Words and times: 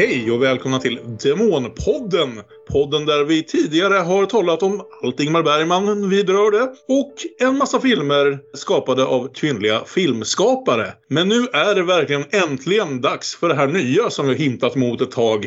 Hej 0.00 0.30
och 0.30 0.42
välkomna 0.42 0.78
till 0.78 1.00
Demonpodden! 1.22 2.42
Podden 2.68 3.06
där 3.06 3.24
vi 3.24 3.42
tidigare 3.42 3.94
har 3.94 4.26
talat 4.26 4.62
om 4.62 4.82
allt 5.02 5.20
Ingmar 5.20 5.42
Bergman 5.42 6.10
vidrörde 6.10 6.62
och 6.88 7.14
en 7.40 7.58
massa 7.58 7.80
filmer 7.80 8.38
skapade 8.54 9.04
av 9.04 9.28
kvinnliga 9.34 9.84
filmskapare. 9.84 10.92
Men 11.08 11.28
nu 11.28 11.46
är 11.52 11.74
det 11.74 11.82
verkligen 11.82 12.24
äntligen 12.30 13.00
dags 13.00 13.34
för 13.36 13.48
det 13.48 13.54
här 13.54 13.66
nya 13.66 14.10
som 14.10 14.28
vi 14.28 14.34
hintat 14.34 14.74
mot 14.74 15.00
ett 15.00 15.10
tag. 15.10 15.46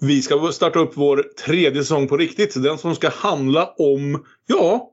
Vi 0.00 0.22
ska 0.22 0.52
starta 0.52 0.78
upp 0.78 0.92
vår 0.94 1.24
tredje 1.46 1.82
säsong 1.82 2.08
på 2.08 2.16
riktigt. 2.16 2.62
Den 2.62 2.78
som 2.78 2.94
ska 2.94 3.08
handla 3.08 3.74
om, 3.78 4.24
ja, 4.46 4.90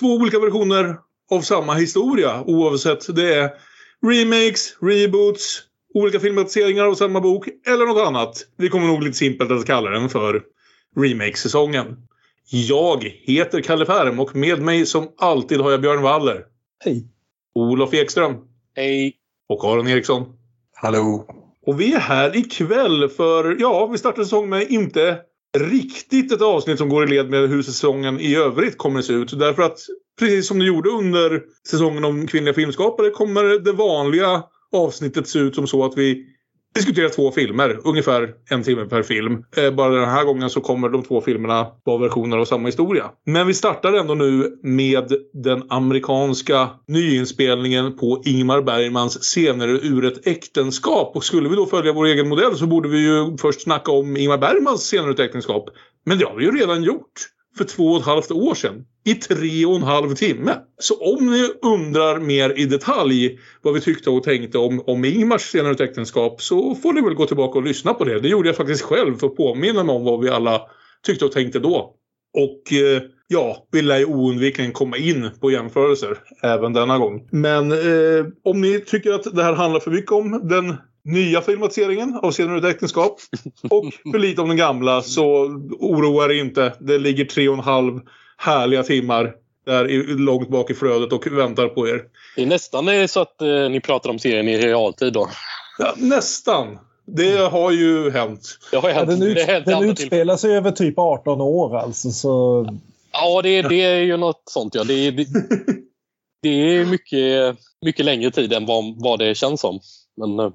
två 0.00 0.06
olika 0.06 0.38
versioner 0.38 0.96
av 1.30 1.40
samma 1.40 1.74
historia. 1.74 2.42
Oavsett 2.46 3.16
det 3.16 3.34
är 3.34 3.50
remakes, 4.06 4.76
reboots, 4.80 5.69
olika 5.94 6.20
filmatiseringar 6.20 6.84
av 6.84 6.94
samma 6.94 7.20
bok 7.20 7.48
eller 7.66 7.86
något 7.86 8.06
annat. 8.06 8.46
Vi 8.56 8.68
kommer 8.68 8.86
nog 8.86 9.02
lite 9.02 9.16
simpelt 9.16 9.50
att 9.50 9.66
kalla 9.66 9.90
den 9.90 10.08
för 10.08 10.42
remake-säsongen. 10.96 11.96
Jag 12.50 13.04
heter 13.04 13.60
Kalle 13.60 13.86
Färm 13.86 14.20
och 14.20 14.36
med 14.36 14.62
mig 14.62 14.86
som 14.86 15.08
alltid 15.18 15.60
har 15.60 15.70
jag 15.70 15.80
Björn 15.80 16.02
Waller. 16.02 16.44
Hej. 16.84 17.06
Olof 17.54 17.94
Ekström. 17.94 18.36
Hej. 18.76 19.16
Och 19.48 19.64
Aron 19.64 19.88
Eriksson. 19.88 20.24
Hallå. 20.74 21.26
Och 21.66 21.80
vi 21.80 21.94
är 21.94 21.98
här 21.98 22.36
ikväll 22.36 23.08
för, 23.08 23.56
ja, 23.60 23.86
vi 23.86 23.98
startar 23.98 24.22
säsong 24.22 24.48
med 24.48 24.70
inte 24.70 25.18
riktigt 25.58 26.32
ett 26.32 26.42
avsnitt 26.42 26.78
som 26.78 26.88
går 26.88 27.04
i 27.04 27.06
led 27.06 27.30
med 27.30 27.48
hur 27.48 27.62
säsongen 27.62 28.20
i 28.20 28.36
övrigt 28.36 28.78
kommer 28.78 28.98
att 28.98 29.04
se 29.04 29.12
ut. 29.12 29.38
Därför 29.38 29.62
att 29.62 29.78
precis 30.18 30.48
som 30.48 30.58
det 30.58 30.64
gjorde 30.64 30.90
under 30.90 31.42
säsongen 31.68 32.04
om 32.04 32.26
kvinnliga 32.26 32.54
filmskapare 32.54 33.10
kommer 33.10 33.58
det 33.58 33.72
vanliga 33.72 34.42
avsnittet 34.72 35.28
se 35.28 35.38
ut 35.38 35.54
som 35.54 35.66
så 35.66 35.84
att 35.84 35.98
vi 35.98 36.26
diskuterar 36.74 37.08
två 37.08 37.32
filmer. 37.32 37.80
Ungefär 37.84 38.34
en 38.50 38.62
timme 38.62 38.84
per 38.84 39.02
film. 39.02 39.44
Eh, 39.56 39.70
bara 39.70 39.94
den 39.94 40.08
här 40.08 40.24
gången 40.24 40.50
så 40.50 40.60
kommer 40.60 40.88
de 40.88 41.02
två 41.02 41.20
filmerna 41.20 41.66
vara 41.84 41.98
versioner 41.98 42.36
av 42.38 42.44
samma 42.44 42.68
historia. 42.68 43.10
Men 43.26 43.46
vi 43.46 43.54
startar 43.54 43.92
ändå 43.92 44.14
nu 44.14 44.58
med 44.62 45.12
den 45.32 45.62
amerikanska 45.68 46.68
nyinspelningen 46.88 47.96
på 47.96 48.22
Ingmar 48.24 48.62
Bergmans 48.62 49.18
Scener 49.18 49.68
ur 49.68 50.04
ett 50.04 50.26
äktenskap. 50.26 51.16
Och 51.16 51.24
skulle 51.24 51.48
vi 51.48 51.56
då 51.56 51.66
följa 51.66 51.92
vår 51.92 52.06
egen 52.06 52.28
modell 52.28 52.56
så 52.56 52.66
borde 52.66 52.88
vi 52.88 52.98
ju 52.98 53.36
först 53.38 53.62
snacka 53.62 53.92
om 53.92 54.16
Ingmar 54.16 54.38
Bergmans 54.38 54.82
Scener 54.82 55.08
ur 55.08 55.14
ett 55.14 55.20
äktenskap. 55.20 55.68
Men 56.04 56.18
det 56.18 56.24
har 56.24 56.36
vi 56.36 56.44
ju 56.44 56.50
redan 56.50 56.82
gjort 56.82 57.12
för 57.60 57.64
två 57.64 57.84
och 57.84 58.00
ett 58.00 58.06
halvt 58.06 58.30
år 58.30 58.54
sedan. 58.54 58.84
I 59.04 59.14
tre 59.14 59.66
och 59.66 59.76
en 59.76 59.82
halv 59.82 60.14
timme. 60.14 60.56
Så 60.78 60.94
om 60.94 61.26
ni 61.26 61.48
undrar 61.62 62.18
mer 62.18 62.58
i 62.58 62.64
detalj 62.64 63.38
vad 63.62 63.74
vi 63.74 63.80
tyckte 63.80 64.10
och 64.10 64.22
tänkte 64.22 64.58
om, 64.58 64.82
om 64.86 65.04
Ingmars 65.04 65.42
senare 65.42 65.84
äktenskap 65.84 66.42
så 66.42 66.74
får 66.74 66.92
ni 66.92 67.00
väl 67.00 67.14
gå 67.14 67.26
tillbaka 67.26 67.58
och 67.58 67.64
lyssna 67.64 67.94
på 67.94 68.04
det. 68.04 68.20
Det 68.20 68.28
gjorde 68.28 68.48
jag 68.48 68.56
faktiskt 68.56 68.82
själv 68.82 69.16
för 69.16 69.26
att 69.26 69.36
påminna 69.36 69.84
mig 69.84 69.94
om 69.94 70.04
vad 70.04 70.20
vi 70.20 70.28
alla 70.28 70.62
tyckte 71.06 71.24
och 71.24 71.32
tänkte 71.32 71.58
då. 71.58 71.94
Och 72.34 72.72
eh, 72.72 73.02
ja, 73.28 73.66
vi 73.72 73.82
lär 73.82 73.98
ju 73.98 74.04
oundvikligen 74.04 74.72
komma 74.72 74.96
in 74.96 75.30
på 75.40 75.50
jämförelser 75.50 76.18
även 76.42 76.72
denna 76.72 76.98
gång. 76.98 77.28
Men 77.30 77.72
eh, 77.72 78.26
om 78.44 78.60
ni 78.60 78.80
tycker 78.80 79.12
att 79.12 79.36
det 79.36 79.42
här 79.42 79.54
handlar 79.54 79.80
för 79.80 79.90
mycket 79.90 80.12
om 80.12 80.48
den 80.48 80.76
nya 81.02 81.40
filmatiseringen 81.40 82.20
av 82.22 82.32
Scener 82.32 82.52
ur 82.52 82.58
ett 82.58 82.74
äktenskap 82.74 83.20
och 83.70 83.84
för 84.12 84.18
lite 84.18 84.40
om 84.40 84.48
den 84.48 84.56
gamla 84.56 85.02
så 85.02 85.24
oroa 85.78 86.24
er 86.24 86.40
inte. 86.40 86.72
Det 86.80 86.98
ligger 86.98 87.24
tre 87.24 87.48
och 87.48 87.54
en 87.54 87.60
halv 87.60 88.00
härliga 88.36 88.82
timmar 88.82 89.34
där 89.66 90.18
långt 90.18 90.48
bak 90.48 90.70
i 90.70 90.74
flödet 90.74 91.12
och 91.12 91.26
väntar 91.26 91.68
på 91.68 91.88
er. 91.88 92.02
Det 92.36 92.42
är 92.42 92.46
nästan 92.46 93.08
så 93.08 93.20
att 93.20 93.42
eh, 93.42 93.68
ni 93.70 93.80
pratar 93.80 94.10
om 94.10 94.18
serien 94.18 94.48
i 94.48 94.58
realtid 94.58 95.12
då. 95.12 95.28
Ja, 95.78 95.94
nästan. 95.96 96.78
Det 97.06 97.36
har 97.36 97.70
ju 97.70 98.10
hänt. 98.10 98.58
Det 98.70 98.76
har 98.76 98.88
hänt. 98.88 99.10
Ja, 99.10 99.16
den, 99.16 99.22
ut, 99.22 99.46
hänt 99.46 99.66
den 99.66 99.84
utspelar 99.84 100.36
sig 100.36 100.56
över 100.56 100.70
typ 100.70 100.98
18 100.98 101.40
år 101.40 101.76
alltså. 101.76 102.10
Så... 102.10 102.66
Ja, 103.12 103.42
det, 103.42 103.62
det 103.62 103.82
är 103.82 103.98
ju 103.98 104.16
något 104.16 104.42
sånt 104.44 104.74
ja. 104.74 104.84
Det, 104.84 105.10
det, 105.10 105.26
det 106.42 106.48
är 106.48 106.84
mycket, 106.84 107.56
mycket 107.84 108.04
längre 108.04 108.30
tid 108.30 108.52
än 108.52 108.66
vad, 108.66 109.02
vad 109.02 109.18
det 109.18 109.34
känns 109.34 109.60
som. 109.60 109.80
Men, 110.16 110.38
eh, 110.38 110.52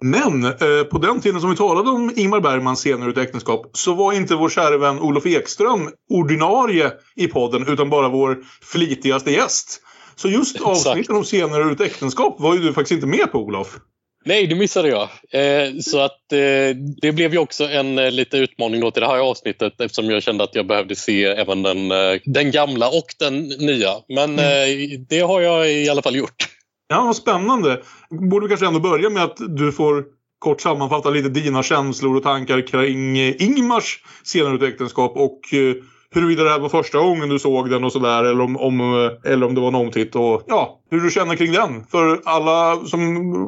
men 0.00 0.44
eh, 0.44 0.84
på 0.90 0.98
den 0.98 1.20
tiden 1.20 1.40
som 1.40 1.50
vi 1.50 1.56
talade 1.56 1.90
om 1.90 2.12
Ingmar 2.16 2.40
Bergmans 2.40 2.80
scener 2.80 3.08
ut 3.08 3.18
äktenskap 3.18 3.70
så 3.72 3.94
var 3.94 4.12
inte 4.12 4.34
vår 4.34 4.48
kära 4.48 4.78
vän 4.78 5.00
Olof 5.00 5.26
Ekström 5.26 5.90
ordinarie 6.10 6.92
i 7.16 7.26
podden 7.26 7.68
utan 7.68 7.90
bara 7.90 8.08
vår 8.08 8.38
flitigaste 8.62 9.30
gäst. 9.30 9.80
Så 10.16 10.28
just 10.28 10.60
avsnitten 10.60 11.16
om 11.16 11.24
scener 11.24 11.72
ut 11.72 11.80
äktenskap 11.80 12.36
var 12.38 12.54
ju 12.54 12.60
du 12.60 12.72
faktiskt 12.72 12.92
inte 12.92 13.06
med 13.06 13.32
på 13.32 13.38
Olof. 13.38 13.78
Nej, 14.24 14.46
det 14.46 14.54
missade 14.54 14.88
jag. 14.88 15.08
Eh, 15.30 15.78
så 15.80 15.98
att 15.98 16.32
eh, 16.32 16.76
det 17.02 17.12
blev 17.12 17.32
ju 17.32 17.38
också 17.38 17.64
en 17.64 17.98
eh, 17.98 18.10
liten 18.10 18.40
utmaning 18.40 18.80
då 18.80 18.90
till 18.90 19.02
det 19.02 19.08
här 19.08 19.18
avsnittet 19.18 19.80
eftersom 19.80 20.10
jag 20.10 20.22
kände 20.22 20.44
att 20.44 20.54
jag 20.54 20.66
behövde 20.66 20.96
se 20.96 21.24
även 21.24 21.62
den, 21.62 21.90
eh, 21.90 22.20
den 22.24 22.50
gamla 22.50 22.88
och 22.88 23.14
den 23.18 23.42
nya. 23.48 23.92
Men 24.08 24.38
mm. 24.38 24.92
Eh, 24.92 25.00
det 25.08 25.20
har 25.20 25.40
jag 25.40 25.72
i 25.72 25.88
alla 25.88 26.02
fall 26.02 26.16
gjort. 26.16 26.57
Ja, 26.88 27.02
vad 27.02 27.16
spännande. 27.16 27.82
Borde 28.10 28.46
vi 28.46 28.48
kanske 28.48 28.66
ändå 28.66 28.80
börja 28.80 29.10
med 29.10 29.24
att 29.24 29.36
du 29.48 29.72
får 29.72 30.04
kort 30.38 30.60
sammanfatta 30.60 31.10
lite 31.10 31.28
dina 31.28 31.62
känslor 31.62 32.16
och 32.16 32.22
tankar 32.22 32.66
kring 32.66 33.18
eh, 33.18 33.42
Ingmars 33.42 34.02
senare 34.24 34.68
äktenskap 34.68 35.16
och 35.16 35.54
eh, 35.54 35.74
huruvida 36.10 36.44
det 36.44 36.50
här 36.50 36.58
var 36.58 36.68
första 36.68 36.98
gången 36.98 37.28
du 37.28 37.38
såg 37.38 37.70
den 37.70 37.84
och 37.84 37.92
sådär 37.92 38.24
eller 38.24 38.40
om, 38.40 38.56
om, 38.56 38.80
eh, 38.80 39.32
eller 39.32 39.46
om 39.46 39.54
det 39.54 39.60
var 39.60 39.68
en 39.68 39.74
omtitt 39.74 40.16
och 40.16 40.42
ja, 40.46 40.80
hur 40.90 41.00
du 41.00 41.10
känner 41.10 41.36
kring 41.36 41.52
den. 41.52 41.86
För 41.86 42.20
alla 42.24 42.86
som 42.86 43.00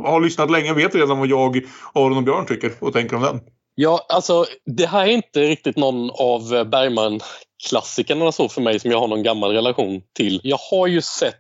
har 0.05 0.21
lyssnat 0.21 0.51
länge 0.51 0.75
vet 0.75 0.95
redan 0.95 1.19
vad 1.19 1.29
jag, 1.29 1.63
Aron 1.95 2.17
och 2.17 2.23
Björn 2.23 2.47
tycker 2.47 2.73
och 2.79 2.93
tänker 2.93 3.17
om 3.17 3.23
den. 3.23 3.41
Ja, 3.75 4.07
alltså 4.09 4.45
det 4.77 4.87
här 4.87 5.07
är 5.07 5.13
inte 5.13 5.41
riktigt 5.41 5.77
någon 5.77 6.11
av 6.11 6.71
Bergman 6.71 7.21
klassikerna 7.69 8.33
så 8.33 8.49
för 8.49 8.61
mig 8.61 8.81
som 8.81 8.91
jag 8.91 9.01
har 9.01 9.09
någon 9.09 9.23
gammal 9.23 9.53
relation 9.53 10.01
till. 10.17 10.41
Jag 10.43 10.59
har 10.71 10.87
ju 10.87 11.03
sett 11.03 11.35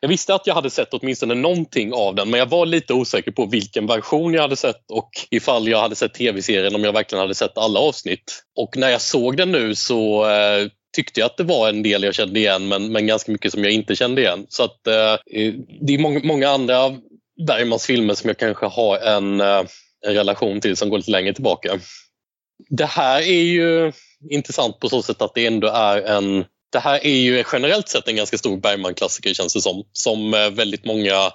jag 0.00 0.08
visste 0.08 0.34
att 0.34 0.46
jag 0.46 0.54
hade 0.54 0.70
sett 0.70 0.94
åtminstone 0.94 1.34
någonting 1.34 1.92
av 1.92 2.14
den 2.14 2.30
men 2.30 2.40
jag 2.40 2.46
var 2.46 2.66
lite 2.66 2.94
osäker 2.94 3.30
på 3.30 3.46
vilken 3.46 3.86
version 3.86 4.34
jag 4.34 4.42
hade 4.42 4.56
sett 4.56 4.90
och 4.90 5.10
ifall 5.30 5.68
jag 5.68 5.80
hade 5.80 5.96
sett 5.96 6.14
tv-serien 6.14 6.74
om 6.74 6.84
jag 6.84 6.92
verkligen 6.92 7.20
hade 7.20 7.34
sett 7.34 7.58
alla 7.58 7.80
avsnitt. 7.80 8.42
Och 8.56 8.76
när 8.76 8.88
jag 8.90 9.00
såg 9.00 9.36
den 9.36 9.52
nu 9.52 9.74
så 9.74 10.30
eh, 10.30 10.68
tyckte 10.96 11.20
jag 11.20 11.26
att 11.26 11.36
det 11.36 11.44
var 11.44 11.68
en 11.68 11.82
del 11.82 12.02
jag 12.02 12.14
kände 12.14 12.40
igen 12.40 12.68
men, 12.68 12.92
men 12.92 13.06
ganska 13.06 13.32
mycket 13.32 13.52
som 13.52 13.64
jag 13.64 13.72
inte 13.72 13.96
kände 13.96 14.20
igen. 14.20 14.46
Så 14.48 14.64
att 14.64 14.86
eh, 14.86 15.16
det 15.80 15.94
är 15.94 15.98
många, 15.98 16.20
många 16.24 16.48
andra 16.48 16.96
Bergmans 17.46 17.86
filmer 17.86 18.14
som 18.14 18.28
jag 18.28 18.38
kanske 18.38 18.66
har 18.66 18.98
en, 18.98 19.40
eh, 19.40 19.64
en 20.06 20.14
relation 20.14 20.60
till 20.60 20.76
som 20.76 20.88
går 20.88 20.98
lite 20.98 21.10
längre 21.10 21.34
tillbaka. 21.34 21.78
Det 22.68 22.86
här 22.86 23.20
är 23.20 23.42
ju 23.42 23.92
intressant 24.30 24.78
på 24.78 24.88
så 24.88 25.02
sätt 25.02 25.22
att 25.22 25.34
det 25.34 25.46
ändå 25.46 25.68
är 25.68 26.02
en 26.02 26.44
det 26.72 26.78
här 26.78 27.06
är 27.06 27.20
ju 27.20 27.44
generellt 27.52 27.88
sett 27.88 28.08
en 28.08 28.16
ganska 28.16 28.38
stor 28.38 28.56
Bergman-klassiker 28.56 29.34
känns 29.34 29.54
det 29.54 29.60
som. 29.60 29.84
Som 29.92 30.34
eh, 30.34 30.50
väldigt 30.50 30.84
många 30.84 31.32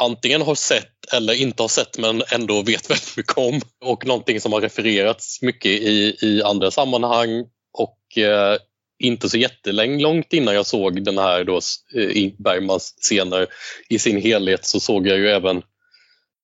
antingen 0.00 0.42
har 0.42 0.54
sett 0.54 1.12
eller 1.12 1.34
inte 1.34 1.62
har 1.62 1.68
sett 1.68 1.98
men 1.98 2.22
ändå 2.32 2.62
vet 2.62 2.90
väldigt 2.90 3.16
mycket 3.16 3.38
om. 3.38 3.60
Och 3.84 4.06
någonting 4.06 4.40
som 4.40 4.52
har 4.52 4.60
refererats 4.60 5.42
mycket 5.42 5.70
i, 5.70 6.16
i 6.22 6.42
andra 6.42 6.70
sammanhang. 6.70 7.44
Och 7.78 8.18
eh, 8.18 8.58
inte 9.02 9.28
så 9.28 9.38
jättelångt 9.38 10.32
innan 10.32 10.54
jag 10.54 10.66
såg 10.66 11.04
den 11.04 11.18
här 11.18 11.44
då, 11.44 11.56
eh, 11.96 12.32
Bergmans 12.38 12.94
scener 13.00 13.46
i 13.88 13.98
sin 13.98 14.20
helhet 14.20 14.64
så 14.64 14.80
såg 14.80 15.06
jag 15.06 15.18
ju 15.18 15.30
även 15.30 15.62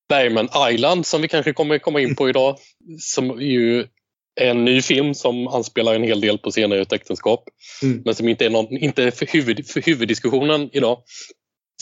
Bergman 0.09 0.49
Island 0.71 1.07
som 1.07 1.23
vi 1.23 1.29
kanske 1.29 1.53
kommer 1.53 1.79
komma 1.79 2.01
in 2.01 2.17
på 2.17 2.29
idag. 2.29 2.59
Som 3.01 3.43
ju 3.43 3.87
en 4.39 4.65
ny 4.65 4.83
film 4.83 5.15
som 5.15 5.49
anspelar 5.49 5.95
en 5.95 6.03
hel 6.03 6.21
del 6.21 6.39
på 6.39 6.51
senare 6.51 6.81
ett 6.81 6.93
äktenskap. 6.93 7.45
Mm. 7.83 8.03
Men 8.05 8.15
som 8.15 8.29
inte 8.29 8.47
är, 8.47 8.51
någon, 8.51 8.77
inte 8.77 9.11
för, 9.11 9.27
huvud, 9.27 9.67
för 9.67 9.81
huvuddiskussionen 9.81 10.71
idag. 10.73 11.03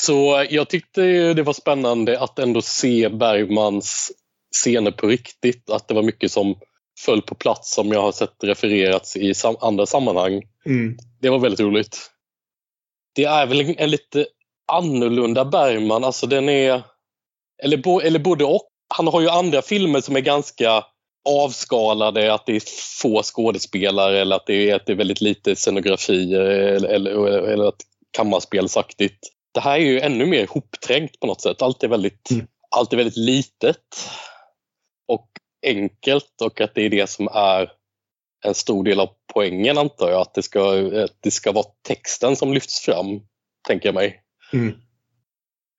Så 0.00 0.46
jag 0.50 0.69
tyckte 0.69 1.34
det 1.34 1.42
var 1.42 1.52
spännande 1.52 2.20
att 2.20 2.38
ändå 2.38 2.62
se 2.62 3.08
Bergmans 3.08 4.12
scener 4.56 4.90
på 4.90 5.06
riktigt. 5.06 5.70
Att 5.70 5.88
det 5.88 5.94
var 5.94 6.02
mycket 6.02 6.32
som 6.32 6.54
föll 7.00 7.22
på 7.22 7.34
plats 7.34 7.75
som 7.75 7.92
jag 7.92 8.02
har 8.02 8.12
sett 8.12 8.44
refererats 8.44 9.16
i 9.16 9.34
sam 9.34 9.56
andra 9.60 9.86
sammanhang. 9.86 10.42
Mm. 10.66 10.96
Det 11.20 11.31
var 11.31 11.38
väldigt 11.38 11.60
roligt. 11.60 12.10
Det 13.14 13.25
är 13.25 13.46
väl 13.46 13.75
en 13.78 13.90
lite 13.90 14.26
annorlunda 14.72 15.44
Bergman. 15.44 16.04
Alltså 16.04 16.26
den 16.26 16.48
är... 16.48 16.82
Eller, 17.62 17.76
bo, 17.76 18.00
eller 18.00 18.19
både 18.19 18.44
och. 18.44 18.69
Han 18.94 19.06
har 19.06 19.20
ju 19.20 19.28
andra 19.28 19.62
filmer 19.62 20.00
som 20.00 20.16
är 20.16 20.20
ganska 20.20 20.84
avskalade, 21.26 22.34
att 22.34 22.46
det 22.46 22.56
är 22.56 22.62
få 23.00 23.23
skådespelare 23.23 24.20
eller 24.20 24.37
att 24.37 24.46
det 24.46 24.70
är, 24.70 24.75
att 24.75 24.87
det 24.87 24.93
är 24.93 24.96
väldigt 24.96 25.20
lite 25.20 25.56
scenografi 25.56 26.34
eller, 26.34 26.88
eller, 26.88 27.11
eller 27.49 27.64
att 27.64 27.81
kammarspelsaktigt. 28.11 29.19
Det 29.55 29.61
här 29.61 29.75
är 29.75 29.84
ju 29.84 30.00
ännu 30.00 30.26
mer 30.26 30.46
hopträngt 30.46 31.20
på 31.20 31.26
något 31.26 31.40
sätt. 31.40 31.62
Allt 31.62 31.82
är 31.82 31.88
väldigt, 31.88 32.31
mm. 32.31 32.46
allt 32.70 32.93
är 32.93 32.96
väldigt 32.96 33.17
litet 33.17 34.11
och 35.08 35.28
enkelt 35.67 36.43
och 36.43 36.61
att 36.61 36.75
det 36.75 36.82
är 36.82 36.90
det 36.90 37.11
som 37.11 37.29
är 37.32 37.72
en 38.44 38.55
stor 38.55 38.84
del 38.84 39.00
av 39.00 39.08
poängen 39.34 39.79
antar 39.79 40.11
jag. 40.11 40.20
Att 40.20 40.34
det 40.34 40.43
ska, 40.43 40.61
att 41.05 41.17
det 41.20 41.31
ska 41.31 41.52
vara 41.52 41.67
texten 41.88 42.37
som 42.37 42.52
lyfts 42.52 42.81
fram, 42.81 43.20
tänker 43.69 43.88
jag 43.88 43.94
mig. 43.94 44.22
Mm. 44.52 44.75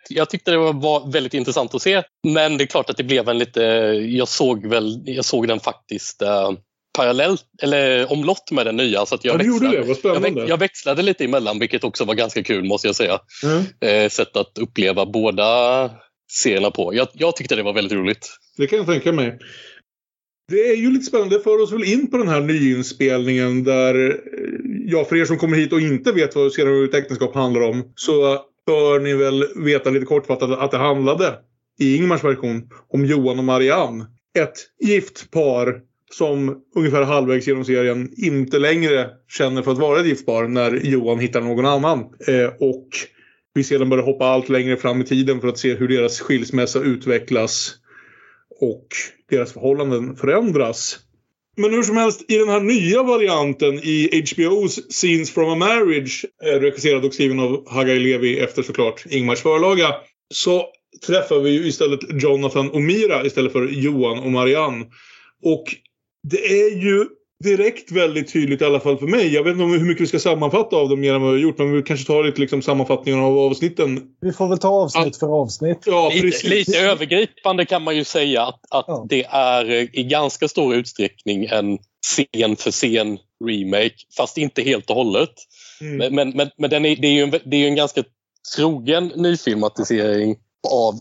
Jag 0.10 0.30
tyckte 0.30 0.52
det 0.52 0.58
var 0.58 1.12
väldigt 1.12 1.34
intressant 1.34 1.76
att 1.76 1.82
se. 1.82 2.04
Men 2.28 2.58
det 2.58 2.64
är 2.64 2.66
klart 2.66 2.90
att 2.90 2.98
det 2.98 3.04
blev 3.04 3.30
en 3.30 3.38
lite... 3.38 3.62
Jag 4.10 4.28
såg, 4.28 4.66
väl, 4.66 5.04
jag 5.06 5.26
såg 5.26 5.48
den 5.48 5.60
faktiskt 5.60 6.22
uh, 6.22 6.52
parallellt, 6.98 7.46
eller 7.62 8.12
omlott 8.12 8.52
med 8.52 8.66
den 8.66 8.78
nya. 8.78 9.06
Så 9.06 9.16
att 9.16 9.26
jag, 9.26 9.34
ja, 9.34 9.38
växlade, 9.38 9.66
gjorde 9.66 9.82
det. 9.82 9.88
Vad 9.88 9.98
spännande. 9.98 10.40
Jag, 10.40 10.50
jag, 10.50 10.58
växlade 10.58 11.02
lite 11.02 11.24
emellan, 11.24 11.60
vilket 11.60 11.84
också 11.84 12.06
var 12.06 12.16
ganska 12.16 12.44
kul 12.44 12.64
måste 12.64 12.88
jag 12.88 12.96
säga. 12.96 13.20
Mm. 13.44 13.64
Eh, 13.82 14.10
sätt 14.10 14.38
att 14.38 14.58
uppleva 14.58 15.06
båda 15.06 15.92
serierna 16.32 16.72
på. 16.72 16.96
Jag, 16.96 17.08
jag 17.14 17.36
tyckte 17.36 17.56
det 17.56 17.64
var 17.64 17.74
väldigt 17.74 17.98
roligt. 17.98 18.30
Det 18.58 18.68
kan 18.68 18.78
jag 18.78 18.88
tänka 18.88 19.12
mig. 19.12 19.40
Det 20.52 20.70
är 20.70 20.76
ju 20.76 20.92
lite 20.92 21.06
spännande. 21.06 21.40
för 21.40 21.62
oss 21.62 21.72
väl 21.72 21.84
in 21.84 22.12
på 22.12 22.18
den 22.18 22.28
här 22.28 22.42
nyinspelningen 22.42 23.64
där, 23.64 24.10
eh, 24.10 24.16
ja 24.86 25.06
för 25.06 25.16
er 25.16 25.26
som 25.26 25.38
kommer 25.38 25.58
hit 25.58 25.74
och 25.74 25.82
inte 25.82 26.12
vet 26.12 26.36
vad 26.36 26.52
serien 26.52 26.84
ut 26.84 26.94
äktenskap 26.94 27.36
handlar 27.36 27.62
om 27.62 27.94
så 27.96 28.42
bör 28.68 29.00
ni 29.00 29.14
väl 29.14 29.46
veta 29.56 29.90
lite 29.90 30.06
kortfattat 30.06 30.60
att 30.60 30.72
det 30.72 30.78
handlade 30.78 31.34
i 31.80 31.96
Ingmars 31.96 32.24
version 32.24 32.70
om 32.94 33.06
Johan 33.06 33.40
och 33.40 33.46
Marianne. 33.46 34.06
Ett 34.40 34.88
gift 34.88 35.32
par 35.32 35.82
som 36.12 36.58
ungefär 36.76 37.04
halvvägs 37.04 37.48
genom 37.48 37.66
serien 37.66 38.10
inte 38.18 38.60
längre 38.60 39.10
känner 39.28 39.62
för 39.62 39.72
att 39.72 39.78
vara 39.78 40.00
ett 40.00 40.08
gift 40.08 40.26
par 40.26 40.48
när 40.48 40.72
Johan 40.84 41.20
hittar 41.20 41.42
någon 41.42 41.66
annan. 41.66 42.00
Eh, 42.28 42.48
och 42.60 42.88
vi 43.54 43.64
sedan 43.64 43.90
börjar 43.90 44.04
hoppa 44.04 44.26
allt 44.26 44.50
längre 44.50 44.78
fram 44.78 45.02
i 45.02 45.04
tiden 45.04 45.42
för 45.42 45.48
att 45.48 45.58
se 45.58 45.74
hur 45.74 45.88
deras 45.88 46.20
skilsmässa 46.20 46.80
utvecklas 46.80 47.76
och 48.60 48.88
deras 49.30 49.54
förhållanden 49.54 50.16
förändras. 50.16 51.00
Men 51.58 51.74
hur 51.74 51.84
som 51.84 51.98
helst, 51.98 52.26
i 52.28 52.38
den 52.38 52.50
här 52.50 52.60
nya 52.60 53.04
varianten 53.04 53.80
i 53.84 54.10
HBO's 54.12 54.82
Scenes 54.90 55.32
from 55.32 55.50
a 55.50 55.56
Marriage, 55.56 56.26
eh, 56.44 56.60
regisserad 56.60 57.06
och 57.06 57.14
skriven 57.14 57.40
av 57.40 57.70
Hagai 57.70 58.00
Levi 58.00 58.40
efter 58.40 58.64
såklart 58.64 59.06
Ingmars 59.10 59.42
förlaga, 59.42 59.96
så 60.34 60.66
träffar 61.06 61.40
vi 61.40 61.50
ju 61.50 61.68
istället 61.68 62.00
Jonathan 62.24 62.70
och 62.70 62.82
Mira 62.82 63.26
istället 63.26 63.52
för 63.52 63.68
Johan 63.68 64.20
och 64.20 64.32
Marianne. 64.32 64.86
Och 65.44 65.76
det 66.24 66.62
är 66.62 66.76
ju 66.76 67.06
direkt 67.44 67.92
väldigt 67.92 68.34
tydligt 68.34 68.62
i 68.62 68.66
alla 68.66 68.80
fall 68.80 68.98
för 68.98 69.08
mig. 69.08 69.34
Jag 69.34 69.44
vet 69.44 69.52
inte 69.52 69.64
hur 69.64 69.86
mycket 69.86 70.02
vi 70.02 70.08
ska 70.08 70.20
sammanfatta 70.20 70.76
av 70.76 70.90
dem 70.90 71.00
mer 71.00 71.14
än 71.14 71.22
vad 71.22 71.34
vi 71.34 71.38
har 71.38 71.44
gjort. 71.44 71.58
Men 71.58 71.72
vi 71.72 71.84
kanske 71.84 72.08
tar 72.08 72.24
lite 72.24 72.42
liksom 72.42 72.62
sammanfattningar 72.62 73.20
av 73.20 73.38
avsnitten. 73.38 74.02
Vi 74.22 74.34
får 74.34 74.48
väl 74.48 74.58
ta 74.58 74.70
avsnitt 74.70 75.06
All... 75.06 75.14
för 75.14 75.28
avsnitt. 75.28 75.84
Ja, 75.86 76.12
lite, 76.14 76.48
lite, 76.48 76.80
övergripande 76.80 77.66
kan 77.66 77.84
man 77.84 77.96
ju 77.96 78.04
säga 78.04 78.44
att, 78.44 78.60
att 78.72 78.86
ja. 78.88 79.06
det 79.10 79.24
är 79.24 79.98
i 80.00 80.04
ganska 80.04 80.48
stor 80.48 80.76
utsträckning 80.76 81.46
en 81.46 81.78
scen 82.06 82.56
för 82.56 82.72
scen 82.72 83.18
remake. 83.46 83.96
Fast 84.18 84.38
inte 84.38 84.62
helt 84.62 84.90
och 84.90 84.96
hållet. 84.96 85.34
Mm. 85.82 85.98
Men, 85.98 86.16
men, 86.16 86.38
men, 86.38 86.50
men 86.58 86.70
den 86.70 86.86
är, 86.86 86.96
det 86.96 87.08
är 87.08 87.12
ju 87.12 87.24
en, 87.24 87.32
det 87.46 87.58
är 87.58 87.68
en 87.68 87.76
ganska 87.76 88.04
trogen 88.56 89.12
nyfilmatisering 89.16 90.36
av 90.70 90.94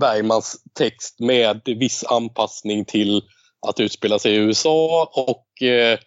Bergmans 0.00 0.56
text 0.78 1.20
med 1.20 1.60
viss 1.64 2.04
anpassning 2.04 2.84
till 2.84 3.22
att 3.68 3.80
utspela 3.80 4.18
sig 4.18 4.32
i 4.32 4.36
USA 4.36 5.10
och 5.14 5.62
eh, 5.68 5.98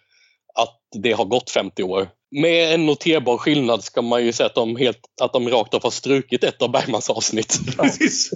att 0.54 0.78
det 1.02 1.12
har 1.12 1.24
gått 1.24 1.50
50 1.50 1.82
år. 1.82 2.08
Med 2.30 2.74
en 2.74 2.86
noterbar 2.86 3.38
skillnad 3.38 3.84
ska 3.84 4.02
man 4.02 4.24
ju 4.24 4.32
säga 4.32 4.46
att 4.46 4.54
de, 4.54 4.76
helt, 4.76 5.00
att 5.20 5.32
de 5.32 5.48
rakt 5.48 5.74
av 5.74 5.82
har 5.82 5.90
strukit 5.90 6.44
ett 6.44 6.62
av 6.62 6.70
Bergmans 6.70 7.10
avsnitt. 7.10 7.58
Precis. 7.76 8.30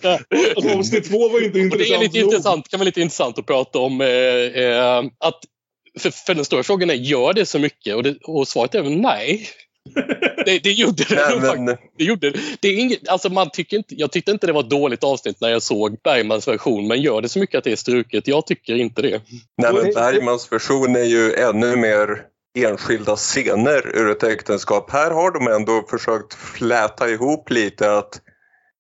avsnitt 0.76 1.10
två 1.10 1.28
var 1.28 1.44
inte 1.44 1.58
intressant. 1.58 1.72
Och 1.72 1.78
det 1.78 1.94
är 1.94 1.98
lite 1.98 2.18
intressant, 2.18 2.68
kan 2.68 2.80
vara 2.80 2.84
lite 2.84 3.00
intressant 3.00 3.38
att 3.38 3.46
prata 3.46 3.78
om. 3.78 4.00
Eh, 4.00 4.08
eh, 4.08 4.98
att, 5.18 5.40
för, 5.98 6.10
för, 6.10 6.34
den 6.34 6.44
stora 6.44 6.62
frågan 6.62 6.90
är, 6.90 6.94
gör 6.94 7.32
det 7.32 7.46
så 7.46 7.58
mycket? 7.58 7.96
Och, 7.96 8.02
det, 8.02 8.16
och 8.24 8.48
svaret 8.48 8.74
är 8.74 8.82
väl 8.82 9.00
nej. 9.00 9.48
Det, 10.44 10.58
det 10.58 10.72
gjorde 10.72 11.04
det. 11.08 11.40
Nej, 11.40 11.56
men... 11.56 11.76
det, 11.98 12.04
gjorde 12.04 12.32
det. 12.60 12.68
är 12.68 12.80
inget, 12.80 13.08
alltså 13.08 13.28
man 13.28 13.50
tycker 13.50 13.76
inte, 13.76 13.94
jag 13.94 14.12
tyckte 14.12 14.30
inte 14.30 14.46
det 14.46 14.52
var 14.52 14.60
ett 14.60 14.70
dåligt 14.70 15.04
avsnitt 15.04 15.40
när 15.40 15.48
jag 15.48 15.62
såg 15.62 15.96
Bergmans 16.04 16.48
version, 16.48 16.88
men 16.88 17.02
gör 17.02 17.20
det 17.20 17.28
så 17.28 17.38
mycket 17.38 17.58
att 17.58 17.64
det 17.64 17.72
är 17.72 17.76
struket? 17.76 18.28
Jag 18.28 18.46
tycker 18.46 18.74
inte 18.74 19.02
det. 19.02 19.22
Nej, 19.62 19.72
men 19.72 19.94
Bergmans 19.94 20.52
version 20.52 20.96
är 20.96 21.04
ju 21.04 21.34
ännu 21.34 21.76
mer 21.76 22.22
enskilda 22.58 23.16
scener 23.16 23.96
ur 23.96 24.10
ett 24.10 24.22
äktenskap. 24.22 24.90
Här 24.90 25.10
har 25.10 25.30
de 25.30 25.52
ändå 25.52 25.84
försökt 25.90 26.34
fläta 26.34 27.08
ihop 27.08 27.50
lite 27.50 27.92
att 27.92 28.20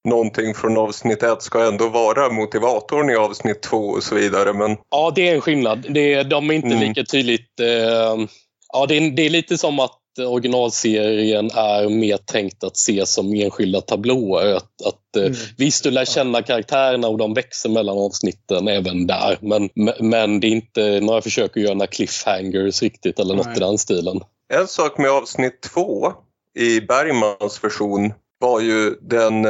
någonting 0.08 0.54
från 0.54 0.78
avsnitt 0.78 1.22
ett 1.22 1.42
ska 1.42 1.68
ändå 1.68 1.88
vara 1.88 2.32
motivatorn 2.32 3.10
i 3.10 3.16
avsnitt 3.16 3.62
två 3.62 3.88
och 3.88 4.02
så 4.02 4.14
vidare. 4.14 4.52
Men... 4.52 4.76
Ja, 4.90 5.12
det 5.14 5.28
är 5.28 5.34
en 5.34 5.40
skillnad. 5.40 5.86
Det, 5.88 6.22
de 6.22 6.50
är 6.50 6.54
inte 6.54 6.68
mm. 6.68 6.80
lika 6.80 7.04
tydligt... 7.04 7.60
Eh, 7.60 8.26
ja, 8.72 8.86
det 8.88 8.96
är, 8.96 9.16
det 9.16 9.26
är 9.26 9.30
lite 9.30 9.58
som 9.58 9.80
att 9.80 9.98
originalserien 10.18 11.50
är 11.50 11.88
mer 11.88 12.16
tänkt 12.16 12.64
att 12.64 12.76
se 12.76 13.06
som 13.06 13.34
enskilda 13.34 13.80
tablåer. 13.80 14.54
Att, 14.54 14.86
att, 14.86 15.16
eh, 15.16 15.22
mm. 15.22 15.36
Visst, 15.58 15.84
du 15.84 15.90
lär 15.90 16.04
känna 16.04 16.42
karaktärerna 16.42 17.08
och 17.08 17.18
de 17.18 17.34
växer 17.34 17.68
mellan 17.68 17.98
avsnitten 17.98 18.68
även 18.68 19.06
där. 19.06 19.38
Men, 19.40 19.68
men 20.00 20.40
det 20.40 20.46
är 20.46 20.50
inte 20.50 21.00
några 21.00 21.22
försök 21.22 21.56
att 21.56 21.62
göra 21.62 21.74
några 21.74 21.86
cliffhangers 21.86 22.82
riktigt 22.82 23.20
eller 23.20 23.34
något 23.34 23.46
Nej. 23.46 23.56
i 23.56 23.60
den 23.60 23.78
stilen. 23.78 24.20
En 24.54 24.68
sak 24.68 24.98
med 24.98 25.10
avsnitt 25.10 25.62
två 25.62 26.12
i 26.58 26.80
Bergmans 26.80 27.64
version 27.64 28.12
var 28.38 28.60
ju 28.60 28.94
den... 29.00 29.46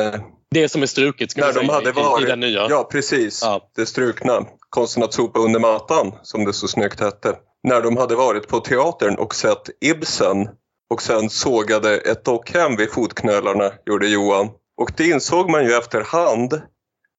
Det 0.50 0.68
som 0.68 0.82
är 0.82 0.86
struket 0.86 1.30
ska 1.30 1.40
när 1.40 1.52
de 1.52 1.68
hade 1.68 1.92
varit, 1.92 2.22
i, 2.22 2.26
i 2.26 2.30
den 2.30 2.40
nya. 2.40 2.66
Ja, 2.70 2.88
precis. 2.92 3.42
Ja. 3.42 3.70
Det 3.76 3.86
strukna. 3.86 4.46
Konsten 4.70 5.02
att 5.02 5.12
sopa 5.12 5.40
under 5.40 5.60
mattan, 5.60 6.12
som 6.22 6.44
det 6.44 6.52
så 6.52 6.68
snyggt 6.68 7.00
hette 7.00 7.36
när 7.62 7.82
de 7.82 7.96
hade 7.96 8.16
varit 8.16 8.48
på 8.48 8.60
teatern 8.60 9.14
och 9.14 9.34
sett 9.34 9.70
Ibsen 9.80 10.48
och 10.90 11.02
sen 11.02 11.30
sågade 11.30 11.96
ett 11.98 12.24
dockhem 12.24 12.76
vid 12.76 12.90
fotknölarna, 12.90 13.72
gjorde 13.86 14.08
Johan. 14.08 14.48
Och 14.76 14.92
det 14.96 15.08
insåg 15.08 15.50
man 15.50 15.64
ju 15.64 15.72
efterhand 15.72 16.62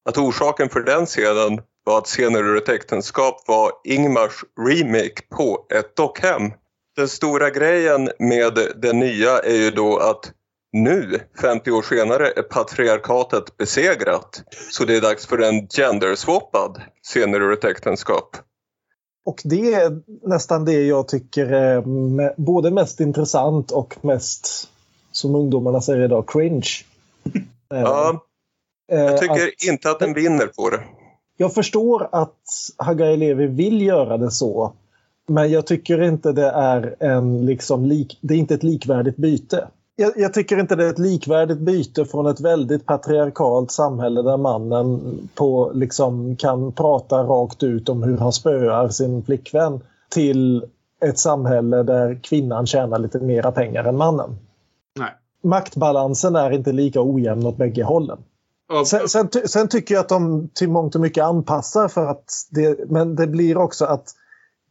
att 0.10 0.18
orsaken 0.18 0.70
för 0.70 0.80
den 0.80 1.06
scenen 1.06 1.62
var 1.86 1.98
att 1.98 2.08
scener 2.08 2.40
ur 2.44 2.58
ett 2.58 2.70
äktenskap 2.70 3.44
var 3.48 3.72
Ingmars 3.84 4.44
remake 4.68 5.22
på 5.36 5.68
ett 5.74 5.96
dockhem. 5.96 6.52
Den 6.96 7.08
stora 7.08 7.50
grejen 7.50 8.10
med 8.20 8.60
det 8.82 8.94
nya 8.94 9.40
är 9.40 9.56
ju 9.56 9.72
då 9.72 9.98
att 9.98 10.32
nu, 10.72 11.20
50 11.42 11.72
år 11.72 11.82
senare, 11.82 12.32
är 12.32 12.42
patriarkatet 12.42 13.58
besegrat. 13.58 14.44
Så 14.72 14.86
det 14.86 14.96
är 14.96 15.02
dags 15.02 15.28
för 15.28 15.38
en 15.38 15.68
genderswappad 15.68 16.82
scener 17.04 17.42
ur 17.42 17.54
ett 17.54 17.64
äktenskap. 17.64 18.38
Och 19.26 19.42
det 19.44 19.74
är 19.74 20.02
nästan 20.28 20.66
det 20.66 20.86
jag 20.86 21.08
tycker 21.08 21.46
är 21.46 21.84
både 22.42 22.72
mest 22.72 23.00
intressant 23.00 23.72
och 23.72 23.98
mest, 24.02 24.70
som 25.12 25.36
ungdomarna 25.36 25.82
säger 25.82 26.06
idag, 26.06 26.30
cringe. 26.30 26.70
Ja, 27.72 28.26
eh, 28.92 29.00
jag 29.00 29.18
tycker 29.18 29.34
att, 29.34 29.64
inte 29.68 29.92
att 29.92 30.00
den 30.00 30.14
vinner 30.14 30.48
på 30.48 30.70
det. 30.70 30.84
Jag 31.38 31.54
förstår 31.54 32.10
att 32.12 32.44
Hagai 32.78 33.18
Levi 33.18 33.48
vill 33.48 33.82
göra 33.82 34.18
det 34.18 34.32
så. 34.32 34.74
Men 35.28 35.52
jag 35.52 35.68
tycker 35.68 36.02
inte 36.02 36.32
det 36.32 36.50
är 36.50 36.96
en 37.00 37.46
liksom 37.46 37.86
lik, 37.86 38.18
det 38.22 38.34
är 38.34 38.38
inte 38.38 38.54
ett 38.54 38.64
likvärdigt 38.64 39.18
byte 39.18 39.68
jag, 40.00 40.12
jag, 40.16 40.34
tycker 40.34 40.60
inte 40.60 40.76
det 40.76 40.86
är 40.86 40.90
ett 40.90 41.00
likvärdigt 41.00 41.60
byte 41.60 42.06
från 42.06 42.28
ett 42.28 42.40
väldigt 42.40 42.86
patriarkalt 42.86 43.72
samhälle 43.72 44.22
där 44.22 44.38
mannen 44.38 45.20
på, 45.36 45.72
liksom, 45.74 46.36
kan 46.36 46.72
prata 46.72 47.24
rakt 47.24 47.64
ut 47.64 47.90
om 47.90 48.04
hur 48.04 48.18
han 48.18 48.34
spöar 48.34 48.90
sin 48.90 49.24
flickvän 49.24 49.82
till 50.10 50.66
ett 51.02 51.20
samhälle 51.20 51.84
där 51.84 52.20
kvinnan 52.24 52.66
tjänar 52.66 53.00
lite 53.00 53.20
mera 53.20 53.52
pengar 53.52 53.84
än 53.84 53.98
mannen. 53.98 54.38
Nej. 55.00 55.12
Maktbalansen 55.44 56.36
är 56.36 56.52
inte 56.52 56.72
lika 56.72 57.02
ojämn 57.02 57.46
åt 57.46 57.58
bägge 57.58 57.84
hållen. 57.84 58.18
Sen, 58.86 59.10
sen, 59.10 59.30
sen, 59.46 59.68
tycker 59.68 59.96
jag 59.96 60.02
att 60.02 60.10
de 60.10 60.50
till 60.54 60.70
mångt 60.70 60.96
och 60.96 61.02
mycket 61.02 61.24
anpassar 61.24 61.88
för 61.88 62.06
att 62.06 62.34
det, 62.50 62.90
men 62.90 63.16
det 63.16 63.28
blir 63.28 63.58
också 63.58 63.86
att 63.86 64.14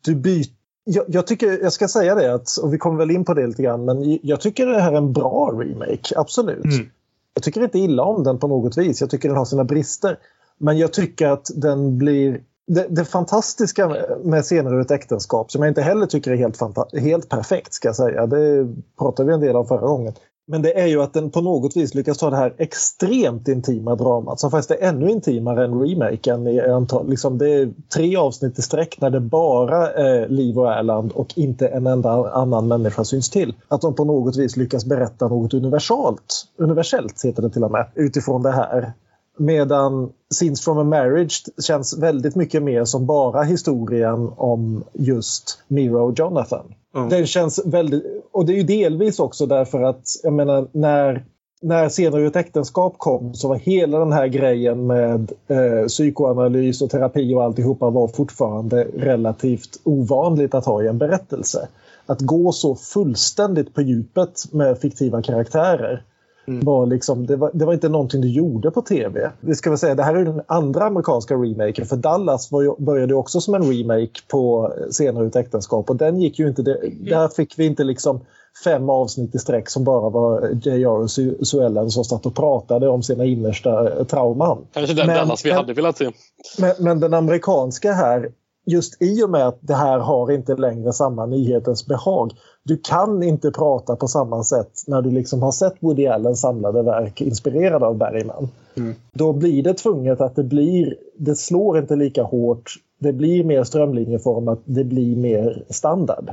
du 0.04 0.14
byter 0.14 0.57
jag, 0.90 1.04
jag, 1.08 1.26
tycker, 1.26 1.62
jag 1.62 1.72
ska 1.72 1.88
säga 1.88 2.14
det, 2.14 2.34
att, 2.34 2.56
och 2.62 2.74
vi 2.74 2.78
kommer 2.78 2.98
väl 2.98 3.10
in 3.10 3.24
på 3.24 3.34
det 3.34 3.46
lite 3.46 3.62
grann, 3.62 3.84
men 3.84 4.18
jag 4.22 4.40
tycker 4.40 4.66
det 4.66 4.80
här 4.80 4.92
är 4.92 4.96
en 4.96 5.12
bra 5.12 5.50
remake, 5.52 6.14
absolut. 6.16 6.64
Mm. 6.64 6.90
Jag 7.34 7.42
tycker 7.42 7.62
inte 7.62 7.78
illa 7.78 8.02
om 8.02 8.24
den 8.24 8.38
på 8.38 8.48
något 8.48 8.78
vis, 8.78 9.00
jag 9.00 9.10
tycker 9.10 9.28
den 9.28 9.38
har 9.38 9.44
sina 9.44 9.64
brister. 9.64 10.18
Men 10.58 10.78
jag 10.78 10.92
tycker 10.92 11.26
att 11.26 11.50
den 11.54 11.98
blir... 11.98 12.40
Det, 12.66 12.86
det 12.90 13.04
fantastiska 13.04 13.96
med 14.24 14.44
scener 14.44 14.74
ur 14.74 14.80
ett 14.80 14.90
äktenskap, 14.90 15.52
som 15.52 15.62
jag 15.62 15.70
inte 15.70 15.82
heller 15.82 16.06
tycker 16.06 16.30
är 16.30 16.36
helt, 16.36 16.58
helt 16.92 17.28
perfekt, 17.28 17.72
ska 17.74 17.88
jag 17.88 17.96
säga, 17.96 18.26
det 18.26 18.68
pratade 18.98 19.28
vi 19.28 19.34
en 19.34 19.40
del 19.40 19.56
om 19.56 19.66
förra 19.66 19.86
gången. 19.86 20.12
Men 20.50 20.62
det 20.62 20.80
är 20.80 20.86
ju 20.86 21.02
att 21.02 21.12
den 21.12 21.30
på 21.30 21.40
något 21.40 21.76
vis 21.76 21.94
lyckas 21.94 22.18
ta 22.18 22.30
det 22.30 22.36
här 22.36 22.54
extremt 22.58 23.48
intima 23.48 23.94
dramat 23.94 24.40
som 24.40 24.50
faktiskt 24.50 24.70
är 24.70 24.88
ännu 24.88 25.10
intimare 25.10 25.64
än 25.64 25.80
remaken. 25.80 26.46
I 26.46 26.60
antal, 26.60 27.08
liksom 27.10 27.38
det 27.38 27.50
är 27.50 27.70
tre 27.94 28.16
avsnitt 28.16 28.58
i 28.58 28.62
sträck 28.62 29.00
när 29.00 29.10
det 29.10 29.20
bara 29.20 29.92
är 29.92 30.28
Liv 30.28 30.58
och 30.58 30.72
Erland 30.72 31.12
och 31.12 31.38
inte 31.38 31.68
en 31.68 31.86
enda 31.86 32.30
annan 32.30 32.68
människa 32.68 33.04
syns 33.04 33.30
till. 33.30 33.54
Att 33.68 33.80
de 33.80 33.94
på 33.94 34.04
något 34.04 34.36
vis 34.36 34.56
lyckas 34.56 34.84
berätta 34.84 35.28
något 35.28 35.54
universalt, 35.54 36.46
universellt 36.56 37.24
heter 37.24 37.42
det 37.42 37.50
till 37.50 37.64
och 37.64 37.70
med, 37.70 37.86
utifrån 37.94 38.42
det 38.42 38.52
här. 38.52 38.92
Medan 39.38 40.12
Scenes 40.34 40.64
from 40.64 40.78
a 40.78 40.84
Marriage 40.84 41.44
känns 41.62 41.98
väldigt 41.98 42.34
mycket 42.34 42.62
mer 42.62 42.84
som 42.84 43.06
bara 43.06 43.42
historien 43.42 44.32
om 44.36 44.84
just 44.92 45.62
Miro 45.68 46.08
och 46.08 46.18
Jonathan. 46.18 46.74
Mm. 46.94 47.08
Den 47.08 47.26
känns 47.26 47.60
väldigt... 47.66 48.04
Och 48.32 48.46
det 48.46 48.52
är 48.52 48.56
ju 48.56 48.62
delvis 48.62 49.20
också 49.20 49.46
därför 49.46 49.82
att, 49.82 50.02
jag 50.22 50.32
menar, 50.32 50.68
när 50.72 51.24
när 51.60 51.88
Scener 51.88 52.18
ur 52.18 52.26
ett 52.26 52.36
äktenskap 52.36 52.94
kom 52.98 53.34
så 53.34 53.48
var 53.48 53.56
hela 53.56 53.98
den 53.98 54.12
här 54.12 54.26
grejen 54.26 54.86
med 54.86 55.32
eh, 55.48 55.86
psykoanalys 55.86 56.82
och 56.82 56.90
terapi 56.90 57.34
och 57.34 57.44
alltihopa 57.44 57.90
var 57.90 58.08
fortfarande 58.08 58.84
relativt 58.96 59.80
ovanligt 59.84 60.54
att 60.54 60.64
ha 60.64 60.82
i 60.82 60.86
en 60.86 60.98
berättelse. 60.98 61.68
Att 62.06 62.20
gå 62.20 62.52
så 62.52 62.74
fullständigt 62.74 63.74
på 63.74 63.82
djupet 63.82 64.52
med 64.52 64.78
fiktiva 64.78 65.22
karaktärer 65.22 66.02
Mm. 66.48 66.64
Var 66.64 66.86
liksom, 66.86 67.26
det, 67.26 67.36
var, 67.36 67.50
det 67.54 67.64
var 67.64 67.72
inte 67.72 67.88
någonting 67.88 68.20
du 68.20 68.28
gjorde 68.28 68.70
på 68.70 68.82
tv. 68.82 69.30
Det, 69.40 69.54
ska 69.54 69.70
väl 69.70 69.78
säga, 69.78 69.94
det 69.94 70.02
här 70.02 70.14
är 70.14 70.24
den 70.24 70.42
andra 70.46 70.84
amerikanska 70.84 71.34
remaken. 71.34 71.86
För 71.86 71.96
Dallas 71.96 72.52
var 72.52 72.62
ju, 72.62 72.74
började 72.78 73.14
också 73.14 73.40
som 73.40 73.54
en 73.54 73.62
remake 73.62 74.20
på 74.28 74.72
Senare 74.90 75.26
ut 75.26 75.36
äktenskap. 75.36 75.90
Och 75.90 75.96
den 75.96 76.20
gick 76.20 76.38
ju 76.38 76.48
inte... 76.48 76.62
Det, 76.62 76.80
där 77.00 77.28
fick 77.28 77.58
vi 77.58 77.66
inte 77.66 77.84
liksom 77.84 78.20
fem 78.64 78.90
avsnitt 78.90 79.34
i 79.34 79.38
sträck 79.38 79.70
som 79.70 79.84
bara 79.84 80.10
var 80.10 80.48
J.R. 80.62 80.86
och 80.86 81.10
Suellen 81.46 81.90
som 81.90 82.04
satt 82.04 82.26
och 82.26 82.34
pratade 82.34 82.88
om 82.88 83.02
sina 83.02 83.24
innersta 83.24 84.04
trauman. 84.04 84.66
Kanske 84.72 84.94
den 84.94 85.06
Dallas 85.06 85.44
vi 85.44 85.50
hade 85.50 85.72
velat 85.72 85.96
se. 85.96 86.10
Men, 86.58 86.72
men 86.78 87.00
den 87.00 87.14
amerikanska 87.14 87.92
här 87.92 88.30
just 88.66 89.02
i 89.02 89.22
och 89.22 89.30
med 89.30 89.48
att 89.48 89.58
det 89.60 89.74
här 89.74 89.98
har 89.98 90.32
inte 90.32 90.56
längre 90.56 90.92
samma 90.92 91.26
nyhetens 91.26 91.86
behag. 91.86 92.32
Du 92.68 92.76
kan 92.76 93.22
inte 93.22 93.50
prata 93.50 93.96
på 93.96 94.08
samma 94.08 94.44
sätt 94.44 94.70
när 94.86 95.02
du 95.02 95.10
liksom 95.10 95.42
har 95.42 95.52
sett 95.52 95.74
Woody 95.80 96.06
Allens 96.06 96.40
samlade 96.40 96.82
verk 96.82 97.20
inspirerade 97.20 97.86
av 97.86 97.98
Bergman. 97.98 98.48
Mm. 98.74 98.94
Då 99.12 99.32
blir 99.32 99.62
det 99.62 99.74
tvunget 99.74 100.20
att 100.20 100.36
det 100.36 100.44
blir, 100.44 100.94
det 101.16 101.34
slår 101.36 101.78
inte 101.78 101.96
lika 101.96 102.22
hårt 102.22 102.74
det 103.00 103.12
blir 103.12 103.44
mer 103.44 103.64
strömlinjeformat, 103.64 104.62
det 104.64 104.84
blir 104.84 105.16
mer 105.16 105.62
standard. 105.70 106.30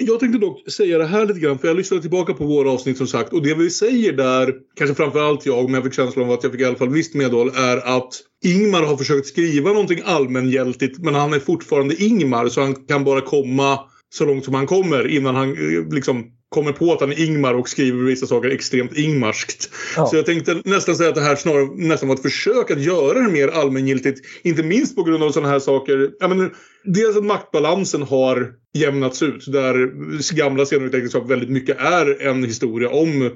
Jag 0.00 0.20
tänkte 0.20 0.38
dock 0.38 0.70
säga 0.70 0.98
det 0.98 1.06
här 1.06 1.26
lite 1.26 1.40
grann, 1.40 1.58
för 1.58 1.68
jag 1.68 1.76
lyssnade 1.76 2.00
tillbaka 2.00 2.34
på 2.34 2.44
våra 2.44 2.70
avsnitt 2.70 2.98
som 2.98 3.06
sagt. 3.06 3.32
Och 3.32 3.42
det 3.42 3.54
vi 3.54 3.70
säger 3.70 4.12
där, 4.12 4.54
kanske 4.76 4.94
framförallt 4.94 5.46
jag, 5.46 5.64
men 5.64 5.74
jag 5.74 5.84
fick 5.84 5.94
känslan 5.94 6.24
av 6.24 6.32
att 6.32 6.42
jag 6.42 6.52
fick 6.52 6.60
i 6.60 6.64
alla 6.64 6.76
fall 6.76 6.88
visst 6.88 7.14
medhåll, 7.14 7.48
är 7.48 7.96
att 7.96 8.14
Ingmar 8.44 8.82
har 8.82 8.96
försökt 8.96 9.26
skriva 9.26 9.70
någonting 9.70 10.00
allmängiltigt, 10.04 10.98
men 10.98 11.14
han 11.14 11.32
är 11.32 11.38
fortfarande 11.38 12.02
Ingmar, 12.02 12.48
så 12.48 12.60
han 12.60 12.74
kan 12.74 13.04
bara 13.04 13.20
komma 13.20 13.78
så 14.10 14.24
långt 14.24 14.44
som 14.44 14.54
han 14.54 14.66
kommer 14.66 15.08
innan 15.08 15.34
han 15.34 15.50
eh, 15.50 15.94
liksom 15.94 16.32
kommer 16.48 16.72
på 16.72 16.92
att 16.92 17.00
han 17.00 17.12
är 17.12 17.24
Ingmar 17.24 17.54
och 17.54 17.68
skriver 17.68 18.04
vissa 18.04 18.26
saker 18.26 18.50
extremt 18.50 18.96
ingmarskt. 18.96 19.70
Ja. 19.96 20.06
Så 20.06 20.16
jag 20.16 20.26
tänkte 20.26 20.62
nästan 20.64 20.96
säga 20.96 21.08
att 21.08 21.14
det 21.14 21.20
här 21.20 21.36
snarare 21.36 21.68
nästan 21.76 22.08
var 22.08 22.16
ett 22.16 22.22
försök 22.22 22.70
att 22.70 22.82
göra 22.82 23.18
det 23.18 23.32
mer 23.32 23.48
allmängiltigt. 23.48 24.20
Inte 24.42 24.62
minst 24.62 24.96
på 24.96 25.02
grund 25.02 25.22
av 25.22 25.30
sådana 25.30 25.52
här 25.52 25.58
saker. 25.58 26.10
Jag 26.20 26.28
menar, 26.28 26.52
dels 26.84 27.16
att 27.16 27.24
maktbalansen 27.24 28.02
har 28.02 28.52
jämnats 28.74 29.22
ut. 29.22 29.52
Där 29.52 29.92
gamla 30.34 30.64
scener 30.64 31.28
väldigt 31.28 31.50
mycket 31.50 31.80
är 31.80 32.26
en 32.26 32.44
historia 32.44 32.90
om 32.90 33.30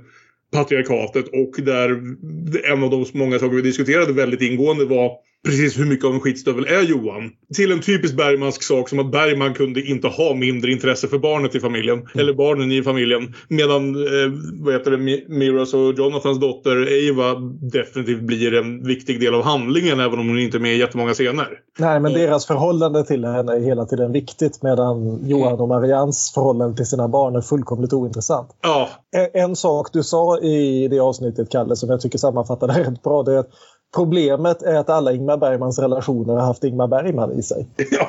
patriarkatet 0.52 1.26
och 1.28 1.64
där 1.64 1.90
en 2.72 2.82
av 2.82 2.90
de 2.90 3.06
många 3.12 3.38
saker 3.38 3.56
vi 3.56 3.62
diskuterade 3.62 4.12
väldigt 4.12 4.40
ingående 4.40 4.84
var 4.84 5.12
precis 5.44 5.78
hur 5.78 5.84
mycket 5.84 6.06
av 6.06 6.14
en 6.14 6.20
skitstövel 6.20 6.64
är 6.64 6.82
Johan. 6.82 7.30
Till 7.54 7.72
en 7.72 7.80
typisk 7.80 8.16
Bergmansk 8.16 8.62
sak 8.62 8.88
som 8.88 8.98
att 8.98 9.12
Bergman 9.12 9.54
kunde 9.54 9.82
inte 9.82 10.08
ha 10.08 10.34
mindre 10.34 10.72
intresse 10.72 11.08
för 11.08 11.18
barnet 11.18 11.54
i 11.54 11.60
familjen. 11.60 11.98
Mm. 11.98 12.08
Eller 12.14 12.34
barnen 12.34 12.72
i 12.72 12.82
familjen. 12.82 13.34
Medan 13.48 13.94
eh, 13.94 14.32
vad 14.60 14.74
heter 14.74 14.90
det, 14.90 15.28
Miras 15.28 15.74
och 15.74 15.94
Jonathans 15.94 16.40
dotter 16.40 16.92
Eva 17.08 17.34
definitivt 17.72 18.20
blir 18.20 18.54
en 18.54 18.86
viktig 18.86 19.20
del 19.20 19.34
av 19.34 19.42
handlingen 19.42 20.00
även 20.00 20.18
om 20.18 20.28
hon 20.28 20.38
inte 20.38 20.56
är 20.56 20.60
med 20.60 20.74
i 20.74 20.78
jättemånga 20.78 21.14
scener. 21.14 21.48
Nej, 21.78 22.00
men 22.00 22.12
deras 22.12 22.46
förhållande 22.46 23.04
till 23.04 23.24
henne 23.24 23.52
är 23.52 23.60
hela 23.60 23.84
tiden 23.84 24.12
viktigt 24.12 24.62
medan 24.62 25.28
Johan 25.28 25.60
och 25.60 25.68
Marians 25.68 26.32
förhållande 26.34 26.76
till 26.76 26.86
sina 26.86 27.08
barn 27.08 27.36
är 27.36 27.40
fullkomligt 27.40 27.92
ointressant. 27.92 28.48
Ja. 28.62 28.88
En, 29.16 29.42
en 29.42 29.56
sak 29.56 29.88
du 29.92 30.02
sa 30.02 30.38
i 30.38 30.88
det 30.88 31.00
avsnittet, 31.00 31.50
Kalle, 31.50 31.76
som 31.76 31.90
jag 31.90 32.00
tycker 32.00 32.18
sammanfattar 32.18 32.66
det 32.66 32.80
rätt 32.80 33.02
bra, 33.02 33.22
det 33.22 33.34
är 33.34 33.38
att 33.38 33.50
Problemet 33.94 34.62
är 34.62 34.74
att 34.74 34.90
alla 34.90 35.12
Ingmar 35.12 35.36
Bergmans 35.36 35.78
relationer 35.78 36.34
har 36.34 36.46
haft 36.46 36.64
Ingmar 36.64 36.86
Bergman 36.86 37.32
i 37.32 37.42
sig. 37.42 37.68
Ja, 37.90 38.08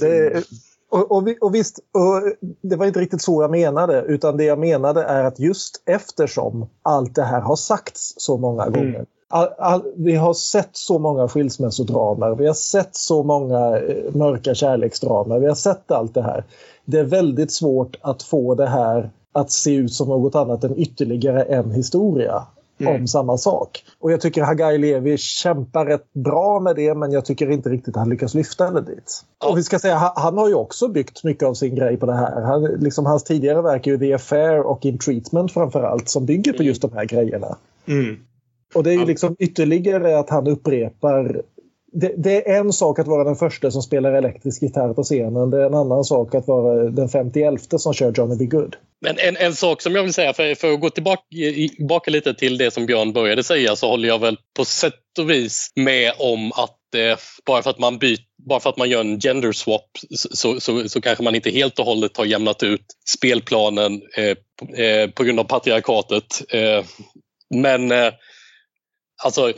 det, 0.00 0.44
och, 0.90 1.12
och, 1.12 1.28
och, 1.40 1.54
visst, 1.54 1.78
och 1.78 2.22
det 2.62 2.76
var 2.76 2.86
inte 2.86 3.00
riktigt 3.00 3.22
så 3.22 3.42
jag 3.42 3.50
menade. 3.50 4.02
Utan 4.02 4.36
det 4.36 4.44
jag 4.44 4.58
menade 4.58 5.02
är 5.02 5.24
att 5.24 5.38
just 5.38 5.82
eftersom 5.86 6.66
allt 6.82 7.14
det 7.14 7.22
här 7.22 7.40
har 7.40 7.56
sagts 7.56 8.14
så 8.16 8.36
många 8.36 8.62
mm. 8.62 8.80
gånger. 8.80 9.06
All, 9.28 9.48
all, 9.58 9.82
vi 9.96 10.14
har 10.14 10.34
sett 10.34 10.70
så 10.72 10.98
många 10.98 11.28
skilsmässodramer, 11.28 12.34
vi 12.34 12.46
har 12.46 12.54
sett 12.54 12.96
så 12.96 13.22
många 13.22 13.78
eh, 13.78 14.14
mörka 14.14 14.54
kärleksdramer, 14.54 15.38
vi 15.38 15.46
har 15.46 15.54
sett 15.54 15.90
allt 15.90 16.14
det 16.14 16.22
här. 16.22 16.44
Det 16.84 16.98
är 16.98 17.04
väldigt 17.04 17.52
svårt 17.52 17.96
att 18.00 18.22
få 18.22 18.54
det 18.54 18.66
här 18.66 19.10
att 19.32 19.50
se 19.50 19.74
ut 19.74 19.92
som 19.92 20.08
något 20.08 20.34
annat 20.34 20.64
än 20.64 20.78
ytterligare 20.78 21.42
en 21.42 21.70
historia 21.70 22.46
mm. 22.80 23.00
om 23.00 23.06
samma 23.06 23.38
sak. 23.38 23.84
Och 23.98 24.12
jag 24.12 24.20
tycker 24.20 24.42
Hagai 24.42 24.78
Levi 24.78 25.18
kämpar 25.18 25.86
rätt 25.86 26.12
bra 26.12 26.60
med 26.60 26.76
det 26.76 26.94
men 26.94 27.12
jag 27.12 27.24
tycker 27.24 27.50
inte 27.50 27.68
riktigt 27.68 27.96
att 27.96 28.00
han 28.00 28.10
lyckas 28.10 28.34
lyfta 28.34 28.70
det 28.70 28.80
dit. 28.80 29.24
Ja. 29.40 29.50
Och 29.50 29.58
vi 29.58 29.62
ska 29.62 29.78
säga, 29.78 30.12
han 30.16 30.38
har 30.38 30.48
ju 30.48 30.54
också 30.54 30.88
byggt 30.88 31.24
mycket 31.24 31.48
av 31.48 31.54
sin 31.54 31.74
grej 31.74 31.96
på 31.96 32.06
det 32.06 32.16
här. 32.16 32.42
Han, 32.42 32.62
liksom, 32.62 33.06
hans 33.06 33.24
tidigare 33.24 33.62
verk 33.62 33.86
är 33.86 33.90
ju 33.90 33.98
The 33.98 34.14
Affair 34.14 34.60
och 34.60 34.84
In 34.84 34.98
Treatment 34.98 35.52
framförallt 35.52 36.08
som 36.08 36.26
bygger 36.26 36.52
på 36.52 36.56
mm. 36.56 36.66
just 36.66 36.82
de 36.82 36.92
här 36.92 37.04
grejerna. 37.04 37.56
Mm. 37.86 38.16
Och 38.74 38.82
det 38.82 38.90
är 38.90 38.98
ju 38.98 39.04
liksom 39.04 39.36
ytterligare 39.38 40.18
att 40.18 40.30
han 40.30 40.46
upprepar 40.46 41.42
det, 41.92 42.14
det, 42.16 42.48
är 42.48 42.60
en 42.60 42.72
sak 42.72 42.98
att 42.98 43.06
vara 43.06 43.24
den 43.24 43.36
första 43.36 43.70
som 43.70 43.82
spelar 43.82 44.12
elektrisk 44.12 44.62
gitarr 44.62 44.94
på 44.94 45.02
scenen. 45.02 45.50
Det 45.50 45.62
är 45.62 45.66
en 45.66 45.74
annan 45.74 46.04
sak 46.04 46.34
att 46.34 46.46
vara 46.48 46.90
den 46.90 47.08
51 47.08 47.52
som 47.76 47.94
kör 47.94 48.12
Johnny 48.16 48.36
B. 48.36 48.44
Good. 48.44 48.76
Men 49.00 49.18
en, 49.18 49.36
en 49.36 49.54
sak 49.54 49.82
som 49.82 49.94
jag 49.94 50.02
vill 50.02 50.12
säga, 50.12 50.32
för, 50.32 50.54
för 50.54 50.72
att 50.72 50.80
gå 50.80 50.90
tillbaka, 50.90 51.22
tillbaka 51.76 52.10
lite 52.10 52.34
till 52.34 52.58
det 52.58 52.70
som 52.70 52.86
Björn 52.86 53.12
började 53.12 53.42
säga 53.42 53.76
så 53.76 53.88
håller 53.88 54.08
jag 54.08 54.18
väl 54.18 54.36
på 54.56 54.64
sätt 54.64 55.18
och 55.18 55.30
vis 55.30 55.72
med 55.76 56.12
om 56.18 56.52
att 56.52 56.94
eh, 56.96 57.18
bara, 57.46 57.62
för 57.62 57.70
att 57.70 57.78
man 57.78 57.98
byt, 57.98 58.20
bara 58.48 58.60
för 58.60 58.70
att 58.70 58.76
man 58.76 58.90
gör 58.90 59.00
en 59.00 59.20
gender 59.20 59.52
swap 59.52 59.90
så, 60.10 60.60
så, 60.60 60.88
så 60.88 61.00
kanske 61.00 61.24
man 61.24 61.34
inte 61.34 61.50
helt 61.50 61.78
och 61.78 61.84
hållet 61.84 62.16
har 62.16 62.24
jämnat 62.24 62.62
ut 62.62 62.84
spelplanen 63.08 64.02
eh, 64.16 64.36
på, 64.58 64.74
eh, 64.74 65.10
på 65.10 65.24
grund 65.24 65.40
av 65.40 65.44
patriarkatet. 65.44 66.42
Eh, 66.48 66.84
men 67.54 67.92
eh, 67.92 68.12
alltså 69.24 69.52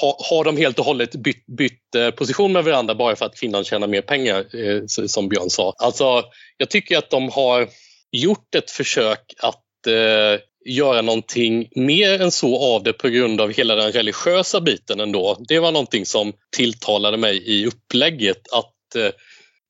har 0.00 0.44
de 0.44 0.56
helt 0.56 0.78
och 0.78 0.84
hållet 0.84 1.14
bytt, 1.14 1.46
bytt 1.46 1.94
eh, 1.94 2.10
position 2.10 2.52
med 2.52 2.64
varandra 2.64 2.94
bara 2.94 3.16
för 3.16 3.26
att 3.26 3.40
kvinnan 3.40 3.64
tjänar 3.64 3.86
mer 3.86 4.02
pengar, 4.02 4.38
eh, 4.38 4.82
som 4.86 5.28
Björn 5.28 5.50
sa. 5.50 5.74
Alltså, 5.78 6.24
jag 6.56 6.70
tycker 6.70 6.98
att 6.98 7.10
de 7.10 7.28
har 7.28 7.68
gjort 8.12 8.54
ett 8.54 8.70
försök 8.70 9.34
att 9.42 9.86
eh, 9.86 10.40
göra 10.64 11.02
någonting 11.02 11.68
mer 11.74 12.22
än 12.22 12.30
så 12.30 12.74
av 12.74 12.82
det 12.82 12.92
på 12.92 13.08
grund 13.08 13.40
av 13.40 13.52
hela 13.52 13.74
den 13.74 13.92
religiösa 13.92 14.60
biten 14.60 15.00
ändå. 15.00 15.36
Det 15.48 15.58
var 15.58 15.72
någonting 15.72 16.06
som 16.06 16.32
tilltalade 16.56 17.16
mig 17.16 17.42
i 17.46 17.66
upplägget 17.66 18.52
att 18.52 18.96
eh, 18.96 19.10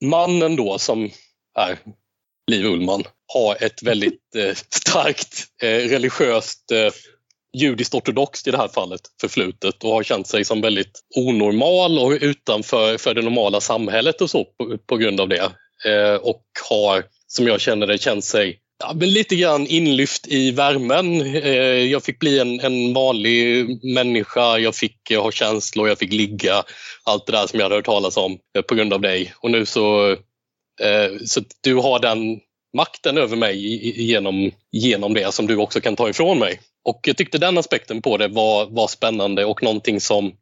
mannen 0.04 0.56
då 0.56 0.78
som 0.78 1.10
är 1.58 1.78
Liv 2.50 2.66
Ullman 2.66 3.04
har 3.26 3.64
ett 3.64 3.82
väldigt 3.82 4.34
eh, 4.36 4.54
starkt 4.70 5.44
eh, 5.62 5.68
religiöst 5.68 6.70
eh, 6.70 6.92
judiskt 7.56 7.94
ortodoxt 7.94 8.46
i 8.46 8.50
det 8.50 8.56
här 8.56 8.68
fallet 8.68 9.00
förflutet 9.20 9.84
och 9.84 9.90
har 9.90 10.02
känt 10.02 10.26
sig 10.26 10.44
som 10.44 10.60
väldigt 10.60 11.00
onormal 11.16 11.98
och 11.98 12.10
utanför 12.10 12.98
för 12.98 13.14
det 13.14 13.22
normala 13.22 13.60
samhället 13.60 14.20
och 14.20 14.30
så 14.30 14.44
på, 14.44 14.78
på 14.86 14.96
grund 14.96 15.20
av 15.20 15.28
det. 15.28 15.52
Eh, 15.84 16.14
och 16.14 16.42
har, 16.70 17.04
som 17.26 17.46
jag 17.46 17.60
känner 17.60 17.86
det, 17.86 17.98
känt 17.98 18.24
sig 18.24 18.58
ja, 18.78 18.92
lite 18.92 19.36
grann 19.36 19.66
inlyft 19.66 20.28
i 20.28 20.50
värmen. 20.50 21.20
Eh, 21.36 21.84
jag 21.84 22.04
fick 22.04 22.18
bli 22.18 22.38
en, 22.38 22.60
en 22.60 22.94
vanlig 22.94 23.66
människa, 23.94 24.58
jag 24.58 24.74
fick 24.74 25.10
ha 25.10 25.30
känslor, 25.30 25.88
jag 25.88 25.98
fick 25.98 26.12
ligga. 26.12 26.62
Allt 27.04 27.26
det 27.26 27.32
där 27.32 27.46
som 27.46 27.58
jag 27.58 27.64
hade 27.64 27.74
hört 27.74 27.84
talas 27.84 28.16
om 28.16 28.38
eh, 28.56 28.62
på 28.62 28.74
grund 28.74 28.92
av 28.92 29.00
dig. 29.00 29.32
Och 29.40 29.50
nu 29.50 29.66
så, 29.66 30.10
eh, 30.80 31.18
så 31.26 31.40
du 31.60 31.74
har 31.74 31.98
den 31.98 32.40
makten 32.76 33.18
över 33.18 33.36
mig 33.36 33.58
genom, 34.00 34.50
genom 34.72 35.14
det 35.14 35.34
som 35.34 35.46
du 35.46 35.56
också 35.56 35.80
kan 35.80 35.96
ta 35.96 36.08
ifrån 36.08 36.38
mig. 36.38 36.60
Och 36.88 37.00
jag 37.02 37.16
tyckte 37.16 37.38
den 37.38 37.58
aspekten 37.58 38.02
på 38.02 38.16
det 38.16 38.28
var, 38.28 38.66
var 38.66 38.86
spännande 38.88 39.44
och 39.44 39.62
någonting 39.62 40.00
som 40.00 40.32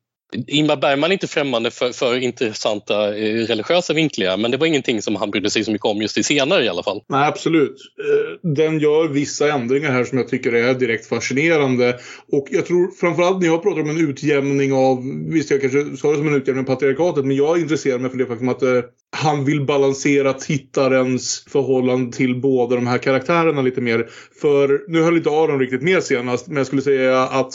Ingmar 0.47 0.77
Bergman 0.77 1.11
är 1.11 1.13
inte 1.13 1.27
främmande 1.27 1.71
för, 1.71 1.93
för 1.93 2.17
intressanta 2.17 3.17
eh, 3.17 3.47
religiösa 3.47 3.93
vinklingar 3.93 4.37
men 4.37 4.51
det 4.51 4.57
var 4.57 4.67
ingenting 4.67 5.03
som 5.03 5.17
han 5.17 5.31
brydde 5.31 5.51
sig 5.51 5.65
så 5.65 5.73
mycket 5.73 5.85
om 5.85 6.03
just 6.03 6.19
i 6.19 6.23
senare 6.23 6.65
i 6.65 6.69
alla 6.69 6.83
fall. 6.83 7.03
Nej, 7.09 7.29
absolut. 7.29 7.77
Eh, 7.99 8.51
den 8.51 8.79
gör 8.79 9.09
vissa 9.09 9.53
ändringar 9.53 9.91
här 9.91 10.05
som 10.05 10.19
jag 10.19 10.29
tycker 10.29 10.53
är 10.53 10.75
direkt 10.75 11.07
fascinerande. 11.07 11.99
Och 12.33 12.47
jag 12.51 12.67
tror 12.67 12.91
framförallt 13.01 13.41
när 13.41 13.47
jag 13.47 13.63
pratar 13.63 13.81
om 13.81 13.91
en 13.91 14.09
utjämning 14.09 14.73
av, 14.73 15.03
visst 15.29 15.51
jag 15.51 15.61
kanske 15.61 15.97
sa 15.97 16.11
det 16.11 16.17
som 16.17 16.29
en 16.29 16.35
utjämning 16.35 16.65
av 16.65 16.67
patriarkatet, 16.67 17.25
men 17.25 17.37
jag 17.37 17.61
intresserar 17.61 17.99
mig 17.99 18.11
för 18.11 18.19
det 18.19 18.27
faktum 18.27 18.49
att 18.49 18.63
eh, 18.63 18.83
han 19.17 19.45
vill 19.45 19.67
balansera 19.67 20.33
tittarens 20.33 21.45
förhållande 21.49 22.17
till 22.17 22.41
båda 22.41 22.77
de 22.77 22.87
här 22.87 22.99
karaktärerna 22.99 23.63
lite 23.63 23.81
mer. 23.81 24.09
För 24.41 24.85
nu 24.89 25.03
höll 25.03 25.17
inte 25.17 25.31
Aron 25.31 25.61
riktigt 25.61 25.83
med 25.83 26.03
senast, 26.03 26.49
men 26.49 26.57
jag 26.57 26.67
skulle 26.67 26.83
säga 26.83 27.23
att 27.23 27.53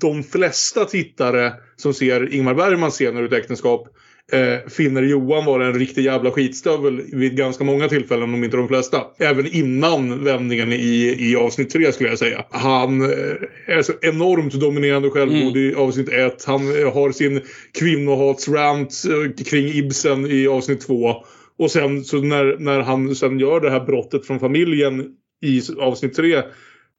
de 0.00 0.22
flesta 0.22 0.84
tittare 0.84 1.52
som 1.76 1.94
ser 1.94 2.34
Ingmar 2.34 2.54
Bergmans 2.54 2.94
scener 2.94 3.22
ur 3.22 3.26
ett 3.26 3.32
äktenskap 3.32 3.88
eh, 4.32 4.70
finner 4.70 5.02
Johan 5.02 5.44
vara 5.44 5.66
en 5.66 5.74
riktig 5.74 6.04
jävla 6.04 6.30
skitstövel 6.30 7.02
vid 7.12 7.36
ganska 7.36 7.64
många 7.64 7.88
tillfällen, 7.88 8.34
om 8.34 8.44
inte 8.44 8.56
de 8.56 8.68
flesta. 8.68 9.02
Även 9.18 9.46
innan 9.46 10.24
vändningen 10.24 10.72
i, 10.72 11.16
i 11.18 11.36
avsnitt 11.36 11.70
tre 11.70 11.92
skulle 11.92 12.08
jag 12.08 12.18
säga. 12.18 12.44
Han 12.50 13.02
eh, 13.02 13.36
är 13.66 13.82
så 13.82 13.92
enormt 14.02 14.52
dominerande 14.52 15.10
självgod 15.10 15.56
mm. 15.56 15.70
i 15.70 15.74
avsnitt 15.74 16.08
ett. 16.08 16.44
Han 16.44 16.82
eh, 16.82 16.94
har 16.94 17.12
sin 17.12 17.40
kvinnohatsrant 17.78 19.02
eh, 19.08 19.44
kring 19.44 19.66
Ibsen 19.66 20.26
i 20.26 20.46
avsnitt 20.48 20.86
två. 20.86 21.24
Och 21.58 21.70
sen 21.70 22.04
så 22.04 22.20
när, 22.20 22.56
när 22.58 22.80
han 22.80 23.14
sen 23.14 23.38
gör 23.38 23.60
det 23.60 23.70
här 23.70 23.84
brottet 23.84 24.26
från 24.26 24.40
familjen 24.40 25.06
i 25.42 25.60
avsnitt 25.78 26.14
tre 26.14 26.42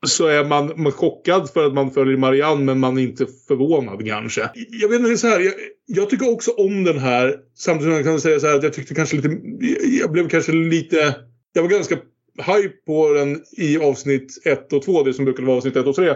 så 0.06 0.28
är 0.28 0.46
man, 0.46 0.74
man 0.76 0.92
chockad 0.92 1.50
för 1.50 1.66
att 1.66 1.74
man 1.74 1.92
följer 1.92 2.18
Marianne 2.18 2.64
men 2.66 2.80
man 2.80 2.98
är 2.98 3.02
inte 3.02 3.28
förvånad 3.48 4.08
kanske. 4.08 4.50
Jag 4.70 4.90
vet 4.90 5.00
inte, 5.00 5.18
så 5.18 5.28
här, 5.28 5.40
jag, 5.40 5.54
jag, 5.86 6.10
tycker 6.10 6.34
också 6.34 6.52
om 6.52 6.84
den 6.84 6.98
här. 6.98 7.36
Samtidigt 7.56 7.92
som 7.92 7.96
jag 7.96 8.06
kan 8.06 8.22
säga 8.22 8.40
så 8.40 8.48
här 8.48 8.56
att 8.56 8.64
jag 8.64 8.74
tyckte 8.74 8.96
kanske 8.96 9.16
lite, 9.16 9.30
jag 10.02 10.12
blev 10.12 10.30
kanske 10.30 10.52
lite, 10.52 11.16
jag 11.54 11.62
var 11.62 11.70
ganska 11.70 11.98
hype 12.38 12.76
på 12.86 13.14
den 13.14 13.42
i 13.58 13.78
avsnitt 13.78 14.42
1 14.46 14.74
och 14.74 14.82
2, 14.82 15.04
det 15.04 15.14
som 15.14 15.26
brukade 15.26 15.48
vara 15.48 15.58
avsnitt 15.58 15.76
1 15.76 15.88
och 15.88 15.96
3. 15.96 16.10
Eh, 16.10 16.16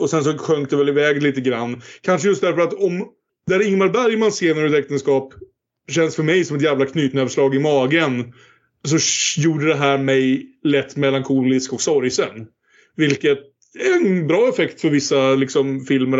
och 0.00 0.10
sen 0.10 0.24
så 0.24 0.38
sjönk 0.38 0.70
det 0.70 0.76
väl 0.76 0.88
iväg 0.88 1.22
lite 1.22 1.40
grann. 1.40 1.82
Kanske 2.00 2.28
just 2.28 2.40
därför 2.40 2.60
att 2.60 2.74
om, 2.74 3.08
där 3.46 3.66
Ingmar 3.66 3.88
Bergman 3.88 4.30
scener 4.30 4.62
ur 4.62 4.74
ett 4.74 4.84
äktenskap 4.84 5.34
känns 5.88 6.16
för 6.16 6.22
mig 6.22 6.44
som 6.44 6.56
ett 6.56 6.62
jävla 6.62 6.86
knytnävsslag 6.86 7.54
i 7.54 7.58
magen. 7.58 8.32
Så 8.84 8.98
gjorde 9.40 9.66
det 9.66 9.74
här 9.74 9.98
mig 9.98 10.46
lätt 10.62 10.96
melankolisk 10.96 11.72
och 11.72 11.80
sorgsen. 11.80 12.46
Vilket 12.96 13.38
är 13.78 13.96
en 13.96 14.26
bra 14.26 14.48
effekt 14.48 14.80
för 14.80 14.90
vissa 14.90 15.34
liksom, 15.34 15.80
filmer 15.80 16.18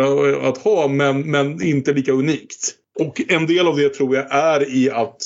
att 0.49 0.57
ha, 0.57 0.87
men, 0.87 1.31
men 1.31 1.63
inte 1.63 1.93
lika 1.93 2.11
unikt. 2.11 2.75
Och 2.99 3.21
en 3.27 3.47
del 3.47 3.67
av 3.67 3.77
det 3.77 3.89
tror 3.89 4.15
jag 4.15 4.31
är 4.31 4.75
i 4.75 4.89
att 4.89 5.17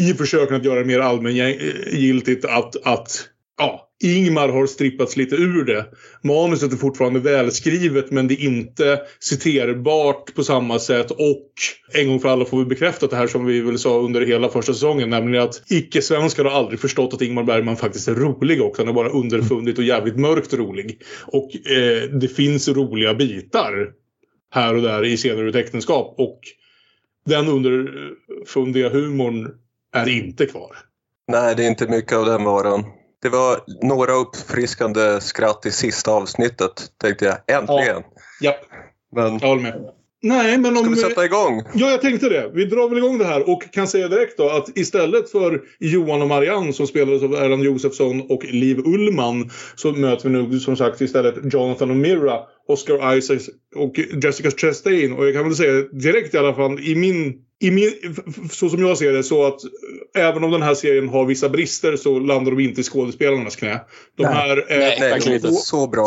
i 0.00 0.14
försöken 0.14 0.56
att 0.56 0.64
göra 0.64 0.78
det 0.78 0.84
mer 0.84 1.00
allmängiltigt 1.00 2.44
att, 2.44 2.86
att 2.86 3.28
ja, 3.58 3.89
Ingmar 4.02 4.48
har 4.48 4.66
strippats 4.66 5.16
lite 5.16 5.36
ur 5.36 5.64
det. 5.64 5.86
Manuset 6.22 6.72
är 6.72 6.76
fortfarande 6.76 7.20
välskrivet 7.20 8.10
men 8.10 8.28
det 8.28 8.34
är 8.34 8.44
inte 8.44 9.00
citerbart 9.20 10.34
på 10.34 10.42
samma 10.42 10.78
sätt. 10.78 11.10
Och 11.10 11.52
en 11.94 12.08
gång 12.08 12.20
för 12.20 12.28
alla 12.28 12.44
får 12.44 12.58
vi 12.58 12.64
bekräftat 12.64 13.10
det 13.10 13.16
här 13.16 13.26
som 13.26 13.44
vi 13.44 13.60
väl 13.60 13.78
sa 13.78 13.98
under 13.98 14.20
hela 14.20 14.48
första 14.48 14.72
säsongen. 14.72 15.10
Nämligen 15.10 15.44
att 15.44 15.62
icke-svenskar 15.70 16.44
har 16.44 16.50
aldrig 16.50 16.80
förstått 16.80 17.14
att 17.14 17.22
Ingmar 17.22 17.42
Bergman 17.42 17.76
faktiskt 17.76 18.08
är 18.08 18.14
rolig 18.14 18.62
också. 18.62 18.82
Han 18.82 18.88
är 18.88 18.92
bara 18.92 19.10
underfundigt 19.10 19.78
och 19.78 19.84
jävligt 19.84 20.16
mörkt 20.16 20.54
rolig. 20.54 21.02
Och 21.26 21.70
eh, 21.70 22.02
det 22.02 22.28
finns 22.28 22.68
roliga 22.68 23.14
bitar 23.14 23.88
här 24.50 24.74
och 24.74 24.82
där 24.82 25.04
i 25.04 25.16
scener 25.16 25.42
ur 25.42 25.56
äktenskap. 25.56 26.14
Och 26.18 26.40
den 27.26 27.48
underfundiga 27.48 28.88
humorn 28.88 29.48
är 29.94 30.08
inte 30.08 30.46
kvar. 30.46 30.76
Nej, 31.28 31.54
det 31.56 31.64
är 31.64 31.68
inte 31.68 31.88
mycket 31.88 32.12
av 32.12 32.26
den 32.26 32.44
varan. 32.44 32.84
Det 33.22 33.28
var 33.28 33.60
några 33.82 34.12
uppfriskande 34.12 35.20
skratt 35.20 35.66
i 35.66 35.70
sista 35.70 36.10
avsnittet, 36.10 36.72
tänkte 37.00 37.24
jag. 37.24 37.56
Äntligen! 37.58 38.02
Ja. 38.40 38.54
Men... 39.16 39.38
jag 39.38 39.48
håller 39.48 39.62
med. 39.62 39.90
Nej, 40.22 40.58
men 40.58 40.76
om... 40.76 40.84
Ska 40.84 40.90
vi 40.90 40.96
sätta 40.96 41.24
igång? 41.24 41.62
Ja, 41.74 41.90
jag 41.90 42.00
tänkte 42.00 42.28
det. 42.28 42.50
Vi 42.54 42.64
drar 42.64 42.88
väl 42.88 42.98
igång 42.98 43.18
det 43.18 43.24
här 43.24 43.50
och 43.50 43.72
kan 43.72 43.88
säga 43.88 44.08
direkt 44.08 44.38
då 44.38 44.50
att 44.50 44.78
istället 44.78 45.30
för 45.30 45.62
Johan 45.78 46.22
och 46.22 46.28
Marianne 46.28 46.72
som 46.72 46.86
spelades 46.86 47.22
av 47.22 47.34
Erland 47.34 47.64
Josefsson 47.64 48.20
och 48.20 48.44
Liv 48.44 48.78
Ullman 48.78 49.50
så 49.74 49.92
möter 49.92 50.28
vi 50.28 50.42
nu 50.42 50.60
som 50.60 50.76
sagt 50.76 51.00
istället 51.00 51.52
Jonathan 51.52 51.90
och 51.90 51.96
Mira, 51.96 52.38
Oscar 52.68 53.16
Isaacs 53.16 53.48
och 53.76 54.00
Jessica 54.22 54.50
Chastain. 54.50 55.12
Och 55.12 55.26
jag 55.26 55.34
kan 55.34 55.44
väl 55.44 55.56
säga 55.56 55.82
direkt 55.82 56.34
i 56.34 56.38
alla 56.38 56.54
fall 56.54 56.80
i 56.80 56.94
min 56.94 57.34
i 57.60 57.70
min, 57.70 57.92
så 58.50 58.68
som 58.68 58.82
jag 58.86 58.98
ser 58.98 59.12
det 59.12 59.22
så 59.22 59.46
att 59.46 59.60
även 60.14 60.44
om 60.44 60.50
den 60.50 60.62
här 60.62 60.74
serien 60.74 61.08
har 61.08 61.24
vissa 61.24 61.48
brister 61.48 61.96
så 61.96 62.18
landar 62.18 62.52
de 62.52 62.60
inte 62.60 62.80
i 62.80 62.84
skådespelarnas 62.84 63.56
knä. 63.56 63.80
De 64.16 64.22
nej, 64.22 64.32
här 64.32 64.56
är 64.56 64.78
nej, 64.78 65.10
verkligen 65.10 65.36
inte 65.36 65.52
så 65.52 65.86
bra. 65.86 66.06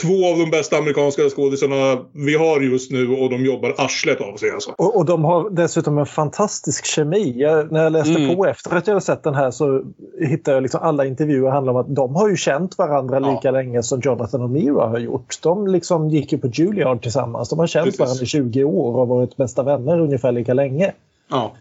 Två 0.00 0.32
av 0.32 0.38
de 0.38 0.50
bästa 0.50 0.76
amerikanska 0.76 1.22
skådisarna 1.28 2.04
vi 2.12 2.36
har 2.36 2.60
just 2.60 2.90
nu 2.90 3.08
och 3.08 3.30
de 3.30 3.44
jobbar 3.44 3.74
arslet 3.78 4.20
av 4.20 4.36
sig. 4.36 4.50
Alltså. 4.50 4.74
Och, 4.78 4.96
och 4.96 5.04
de 5.04 5.24
har 5.24 5.50
dessutom 5.50 5.98
en 5.98 6.06
fantastisk 6.06 6.84
kemi. 6.84 7.34
Jag, 7.36 7.72
när 7.72 7.82
jag 7.82 7.92
läste 7.92 8.14
mm. 8.14 8.36
på 8.36 8.46
efter 8.46 8.76
att 8.76 8.86
jag 8.86 8.94
hade 8.94 9.04
sett 9.04 9.22
den 9.22 9.34
här 9.34 9.50
så 9.50 9.82
hittade 10.20 10.56
jag 10.56 10.62
liksom 10.62 10.80
alla 10.82 11.04
intervjuer 11.04 11.50
handlar 11.50 11.72
om 11.72 11.80
att 11.80 11.94
de 11.96 12.14
har 12.14 12.28
ju 12.28 12.36
känt 12.36 12.78
varandra 12.78 13.20
ja. 13.20 13.34
lika 13.34 13.50
länge 13.50 13.82
som 13.82 14.00
Jonathan 14.00 14.42
och 14.42 14.50
Mira 14.50 14.86
har 14.86 14.98
gjort. 14.98 15.42
De 15.42 15.66
liksom 15.66 16.10
gick 16.10 16.32
ju 16.32 16.38
på 16.38 16.46
Juilliard 16.46 17.02
tillsammans. 17.02 17.48
De 17.48 17.58
har 17.58 17.66
känt 17.66 17.84
Precis. 17.84 18.00
varandra 18.00 18.22
i 18.22 18.26
20 18.26 18.64
år 18.64 19.00
och 19.00 19.08
varit 19.08 19.36
bästa 19.36 19.62
vänner 19.62 20.00
ungefär 20.00 20.32
lika 20.32 20.54
länge. 20.54 20.92
Ja, 21.30 21.52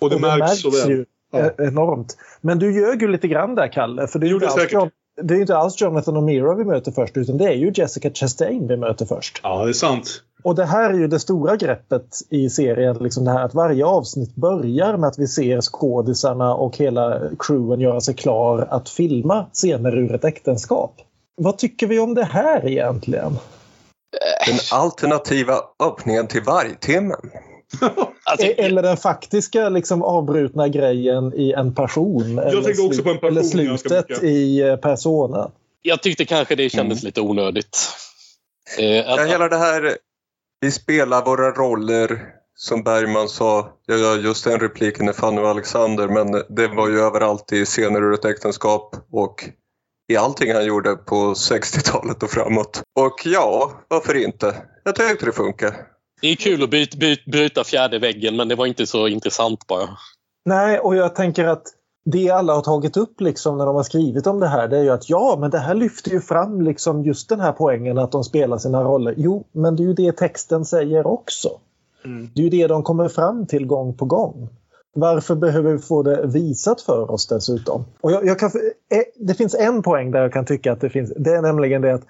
och 0.00 0.10
det, 0.10 0.16
och 0.16 0.20
märks, 0.20 0.38
märks 0.38 0.60
så 0.60 0.70
väl. 0.70 0.90
Ju 0.90 1.04
ja. 1.32 1.50
enormt. 1.58 2.16
Men 2.40 2.58
du 2.58 2.80
ljög 2.80 3.02
ju 3.02 3.08
lite 3.08 3.28
grann 3.28 3.54
där, 3.54 3.68
Kalle. 3.68 4.06
För 4.06 4.18
det 4.18 4.26
är 4.26 4.28
ju 4.28 4.34
inte 4.34 4.48
alls 4.48 4.72
det 5.22 5.34
är 5.34 5.40
inte 5.40 5.56
alls 5.56 5.80
Jonathan 5.80 6.16
O'Meara 6.16 6.54
vi 6.54 6.64
möter 6.64 6.92
först 6.92 7.16
utan 7.16 7.38
det 7.38 7.44
är 7.44 7.54
ju 7.54 7.72
Jessica 7.74 8.10
Chastain 8.10 8.68
vi 8.68 8.76
möter 8.76 9.06
först. 9.06 9.40
Ja, 9.42 9.64
det 9.64 9.70
är 9.70 9.72
sant. 9.72 10.22
Och 10.42 10.54
det 10.54 10.64
här 10.64 10.90
är 10.90 10.94
ju 10.94 11.08
det 11.08 11.20
stora 11.20 11.56
greppet 11.56 12.18
i 12.30 12.50
serien. 12.50 12.96
Liksom 13.00 13.24
det 13.24 13.30
här 13.30 13.44
att 13.44 13.54
varje 13.54 13.86
avsnitt 13.86 14.34
börjar 14.34 14.96
med 14.96 15.08
att 15.08 15.18
vi 15.18 15.26
ser 15.26 15.60
skådisarna 15.60 16.54
och 16.54 16.76
hela 16.76 17.20
crewen 17.38 17.80
göra 17.80 18.00
sig 18.00 18.14
klar 18.14 18.68
att 18.70 18.88
filma 18.88 19.46
scener 19.52 19.98
ur 19.98 20.14
ett 20.14 20.24
äktenskap. 20.24 20.94
Vad 21.36 21.58
tycker 21.58 21.86
vi 21.86 21.98
om 21.98 22.14
det 22.14 22.24
här 22.24 22.68
egentligen? 22.68 23.38
Den 24.46 24.58
alternativa 24.72 25.54
öppningen 25.82 26.26
till 26.26 26.42
vargtimmen. 26.42 27.30
alltså, 28.24 28.46
eller 28.46 28.82
den 28.82 28.96
faktiska 28.96 29.68
liksom, 29.68 30.02
avbrutna 30.02 30.68
grejen 30.68 31.32
i 31.34 31.52
en 31.52 31.74
person. 31.74 32.34
Jag 32.36 32.46
eller, 32.46 32.86
också 32.86 33.02
på 33.02 33.10
en 33.10 33.18
person 33.18 33.36
eller 33.36 33.42
slutet 33.42 34.22
i 34.22 34.60
eh, 34.60 34.76
Persona. 34.76 35.50
Jag 35.82 36.02
tyckte 36.02 36.24
kanske 36.24 36.54
det 36.54 36.70
kändes 36.70 36.98
mm. 36.98 37.06
lite 37.06 37.20
onödigt. 37.20 37.78
Eh, 38.78 39.12
att, 39.12 39.20
ja, 39.20 39.24
hela 39.24 39.48
det 39.48 39.58
här, 39.58 39.96
vi 40.60 40.70
spelar 40.70 41.24
våra 41.24 41.50
roller 41.50 42.22
som 42.56 42.82
Bergman 42.82 43.28
sa, 43.28 43.68
ja, 43.86 44.16
just 44.16 44.44
den 44.44 44.60
repliken 44.60 45.08
är 45.08 45.12
Fanny 45.12 45.40
och 45.40 45.48
Alexander, 45.48 46.08
men 46.08 46.32
det 46.48 46.68
var 46.68 46.88
ju 46.88 47.00
överallt 47.00 47.52
i 47.52 47.64
scener 47.64 48.02
ur 48.02 48.14
ett 48.14 48.24
äktenskap 48.24 48.96
och 49.12 49.48
i 50.08 50.16
allting 50.16 50.52
han 50.52 50.66
gjorde 50.66 50.96
på 50.96 51.34
60-talet 51.34 52.22
och 52.22 52.30
framåt. 52.30 52.82
Och 53.00 53.22
ja, 53.24 53.72
varför 53.88 54.14
inte? 54.14 54.56
Jag 54.84 54.94
tyckte 54.94 55.26
det 55.26 55.32
funkar. 55.32 55.93
Det 56.24 56.28
är 56.28 56.36
kul 56.36 56.62
att 56.62 56.70
byta, 56.70 56.96
byta, 56.98 57.22
bryta 57.30 57.64
fjärde 57.64 57.98
väggen 57.98 58.36
men 58.36 58.48
det 58.48 58.54
var 58.54 58.66
inte 58.66 58.86
så 58.86 59.08
intressant 59.08 59.66
bara. 59.66 59.88
Nej, 60.44 60.78
och 60.78 60.96
jag 60.96 61.14
tänker 61.14 61.44
att 61.44 61.62
det 62.04 62.30
alla 62.30 62.54
har 62.54 62.62
tagit 62.62 62.96
upp 62.96 63.20
liksom 63.20 63.58
när 63.58 63.66
de 63.66 63.74
har 63.76 63.82
skrivit 63.82 64.26
om 64.26 64.40
det 64.40 64.48
här 64.48 64.68
det 64.68 64.78
är 64.78 64.82
ju 64.82 64.90
att 64.90 65.10
ja, 65.10 65.36
men 65.40 65.50
det 65.50 65.58
här 65.58 65.74
lyfter 65.74 66.10
ju 66.10 66.20
fram 66.20 66.60
liksom 66.60 67.04
just 67.04 67.28
den 67.28 67.40
här 67.40 67.52
poängen 67.52 67.98
att 67.98 68.12
de 68.12 68.24
spelar 68.24 68.58
sina 68.58 68.82
roller. 68.82 69.14
Jo, 69.16 69.44
men 69.52 69.76
det 69.76 69.82
är 69.82 69.84
ju 69.84 69.92
det 69.94 70.12
texten 70.12 70.64
säger 70.64 71.06
också. 71.06 71.48
Mm. 72.04 72.30
Det 72.34 72.40
är 72.40 72.44
ju 72.44 72.50
det 72.50 72.66
de 72.66 72.82
kommer 72.82 73.08
fram 73.08 73.46
till 73.46 73.66
gång 73.66 73.94
på 73.94 74.04
gång. 74.04 74.48
Varför 74.94 75.34
behöver 75.34 75.72
vi 75.72 75.78
få 75.78 76.02
det 76.02 76.26
visat 76.26 76.80
för 76.80 77.10
oss 77.10 77.26
dessutom? 77.26 77.84
Och 78.00 78.12
jag, 78.12 78.26
jag 78.26 78.38
kan, 78.38 78.50
eh, 78.90 79.02
det 79.16 79.34
finns 79.34 79.54
en 79.54 79.82
poäng 79.82 80.10
där 80.10 80.22
jag 80.22 80.32
kan 80.32 80.44
tycka 80.44 80.72
att 80.72 80.80
det 80.80 80.90
finns. 80.90 81.12
Det 81.16 81.30
är 81.30 81.42
nämligen 81.42 81.82
det 81.82 81.94
att 81.94 82.04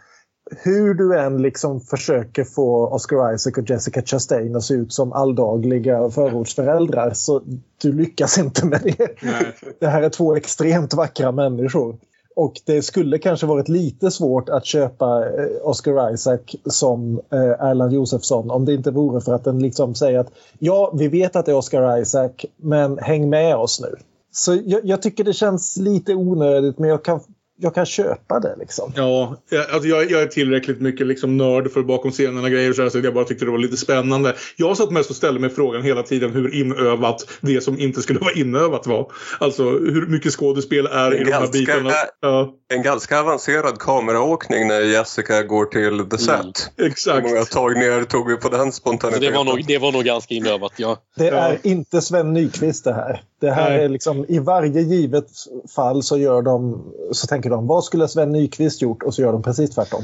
hur 0.51 0.95
du 0.95 1.19
än 1.19 1.43
liksom 1.43 1.81
försöker 1.81 2.45
få 2.45 2.87
Oscar 2.89 3.35
Isaac 3.35 3.53
och 3.59 3.71
Jessica 3.71 4.03
Chastain 4.03 4.57
att 4.57 4.63
se 4.63 4.75
ut 4.75 4.93
som 4.93 5.13
alldagliga 5.13 6.11
förortsföräldrar 6.11 7.13
så 7.15 7.43
du 7.83 7.93
lyckas 7.93 8.39
inte 8.39 8.67
med 8.67 8.81
det. 8.83 9.23
Nej. 9.23 9.55
Det 9.81 9.87
här 9.87 10.03
är 10.03 10.09
två 10.09 10.37
extremt 10.37 10.95
vackra 10.95 11.33
människor. 11.33 11.97
Och 12.37 12.53
det 12.67 12.83
skulle 12.83 13.19
kanske 13.19 13.47
varit 13.47 13.69
lite 13.69 14.11
svårt 14.11 14.49
att 14.49 14.65
köpa 14.65 15.27
eh, 15.27 15.47
Oscar 15.63 16.15
Isaac 16.15 16.41
som 16.67 17.21
eh, 17.33 17.69
Erland 17.69 17.93
Josefsson 17.93 18.51
om 18.51 18.65
det 18.65 18.75
inte 18.75 18.91
vore 18.91 19.21
för 19.21 19.35
att 19.35 19.45
den 19.45 19.59
liksom 19.59 19.95
säger 19.95 20.19
att 20.19 20.33
ja, 20.59 20.95
vi 20.99 21.09
vet 21.09 21.37
att 21.37 21.47
det 21.47 21.53
är 21.53 21.57
Oscar 21.57 21.99
Isaac, 21.99 22.31
men 22.57 22.99
häng 22.99 23.31
med 23.31 23.57
oss 23.57 23.81
nu. 23.81 23.97
Så 24.33 24.55
jag, 24.65 24.81
jag 24.85 25.03
tycker 25.03 25.25
det 25.25 25.33
känns 25.33 25.77
lite 25.77 26.15
onödigt, 26.15 26.79
men 26.79 26.91
jag 26.91 27.05
kan 27.05 27.21
jag 27.57 27.75
kan 27.75 27.87
köpa 27.87 28.41
det. 28.41 28.57
Liksom. 28.59 28.93
Ja, 28.97 29.37
alltså 29.73 29.89
jag, 29.89 30.11
jag 30.11 30.23
är 30.23 30.27
tillräckligt 30.27 30.81
mycket 30.81 31.07
liksom 31.07 31.37
nörd 31.37 31.73
för 31.73 31.83
bakom 31.83 32.11
scenerna 32.11 32.51
grejer 32.51 32.73
så, 32.73 32.83
här, 32.83 32.89
så 32.89 32.99
jag 32.99 33.15
bara 33.15 33.25
tyckte 33.25 33.45
det 33.45 33.51
var 33.51 33.59
lite 33.59 33.77
spännande. 33.77 34.35
Jag 34.57 34.77
satt 34.77 34.91
mest 34.91 35.11
och 35.11 35.17
ställde 35.17 35.41
mig 35.41 35.51
frågan 35.51 35.83
hela 35.83 36.03
tiden 36.03 36.33
hur 36.33 36.55
inövat 36.55 37.29
det 37.41 37.61
som 37.61 37.79
inte 37.79 38.03
skulle 38.03 38.19
vara 38.19 38.33
inövat 38.33 38.87
var. 38.87 39.13
Alltså 39.41 39.65
hur 39.71 40.07
mycket 40.07 40.33
skådespel 40.33 40.87
är 40.87 41.13
en 41.13 41.27
i 41.27 41.31
ganska, 41.31 41.39
de 41.53 41.59
här 41.59 41.81
bitarna. 41.83 41.93
Ja. 42.21 42.55
En 42.75 42.83
ganska 42.83 43.21
avancerad 43.21 43.79
kameraåkning 43.79 44.69
när 44.69 44.81
Jessica 44.81 45.43
går 45.43 45.65
till 45.65 46.11
The 46.11 46.19
Set. 46.19 46.31
Mm. 46.79 46.91
Exakt. 46.91 47.27
Hur 47.27 47.31
många 47.31 47.45
tagningar 47.45 48.05
tog 48.05 48.31
vi 48.31 48.37
på 48.37 48.49
den 48.49 48.73
spontaniteten? 48.73 49.33
Det 49.33 49.39
var 49.39 49.45
nog, 49.45 49.65
det 49.67 49.79
var 49.79 49.93
nog 49.93 50.05
ganska 50.05 50.35
inövat, 50.35 50.73
ja. 50.77 50.97
Det 51.17 51.29
är 51.29 51.53
ja. 51.53 51.71
inte 51.71 52.01
Sven 52.01 52.33
Nykvist 52.33 52.85
det 52.85 52.95
här. 52.95 53.23
Det 53.45 53.53
här 53.53 53.71
Nej. 53.71 53.85
är 53.85 53.89
liksom, 53.89 54.25
i 54.29 54.39
varje 54.39 54.81
givet 54.81 55.27
fall 55.75 56.03
så 56.03 56.19
gör 56.19 56.43
de, 56.43 56.85
så 57.13 57.27
tänker 57.27 57.51
de, 57.51 57.67
vad 57.67 57.85
skulle 57.85 58.09
Sven 58.09 58.33
Nykvist 58.33 58.83
gjort? 58.83 59.03
Och 59.03 59.15
så 59.15 59.23
gör 59.23 59.33
de 59.33 59.43
precis 59.43 59.71
tvärtom. 59.71 60.03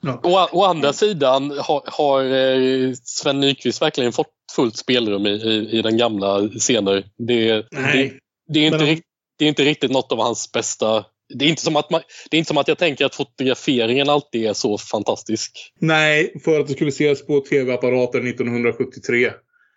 Ja. 0.00 0.20
Å, 0.22 0.58
å, 0.58 0.64
andra 0.64 0.92
sidan 0.92 1.50
har, 1.58 1.82
har 1.86 2.24
eh, 2.24 2.92
Sven 3.02 3.40
Nykvist 3.40 3.82
verkligen 3.82 4.12
fått 4.12 4.32
fullt 4.56 4.76
spelrum 4.76 5.26
i, 5.26 5.30
i, 5.30 5.78
i 5.78 5.82
den 5.82 5.96
gamla 5.96 6.48
scener. 6.48 7.04
Det, 7.18 7.52
det, 7.52 8.12
det, 8.48 8.60
är 8.60 8.66
inte, 8.66 8.78
Men... 8.84 9.00
det 9.38 9.44
är 9.44 9.48
inte 9.48 9.62
riktigt 9.62 9.90
något 9.90 10.12
av 10.12 10.18
hans 10.18 10.52
bästa 10.52 11.04
det 11.34 11.44
är, 11.44 11.48
inte 11.48 11.62
som 11.62 11.76
att 11.76 11.90
man, 11.90 12.00
det 12.30 12.36
är 12.36 12.38
inte 12.38 12.48
som 12.48 12.58
att 12.58 12.68
jag 12.68 12.78
tänker 12.78 13.06
att 13.06 13.14
fotograferingen 13.14 14.08
alltid 14.08 14.46
är 14.46 14.52
så 14.52 14.78
fantastisk. 14.78 15.72
Nej, 15.80 16.40
för 16.44 16.60
att 16.60 16.66
det 16.66 16.72
skulle 16.72 16.88
ses 16.88 17.26
på 17.26 17.40
tv-apparater 17.40 18.18
1973. 18.28 19.30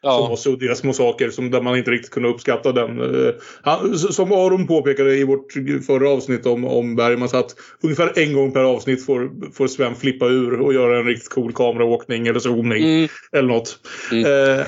Ja. 0.04 0.18
Som 0.18 0.30
var 0.30 0.36
suddiga 0.36 0.76
små 0.76 0.94
saker 0.94 1.30
som, 1.30 1.52
där 1.52 1.62
man 1.62 1.78
inte 1.78 1.92
riktigt 1.92 2.12
kunde 2.12 2.30
uppskatta 2.30 2.72
den. 2.72 3.00
Eh, 3.00 3.34
han, 3.62 3.98
som 3.98 4.32
Aron 4.32 4.68
påpekade 4.68 5.16
i 5.16 5.24
vårt 5.24 5.54
förra 5.88 6.10
avsnitt 6.10 6.46
om, 6.46 6.66
om 6.66 6.96
Bergman 6.96 7.30
så 7.30 7.38
att 7.38 7.56
ungefär 7.84 8.20
en 8.20 8.34
gång 8.34 8.52
per 8.52 8.64
avsnitt 8.64 9.06
får, 9.06 9.52
får 9.54 9.68
Sven 9.68 9.96
flippa 9.96 10.26
ur 10.26 10.62
och 10.62 10.74
göra 10.74 11.00
en 11.00 11.06
riktigt 11.06 11.30
cool 11.30 11.54
kameraåkning 11.54 12.28
eller 12.28 12.40
zoomning. 12.40 12.84
Mm. 12.84 13.08
Eller 13.32 13.48
något. 13.48 13.80
Mm. 14.12 14.26
Eh, 14.60 14.66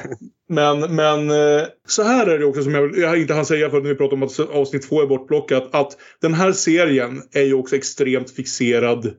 men, 0.49 0.95
men 0.95 1.29
eh, 1.29 1.63
så 1.87 2.03
här 2.03 2.27
är 2.27 2.39
det 2.39 2.45
också 2.45 2.63
som 2.63 2.73
jag, 2.73 2.97
jag 2.97 3.21
inte 3.21 3.33
hann 3.33 3.45
säga 3.45 3.69
för 3.69 3.81
när 3.81 3.89
vi 3.89 3.95
pratade 3.95 4.15
om 4.15 4.23
att 4.23 4.39
avsnitt 4.39 4.89
två 4.89 5.01
är 5.01 5.07
bortplockat. 5.07 5.69
Att 5.71 5.97
den 6.21 6.33
här 6.33 6.51
serien 6.51 7.21
är 7.33 7.43
ju 7.43 7.53
också 7.53 7.75
extremt 7.75 8.31
fixerad 8.31 9.13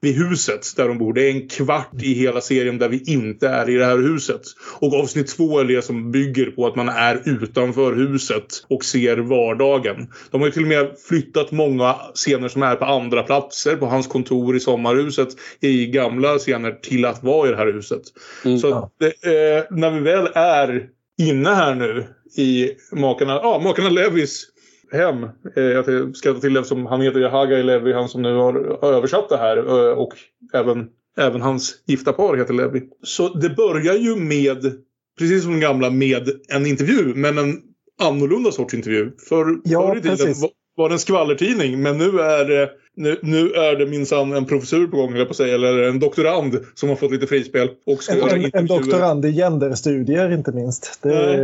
vid 0.00 0.14
huset 0.14 0.76
där 0.76 0.88
de 0.88 0.98
bor. 0.98 1.12
Det 1.12 1.22
är 1.22 1.30
en 1.30 1.48
kvart 1.48 2.02
i 2.02 2.14
hela 2.14 2.40
serien 2.40 2.78
där 2.78 2.88
vi 2.88 3.02
inte 3.06 3.48
är 3.48 3.70
i 3.70 3.74
det 3.74 3.84
här 3.84 3.98
huset. 3.98 4.40
Och 4.80 4.94
avsnitt 4.94 5.36
två 5.36 5.60
är 5.60 5.64
det 5.64 5.82
som 5.82 6.10
bygger 6.10 6.50
på 6.50 6.66
att 6.66 6.76
man 6.76 6.88
är 6.88 7.22
utanför 7.24 7.92
huset 7.92 8.46
och 8.68 8.84
ser 8.84 9.16
vardagen. 9.16 9.96
De 10.30 10.40
har 10.40 10.48
ju 10.48 10.52
till 10.52 10.62
och 10.62 10.68
med 10.68 10.90
flyttat 11.08 11.52
många 11.52 11.96
scener 12.14 12.48
som 12.48 12.62
är 12.62 12.76
på 12.76 12.84
andra 12.84 13.22
platser 13.22 13.76
på 13.76 13.86
hans 13.86 14.06
kontor 14.06 14.56
i 14.56 14.60
sommarhuset 14.60 15.28
i 15.60 15.86
gamla 15.86 16.38
scener 16.38 16.72
till 16.72 17.04
att 17.04 17.22
vara 17.22 17.48
i 17.48 17.50
det 17.50 17.56
här 17.56 17.72
huset. 17.72 18.02
Mm. 18.44 18.58
Så 18.58 18.90
det, 19.00 19.06
eh, 19.06 19.64
när 19.70 19.90
vi 19.90 20.00
väl 20.00 20.28
är 20.34 20.88
inne 21.18 21.50
här 21.50 21.74
nu 21.74 22.04
i 22.36 22.70
makarna, 22.92 23.32
ja, 23.32 23.60
makarna 23.64 23.88
Levis 23.88 24.46
hem. 24.92 25.22
Eh, 25.56 25.62
jag 25.62 26.16
skrattar 26.16 26.40
till 26.40 26.56
eftersom 26.56 26.86
han 26.86 27.00
heter 27.00 27.28
Hagai 27.28 27.62
Levi, 27.62 27.92
han 27.92 28.08
som 28.08 28.22
nu 28.22 28.34
har 28.34 28.84
översatt 28.84 29.28
det 29.28 29.36
här. 29.36 29.56
Eh, 29.56 29.98
och 29.98 30.12
även, 30.52 30.86
även 31.18 31.42
hans 31.42 31.74
gifta 31.86 32.12
par 32.12 32.36
heter 32.36 32.54
Levi. 32.54 32.82
Så 33.02 33.28
det 33.28 33.50
börjar 33.50 33.94
ju 33.94 34.16
med, 34.16 34.72
precis 35.18 35.42
som 35.42 35.52
den 35.52 35.60
gamla, 35.60 35.90
med 35.90 36.30
en 36.48 36.66
intervju. 36.66 37.14
Men 37.14 37.38
en 37.38 37.62
annorlunda 38.02 38.52
sorts 38.52 38.74
intervju. 38.74 39.10
För 39.28 39.58
ja, 39.64 39.88
förr 39.88 39.96
i 39.96 40.02
tiden 40.02 40.34
var, 40.40 40.50
var 40.76 40.88
det 40.88 40.94
en 40.94 40.98
skvallertidning. 40.98 41.82
Men 41.82 41.98
nu 41.98 42.20
är 42.20 42.44
det 42.44 42.70
nu, 42.96 43.18
nu 43.22 43.50
är 43.50 43.76
det 43.76 43.86
minsann 43.86 44.32
en 44.32 44.46
professur 44.46 44.86
på 44.86 44.96
gång, 44.96 45.14
eller 45.14 45.24
på 45.24 45.34
säga, 45.34 45.54
eller 45.54 45.82
en 45.82 45.98
doktorand 45.98 46.58
som 46.74 46.88
har 46.88 46.96
fått 46.96 47.12
lite 47.12 47.26
frispel. 47.26 47.68
Och 47.86 48.10
en, 48.10 48.44
en, 48.44 48.50
en 48.52 48.66
doktorand 48.66 49.24
i 49.24 49.32
genderstudier 49.32 50.32
inte 50.32 50.52
minst. 50.52 50.98
Det, 51.02 51.34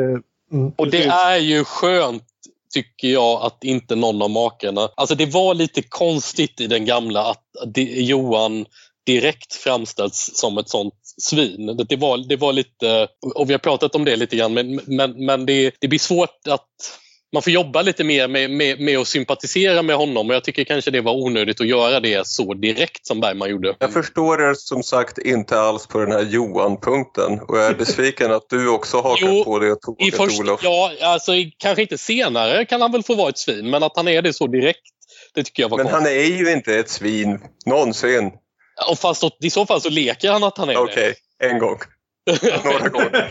mm. 0.53 0.73
Och 0.77 0.91
det 0.91 1.05
är 1.05 1.39
ju 1.39 1.65
skönt 1.65 2.23
tycker 2.73 3.09
jag 3.09 3.43
att 3.43 3.65
inte 3.65 3.97
någon 3.97 4.23
av 4.23 4.31
makarna... 4.31 4.89
Alltså 4.97 5.15
det 5.15 5.27
var 5.27 5.55
lite 5.55 5.83
konstigt 5.83 6.61
i 6.61 6.67
den 6.67 6.85
gamla 6.85 7.31
att 7.31 7.45
Johan 7.77 8.67
direkt 9.07 9.55
framställs 9.55 10.31
som 10.35 10.59
ett 10.59 10.69
sånt 10.69 10.95
svin. 11.23 11.85
Det 11.89 11.97
var, 11.97 12.29
det 12.29 12.37
var 12.37 12.53
lite, 12.53 13.09
och 13.35 13.51
vi 13.51 13.55
har 13.55 13.59
pratat 13.59 13.95
om 13.95 14.05
det 14.05 14.17
lite 14.17 14.37
grann, 14.37 14.55
men, 14.55 14.81
men, 14.87 15.25
men 15.25 15.47
det, 15.47 15.75
det 15.81 15.89
blir 15.89 15.99
svårt 15.99 16.49
att 16.49 16.69
man 17.33 17.43
får 17.43 17.53
jobba 17.53 17.83
lite 17.83 18.05
mer 18.05 18.29
med, 18.29 18.51
med, 18.51 18.81
med, 18.81 18.99
att 18.99 19.09
sympatisera 19.09 19.83
med 19.83 19.97
honom 19.97 20.29
och 20.29 20.35
jag 20.35 20.45
tycker 20.45 20.65
kanske 20.65 20.91
det 20.91 21.01
var 21.01 21.13
onödigt 21.13 21.61
att 21.61 21.67
göra 21.67 22.01
det 22.01 22.27
så 22.27 22.55
direkt 22.55 23.07
som 23.07 23.21
Bergman 23.21 23.51
gjorde. 23.51 23.77
Jag 23.79 23.93
förstår 23.93 24.43
er 24.43 24.55
som 24.55 24.83
sagt 24.83 25.19
inte 25.19 25.61
alls 25.61 25.87
på 25.87 25.99
den 25.99 26.13
här 26.13 26.23
Johan-punkten 26.23 27.41
och 27.41 27.59
jag 27.59 27.67
är 27.67 27.75
besviken 27.75 28.33
att 28.33 28.49
du 28.49 28.69
också 28.69 29.01
hakar 29.01 29.45
på 29.45 29.59
det 29.59 29.77
tog 29.77 30.03
i 30.03 30.11
först, 30.11 30.41
Olof. 30.41 30.61
Ja, 30.65 30.93
alltså 31.03 31.33
kanske 31.59 31.83
inte 31.83 31.99
senare 31.99 32.65
kan 32.65 32.81
han 32.81 32.93
väl 32.93 33.03
få 33.03 33.15
vara 33.15 33.29
ett 33.29 33.39
svin 33.39 33.71
men 33.71 33.83
att 33.83 33.97
han 33.97 34.09
är 34.09 34.23
det 34.23 34.33
så 34.33 34.47
direkt 34.47 34.81
det 35.35 35.45
tycker 35.45 35.63
jag 35.63 35.69
var 35.69 35.79
Men 35.79 35.87
konstigt. 35.87 36.09
han 36.09 36.19
är 36.19 36.39
ju 36.39 36.53
inte 36.53 36.75
ett 36.75 36.89
svin 36.89 37.41
någonsin. 37.67 38.33
Och 38.91 38.99
fast 38.99 39.25
i 39.41 39.51
så 39.51 39.67
fall 39.67 39.81
så 39.81 39.91
leker 39.91 40.33
han 40.33 40.45
att 40.45 40.59
han 40.59 40.69
är 40.69 40.79
okay, 40.79 40.95
det. 40.95 41.11
Okej, 41.11 41.51
en 41.51 41.59
gång. 41.59 41.79
Några 42.65 42.89
gånger. 42.89 43.29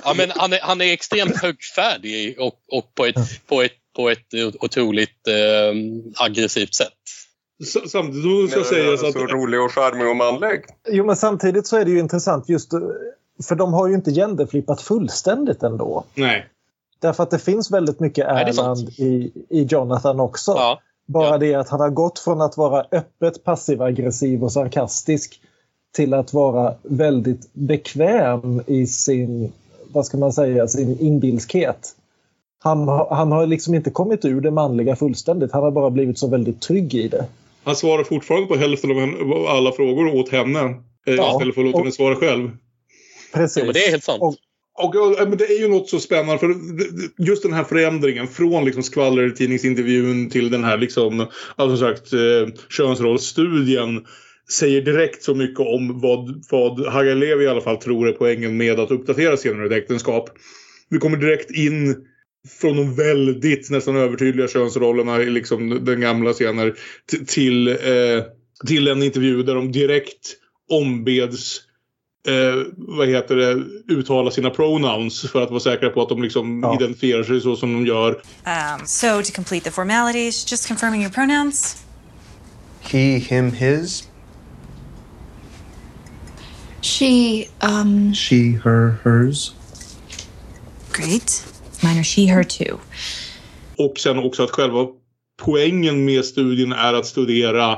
ja, 0.04 0.14
men 0.16 0.30
han, 0.30 0.52
är, 0.52 0.60
han 0.60 0.80
är 0.80 0.92
extremt 0.92 1.36
högfärdig 1.36 2.40
och, 2.40 2.54
och 2.72 2.94
på, 2.94 3.06
ett, 3.06 3.46
på, 3.46 3.62
ett, 3.62 3.72
på 3.96 4.10
ett 4.10 4.34
otroligt 4.60 5.28
eh, 5.28 6.24
aggressivt 6.24 6.74
sätt. 6.74 6.92
Samtidigt 7.88 8.50
ska 8.50 8.64
sägas 8.64 9.02
att... 9.02 9.12
Så 9.12 9.26
rolig 9.26 9.60
och 9.60 9.72
charmig 9.72 10.08
och 10.08 10.16
manlig. 10.16 10.64
Jo, 10.88 11.04
men 11.04 11.16
samtidigt 11.16 11.66
så 11.66 11.76
är 11.76 11.84
det 11.84 11.90
ju 11.90 11.98
intressant 11.98 12.48
just 12.48 12.72
för 13.48 13.54
de 13.54 13.72
har 13.72 13.88
ju 13.88 13.94
inte 13.94 14.10
genderflippat 14.12 14.82
fullständigt 14.82 15.62
ändå. 15.62 16.04
Nej. 16.14 16.46
Därför 16.98 17.22
att 17.22 17.30
det 17.30 17.38
finns 17.38 17.70
väldigt 17.70 18.00
mycket 18.00 18.26
Erland 18.26 18.88
i, 18.88 19.32
i 19.48 19.62
Jonathan 19.62 20.20
också. 20.20 20.52
Ja. 20.52 20.80
Bara 21.06 21.28
ja. 21.28 21.38
det 21.38 21.54
att 21.54 21.68
han 21.68 21.80
har 21.80 21.90
gått 21.90 22.18
från 22.18 22.40
att 22.40 22.56
vara 22.56 22.86
öppet 22.92 23.44
passiv-aggressiv 23.44 24.44
och 24.44 24.52
sarkastisk 24.52 25.40
till 25.96 26.14
att 26.14 26.32
vara 26.32 26.74
väldigt 26.82 27.52
bekväm 27.52 28.62
i 28.66 28.86
sin, 28.86 29.52
vad 29.92 30.06
ska 30.06 30.18
man 30.18 30.32
säga, 30.32 30.68
sin 30.68 30.98
inbilskhet. 31.00 31.94
Han, 32.62 32.88
han 32.88 33.32
har 33.32 33.46
liksom 33.46 33.74
inte 33.74 33.90
kommit 33.90 34.24
ur 34.24 34.40
det 34.40 34.50
manliga 34.50 34.96
fullständigt. 34.96 35.52
Han 35.52 35.62
har 35.62 35.70
bara 35.70 35.90
blivit 35.90 36.18
så 36.18 36.28
väldigt 36.28 36.60
trygg 36.60 36.94
i 36.94 37.08
det. 37.08 37.26
Han 37.64 37.76
svarar 37.76 38.04
fortfarande 38.04 38.46
på 38.46 38.56
hälften 38.56 38.90
av 38.90 39.46
alla 39.48 39.72
frågor 39.72 40.14
åt 40.14 40.28
henne. 40.28 40.60
Eh, 41.06 41.14
ja, 41.14 41.32
istället 41.32 41.54
för 41.54 41.60
att 41.60 41.66
låta 41.66 41.78
henne 41.78 41.92
svara 41.92 42.16
själv. 42.16 42.50
Precis. 43.34 43.56
Ja, 43.56 43.64
men 43.64 43.74
det 43.74 43.86
är 43.86 43.90
helt 43.90 44.04
sant. 44.04 44.22
Och, 44.22 44.36
och, 44.84 45.28
men 45.28 45.38
det 45.38 45.44
är 45.44 45.60
ju 45.60 45.68
något 45.68 45.88
så 45.88 46.00
spännande 46.00 46.38
för 46.38 46.54
just 47.18 47.42
den 47.42 47.52
här 47.52 47.64
förändringen 47.64 48.26
från 48.26 48.64
liksom 48.64 48.82
skvallertidningsintervjun 48.82 50.30
till 50.30 50.50
den 50.50 50.64
här 50.64 50.78
liksom, 50.78 51.26
alltså 51.56 51.76
sagt, 51.76 52.12
eh, 52.12 52.54
könsrollsstudien 52.68 54.06
säger 54.52 54.80
direkt 54.80 55.22
så 55.22 55.34
mycket 55.34 55.60
om 55.60 56.00
vad, 56.00 56.44
vad 56.50 56.86
Hagalev 56.86 57.42
i 57.42 57.46
alla 57.46 57.60
fall 57.60 57.76
tror 57.76 58.08
är 58.08 58.12
poängen 58.12 58.56
med 58.56 58.80
att 58.80 58.90
uppdatera 58.90 59.36
scener 59.36 59.64
ett 59.64 59.72
äktenskap. 59.72 60.30
Vi 60.88 60.98
kommer 60.98 61.16
direkt 61.16 61.50
in 61.50 62.06
från 62.60 62.76
de 62.76 62.94
väldigt 62.94 63.70
nästan 63.70 63.96
övertydliga 63.96 64.48
könsrollerna 64.48 65.20
i 65.20 65.30
liksom 65.30 65.84
den 65.84 66.00
gamla 66.00 66.32
scener 66.32 66.74
till, 67.26 67.68
eh, 67.68 68.24
till 68.66 68.88
en 68.88 69.02
intervju 69.02 69.42
där 69.42 69.54
de 69.54 69.72
direkt 69.72 70.36
ombeds 70.70 71.60
eh, 72.28 72.62
vad 72.76 73.08
heter 73.08 73.36
det, 73.36 73.64
uttala 73.94 74.30
sina 74.30 74.50
pronouns 74.50 75.30
för 75.32 75.42
att 75.42 75.50
vara 75.50 75.60
säkra 75.60 75.90
på 75.90 76.02
att 76.02 76.08
de 76.08 76.22
liksom 76.22 76.60
ja. 76.62 76.74
identifierar 76.74 77.22
sig 77.22 77.40
så 77.40 77.56
som 77.56 77.72
de 77.72 77.86
gör. 77.86 78.10
Um, 78.10 78.86
so 78.86 79.22
to 79.22 79.32
complete 79.34 79.64
the 79.64 79.70
formalities, 79.70 80.50
just 80.50 80.68
confirming 80.68 81.00
your 81.00 81.12
pronouns. 81.12 81.84
He, 82.80 83.18
him, 83.18 83.52
his. 83.52 84.09
She, 86.82 87.48
um... 87.60 88.12
She, 88.14 88.52
her, 88.64 88.98
hers. 89.04 89.54
Great. 90.92 91.44
Mine 91.82 91.98
are 91.98 92.04
she, 92.04 92.26
her 92.26 92.42
too. 92.42 92.78
Och 93.78 93.98
sen 93.98 94.18
också 94.18 94.42
att 94.42 94.50
själva 94.50 94.86
poängen 95.42 96.04
med 96.04 96.24
studien 96.24 96.72
är 96.72 96.94
att 96.94 97.06
studera 97.06 97.72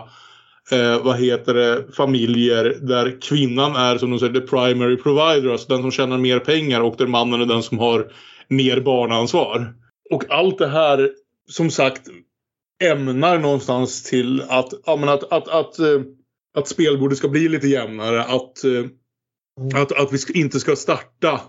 eh, 0.70 1.02
vad 1.02 1.20
heter 1.20 1.54
det, 1.54 1.84
familjer 1.96 2.64
där 2.82 3.20
kvinnan 3.20 3.76
är 3.76 3.98
som 3.98 4.10
de 4.10 4.18
säger 4.18 4.32
the 4.32 4.40
primary 4.40 4.96
provider, 4.96 5.50
alltså 5.50 5.68
den 5.68 5.82
som 5.82 5.90
tjänar 5.90 6.18
mer 6.18 6.38
pengar 6.38 6.80
och 6.80 6.94
där 6.98 7.06
mannen 7.06 7.40
är 7.40 7.46
den 7.46 7.62
som 7.62 7.78
har 7.78 8.12
mer 8.48 8.80
barnansvar. 8.80 9.74
Och 10.10 10.30
allt 10.30 10.58
det 10.58 10.68
här 10.68 11.10
som 11.48 11.70
sagt 11.70 12.02
ämnar 12.84 13.38
någonstans 13.38 14.02
till 14.02 14.42
att, 14.48 14.72
ja, 14.86 14.96
men 14.96 15.08
att, 15.08 15.22
att, 15.22 15.32
att, 15.32 15.48
att, 15.48 15.78
eh, 15.78 16.00
att 16.54 16.68
spelbordet 16.68 17.18
ska 17.18 17.28
bli 17.28 17.48
lite 17.48 17.68
jämnare. 17.68 18.22
Att, 18.22 18.64
eh, 18.64 18.70
mm. 18.70 19.82
att, 19.82 19.92
att 19.92 20.12
vi 20.12 20.40
inte 20.40 20.60
ska 20.60 20.76
starta 20.76 21.40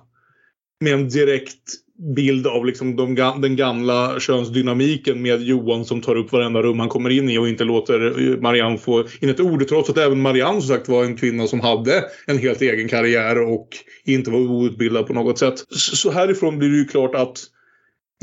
med 0.84 0.94
en 0.94 1.10
direkt 1.10 1.84
bild 2.16 2.48
av 2.48 2.66
liksom 2.66 2.96
de, 2.96 3.16
den 3.16 3.56
gamla 3.56 4.20
könsdynamiken 4.20 5.22
med 5.22 5.42
Johan 5.42 5.86
som 5.86 6.02
tar 6.02 6.16
upp 6.16 6.32
varenda 6.32 6.62
rum 6.62 6.80
han 6.80 6.90
kommer 6.90 7.10
in 7.10 7.30
i 7.30 7.38
och 7.38 7.48
inte 7.48 7.64
låter 7.64 8.38
Marianne 8.42 8.78
få 8.78 9.06
in 9.20 9.30
ett 9.30 9.40
ord. 9.40 9.68
Trots 9.68 9.90
att 9.90 9.98
även 9.98 10.22
Marianne 10.22 10.62
som 10.62 10.76
sagt 10.76 10.90
var 10.90 11.04
en 11.04 11.18
kvinna 11.18 11.48
som 11.48 11.60
hade 11.60 12.04
en 12.28 12.38
helt 12.38 12.62
egen 12.62 12.88
karriär 12.88 13.42
och 13.42 13.68
inte 14.06 14.32
var 14.32 14.40
outbildad 14.40 15.08
på 15.08 15.14
något 15.14 15.40
sätt. 15.40 15.56
Så 15.70 16.12
härifrån 16.12 16.60
blir 16.60 16.70
det 16.70 16.78
ju 16.78 16.86
klart 16.86 17.16
att 17.16 17.40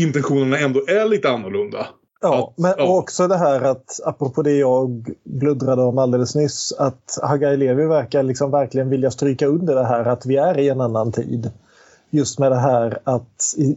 intentionerna 0.00 0.58
ändå 0.58 0.86
är 0.86 1.08
lite 1.08 1.30
annorlunda. 1.30 1.86
Ja, 2.22 2.52
men 2.56 2.74
också 2.78 3.28
det 3.28 3.36
här 3.36 3.60
att, 3.60 4.00
apropå 4.04 4.42
det 4.42 4.56
jag 4.56 5.14
bluddrade 5.24 5.82
om 5.82 5.98
alldeles 5.98 6.34
nyss, 6.34 6.72
att 6.78 7.18
Hagai 7.22 7.56
Levi 7.56 7.84
verkar 7.84 8.22
liksom 8.22 8.50
verkligen 8.50 8.90
vilja 8.90 9.10
stryka 9.10 9.46
under 9.46 9.74
det 9.74 9.86
här 9.86 10.04
att 10.04 10.26
vi 10.26 10.36
är 10.36 10.58
i 10.58 10.68
en 10.68 10.80
annan 10.80 11.12
tid 11.12 11.50
just 12.10 12.38
med 12.38 12.52
det 12.52 12.58
här 12.58 12.98
att 13.04 13.54
i, 13.56 13.76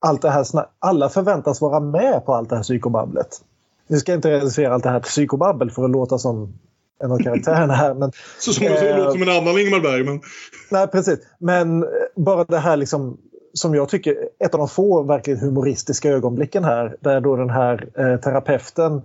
allt 0.00 0.22
det 0.22 0.30
här, 0.30 0.46
alla 0.78 1.08
förväntas 1.08 1.60
vara 1.60 1.80
med 1.80 2.24
på 2.24 2.34
allt 2.34 2.50
det 2.50 2.56
här 2.56 2.62
psykobabblet. 2.62 3.42
Vi 3.86 3.98
ska 3.98 4.14
inte 4.14 4.30
reducera 4.30 4.74
allt 4.74 4.84
det 4.84 4.90
här 4.90 5.00
till 5.00 5.10
psykobabbel 5.10 5.70
för 5.70 5.84
att 5.84 5.90
låta 5.90 6.18
som 6.18 6.58
en 7.04 7.12
av 7.12 7.18
karaktärerna 7.18 7.74
här. 7.74 7.94
Men, 7.94 8.12
så 8.38 8.52
som 8.52 8.64
det 8.64 8.96
låter 8.96 9.10
som 9.10 9.22
en 9.22 9.28
annan 9.28 9.58
Ingmar 9.58 9.80
Bergman. 9.80 10.20
Nej, 10.70 10.86
precis. 10.86 11.18
Men 11.38 11.86
bara 12.16 12.44
det 12.44 12.58
här 12.58 12.76
liksom 12.76 13.18
som 13.52 13.74
jag 13.74 13.88
tycker 13.88 14.28
ett 14.38 14.54
av 14.54 14.58
de 14.58 14.68
få 14.68 15.02
verkligen 15.02 15.40
humoristiska 15.40 16.10
ögonblicken 16.10 16.64
här. 16.64 16.96
Där 17.00 17.20
då 17.20 17.36
den 17.36 17.50
här 17.50 17.88
eh, 17.98 18.20
terapeuten 18.20 19.02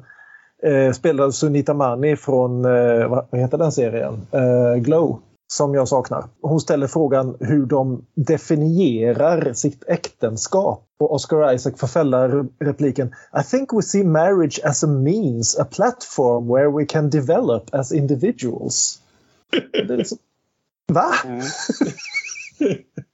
eh, 0.63 0.91
spelade 0.91 1.33
Sunita 1.33 1.73
Mani 1.73 2.15
från, 2.15 2.65
eh, 2.65 3.07
vad 3.07 3.39
heter 3.39 3.57
den 3.57 3.71
serien? 3.71 4.27
Eh, 4.31 4.75
Glow. 4.75 5.19
Som 5.47 5.73
jag 5.73 5.87
saknar. 5.87 6.25
Hon 6.41 6.59
ställer 6.59 6.87
frågan 6.87 7.37
hur 7.39 7.65
de 7.65 8.05
definierar 8.15 9.53
sitt 9.53 9.83
äktenskap. 9.87 10.85
Och 10.99 11.13
Oscar 11.13 11.53
Isaac 11.53 11.73
får 11.77 11.87
fälla 11.87 12.27
repliken 12.59 13.07
I 13.39 13.43
think 13.43 13.73
we 13.73 13.81
see 13.81 14.03
marriage 14.03 14.59
as 14.63 14.83
a 14.83 14.87
means, 14.87 15.59
a 15.59 15.65
platform 15.65 16.47
where 16.47 16.69
we 16.69 16.85
can 16.85 17.09
develop 17.09 17.69
as 17.71 17.91
individuals. 17.91 18.99
Det 19.71 19.93
är 19.93 19.97
liksom, 19.97 20.17
Va? 20.87 21.13
Mm. 21.25 21.41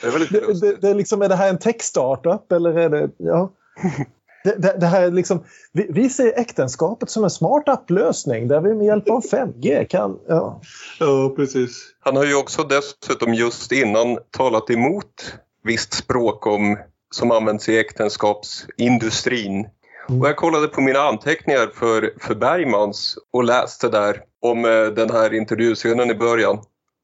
Det 0.00 0.06
är, 0.06 0.10
väldigt 0.10 0.30
det, 0.30 0.60
det, 0.60 0.76
det, 0.80 0.94
liksom, 0.94 1.22
är 1.22 1.28
det 1.28 1.34
här 1.34 1.48
en 1.48 1.58
tech-startup 1.58 2.52
eller 2.52 2.78
är 2.78 2.88
det... 2.88 3.10
Ja. 3.16 3.52
Det, 4.44 4.54
det, 4.62 4.76
det, 4.80 4.86
här 4.86 5.02
är 5.02 5.10
liksom, 5.10 5.44
vi, 5.72 5.86
vi, 5.90 6.08
ser 6.08 6.38
äktenskapet 6.38 7.10
som 7.10 7.24
en 7.24 7.30
smart 7.30 7.68
upplösning 7.68 8.48
där 8.48 8.60
vi 8.60 8.74
med 8.74 8.86
hjälp 8.86 9.10
av 9.10 9.22
5G 9.22 9.84
kan... 9.84 10.18
Ja. 10.28 10.60
ja, 11.00 11.32
precis. 11.36 11.94
Han 12.00 12.16
har 12.16 12.24
ju 12.24 12.34
också 12.34 12.62
dessutom 12.62 13.34
just 13.34 13.72
innan 13.72 14.18
talat 14.30 14.70
emot 14.70 15.34
visst 15.64 15.92
språk 15.92 16.46
om, 16.46 16.78
som 17.10 17.30
används 17.30 17.68
i 17.68 17.78
äktenskapsindustrin. 17.78 19.68
Mm. 20.08 20.20
Och 20.20 20.28
jag 20.28 20.36
kollade 20.36 20.68
på 20.68 20.80
mina 20.80 20.98
anteckningar 20.98 21.70
för, 21.74 22.12
för 22.20 22.34
Bergmans 22.34 23.18
och 23.32 23.44
läste 23.44 23.88
där 23.88 24.22
om 24.42 24.64
eh, 24.64 24.86
den 24.86 25.10
här 25.10 25.34
intervjuscenen 25.34 26.10
i 26.10 26.14
början. 26.14 26.58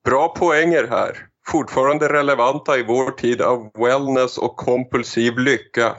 Bra 0.05 0.29
poänger 0.29 0.87
här 0.87 1.27
fortfarande 1.49 2.09
relevanta 2.09 2.79
i 2.79 2.83
vår 2.83 3.11
tid 3.11 3.43
av 3.43 3.71
wellness 3.79 4.39
och 4.39 4.57
kompulsiv 4.57 5.39
lycka. 5.39 5.97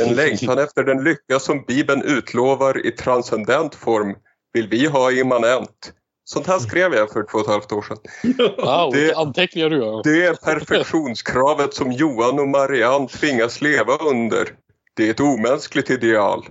En 0.00 0.14
längtan 0.14 0.58
efter 0.58 0.84
den 0.84 1.04
lycka 1.04 1.38
som 1.38 1.64
Bibeln 1.68 2.02
utlovar 2.02 2.86
i 2.86 2.90
transcendent 2.90 3.74
form 3.74 4.14
vill 4.52 4.68
vi 4.68 4.86
ha 4.86 5.12
immanent. 5.12 5.92
Sånt 6.24 6.46
här 6.46 6.58
skrev 6.58 6.94
jag 6.94 7.10
för 7.10 7.22
två 7.22 7.38
och 7.38 7.44
ett 7.44 7.50
halvt 7.50 7.72
år 7.72 7.82
sedan. 7.82 7.98
Wow, 8.58 8.92
det, 8.92 9.14
anteckningar 9.14 9.70
du 9.70 9.76
gör. 9.76 10.02
Det 10.04 10.26
är 10.26 10.34
perfektionskravet 10.34 11.74
som 11.74 11.92
Johan 11.92 12.38
och 12.38 12.48
Marianne 12.48 13.08
tvingas 13.08 13.60
leva 13.60 13.96
under. 13.96 14.48
Det 14.94 15.06
är 15.06 15.10
ett 15.10 15.20
omänskligt 15.20 15.90
ideal. 15.90 16.46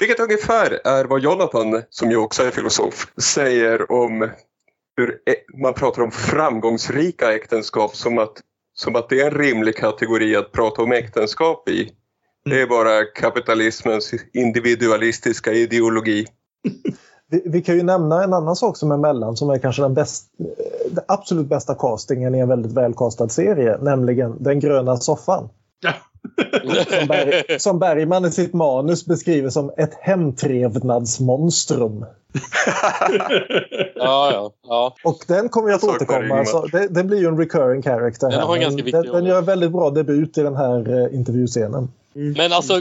Vilket 0.00 0.20
ungefär 0.20 0.80
är 0.84 1.04
vad 1.04 1.20
Jonathan, 1.20 1.82
som 1.90 2.10
ju 2.10 2.16
också 2.16 2.42
är 2.42 2.50
filosof, 2.50 3.06
säger 3.16 3.92
om 3.92 4.30
hur 5.00 5.18
man 5.62 5.74
pratar 5.74 6.02
om 6.02 6.10
framgångsrika 6.10 7.34
äktenskap 7.34 7.96
som 7.96 8.18
att, 8.18 8.32
som 8.74 8.96
att 8.96 9.08
det 9.08 9.20
är 9.20 9.26
en 9.26 9.38
rimlig 9.38 9.76
kategori 9.76 10.36
att 10.36 10.52
prata 10.52 10.82
om 10.82 10.92
äktenskap 10.92 11.68
i. 11.68 11.90
Det 12.44 12.60
är 12.60 12.66
bara 12.66 13.04
kapitalismens 13.04 14.14
individualistiska 14.32 15.52
ideologi. 15.52 16.26
Vi, 17.30 17.42
vi, 17.46 17.62
kan 17.62 17.76
ju 17.76 17.82
nämna 17.82 18.24
en 18.24 18.32
annan 18.32 18.56
sak 18.56 18.76
som 18.76 18.92
är 18.92 18.96
mellan 18.96 19.36
som 19.36 19.50
är 19.50 19.58
kanske 19.58 19.82
den, 19.82 19.94
bäst, 19.94 20.24
den 20.90 21.04
absolut 21.08 21.46
bästa 21.46 21.74
castingen 21.74 22.34
i 22.34 22.38
en 22.38 22.48
väldigt 22.48 22.72
välkastad 22.72 23.28
serie, 23.28 23.78
nämligen 23.78 24.42
Den 24.42 24.60
gröna 24.60 24.96
soffan. 24.96 25.48
Som, 26.88 27.06
Berg, 27.06 27.60
som 27.60 27.78
Bergman 27.78 28.24
i 28.24 28.30
sitt 28.30 28.52
manus 28.52 29.06
beskriver 29.06 29.50
som 29.50 29.70
ett 29.76 29.94
hemtrevnadsmonstrum. 30.00 32.00
ja, 33.94 34.30
ja, 34.32 34.52
ja. 34.62 34.94
Och 35.04 35.24
den 35.28 35.48
kommer 35.48 35.68
ju 35.68 35.74
att 35.74 35.84
återkomma. 35.84 36.44
Så 36.44 36.66
det, 36.66 36.88
det, 36.88 37.04
blir 37.04 37.18
ju 37.18 37.26
en 37.26 37.38
recurring 37.38 37.82
character. 37.82 38.30
Den, 38.30 38.40
här. 38.40 38.92
den, 38.92 39.12
den 39.12 39.24
gör 39.24 39.42
väldigt 39.42 39.72
bra 39.72 39.90
debut 39.90 40.38
i 40.38 40.42
den 40.42 40.56
här 40.56 40.98
eh, 40.98 41.14
intervjuscenen. 41.14 41.88
Mm. 42.14 42.34
Men 42.36 42.52
alltså, 42.52 42.74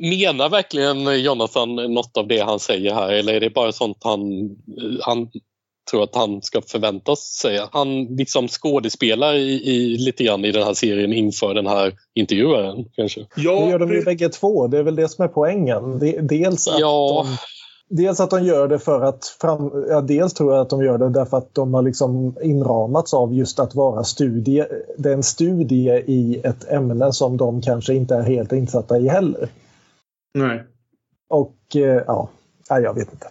menar 0.00 0.48
verkligen 0.48 1.22
Jonathan 1.22 1.74
något 1.74 2.16
av 2.16 2.28
det 2.28 2.38
han 2.38 2.60
säger 2.60 2.94
här 2.94 3.12
eller 3.12 3.34
är 3.34 3.40
det 3.40 3.50
bara 3.50 3.72
sånt 3.72 3.98
han, 4.00 4.50
han 5.00 5.28
tror 5.90 6.02
att 6.02 6.14
han 6.14 6.42
ska 6.42 6.62
förväntas 6.62 7.20
säga? 7.20 7.68
Han 7.72 8.04
liksom 8.04 8.48
skådespelar 8.48 9.34
i, 9.34 9.70
i, 9.70 9.98
lite 9.98 10.24
grann 10.24 10.44
i 10.44 10.52
den 10.52 10.62
här 10.62 10.74
serien 10.74 11.12
inför 11.12 11.54
den 11.54 11.66
här 11.66 11.92
intervjuaren 12.14 12.84
kanske? 12.96 13.26
Ja, 13.36 13.60
det 13.60 13.70
gör 13.70 13.78
de 13.78 13.92
ju 13.92 14.04
bägge 14.04 14.28
två. 14.28 14.66
Det 14.66 14.78
är 14.78 14.82
väl 14.82 14.96
det 14.96 15.08
som 15.08 15.24
är 15.24 15.28
poängen. 15.28 15.98
Dels 16.28 16.68
att 16.68 16.80
ja. 16.80 17.24
de 17.26 17.36
Dels 17.88 18.20
att 18.20 18.30
de 18.30 18.44
gör 18.44 18.68
det 18.68 18.78
för 18.78 19.00
att... 19.00 19.26
Fram, 19.40 19.84
ja, 19.88 20.00
dels 20.00 20.34
tror 20.34 20.52
jag 20.52 20.60
att 20.60 20.70
de 20.70 20.84
gör 20.84 20.98
det 20.98 21.08
därför 21.08 21.36
att 21.36 21.54
de 21.54 21.74
har 21.74 21.82
liksom 21.82 22.36
inramats 22.42 23.14
av 23.14 23.34
just 23.34 23.58
att 23.58 23.74
vara 23.74 24.04
studie. 24.04 24.64
Det 24.98 25.08
är 25.08 25.12
en 25.12 25.22
studie 25.22 26.02
i 26.06 26.40
ett 26.44 26.70
ämne 26.70 27.12
som 27.12 27.36
de 27.36 27.62
kanske 27.62 27.94
inte 27.94 28.14
är 28.14 28.22
helt 28.22 28.52
insatta 28.52 28.98
i 28.98 29.08
heller. 29.08 29.48
Nej. 30.34 30.64
Och 31.28 31.56
eh, 31.76 32.02
ja, 32.06 32.28
jag 32.68 32.94
vet 32.94 33.12
inte. 33.12 33.28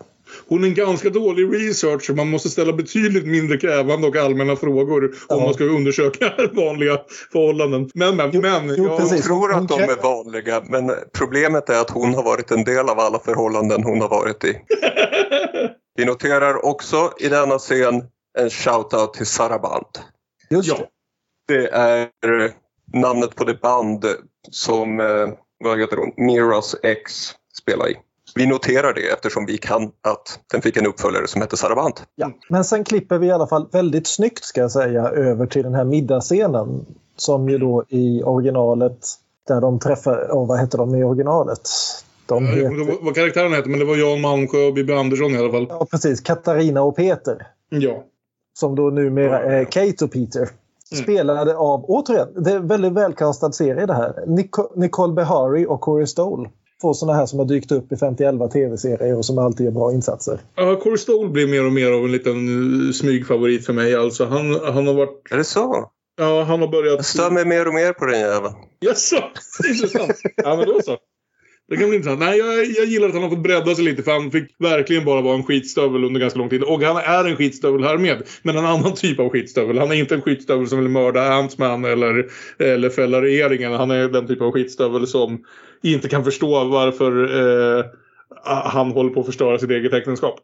Hon 0.48 0.64
är 0.64 0.68
en 0.68 0.74
ganska 0.74 1.10
dålig 1.10 1.54
researcher. 1.54 2.14
Man 2.14 2.30
måste 2.30 2.50
ställa 2.50 2.74
betydligt 2.74 3.28
mindre 3.28 3.58
krävande 3.58 4.08
och 4.08 4.16
allmänna 4.16 4.56
frågor 4.56 5.16
ja. 5.30 5.36
om 5.36 5.44
man 5.44 5.54
ska 5.54 5.64
undersöka 5.64 6.34
vanliga 6.52 7.00
förhållanden. 7.32 7.90
Men, 7.94 8.16
men, 8.16 8.30
jo, 8.34 8.42
men. 8.42 8.76
Jo, 8.78 9.00
jag 9.00 9.24
tror 9.24 9.54
att 9.54 9.68
de 9.68 9.82
är 9.82 10.04
vanliga, 10.04 10.64
men 10.66 10.92
problemet 11.14 11.70
är 11.70 11.82
att 11.82 11.90
hon 11.90 12.14
har 12.14 12.24
varit 12.24 12.52
en 12.52 12.64
del 12.64 12.90
av 12.90 13.00
alla 13.00 13.20
förhållanden 13.20 13.84
hon 13.84 14.02
har 14.02 14.10
varit 14.10 14.44
i. 14.44 14.58
Vi 15.96 16.06
noterar 16.06 16.66
också 16.66 17.12
i 17.20 17.28
denna 17.28 17.58
scen 17.58 18.04
en 18.38 18.50
shout-out 18.50 19.14
till 19.14 19.26
Saraband. 19.26 19.86
Just 20.50 20.70
ja. 20.70 20.78
Det 21.48 21.68
är 21.68 22.10
namnet 22.94 23.36
på 23.36 23.44
det 23.44 23.62
band 23.62 24.06
som, 24.52 25.00
eh, 25.00 25.28
vad 25.64 25.80
heter 25.80 25.98
hon, 25.98 26.26
Miras 26.26 26.76
ex 26.84 27.32
spelar 27.62 27.90
i. 27.90 27.96
Vi 28.36 28.46
noterar 28.46 28.94
det 28.94 29.10
eftersom 29.10 29.46
vi 29.46 29.58
kan 29.58 29.84
att 29.84 30.40
den 30.52 30.62
fick 30.62 30.78
en 30.78 30.86
uppföljare 30.86 31.28
som 31.28 31.42
hette 31.42 31.58
Saraband. 31.58 31.94
Ja. 32.16 32.32
Men 32.50 32.64
sen 32.64 32.84
klipper 32.84 33.18
vi 33.18 33.28
i 33.28 33.32
alla 33.32 33.48
fall 33.48 33.68
väldigt 33.72 34.08
snyggt 34.08 34.44
ska 34.44 34.62
jag 34.62 34.72
säga 34.72 35.10
över 35.10 35.46
till 35.46 35.64
den 35.64 35.76
här 35.76 35.86
middagsscenen 35.86 36.86
som 37.16 37.50
ju 37.50 37.58
då 37.58 37.84
i 37.90 38.24
originalet 38.24 38.98
där 39.48 39.62
de 39.62 39.80
träffar, 39.80 40.28
oh, 40.32 40.48
vad 40.48 40.60
heter 40.60 40.78
de 40.78 40.96
i 40.96 41.04
originalet? 41.04 41.70
De 42.26 42.48
heter... 42.48 43.06
Vad 43.06 43.16
karaktärerna 43.16 43.56
heter 43.56 43.70
men 43.70 43.80
det 43.80 43.86
var 43.86 43.96
Jan 43.96 44.22
Malmsjö 44.22 44.68
och 44.68 44.74
Bibi 44.74 44.94
Andersson 44.94 45.32
i 45.32 45.38
alla 45.38 45.52
fall. 45.52 45.68
Ja 45.70 45.88
precis, 45.92 46.22
Katarina 46.22 46.82
och 46.82 46.96
Peter. 46.96 47.48
Ja. 47.70 48.04
Som 48.54 48.76
då 48.76 48.90
numera 48.90 49.40
är 49.40 49.66
Kate 49.66 50.06
och 50.06 50.12
Peter. 50.12 50.50
Mm. 50.92 51.04
Spelade 51.04 51.58
av, 51.58 51.86
återigen, 51.86 52.28
det 52.44 52.52
är 52.52 52.56
en 52.56 52.68
väldigt 52.68 52.94
välkastad 52.94 53.52
serie 53.52 53.86
det 53.86 53.94
här. 53.94 54.24
Nicole 54.76 55.14
Behari 55.14 55.66
och 55.66 55.82
Corey 55.82 56.08
Stoll 56.08 56.50
två 56.82 56.94
sådana 56.94 57.18
här 57.18 57.26
som 57.26 57.40
har 57.40 57.46
dykt 57.46 57.72
upp 57.72 57.92
i 57.92 57.98
50 57.98 58.50
tv-serier 58.50 59.18
och 59.18 59.26
som 59.26 59.38
alltid 59.38 59.66
gör 59.66 59.72
bra 59.72 59.92
insatser. 59.92 60.40
Ja, 60.56 60.76
Corey 60.76 60.98
Stoll 60.98 61.30
blir 61.30 61.48
mer 61.48 61.66
och 61.66 61.74
mer 61.74 61.92
av 61.92 62.06
en 62.06 62.12
liten 62.12 62.88
eh, 62.88 62.92
smygfavorit 62.92 63.66
för 63.66 63.74
mig. 63.74 63.96
Alltså, 63.96 64.26
han, 64.26 64.60
han 64.74 64.88
har 64.88 64.94
varit... 64.94 65.32
Är 65.32 65.38
det 65.38 65.44
så? 65.44 65.92
Ja, 66.18 66.44
han 66.44 66.62
har 66.62 66.68
börjat... 66.68 66.96
Jag 66.96 67.06
stör 67.06 67.32
mig 67.32 67.46
mer 67.46 67.68
och 67.68 67.74
mer 67.74 67.94
på 67.94 68.06
den 68.06 68.20
jäveln. 68.20 68.54
Jaså? 68.80 69.16
Intressant. 69.70 70.22
ja, 70.36 70.56
men 70.56 70.66
då 70.66 70.82
så. 70.82 70.98
Det 71.68 71.78
kan 71.78 71.90
bli 71.90 71.96
intressant. 71.98 72.20
Nej, 72.20 72.38
jag, 72.38 72.66
jag 72.66 72.86
gillar 72.86 73.08
att 73.08 73.14
han 73.14 73.24
har 73.24 73.30
fått 73.30 73.44
bredda 73.44 73.76
sig 73.76 73.84
lite 73.84 74.04
för 74.04 74.12
han 74.12 74.32
fick 74.32 74.56
verkligen 74.60 75.06
bara 75.06 75.22
vara 75.22 75.36
en 75.36 75.44
skitstövel 75.44 76.04
under 76.04 76.20
ganska 76.20 76.40
lång 76.40 76.50
tid. 76.50 76.64
Och 76.64 76.82
han 76.82 76.98
är 76.98 77.30
en 77.30 77.36
skitstövel 77.36 77.84
här 77.84 77.98
med. 77.98 78.24
Men 78.44 78.58
en 78.58 78.66
annan 78.66 78.94
typ 78.94 79.20
av 79.20 79.30
skitstövel. 79.30 79.80
Han 79.80 79.92
är 79.92 79.96
inte 79.96 80.16
en 80.16 80.22
skitstövel 80.22 80.68
som 80.68 80.80
vill 80.80 80.90
mörda 80.90 81.34
Ant-Man 81.34 81.86
eller, 81.86 82.26
eller 82.60 82.90
fälla 82.90 83.22
regeringen. 83.22 83.74
Han 83.74 83.92
är 83.92 84.10
den 84.10 84.28
typ 84.28 84.42
av 84.42 84.52
skitstövel 84.52 85.08
som 85.08 85.44
inte 85.82 86.10
kan 86.10 86.24
förstå 86.24 86.64
varför 86.64 87.24
eh, 87.78 87.86
han 88.46 88.92
håller 88.92 89.10
på 89.10 89.20
att 89.20 89.26
förstöra 89.26 89.60
sitt 89.60 89.70
eget 89.70 89.94
äktenskap. 89.94 90.40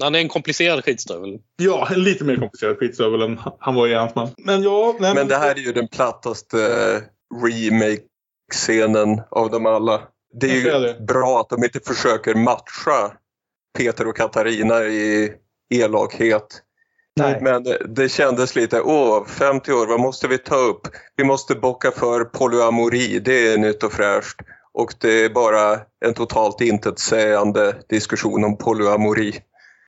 Han 0.00 0.14
är 0.14 0.18
en 0.18 0.28
komplicerad 0.28 0.84
skitstövel. 0.84 1.38
Ja, 1.56 1.88
en 1.94 2.02
lite 2.02 2.24
mer 2.24 2.36
komplicerad 2.36 2.78
skitstövel 2.78 3.22
än 3.22 3.40
han 3.58 3.74
var 3.74 3.88
i 3.88 3.94
Ant-Man. 3.94 4.28
Men 4.38 4.62
ja... 4.62 4.96
Nej, 5.00 5.14
men 5.14 5.28
det 5.28 5.36
här 5.36 5.54
är 5.54 5.60
ju 5.60 5.72
den 5.72 5.88
plattaste 5.88 6.56
remake-scenen 7.44 9.20
av 9.30 9.50
dem 9.50 9.66
alla. 9.66 10.02
Det 10.40 10.50
är 10.50 10.54
ju 10.54 10.62
det. 10.62 11.00
bra 11.00 11.40
att 11.40 11.48
de 11.48 11.64
inte 11.64 11.80
försöker 11.80 12.34
matcha 12.34 13.12
Peter 13.78 14.08
och 14.08 14.16
Katarina 14.16 14.82
i 14.84 15.32
elakhet. 15.74 16.62
Nej. 17.16 17.38
Men 17.40 17.64
det 17.88 18.08
kändes 18.08 18.56
lite, 18.56 18.80
åh, 18.80 19.24
50 19.26 19.72
år, 19.72 19.86
vad 19.86 20.00
måste 20.00 20.28
vi 20.28 20.38
ta 20.38 20.56
upp? 20.56 20.80
Vi 21.16 21.24
måste 21.24 21.54
bocka 21.54 21.90
för 21.90 22.24
polyamori, 22.24 23.18
det 23.18 23.52
är 23.52 23.58
nytt 23.58 23.82
och 23.82 23.92
fräscht. 23.92 24.40
Och 24.72 24.94
det 25.00 25.24
är 25.24 25.30
bara 25.30 25.80
en 26.04 26.14
totalt 26.14 26.60
intetsägande 26.60 27.74
diskussion 27.88 28.44
om 28.44 28.56
polyamori. 28.56 29.34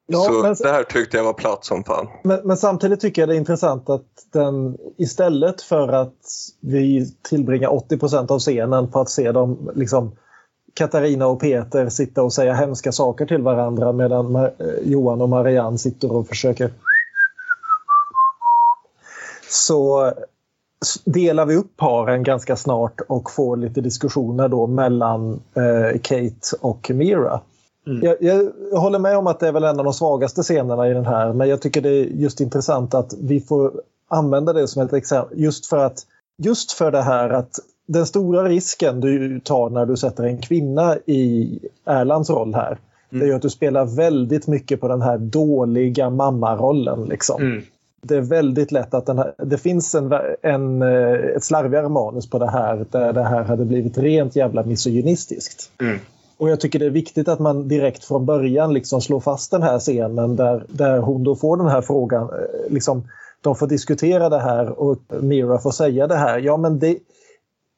Ja, 0.07 0.19
så 0.19 0.43
men, 0.43 0.57
det 0.59 0.69
här 0.69 0.83
tyckte 0.83 1.17
jag 1.17 1.25
var 1.25 1.33
platt 1.33 1.65
som 1.65 1.85
fan. 1.85 2.09
Men, 2.25 2.41
men, 2.45 2.57
samtidigt 2.57 3.01
tycker 3.01 3.23
jag 3.23 3.29
det 3.29 3.35
är 3.35 3.39
intressant 3.39 3.91
att 3.91 4.07
den 4.33 4.77
istället 4.99 5.63
för 5.63 5.89
att 5.89 6.17
vi 6.61 7.13
tillbringar 7.23 7.69
80% 7.69 8.33
av 8.33 8.39
scenen 8.39 8.91
på 8.91 9.01
att 9.01 9.11
se 9.11 9.33
dem 9.33 9.71
liksom 9.75 10.17
Katarina 10.75 11.27
och 11.27 11.41
Peter 11.41 11.89
sitta 11.89 12.23
och 12.23 12.33
säga 12.33 12.55
hemska 12.55 12.93
saker 12.93 13.27
till 13.27 13.43
varandra 13.43 13.93
medan 13.93 14.49
Johan 14.83 15.21
och 15.21 15.29
Marianne 15.29 15.79
sitter 15.79 16.13
och 16.13 16.29
försöker 16.29 16.71
så 19.53 20.13
delar 21.05 21.47
vi 21.47 21.57
upp 21.57 21.77
paren 21.77 22.23
ganska 22.23 22.57
snart 22.57 23.01
och 23.09 23.31
får 23.31 23.57
lite 23.57 23.81
diskussioner 23.81 24.49
då 24.49 24.67
mellan 24.67 25.33
eh, 25.33 26.01
Kate 26.03 26.57
och 26.61 26.91
Mira. 26.95 27.41
Mm. 27.87 28.01
Jag, 28.03 28.17
jag, 28.21 28.53
håller 28.81 28.99
med 28.99 29.17
om 29.17 29.27
att 29.27 29.41
det 29.41 29.49
är 29.49 29.53
väl 29.53 29.65
en 29.65 29.79
av 29.79 29.85
de 29.85 29.95
svagaste 29.95 30.43
scenerna 30.43 30.89
i 30.89 30.95
den 30.95 31.07
här 31.07 31.33
men 31.33 31.49
jag 31.49 31.63
tycker 31.63 31.81
det 31.81 31.89
är 31.89 32.05
just 32.05 32.41
intressant 32.41 32.95
att 32.95 33.15
vi 33.21 33.41
får 33.41 33.73
använda 34.09 34.53
det 34.53 34.69
som 34.69 34.83
ett 34.83 34.93
exempel 34.93 35.41
just 35.41 35.67
för 35.67 35.79
att 35.79 36.07
just 36.39 36.73
för 36.73 36.91
det 36.91 37.03
här 37.03 37.31
att 37.31 37.59
den 37.87 38.07
stora 38.07 38.49
risken 38.49 39.01
du 39.01 39.41
tar 39.41 39.71
när 39.71 39.87
du 39.87 39.97
sätter 39.97 40.25
en 40.25 40.39
kvinna 40.39 40.97
i 41.07 41.59
Erlands 41.85 42.31
roll 42.31 42.55
här 42.55 42.79
mm. 43.11 43.21
det 43.21 43.27
är 43.27 43.29
ju 43.29 43.35
att 43.35 43.43
du 43.43 43.51
spelar 43.51 43.85
väldigt 43.85 44.47
mycket 44.47 44.81
på 44.81 44.89
den 44.89 45.03
här 45.03 45.19
dåliga 45.19 46.11
mammarollen. 46.11 47.05
Liksom. 47.05 47.43
Mm 47.43 47.63
det 48.07 48.17
är 48.17 48.21
väldigt 48.21 48.73
lätt 48.73 48.95
att 48.95 49.09
här, 49.09 49.35
det 49.39 49.59
finns 49.59 49.95
en, 49.95 50.13
en, 50.43 50.83
eh, 50.83 51.13
ett 51.13 51.45
slarvigare 51.45 51.89
manus 51.89 52.31
på 52.31 52.39
det 52.39 52.51
här 52.51 52.87
där 52.91 53.13
det 53.13 53.23
här 53.23 53.43
hade 53.43 53.65
blivit 53.65 53.99
rent 53.99 54.37
jävla 54.37 54.63
misogynistiskt. 54.63 55.71
Mm. 55.81 55.99
Och 56.37 56.51
jag 56.51 56.61
tycker 56.61 56.79
det 56.79 56.87
är 56.87 56.91
viktigt 56.91 57.29
att 57.29 57.39
man 57.39 57.69
direkt 57.69 58.05
från 58.05 58.27
början 58.27 58.75
liksom 58.75 59.01
slår 59.01 59.21
fast 59.21 59.51
den 59.51 59.63
här 59.63 59.79
scenen 59.79 60.37
där, 60.37 60.67
där 60.69 60.99
hon 60.99 61.25
då 61.25 61.37
får 61.37 61.57
den 61.57 61.69
här 61.69 61.83
frågan. 61.83 62.23
Eh, 62.23 62.73
liksom, 62.73 63.09
de 63.41 63.57
får 63.57 63.67
diskutera 63.67 64.29
det 64.29 64.41
här 64.41 64.81
och 64.81 64.99
Mira 65.21 65.59
får 65.59 65.71
säga 65.71 66.07
det 66.07 66.17
här. 66.17 66.39
Ja 66.39 66.57
men 66.57 66.79
det, 66.79 66.99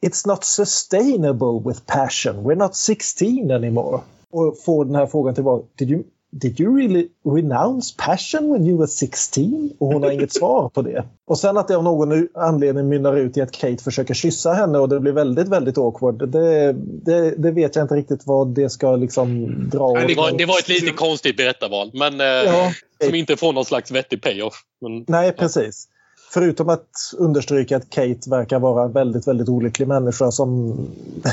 It's 0.07 0.29
not 0.29 0.45
sustainable 0.45 1.63
with 1.67 1.81
passion. 1.87 2.45
We're 2.45 2.59
not 2.59 2.77
16 2.77 3.51
anymore. 3.51 4.01
Och 4.31 4.59
får 4.65 4.85
den 4.85 4.95
här 4.95 5.07
frågan 5.07 5.35
tillbaka. 5.35 5.65
Did 5.75 5.91
you, 5.91 6.03
Did 6.37 6.61
you 6.61 6.77
really 6.77 7.09
renounce 7.25 7.95
passion 7.99 8.53
when 8.53 8.67
you 8.67 8.79
were 8.79 8.87
16? 8.87 9.71
Och 9.79 9.87
hon 9.87 10.03
har 10.03 10.11
inget 10.11 10.33
svar 10.39 10.69
på 10.69 10.83
det. 10.83 11.05
Och 11.27 11.39
sen 11.39 11.57
att 11.57 11.69
det 11.69 11.77
av 11.77 11.85
någon 11.85 12.29
anledning 12.35 12.89
mynnar 12.89 13.17
ut 13.17 13.37
i 13.37 13.41
att 13.41 13.53
Kate 13.53 13.85
försöker 13.85 14.15
kyssa 14.15 14.53
henne 14.53 14.79
och 14.79 14.89
det 14.89 15.01
blir 15.01 15.13
väldigt, 15.13 15.49
väldigt 15.49 15.79
awkward. 15.79 16.29
Det, 16.29 16.73
det, 17.05 17.31
det 17.31 17.51
vet 17.51 17.77
jag 17.77 17.85
inte 17.85 17.95
riktigt 17.95 18.27
vad 18.27 18.49
det 18.49 18.71
ska 18.71 18.97
liksom 18.97 19.55
dra 19.71 19.93
Nej, 19.93 20.07
det, 20.07 20.15
var, 20.15 20.39
det 20.39 20.47
var 20.47 20.59
ett 20.59 20.69
lite 20.69 20.91
konstigt 20.91 21.37
berättarval, 21.37 21.91
men 21.95 22.21
eh, 22.21 22.27
ja, 22.27 22.73
som 23.05 23.15
inte 23.15 23.37
får 23.37 23.53
någon 23.53 23.65
slags 23.65 23.91
vettig 23.91 24.23
payoff. 24.23 24.55
Men, 24.81 25.05
Nej, 25.09 25.33
precis. 25.33 25.89
Förutom 26.35 26.69
att 26.69 26.89
understryka 27.19 27.77
att 27.77 27.91
Kate 27.91 28.31
verkar 28.31 28.59
vara 28.59 28.85
en 28.85 28.93
väldigt, 28.93 29.29
väldigt 29.29 29.49
olycklig 29.49 29.89
människa 29.89 30.31
som... 30.31 30.77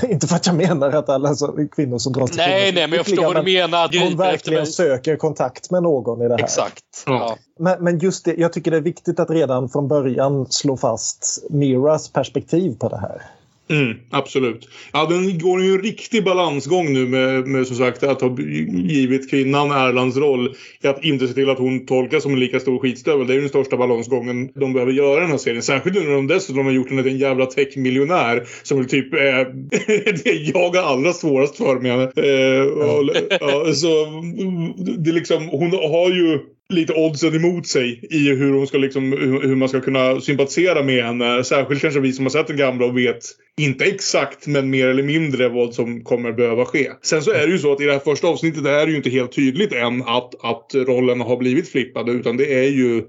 Inte 0.10 0.28
för 0.28 0.36
att 0.36 0.48
jag 0.48 0.56
menar 0.56 0.92
att 0.92 1.10
alla 1.10 1.36
kvinnor 1.76 1.98
som 1.98 2.14
dras 2.14 2.30
till 2.30 2.38
Nej, 2.38 2.72
nej, 2.74 2.88
men 2.88 2.98
jag 2.98 3.06
förstår 3.06 3.24
vad 3.24 3.46
du 3.46 3.54
menar. 3.54 4.10
Hon 4.10 4.18
verkligen 4.18 4.68
söker 4.68 5.16
kontakt 5.16 5.72
med 5.72 5.84
någon 5.84 6.22
i 6.22 6.28
det 6.28 6.34
här. 6.34 6.44
Exakt. 6.44 6.84
Ja. 7.06 7.38
Men, 7.60 7.84
men, 7.84 8.00
just 8.00 8.26
det, 8.26 8.36
jag 8.38 8.54
tycker 8.54 8.72
det 8.72 8.78
är 8.78 8.82
viktigt 8.82 9.20
att 9.20 9.30
redan 9.30 9.70
från 9.70 9.88
början 9.88 10.46
slå 10.50 10.78
fast 10.78 11.44
Miras 11.50 12.10
perspektiv 12.10 12.78
på 12.80 12.90
det 12.90 12.98
här. 12.98 13.22
Mm, 13.72 13.98
absolut. 14.10 14.70
Ja, 14.94 15.06
den 15.10 15.40
går 15.40 15.64
ju 15.64 15.74
en 15.74 15.82
riktig 15.82 16.24
balansgång 16.24 16.94
nu 16.94 17.08
med, 17.08 17.48
med 17.48 17.68
som 17.68 17.76
sagt 17.76 18.04
att 18.04 18.22
ha 18.22 18.38
givit 18.88 19.30
kvinnan 19.30 19.72
Erlands 19.72 20.18
roll 20.18 20.56
i 20.82 20.88
att 20.88 21.04
inte 21.04 21.28
se 21.28 21.34
till 21.34 21.50
att 21.50 21.58
hon 21.58 21.86
tolkas 21.86 22.24
som 22.24 22.34
en 22.34 22.40
lika 22.40 22.60
stor 22.60 22.80
skitstövel. 22.80 23.28
Det 23.28 23.34
är 23.34 23.36
ju 23.36 23.42
den 23.42 23.50
största 23.50 23.78
balansgången 23.78 24.52
de 24.56 24.74
behöver 24.74 24.92
göra 24.92 25.18
i 25.18 25.22
den 25.22 25.32
här 25.32 25.38
serien. 25.38 25.62
Särskilt 25.62 25.96
nu 25.96 26.04
när 26.04 26.16
de 26.16 26.28
dessutom 26.28 26.66
har 26.66 26.72
gjort 26.74 26.90
henne 26.90 27.04
till 27.04 27.12
en 27.12 27.18
jävla 27.18 27.46
techmiljonär 27.46 28.44
som 28.64 28.78
väl 28.78 28.90
typ 28.90 29.14
är 29.14 29.46
det 30.24 30.34
jag 30.34 30.76
har 30.76 30.94
allra 30.94 31.14
svårast 31.14 31.58
för 31.58 31.80
med 31.80 31.92
henne. 31.92 32.04
Eh, 32.04 32.66
och, 32.66 33.10
ja, 33.40 33.74
så 33.74 33.88
det 34.98 35.12
liksom, 35.12 35.48
hon 35.50 35.72
har 35.72 36.10
ju 36.10 36.40
lite 36.72 36.94
oddsen 36.94 37.36
emot 37.36 37.68
sig 37.68 38.08
i 38.10 38.30
hur, 38.30 38.54
hon 38.54 38.68
ska 38.68 38.78
liksom, 38.78 39.12
hur 39.44 39.56
man 39.56 39.70
ska 39.70 39.82
kunna 39.82 40.22
sympatisera 40.22 40.84
med 40.84 41.06
henne. 41.06 41.44
Särskilt 41.44 41.82
kanske 41.82 42.00
vi 42.00 42.14
som 42.14 42.26
har 42.26 42.30
sett 42.30 42.48
den 42.48 42.58
gamla 42.58 42.86
och 42.86 42.98
vet, 42.98 43.24
inte 43.62 43.86
exakt, 43.86 44.48
men 44.48 44.70
mer 44.70 44.88
eller 44.88 45.04
mindre 45.04 45.50
vad 45.50 45.74
som 45.74 46.04
kommer 46.04 46.32
behöva 46.32 46.66
ske. 46.66 46.92
Sen 47.02 47.22
så 47.22 47.32
är 47.32 47.48
det 47.48 47.52
ju 47.52 47.60
så 47.60 47.74
att 47.74 47.82
i 47.82 47.86
det 47.86 47.92
här 47.92 48.00
första 48.00 48.28
avsnittet 48.28 48.66
är 48.66 48.86
det 48.86 48.92
ju 48.92 48.98
inte 48.98 49.10
helt 49.10 49.32
tydligt 49.32 49.74
än 49.74 50.02
att, 50.02 50.46
att 50.46 50.76
rollen 50.76 51.22
har 51.22 51.38
blivit 51.38 51.70
flippad. 51.70 52.10
Utan 52.10 52.38
det 52.38 52.54
är 52.54 52.70
ju 52.70 53.04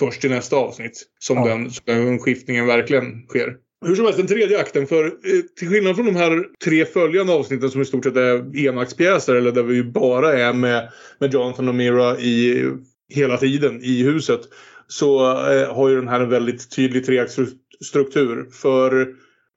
först 0.00 0.24
i 0.24 0.28
nästa 0.28 0.56
avsnitt 0.56 1.06
som 1.18 1.36
ja. 1.36 1.44
den, 1.44 1.70
den 1.84 2.18
skiftningen 2.18 2.66
verkligen 2.66 3.26
sker. 3.28 3.56
Hur 3.86 3.94
som 3.94 4.04
helst, 4.04 4.18
den 4.18 4.26
tredje 4.26 4.60
akten. 4.60 4.86
För 4.86 5.04
eh, 5.04 5.10
till 5.58 5.68
skillnad 5.68 5.96
från 5.96 6.06
de 6.06 6.16
här 6.16 6.44
tre 6.64 6.84
följande 6.84 7.32
avsnitten 7.32 7.70
som 7.70 7.82
i 7.82 7.84
stort 7.84 8.04
sett 8.04 8.16
är 8.16 8.66
enaktspjäser 8.66 9.34
eller 9.34 9.52
där 9.52 9.62
vi 9.62 9.82
bara 9.82 10.32
är 10.32 10.52
med, 10.52 10.92
med 11.18 11.34
Jonathan 11.34 11.68
och 11.68 11.74
Mira 11.74 12.18
i 12.18 12.64
hela 13.08 13.36
tiden 13.36 13.82
i 13.82 14.02
huset 14.02 14.40
så 14.86 15.30
eh, 15.50 15.74
har 15.74 15.88
ju 15.88 15.96
den 15.96 16.08
här 16.08 16.20
en 16.20 16.30
väldigt 16.30 16.70
tydlig 16.76 17.06
treaktsstruktur. 17.06 18.50
För 18.52 19.00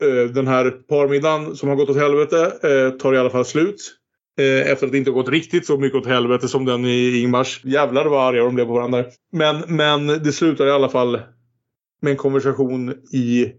eh, 0.04 0.30
den 0.34 0.48
här 0.48 0.70
parmiddagen 0.70 1.56
som 1.56 1.70
har 1.70 1.76
gått 1.76 1.90
åt 1.90 1.98
helvete 1.98 2.54
eh, 2.64 2.98
tar 2.98 3.14
i 3.14 3.18
alla 3.18 3.30
fall 3.30 3.46
slut. 3.46 3.98
Eh, 4.40 4.72
efter 4.72 4.86
att 4.86 4.92
det 4.92 4.98
inte 4.98 5.12
gått 5.12 5.30
riktigt 5.30 5.66
så 5.66 5.78
mycket 5.78 6.00
åt 6.00 6.08
helvete 6.08 6.48
som 6.48 6.66
den 6.66 6.86
i 6.86 7.20
Ingmars. 7.20 7.66
Jävlar 7.66 8.06
vad 8.06 8.28
arga 8.28 8.44
de 8.44 8.56
blev 8.56 8.66
på 8.66 8.74
varandra. 8.74 9.06
Men, 9.32 9.64
men 9.68 10.08
det 10.08 10.32
slutar 10.32 10.68
i 10.68 10.72
alla 10.72 10.90
fall 10.90 11.20
med 12.02 12.12
en 12.12 12.18
konversation 12.18 12.94
i 13.14 13.52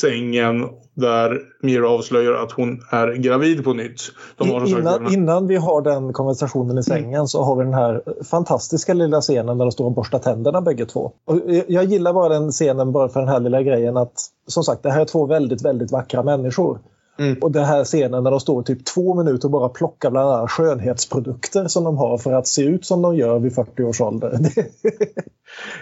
sängen 0.00 0.68
där 0.94 1.40
Mira 1.62 1.90
avslöjar 1.90 2.32
att 2.32 2.52
hon 2.52 2.80
är 2.90 3.12
gravid 3.12 3.64
på 3.64 3.72
nytt. 3.72 4.00
innan, 4.40 5.12
innan, 5.12 5.46
vi 5.46 5.56
har 5.56 5.82
den 5.82 6.12
konversationen 6.12 6.78
i 6.78 6.82
sängen 6.82 7.14
mm. 7.14 7.26
så 7.26 7.42
har 7.42 7.56
vi 7.56 7.64
den 7.64 7.74
här 7.74 8.02
fantastiska 8.24 8.94
lilla 8.94 9.20
scenen 9.20 9.58
där 9.58 9.64
de 9.64 9.72
står 9.72 9.84
och 9.84 9.92
borstar 9.92 10.18
tänderna 10.18 10.60
bägge 10.60 10.86
två. 10.86 11.12
Och 11.24 11.40
jag 11.66 11.84
gillar 11.84 12.12
bara 12.12 12.28
den 12.28 12.50
scenen 12.50 12.92
bara 12.92 13.08
för 13.08 13.20
den 13.20 13.28
här 13.28 13.40
lilla 13.40 13.62
grejen 13.62 13.96
att 13.96 14.20
som 14.46 14.64
sagt 14.64 14.82
det 14.82 14.90
här 14.90 15.00
är 15.00 15.04
två 15.04 15.26
väldigt, 15.26 15.64
väldigt 15.64 15.92
vackra 15.92 16.22
människor. 16.22 16.78
Mm. 17.18 17.38
Och 17.40 17.52
den 17.52 17.64
här 17.64 17.84
scenen 17.84 18.24
när 18.24 18.30
de 18.30 18.40
står 18.40 18.62
typ 18.62 18.84
två 18.84 19.14
minuter 19.14 19.44
och 19.48 19.52
bara 19.52 19.68
plockar 19.68 20.10
bland 20.10 20.30
annat 20.30 20.50
skönhetsprodukter 20.50 21.68
som 21.68 21.84
de 21.84 21.96
har 21.96 22.18
för 22.18 22.32
att 22.32 22.46
se 22.46 22.62
ut 22.62 22.86
som 22.86 23.02
de 23.02 23.16
gör 23.16 23.38
vid 23.38 23.54
40 23.54 23.82
års 23.82 24.00
ålder. 24.00 24.38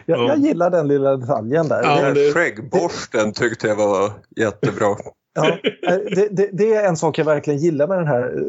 jag, 0.06 0.18
ja. 0.18 0.28
jag 0.28 0.38
gillar 0.38 0.70
den 0.70 0.88
lilla 0.88 1.16
detaljen 1.16 1.68
där. 1.68 1.82
Ja, 1.82 2.14
det, 2.14 2.32
Skäggborsten 2.32 3.32
tyckte 3.32 3.66
jag 3.66 3.76
var 3.76 4.12
jättebra. 4.36 4.96
Ja, 5.34 5.58
eh, 5.88 5.94
det, 6.16 6.28
det, 6.30 6.50
det, 6.52 6.74
är 6.74 6.88
en 6.88 6.96
sak 6.96 7.18
jag 7.18 7.24
verkligen 7.24 7.60
gillar 7.60 7.88
med 7.88 7.98
den 7.98 8.06
här 8.06 8.22
eh, 8.22 8.42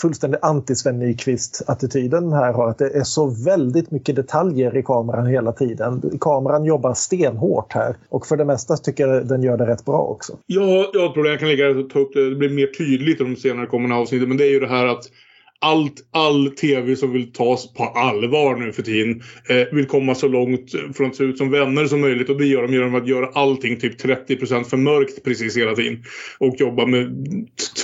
fullständigt 0.00 0.40
anti-Sven 0.40 0.98
Nykvist-attityden 0.98 2.32
här 2.32 2.52
har. 2.52 2.70
Att 2.70 2.78
det 2.78 2.96
är 2.96 3.02
så 3.02 3.26
väldigt 3.44 3.90
mycket 3.90 4.16
detaljer 4.16 4.76
i 4.76 4.82
kameran 4.82 5.26
hela 5.26 5.52
tiden. 5.52 6.18
Kameran 6.20 6.64
jobbar 6.64 6.94
stenhårt 6.94 7.72
här 7.72 7.96
och 8.08 8.26
för 8.26 8.36
det 8.36 8.44
mesta 8.44 8.76
tycker 8.76 9.08
jag 9.08 9.28
den 9.28 9.42
gör 9.42 9.56
det 9.56 9.66
rätt 9.66 9.84
bra 9.84 9.98
också. 9.98 10.38
Ja, 10.46 10.90
jag 10.92 11.00
har 11.00 11.08
ett 11.08 11.14
problem. 11.14 11.30
Jag 11.30 11.40
kan 11.40 11.48
lägga 11.48 11.88
ta 11.92 11.98
upp 11.98 12.14
det. 12.14 12.30
Det 12.30 12.36
blir 12.36 12.50
mer 12.50 12.66
tydligt 12.66 13.20
i 13.20 13.24
de 13.24 13.36
senare 13.36 13.66
kommande 13.66 13.96
avsnitten. 13.96 14.28
Men 14.28 14.36
det 14.36 14.44
är 14.44 14.50
ju 14.50 14.60
det 14.60 14.68
här 14.68 14.86
att 14.86 15.04
allt, 15.58 15.94
all 16.10 16.50
tv 16.50 16.96
som 16.96 17.12
vill 17.12 17.32
tas 17.32 17.72
på 17.72 17.84
allvar 17.84 18.56
nu 18.56 18.72
för 18.72 18.82
tiden 18.82 19.22
eh, 19.48 19.66
vill 19.72 19.86
komma 19.86 20.14
så 20.14 20.28
långt 20.28 20.70
från 20.94 21.06
att 21.06 21.16
se 21.16 21.24
ut 21.24 21.38
som 21.38 21.50
vänner 21.50 21.86
som 21.86 22.00
möjligt. 22.00 22.30
Och 22.30 22.38
det 22.38 22.46
gör 22.46 22.62
de 22.62 22.72
genom 22.72 22.94
att 22.94 23.08
göra 23.08 23.30
allting 23.34 23.80
typ 23.80 24.00
30% 24.04 24.64
för 24.64 24.76
mörkt 24.76 25.24
precis 25.24 25.56
hela 25.56 25.74
tiden. 25.74 26.04
Och 26.38 26.54
jobba 26.58 26.86
med 26.86 27.08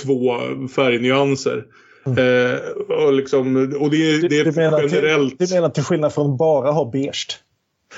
två 0.03 0.39
färgnyanser. 0.75 1.65
Mm. 2.05 2.17
Eh, 2.17 2.59
och, 2.97 3.13
liksom, 3.13 3.73
och 3.79 3.89
det, 3.89 4.27
det 4.27 4.39
är 4.39 4.45
du, 4.45 4.51
menar 4.51 4.81
generellt... 4.81 5.39
Du 5.39 5.55
menar 5.55 5.69
till 5.69 5.83
skillnad 5.83 6.13
från 6.13 6.37
bara 6.37 6.71
ha 6.71 6.91
beige? 6.91 7.42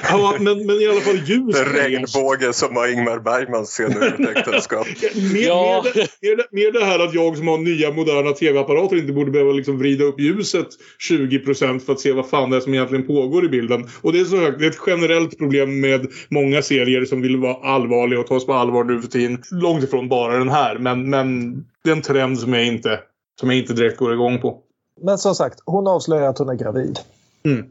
Ja, 0.03 0.35
men, 0.39 0.65
men 0.65 0.81
i 0.81 0.87
alla 0.87 1.01
fall 1.01 1.17
ljus. 1.25 1.55
En 1.59 1.73
regnbåge 1.73 2.53
som 2.53 2.75
har 2.75 2.87
Ingmar 2.87 3.19
Bergmans 3.19 3.79
ett 3.79 4.37
äktenskap. 4.37 4.87
mer, 5.33 5.47
ja. 5.47 5.81
mer, 5.95 6.07
mer, 6.21 6.45
mer, 6.51 6.71
det 6.71 6.85
här 6.85 6.99
att 6.99 7.13
jag 7.13 7.37
som 7.37 7.47
har 7.47 7.57
nya 7.57 7.91
moderna 7.91 8.31
tv-apparater 8.31 8.95
inte 8.95 9.13
borde 9.13 9.31
behöva 9.31 9.51
liksom 9.51 9.77
vrida 9.77 10.03
upp 10.03 10.19
ljuset 10.19 10.67
20% 11.09 11.79
för 11.79 11.93
att 11.93 11.99
se 11.99 12.11
vad 12.11 12.29
fan 12.29 12.49
det 12.49 12.57
är 12.57 12.61
som 12.61 12.73
egentligen 12.73 13.07
pågår 13.07 13.45
i 13.45 13.49
bilden. 13.49 13.89
Och 14.01 14.13
det 14.13 14.19
är 14.19 14.25
så 14.25 14.37
högt. 14.37 14.59
Det 14.59 14.65
är 14.65 14.69
ett 14.69 14.79
generellt 14.87 15.37
problem 15.37 15.79
med 15.79 16.07
många 16.29 16.61
serier 16.61 17.05
som 17.05 17.21
vill 17.21 17.37
vara 17.37 17.73
allvarliga 17.73 18.19
och 18.19 18.27
tas 18.27 18.45
på 18.45 18.53
allvar 18.53 18.83
nu 18.83 19.01
för 19.01 19.07
tiden. 19.07 19.41
Långt 19.51 19.83
ifrån 19.83 20.09
bara 20.09 20.37
den 20.37 20.49
här, 20.49 20.77
men, 20.77 21.09
men 21.09 21.53
det 21.83 21.89
är 21.89 21.95
en 21.95 22.01
trend 22.01 22.39
som 22.39 22.53
jag 22.53 22.65
inte, 22.65 22.99
som 23.39 23.49
jag 23.49 23.59
inte 23.59 23.73
direkt 23.73 23.97
går 23.97 24.13
igång 24.13 24.41
på. 24.41 24.61
Men 25.01 25.17
som 25.17 25.35
sagt, 25.35 25.59
hon 25.65 25.87
avslöjar 25.87 26.29
att 26.29 26.37
hon 26.37 26.49
är 26.49 26.55
gravid. 26.55 26.99
Mm. 27.45 27.65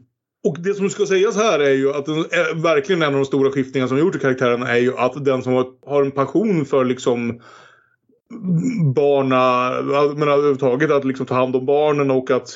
Och 0.45 0.57
det 0.59 0.73
som 0.73 0.89
ska 0.89 1.05
sägas 1.05 1.35
här 1.35 1.59
är 1.59 1.73
ju 1.73 1.93
att 1.93 2.07
är, 2.07 2.13
eh, 2.13 2.61
verkligen 2.63 3.01
en 3.01 3.07
av 3.07 3.13
de 3.13 3.25
stora 3.25 3.51
skiftningarna 3.51 3.89
som 3.89 3.97
gjort 3.97 4.15
i 4.15 4.19
karaktären 4.19 4.63
är 4.63 4.77
ju 4.77 4.97
att 4.97 5.25
den 5.25 5.43
som 5.43 5.53
har, 5.53 5.65
har 5.85 6.03
en 6.03 6.11
passion 6.11 6.65
för 6.65 6.85
liksom 6.85 7.41
barna, 8.95 9.71
men 10.15 10.27
överhuvudtaget 10.27 10.91
att 10.91 11.05
liksom 11.05 11.25
ta 11.25 11.35
hand 11.35 11.55
om 11.55 11.65
barnen 11.65 12.11
och 12.11 12.31
att 12.31 12.49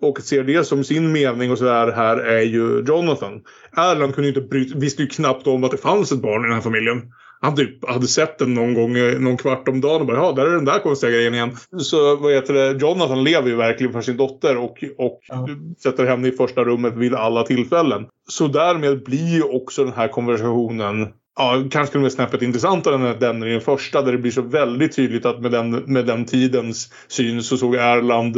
och 0.00 0.20
ser 0.20 0.44
det 0.44 0.64
som 0.64 0.84
sin 0.84 1.12
mening 1.12 1.50
och 1.50 1.58
sådär 1.58 1.92
här 1.92 2.16
är 2.16 2.42
ju 2.42 2.84
Jonathan. 2.86 3.40
Erland 3.76 4.14
kunde 4.14 4.30
ju 4.30 4.34
inte 4.34 4.48
bry, 4.48 4.72
visste 4.74 5.02
ju 5.02 5.08
knappt 5.08 5.46
om 5.46 5.64
att 5.64 5.70
det 5.70 5.76
fanns 5.76 6.12
ett 6.12 6.22
barn 6.22 6.40
i 6.40 6.46
den 6.46 6.54
här 6.54 6.60
familjen 6.60 7.02
han 7.46 7.56
typ 7.56 7.88
hade 7.88 8.06
sett 8.06 8.38
den 8.38 8.54
någon 8.54 8.74
gång, 8.74 8.96
eh, 8.96 9.18
någon 9.18 9.36
kvart 9.36 9.68
om 9.68 9.80
dagen 9.80 10.00
och 10.00 10.06
bara 10.06 10.16
ja, 10.16 10.32
där 10.32 10.46
är 10.46 10.50
den 10.50 10.64
där 10.64 10.78
konstiga 10.78 11.12
grejen 11.12 11.34
igen. 11.34 11.56
Så 11.78 12.16
vad 12.16 12.32
heter 12.32 12.54
det, 12.54 12.80
Jonathan 12.80 13.24
lever 13.24 13.48
ju 13.48 13.56
verkligen 13.56 13.92
för 13.92 14.00
sin 14.00 14.16
dotter 14.16 14.56
och, 14.56 14.84
och 14.98 15.20
ja. 15.28 15.48
sätter 15.82 16.06
henne 16.06 16.28
i 16.28 16.32
första 16.32 16.64
rummet 16.64 16.94
vid 16.96 17.14
alla 17.14 17.42
tillfällen. 17.42 18.06
Så 18.28 18.46
därmed 18.46 19.02
blir 19.02 19.34
ju 19.34 19.42
också 19.42 19.84
den 19.84 19.92
här 19.92 20.08
konversationen 20.08 21.08
Ja, 21.38 21.64
kanske 21.70 21.92
till 21.92 21.98
och 21.98 22.02
med 22.02 22.12
snäppet 22.12 22.42
intressantare 22.42 22.94
än 22.94 23.20
den 23.20 23.42
i 23.42 23.52
den 23.52 23.60
första 23.60 24.02
där 24.02 24.12
det 24.12 24.18
blir 24.18 24.30
så 24.30 24.42
väldigt 24.42 24.96
tydligt 24.96 25.26
att 25.26 25.40
med 25.40 25.50
den, 25.50 25.70
med 25.70 26.06
den 26.06 26.24
tidens 26.24 26.92
syn 27.08 27.42
så 27.42 27.56
såg 27.56 27.74
Erland 27.74 28.36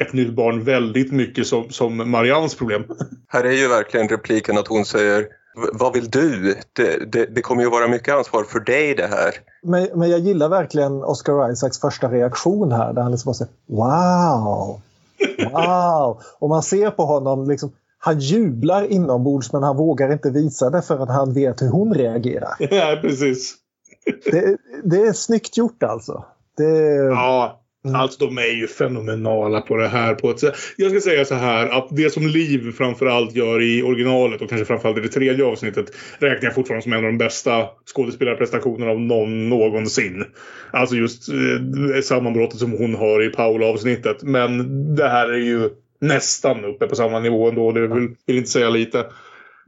ett 0.00 0.12
nytt 0.12 0.32
barn 0.32 0.64
väldigt 0.64 1.12
mycket 1.12 1.46
som, 1.46 1.70
som 1.70 2.10
Marians 2.10 2.54
problem. 2.54 2.84
Här 3.28 3.44
är 3.44 3.52
ju 3.52 3.68
verkligen 3.68 4.08
repliken 4.08 4.58
att 4.58 4.68
hon 4.68 4.84
säger 4.84 5.26
vad 5.72 5.94
vill 5.94 6.10
du? 6.10 6.56
Det, 6.72 7.12
det, 7.12 7.26
det, 7.26 7.42
kommer 7.42 7.62
ju 7.62 7.70
vara 7.70 7.88
mycket 7.88 8.14
ansvar 8.14 8.44
för 8.44 8.60
dig 8.60 8.94
det 8.94 9.06
här. 9.06 9.34
Men, 9.62 9.88
men 9.94 10.10
jag 10.10 10.20
gillar 10.20 10.48
verkligen 10.48 11.04
Oscar 11.04 11.52
Isaacs 11.52 11.80
första 11.80 12.08
reaktion 12.08 12.72
här 12.72 12.92
där 12.92 13.02
han 13.02 13.10
liksom 13.10 13.28
bara 13.28 13.34
säger 13.34 13.52
wow, 13.66 14.80
wow. 15.52 16.20
Och 16.38 16.48
man 16.48 16.62
ser 16.62 16.90
på 16.90 17.04
honom 17.04 17.48
liksom 17.48 17.72
han 17.98 18.18
jublar 18.18 18.92
inombords 18.92 19.52
men 19.52 19.62
han 19.62 19.76
vågar 19.76 20.12
inte 20.12 20.30
visa 20.30 20.70
det 20.70 20.82
för 20.82 20.98
att 20.98 21.08
han 21.08 21.32
vet 21.32 21.62
hur 21.62 21.68
hon 21.68 21.94
reagerar. 21.94 22.54
Ja, 22.70 22.98
precis. 23.02 23.54
Det, 24.24 24.56
det 24.84 25.00
är 25.00 25.12
snyggt 25.12 25.56
gjort 25.56 25.82
alltså. 25.82 26.24
Det... 26.56 26.64
Ja, 26.94 27.60
Mm. 27.86 28.00
Alltså 28.00 28.26
de 28.26 28.38
är 28.38 28.56
ju 28.56 28.66
fenomenala 28.66 29.60
på 29.60 29.76
det 29.76 29.88
här. 29.88 30.14
På 30.14 30.30
ett 30.30 30.40
sätt. 30.40 30.54
Jag 30.76 30.90
ska 30.90 31.00
säga 31.00 31.24
så 31.24 31.34
här 31.34 31.68
att 31.68 31.88
det 31.90 32.10
som 32.10 32.26
Liv 32.26 32.72
framförallt 32.72 33.34
gör 33.34 33.62
i 33.62 33.82
originalet 33.82 34.42
och 34.42 34.48
kanske 34.48 34.64
framförallt 34.64 34.98
i 34.98 35.00
det 35.00 35.08
tredje 35.08 35.44
avsnittet 35.44 35.86
räknar 36.18 36.44
jag 36.46 36.54
fortfarande 36.54 36.82
som 36.82 36.92
en 36.92 36.98
av 36.98 37.04
de 37.04 37.18
bästa 37.18 37.66
skådespelarprestationerna 37.94 38.90
av 38.90 39.00
någon 39.00 39.48
någonsin. 39.48 40.24
Alltså 40.70 40.96
just 40.96 41.28
eh, 41.28 42.00
sammanbrottet 42.02 42.58
som 42.58 42.72
hon 42.72 42.94
har 42.94 43.22
i 43.22 43.28
Paula-avsnittet. 43.28 44.22
Men 44.22 44.66
det 44.96 45.08
här 45.08 45.28
är 45.28 45.38
ju 45.38 45.70
nästan 46.00 46.64
uppe 46.64 46.86
på 46.86 46.96
samma 46.96 47.20
nivå 47.20 47.48
ändå. 47.48 47.72
Det 47.72 47.86
vill, 47.86 48.14
vill 48.26 48.36
inte 48.36 48.50
säga 48.50 48.70
lite. 48.70 49.06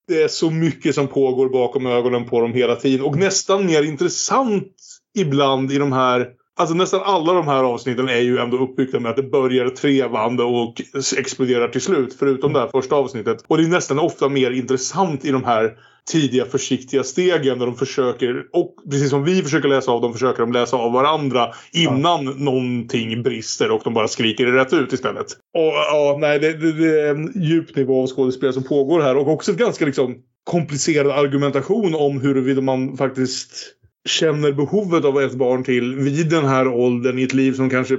Det 0.09 0.23
är 0.23 0.29
så 0.29 0.51
mycket 0.51 0.95
som 0.95 1.09
pågår 1.09 1.49
bakom 1.49 1.87
ögonen 1.87 2.27
på 2.27 2.41
dem 2.41 2.53
hela 2.53 2.77
tiden 2.77 3.07
och 3.07 3.17
nästan 3.17 3.67
mer 3.67 3.83
intressant 3.83 4.73
ibland 5.15 5.73
i 5.73 5.79
de 5.79 5.93
här 5.93 6.29
Alltså 6.59 6.75
nästan 6.75 7.01
alla 7.05 7.33
de 7.33 7.49
här 7.49 7.65
avsnitten 7.65 8.09
är 8.09 8.21
ju 8.21 8.39
ändå 8.39 8.57
uppbyggda 8.57 9.01
med 9.01 9.11
att 9.11 9.17
det 9.17 9.23
börjar 9.23 9.69
trevande 9.69 10.43
och 10.43 10.83
exploderar 11.17 11.69
till 11.69 11.81
slut. 11.81 12.17
Förutom 12.19 12.53
det 12.53 12.61
här 12.61 12.69
första 12.69 12.97
avsnittet. 12.97 13.45
Och 13.47 13.57
det 13.57 13.65
är 13.65 13.69
nästan 13.69 13.99
ofta 13.99 14.29
mer 14.29 14.51
intressant 14.51 15.25
i 15.25 15.31
de 15.31 15.45
här 15.45 15.77
tidiga 16.13 16.45
försiktiga 16.45 17.05
stegen 17.05 17.59
där 17.59 17.67
de 17.67 17.77
försöker, 17.77 18.45
och 18.53 18.75
precis 18.91 19.11
som 19.11 19.25
vi 19.25 19.43
försöker 19.43 19.69
läsa 19.69 19.93
av 19.93 20.01
dem, 20.01 20.13
försöker 20.13 20.41
de 20.41 20.53
läsa 20.53 20.77
av 20.77 20.93
varandra 20.93 21.49
innan 21.73 22.25
ja. 22.25 22.33
någonting 22.37 23.23
brister 23.23 23.71
och 23.71 23.81
de 23.85 23.95
bara 23.95 24.09
skriker 24.09 24.47
det 24.47 24.53
rätt 24.53 24.73
ut 24.73 24.93
istället. 24.93 25.27
Och 25.55 25.73
ja, 25.93 26.17
nej, 26.21 26.39
det, 26.39 26.53
det, 26.53 26.73
det 26.73 27.01
är 27.01 27.11
en 27.11 27.43
djup 27.43 27.77
nivå 27.77 28.03
av 28.03 28.07
skådespel 28.07 28.53
som 28.53 28.63
pågår 28.63 29.01
här 29.01 29.17
och 29.17 29.29
också 29.29 29.53
ett 29.53 29.59
ganska 29.59 29.87
liksom 29.87 30.17
komplicerad 30.45 31.11
argumentation 31.25 31.95
om 31.95 32.21
huruvida 32.21 32.61
man 32.61 32.97
faktiskt 32.97 33.78
känner 34.09 34.53
behovet 34.53 35.05
av 35.05 35.21
ett 35.21 35.35
barn 35.35 35.65
till 35.65 35.97
vid 35.97 36.31
den 36.31 36.45
här 36.45 36.69
åldern 36.69 37.19
i 37.19 37.23
ett 37.23 37.35
liv 37.35 37.53
som 37.53 37.71
kanske 37.71 37.99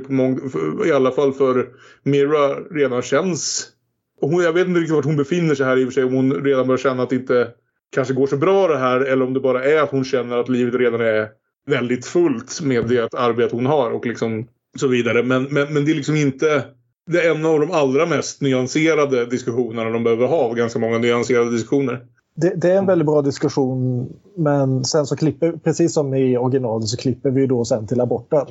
i 0.85 0.91
alla 0.91 1.11
fall 1.11 1.33
för 1.33 1.67
Mira 2.03 2.55
redan 2.55 3.01
känns... 3.01 3.67
hon, 4.21 4.43
jag 4.43 4.53
vet 4.53 4.67
inte 4.67 4.79
riktigt 4.79 4.95
vart 4.95 5.05
hon 5.05 5.17
befinner 5.17 5.55
sig 5.55 5.65
här 5.65 5.77
i 5.77 5.83
och 5.83 5.87
för 5.87 5.93
sig. 5.93 6.03
Om 6.03 6.13
hon 6.13 6.43
redan 6.43 6.67
börjar 6.67 6.77
känna 6.77 7.03
att 7.03 7.09
det 7.09 7.15
inte 7.15 7.47
kanske 7.95 8.13
går 8.13 8.27
så 8.27 8.37
bra 8.37 8.67
det 8.67 8.77
här 8.77 8.99
eller 8.99 9.25
om 9.25 9.33
det 9.33 9.39
bara 9.39 9.63
är 9.63 9.81
att 9.81 9.91
hon 9.91 10.05
känner 10.05 10.37
att 10.37 10.49
livet 10.49 10.73
redan 10.73 11.01
är 11.01 11.27
väldigt 11.67 12.05
fullt 12.05 12.61
med 12.61 12.87
det 12.87 13.13
arbete 13.13 13.55
hon 13.55 13.65
har 13.65 13.91
och 13.91 14.05
liksom 14.05 14.47
så 14.77 14.87
vidare. 14.87 15.23
Men, 15.23 15.43
men, 15.43 15.73
men 15.73 15.85
det 15.85 15.91
är 15.91 15.95
liksom 15.95 16.15
inte... 16.15 16.65
Det 17.11 17.21
är 17.21 17.35
en 17.35 17.45
av 17.45 17.59
de 17.59 17.71
allra 17.71 18.05
mest 18.05 18.41
nyanserade 18.41 19.25
diskussionerna 19.25 19.89
de 19.89 20.03
behöver 20.03 20.27
ha. 20.27 20.53
Ganska 20.53 20.79
många 20.79 20.97
nyanserade 20.97 21.51
diskussioner 21.51 21.99
det, 22.41 22.53
det, 22.55 22.71
är 22.71 22.77
en 22.77 22.85
väldigt 22.85 23.05
bra 23.05 23.21
diskussion 23.21 24.09
men 24.35 24.85
sen 24.85 25.05
så 25.05 25.15
klipper, 25.15 25.51
precis 25.51 25.93
som 25.93 26.13
i 26.13 26.37
originalet 26.37 26.87
så 26.87 26.97
klipper 26.97 27.29
vi 27.29 27.47
då 27.47 27.65
sen 27.65 27.87
till 27.87 28.01
aborten. 28.01 28.45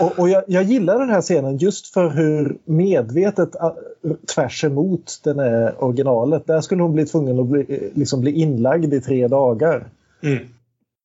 och, 0.00 0.18
och 0.18 0.28
jag, 0.28 0.44
jag, 0.46 0.62
gillar 0.62 0.98
den 0.98 1.10
här 1.10 1.20
scenen 1.20 1.56
just 1.56 1.86
för 1.86 2.10
hur 2.10 2.58
medvetet 2.64 3.48
tvärs 4.34 4.64
emot 4.64 5.20
den 5.24 5.38
är 5.38 5.84
originalet. 5.84 6.46
Där 6.46 6.60
skulle 6.60 6.82
hon 6.82 6.92
bli 6.92 7.06
tvungen 7.06 7.40
att 7.40 7.46
bli, 7.46 7.90
liksom 7.94 8.20
bli 8.20 8.32
inlagd 8.32 8.94
i 8.94 9.00
tre 9.00 9.28
dagar. 9.28 9.88
Mm. 10.22 10.38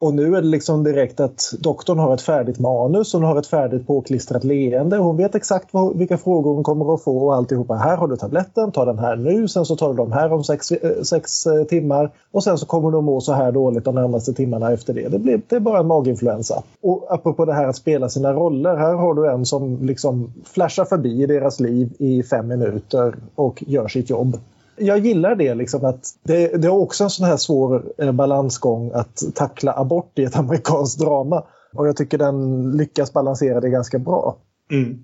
Och 0.04 0.14
nu 0.14 0.36
är 0.36 0.42
det 0.42 0.48
liksom 0.48 0.84
direkt 0.84 1.20
att 1.20 1.54
doktorn 1.60 2.00
har 2.00 2.14
ett 2.14 2.22
färdigt 2.22 2.60
manus, 2.60 3.14
hon 3.14 3.24
har 3.24 3.40
ett 3.40 3.48
färdigt 3.48 3.88
påklistrat 3.88 4.44
leende. 4.44 4.98
Hon 4.98 5.18
vet 5.18 5.36
exakt 5.36 5.68
vad, 5.72 5.98
vilka 5.98 6.18
frågor 6.18 6.54
hon 6.54 6.64
kommer 6.64 6.94
att 6.94 7.04
få 7.04 7.18
och 7.18 7.36
alltihopa. 7.36 7.74
Här 7.74 7.98
har 7.98 8.08
du 8.08 8.18
tabletten, 8.18 8.72
ta 8.72 8.86
den 8.86 9.00
här 9.00 9.16
nu, 9.16 9.48
sen 9.48 9.66
så 9.66 9.76
tar 9.76 9.90
du 9.90 9.96
de 9.96 10.12
här 10.12 10.34
om 10.34 10.44
sex, 10.44 10.72
eh, 10.72 11.02
sex 11.02 11.46
eh, 11.46 11.64
timmar. 11.64 12.12
Och 12.32 12.44
sen 12.44 12.58
så 12.58 12.66
kommer 12.66 12.92
du 12.92 12.98
att 12.98 13.04
må 13.04 13.22
så 13.22 13.34
här 13.34 13.52
dåligt 13.52 13.86
de 13.86 13.96
närmaste 13.96 14.34
timmarna 14.34 14.72
efter 14.72 14.94
det. 14.94 15.08
Det, 15.08 15.20
blir, 15.20 15.42
det 15.50 15.56
är 15.56 15.60
bara 15.60 15.80
en 15.80 15.88
maginfluensa. 15.88 16.64
Och 16.82 17.08
apropå 17.10 17.46
det 17.46 17.54
här 17.54 17.68
att 17.68 17.76
spela 17.76 18.10
sina 18.10 18.34
roller. 18.34 18.76
Här 18.76 18.94
har 18.94 19.14
du 19.14 19.32
en 19.32 19.46
som 19.46 19.78
liksom 19.82 20.34
flashar 20.46 20.86
förbi 20.86 21.24
i 21.24 21.26
deras 21.26 21.60
liv 21.60 21.94
i 22.00 22.24
fem 22.24 22.48
minuter 22.48 23.16
och 23.36 23.64
gör 23.68 23.88
sitt 23.88 24.10
jobb 24.10 24.38
jag 24.78 25.00
gillar 25.00 25.36
det. 25.36 25.56
Liksom, 25.56 25.86
att 25.86 26.06
det, 26.24 26.62
det, 26.62 26.68
är 26.68 26.72
också 26.72 27.04
en 27.04 27.10
sån 27.10 27.26
här 27.26 27.38
svår 27.38 27.84
eh, 27.98 28.12
balansgång 28.12 28.92
att 28.94 29.24
tackla 29.36 29.74
abort 29.74 30.20
i 30.20 30.24
ett 30.24 30.36
amerikanskt 30.40 31.00
drama. 31.00 31.44
Och 31.74 31.88
jag 31.88 31.98
tycker 31.98 32.18
den 32.18 32.72
lyckas 32.78 33.14
balansera 33.14 33.62
det 33.62 33.70
ganska 33.70 34.00
bra. 34.00 34.38
Mm. 34.72 35.00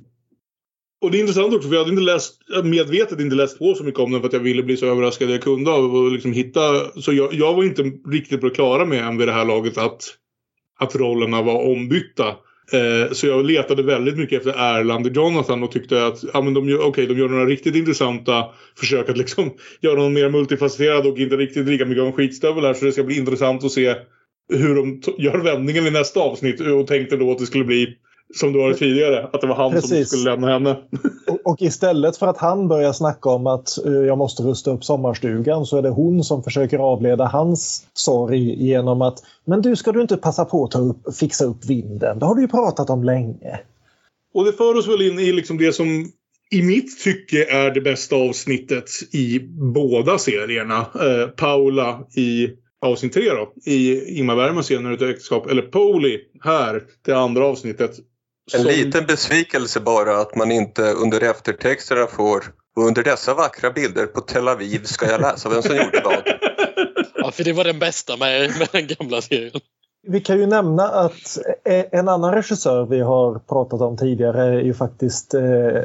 Och 1.01 1.11
det 1.11 1.17
är 1.17 1.20
intressant 1.20 1.53
också 1.53 1.67
för 1.67 1.76
jag 1.76 1.82
hade 1.82 1.91
inte 1.91 2.03
läst, 2.03 2.38
medvetet 2.63 3.20
inte 3.20 3.36
läst 3.36 3.59
på 3.59 3.74
så 3.76 3.84
mycket 3.84 3.99
om 3.99 4.11
den 4.11 4.22
för 4.22 4.28
att 4.28 4.34
jag 4.34 4.39
ville 4.39 4.63
bli 4.63 4.78
så 4.78 4.86
överraskad 4.86 5.30
jag 5.30 5.41
kunde 5.41 5.72
och 5.72 6.11
liksom 6.11 6.34
hitta. 6.34 6.61
Så 7.01 7.13
jag, 7.13 7.34
jag 7.34 7.53
var 7.53 7.63
inte 7.63 7.82
riktigt 8.11 8.41
på 8.41 8.47
det 8.47 8.55
klara 8.55 8.86
med 8.86 9.07
än 9.07 9.17
vid 9.17 9.28
det 9.28 9.34
här 9.34 9.45
laget 9.45 9.78
att, 9.78 10.03
att 10.80 10.95
rollerna 10.95 11.41
var 11.41 11.72
ombytta. 11.72 12.36
Eh, 12.72 13.11
så 13.11 13.28
jag 13.28 13.45
letade 13.45 13.84
väldigt 13.84 14.17
mycket 14.17 14.38
efter 14.38 14.78
Erland 14.78 15.05
och 15.05 15.15
Jonathan 15.15 15.63
och 15.63 15.72
tyckte 15.72 16.05
att 16.05 16.24
ja, 16.34 16.41
men 16.41 16.53
de, 16.53 16.70
gör, 16.70 16.86
okay, 16.86 17.05
de 17.05 17.17
gör 17.17 17.30
några 17.30 17.45
riktigt 17.45 17.76
intressanta 17.76 18.45
försök 18.76 19.09
att 19.09 19.17
liksom 19.17 19.51
göra 19.82 19.95
någon 19.95 20.13
mer 20.13 20.30
multifacetterad 20.30 21.07
och 21.07 21.17
inte 21.17 21.38
riktigt 21.38 21.67
lika 21.67 21.86
mycket 21.86 22.01
av 22.01 22.07
en 22.07 22.13
skitstövel 22.13 22.63
här. 22.63 22.74
Så 22.74 22.86
det 22.86 22.91
ska 22.91 23.03
bli 23.03 23.17
intressant 23.17 23.63
att 23.63 23.72
se 23.72 23.95
hur 24.53 24.76
de 24.76 25.01
gör 25.17 25.38
vändningen 25.38 25.88
i 25.88 25.91
nästa 25.91 26.20
avsnitt 26.20 26.61
och 26.61 26.88
tänkte 26.88 27.15
då 27.15 27.32
att 27.32 27.38
det 27.38 27.45
skulle 27.45 27.63
bli 27.63 27.95
som 28.36 28.53
det 28.53 28.59
var 28.59 28.73
tidigare, 28.73 29.30
att 29.34 29.41
det 29.41 29.47
var 29.47 29.55
han 29.55 29.71
Precis. 29.71 29.89
som 29.89 30.05
skulle 30.05 30.32
lämna 30.32 30.53
henne. 30.53 30.77
och, 31.27 31.39
och, 31.43 31.61
istället 31.61 32.17
för 32.17 32.27
att 32.27 32.38
han 32.38 32.67
börjar 32.67 32.93
snacka 32.93 33.30
om 33.30 33.47
att 33.47 33.77
uh, 33.86 34.05
jag 34.05 34.17
måste 34.17 34.43
rusta 34.43 34.71
upp 34.71 34.84
sommarstugan 34.84 35.65
så 35.65 35.77
är 35.77 35.82
det 35.82 35.89
hon 35.89 36.23
som 36.23 36.43
försöker 36.43 36.80
avleda 36.80 37.25
hans 37.25 37.88
sorg 37.93 38.65
genom 38.67 39.01
att 39.01 39.23
men 39.45 39.61
du, 39.61 39.75
ska 39.75 39.91
du 39.91 40.01
inte 40.01 40.17
passa 40.17 40.45
på 40.45 40.63
att 40.63 40.71
ta 40.71 40.80
upp, 40.80 41.15
fixa 41.15 41.45
upp 41.45 41.65
vinden? 41.65 42.19
Det 42.19 42.25
har 42.25 42.36
du 42.36 42.41
ju 42.41 42.47
pratat 42.47 42.89
om 42.89 43.03
länge. 43.03 43.59
Och 44.34 44.45
det 44.45 44.53
för 44.53 44.77
oss 44.77 44.88
väl 44.88 45.01
in 45.01 45.19
i 45.19 45.32
liksom 45.32 45.57
det 45.57 45.73
som 45.73 46.11
i 46.51 46.61
mitt 46.61 47.03
tycke 47.03 47.45
är 47.45 47.71
det 47.71 47.82
bästa 47.82 48.15
avsnittet 48.15 48.89
i 49.13 49.39
båda 49.73 50.17
serierna. 50.17 50.77
Eh, 50.77 51.27
Paula 51.27 51.99
i 52.15 52.49
avsnitt 52.82 53.13
tre 53.13 53.30
då. 53.30 53.53
I 53.65 54.03
Ingmar 54.17 54.36
Bergmans 54.36 54.65
scener 54.65 54.91
utav 54.91 55.09
äktenskap. 55.09 55.49
Eller 55.49 55.61
Poli 55.61 56.19
här, 56.41 56.84
det 57.05 57.13
andra 57.13 57.45
avsnittet. 57.45 57.91
En 58.53 58.61
som... 58.61 58.71
liten 58.71 59.05
besvikelse 59.05 59.79
bara 59.79 60.21
att 60.21 60.35
man 60.35 60.51
inte 60.51 60.81
under 60.81 61.23
eftertexterna 61.23 62.07
får 62.07 62.43
och 62.75 62.83
under 62.87 63.03
dessa 63.03 63.33
vackra 63.33 63.71
bilder 63.71 64.05
på 64.05 64.21
Tel 64.21 64.47
Aviv 64.47 64.83
ska 64.83 65.11
jag 65.11 65.21
läsa 65.21 65.49
vem 65.49 65.61
som 65.61 65.75
gjorde 65.75 66.01
vad. 66.03 66.13
Ja, 67.21 67.31
för 67.31 67.43
det 67.43 67.53
var 67.53 67.63
den 67.63 67.79
bästa 67.79 68.17
med, 68.17 68.51
med 68.59 68.67
den 68.71 68.87
gamla 68.87 69.21
serien. 69.21 69.61
Vi 70.07 70.21
kan 70.21 70.39
ju 70.39 70.45
nämna 70.45 70.83
att 70.83 71.37
en 71.91 72.09
annan 72.09 72.33
regissör 72.33 72.85
vi 72.85 72.99
har 72.99 73.39
pratat 73.39 73.81
om 73.81 73.97
tidigare 73.97 74.43
är 74.43 74.61
ju 74.61 74.73
faktiskt 74.73 75.33
eh, 75.33 75.41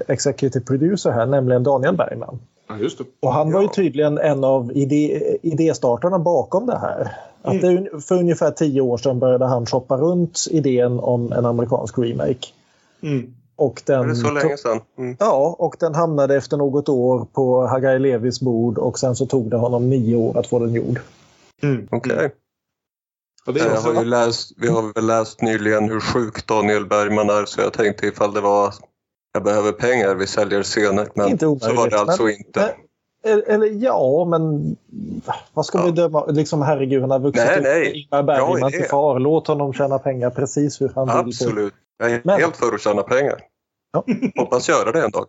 executive 0.09 0.65
producer 0.65 1.11
här, 1.11 1.27
nämligen 1.27 1.63
Daniel 1.63 1.97
Bergman. 1.97 2.39
Ja, 2.69 2.77
just 2.77 2.99
det. 2.99 3.05
Och 3.21 3.33
han 3.33 3.53
var 3.53 3.63
ju 3.63 3.69
tydligen 3.69 4.19
en 4.19 4.45
av 4.45 4.73
idé, 4.77 5.39
idéstartarna 5.43 6.19
bakom 6.19 6.67
det 6.67 6.79
här. 6.79 7.17
Att 7.45 7.63
mm. 7.63 7.85
det, 7.85 8.01
för 8.01 8.15
ungefär 8.15 8.51
tio 8.51 8.81
år 8.81 8.99
sedan 8.99 9.19
började 9.19 9.47
han 9.47 9.67
shoppa 9.67 9.97
runt 9.97 10.47
idén 10.51 11.01
om 11.01 11.33
en 11.33 11.47
amerikansk 11.47 11.99
remake. 11.99 12.47
Mm. 13.03 13.35
Och 13.57 13.83
den, 13.87 14.09
det 14.09 14.17
så 14.17 14.31
länge 14.31 14.57
sedan? 14.57 14.81
Mm. 14.99 15.17
Ja, 15.21 15.57
och 15.59 15.77
den 15.81 15.95
hamnade 15.95 16.37
efter 16.37 16.57
något 16.57 16.89
år 16.89 17.27
på 17.33 17.67
Hagai 17.67 17.99
Levis 17.99 18.41
bord 18.41 18.79
och 18.79 18.99
sen 18.99 19.17
så 19.17 19.27
tog 19.27 19.51
det 19.51 19.57
honom 19.57 19.91
nio 19.91 20.17
år 20.17 20.39
att 20.39 20.47
få 20.47 20.59
den 20.59 20.75
gjord. 20.75 21.01
Mm. 21.63 21.89
Okej. 21.91 22.17
Okay. 22.17 22.31
Jag 23.47 23.81
har 23.81 23.95
ju 23.95 24.05
läst, 24.05 24.53
vi 24.57 24.69
har 24.69 24.95
väl 24.95 25.07
läst 25.07 25.43
nyligen 25.43 25.89
hur 25.89 26.01
sjuk 26.01 26.47
Daniel 26.47 26.87
Bergman 26.87 27.31
är 27.31 27.45
så 27.45 27.61
jag 27.61 27.73
tänkte 27.73 28.07
ifall 28.07 28.35
det 28.35 28.41
var 28.41 28.75
jag 29.33 29.45
behöver 29.45 29.73
pengar, 29.73 30.15
vi 30.15 30.27
säljer 30.27 30.63
scener. 30.63 31.09
Men 31.15 31.29
inte 31.29 31.47
omöjligt, 31.47 31.65
så 31.65 31.75
var 31.75 31.91
det 31.91 32.01
alltså 32.01 32.23
men, 32.23 32.33
inte. 32.33 32.75
Eller, 33.25 33.43
eller 33.43 33.67
ja, 33.67 34.25
men 34.31 34.77
vad 35.53 35.67
ska 35.67 35.79
ja. 35.79 35.85
vi 35.85 35.91
döma? 35.91 36.27
Liksom, 36.27 36.63
herregud, 36.63 37.01
han 37.01 37.11
har 37.11 37.19
vuxit 37.19 37.45
nej, 37.47 37.61
nej. 37.63 38.01
Ingmar 38.01 38.23
Bergman 38.23 38.73
till 38.73 38.85
far. 38.85 39.19
Låt 39.19 39.47
honom 39.47 39.73
tjäna 39.73 39.99
pengar 39.99 40.31
precis 40.31 40.81
hur 40.81 40.93
han 40.95 41.11
Absolut. 41.11 41.27
vill. 41.27 41.49
Absolut. 41.49 41.75
Jag 41.99 42.11
är 42.11 42.21
Men... 42.25 42.41
helt 42.41 42.57
för 42.57 42.75
att 42.75 42.81
tjäna 42.81 43.03
pengar. 43.03 43.41
Ja. 43.93 44.05
Hoppas 44.37 44.69
göra 44.69 44.93
det 44.93 45.05
en 45.05 45.11
dag. 45.11 45.27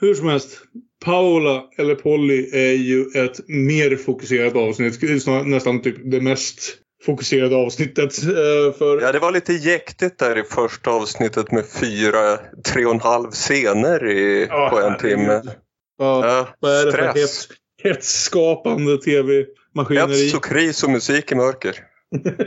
Hur 0.00 0.14
som 0.14 0.28
helst. 0.28 0.58
Paula, 1.04 1.64
eller 1.78 1.94
Polly, 1.94 2.50
är 2.52 2.72
ju 2.72 3.06
ett 3.14 3.48
mer 3.48 3.96
fokuserat 3.96 4.56
avsnitt. 4.56 5.26
Nästan 5.46 5.82
typ 5.82 5.96
det 6.10 6.20
mest 6.20 6.60
fokuserade 7.02 7.56
avsnittet. 7.56 8.22
Eh, 8.22 8.78
för... 8.78 9.00
Ja, 9.00 9.12
det 9.12 9.18
var 9.18 9.32
lite 9.32 9.52
jäktigt 9.52 10.18
där 10.18 10.38
i 10.38 10.42
första 10.42 10.90
avsnittet 10.90 11.52
med 11.52 11.66
fyra, 11.66 12.38
tre 12.64 12.84
och 12.84 12.94
en 12.94 13.00
halv 13.00 13.30
scener 13.30 14.10
i, 14.10 14.46
ja, 14.50 14.68
på 14.72 14.80
en 14.80 14.98
timme. 14.98 15.42
Ja, 15.98 16.48
vad 16.60 16.72
är 16.72 16.86
det 16.86 16.92
stress. 16.92 17.14
för 17.14 17.20
hets, 17.20 17.48
hetsskapande 17.82 18.98
tv-maskineri? 18.98 20.24
Hets 20.24 20.34
och 20.34 20.44
kris 20.44 20.82
och 20.82 20.90
musik 20.90 21.32
i 21.32 21.34
mörker. 21.34 21.74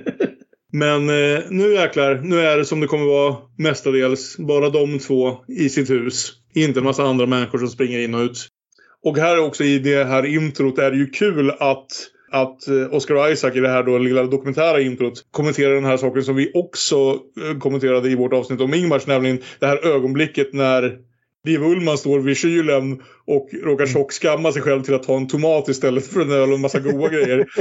Men 0.73 1.09
eh, 1.09 1.39
nu 1.49 1.73
jäklar, 1.73 2.15
nu 2.23 2.39
är 2.39 2.57
det 2.57 2.65
som 2.65 2.79
det 2.79 2.87
kommer 2.87 3.05
vara 3.05 3.37
mestadels. 3.57 4.37
Bara 4.37 4.69
de 4.69 4.99
två 4.99 5.45
i 5.47 5.69
sitt 5.69 5.89
hus. 5.89 6.33
Inte 6.53 6.79
en 6.79 6.83
massa 6.83 7.03
andra 7.03 7.25
människor 7.25 7.57
som 7.57 7.67
springer 7.67 7.99
in 7.99 8.15
och 8.15 8.21
ut. 8.21 8.47
Och 9.03 9.17
här 9.17 9.39
också 9.39 9.63
i 9.63 9.79
det 9.79 10.03
här 10.03 10.25
introt 10.25 10.77
är 10.77 10.91
det 10.91 10.97
ju 10.97 11.07
kul 11.07 11.51
att 11.59 11.87
att 12.31 12.67
eh, 12.67 12.93
Oscar 12.93 13.31
Isaac 13.31 13.51
i 13.55 13.59
det 13.59 13.69
här 13.69 13.83
då 13.83 13.97
lilla 13.97 14.23
dokumentära 14.23 14.81
introt 14.81 15.25
kommenterar 15.31 15.75
den 15.75 15.85
här 15.85 15.97
saken 15.97 16.23
som 16.23 16.35
vi 16.35 16.51
också 16.53 17.19
eh, 17.41 17.57
kommenterade 17.59 18.09
i 18.09 18.15
vårt 18.15 18.33
avsnitt 18.33 18.61
om 18.61 18.73
Ingmars, 18.73 19.07
nämligen 19.07 19.39
det 19.59 19.65
här 19.65 19.87
ögonblicket 19.87 20.53
när 20.53 20.97
Liv 21.43 21.63
Ullman 21.63 21.97
står 21.97 22.19
vid 22.19 22.37
kylen 22.37 23.01
och 23.27 23.49
råkar 23.63 23.83
mm. 23.83 23.93
tjockskamma 23.93 24.51
sig 24.51 24.61
själv 24.61 24.81
till 24.81 24.93
att 24.93 25.03
ta 25.03 25.17
en 25.17 25.27
tomat 25.27 25.67
istället 25.67 26.07
för 26.07 26.21
en 26.21 26.31
öl 26.31 26.49
och 26.49 26.55
en 26.55 26.61
massa 26.61 26.79
goda 26.79 27.09
grejer. 27.09 27.45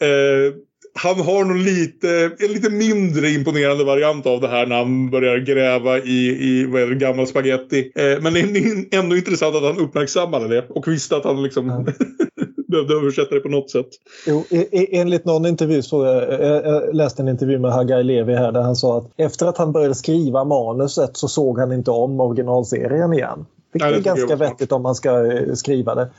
Eh, 0.00 0.54
han 0.94 1.20
har 1.20 1.44
nog 1.44 1.56
lite, 1.56 2.30
en 2.38 2.52
lite 2.52 2.70
mindre 2.70 3.30
imponerande 3.30 3.84
variant 3.84 4.26
av 4.26 4.40
det 4.40 4.48
här 4.48 4.66
när 4.66 4.76
han 4.76 5.10
börjar 5.10 5.38
gräva 5.38 5.98
i, 5.98 6.48
i 6.50 6.66
vad 6.66 6.82
är 6.82 6.86
det, 6.86 6.94
gammal 6.94 7.26
spaghetti. 7.26 7.92
Eh, 7.94 8.20
men 8.20 8.34
det 8.34 8.40
är 8.40 8.98
ändå 8.98 9.16
intressant 9.16 9.56
att 9.56 9.62
han 9.62 9.78
uppmärksammade 9.78 10.48
det 10.48 10.66
och 10.68 10.88
visste 10.88 11.16
att 11.16 11.24
han 11.24 11.42
liksom. 11.42 11.86
behövde 12.68 12.94
översätta 12.94 13.34
det 13.34 13.40
på 13.40 13.48
något 13.48 13.70
sätt. 13.70 13.88
Jo, 14.26 14.44
enligt 14.72 15.24
någon 15.24 15.46
intervju 15.46 15.82
så 15.82 16.04
jag 16.04 16.94
läste 16.94 17.22
en 17.22 17.28
intervju 17.28 17.58
med 17.58 17.72
Hagai 17.72 18.02
Levi 18.02 18.34
här 18.34 18.52
där 18.52 18.60
han 18.60 18.76
sa 18.76 18.98
att 18.98 19.10
efter 19.16 19.46
att 19.46 19.58
han 19.58 19.72
började 19.72 19.94
skriva 19.94 20.44
manuset 20.44 21.16
så 21.16 21.28
såg 21.28 21.58
han 21.58 21.72
inte 21.72 21.90
om 21.90 22.20
originalserien 22.20 23.12
igen. 23.12 23.46
Vilket 23.72 23.90
Nej, 23.90 23.98
är 23.98 24.02
ganska 24.02 24.36
vettigt 24.36 24.72
om 24.72 24.82
man 24.82 24.94
ska 24.94 25.32
eh, 25.32 25.54
skriva 25.54 25.94
det. 25.94 26.10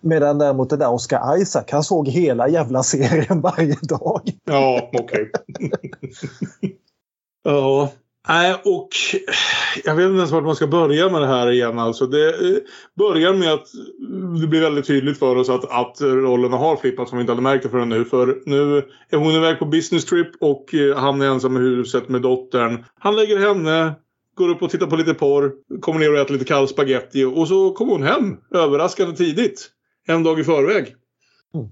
Medan 0.00 0.38
däremot 0.38 0.70
den 0.70 0.78
där 0.78 0.92
Oscar 0.92 1.36
Isaac, 1.36 1.64
han 1.70 1.84
såg 1.84 2.08
hela 2.08 2.48
jävla 2.48 2.82
serien 2.82 3.40
varje 3.42 3.76
dag. 3.82 4.30
Ja, 4.44 4.90
okej. 4.92 5.30
Okay. 5.32 5.70
ja. 7.44 7.90
Nej, 8.28 8.54
och 8.64 8.88
jag 9.84 9.94
vet 9.94 10.04
inte 10.04 10.16
ens 10.16 10.30
vart 10.30 10.44
man 10.44 10.56
ska 10.56 10.66
börja 10.66 11.10
med 11.10 11.20
det 11.20 11.26
här 11.26 11.50
igen. 11.50 11.78
Alltså 11.78 12.06
det 12.06 12.28
eh, 12.28 12.56
börjar 12.98 13.34
med 13.34 13.52
att 13.52 13.66
det 14.40 14.46
blir 14.46 14.60
väldigt 14.60 14.86
tydligt 14.86 15.18
för 15.18 15.36
oss 15.36 15.48
att, 15.48 15.64
att 15.70 16.00
rollerna 16.00 16.56
har 16.56 16.76
flippat 16.76 17.08
som 17.08 17.18
vi 17.18 17.22
inte 17.22 17.32
hade 17.32 17.42
märkt 17.42 17.62
det 17.62 17.68
förrän 17.68 17.88
nu. 17.88 18.04
För 18.04 18.42
nu 18.46 18.82
är 19.10 19.16
hon 19.16 19.32
iväg 19.32 19.58
på 19.58 19.64
business 19.64 20.04
trip 20.04 20.28
och 20.40 20.74
eh, 20.74 20.96
han 20.96 21.20
är 21.22 21.26
ensam 21.26 21.56
i 21.56 21.60
huset 21.60 22.08
med 22.08 22.22
dottern. 22.22 22.84
Han 22.98 23.16
lägger 23.16 23.38
henne, 23.38 23.92
går 24.34 24.48
upp 24.48 24.62
och 24.62 24.70
tittar 24.70 24.86
på 24.86 24.96
lite 24.96 25.14
porr, 25.14 25.52
kommer 25.80 26.00
ner 26.00 26.12
och 26.12 26.18
äter 26.18 26.32
lite 26.32 26.44
kall 26.44 26.68
spaghetti 26.68 27.24
och 27.24 27.48
så 27.48 27.70
kommer 27.70 27.92
hon 27.92 28.02
hem 28.02 28.36
överraskande 28.54 29.16
tidigt 29.16 29.70
en 30.08 30.22
dag 30.22 30.40
i 30.40 30.44
förväg. 30.44 30.94
Mm. 31.54 31.68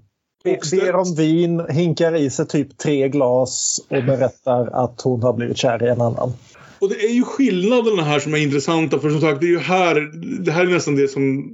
Ber 0.71 0.95
om 0.95 1.15
vin, 1.15 1.61
hinkar 1.69 2.15
i 2.15 2.29
sig 2.29 2.47
typ 2.47 2.77
tre 2.77 3.09
glas 3.09 3.81
och 3.89 4.03
berättar 4.03 4.83
att 4.83 5.01
hon 5.01 5.23
har 5.23 5.33
blivit 5.33 5.57
kär 5.57 5.83
i 5.83 5.89
en 5.89 6.01
annan. 6.01 6.33
Och 6.79 6.89
det 6.89 6.95
är 6.95 7.13
ju 7.13 7.23
skillnaderna 7.23 8.03
här 8.03 8.19
som 8.19 8.33
är 8.33 8.37
intressanta. 8.37 8.99
För 8.99 9.09
som 9.09 9.21
sagt, 9.21 9.41
det 9.41 9.47
är 9.47 9.51
ju 9.51 9.59
här, 9.59 10.11
det 10.43 10.51
här 10.51 10.65
är 10.65 10.69
nästan 10.69 10.95
det 10.95 11.07
som 11.07 11.53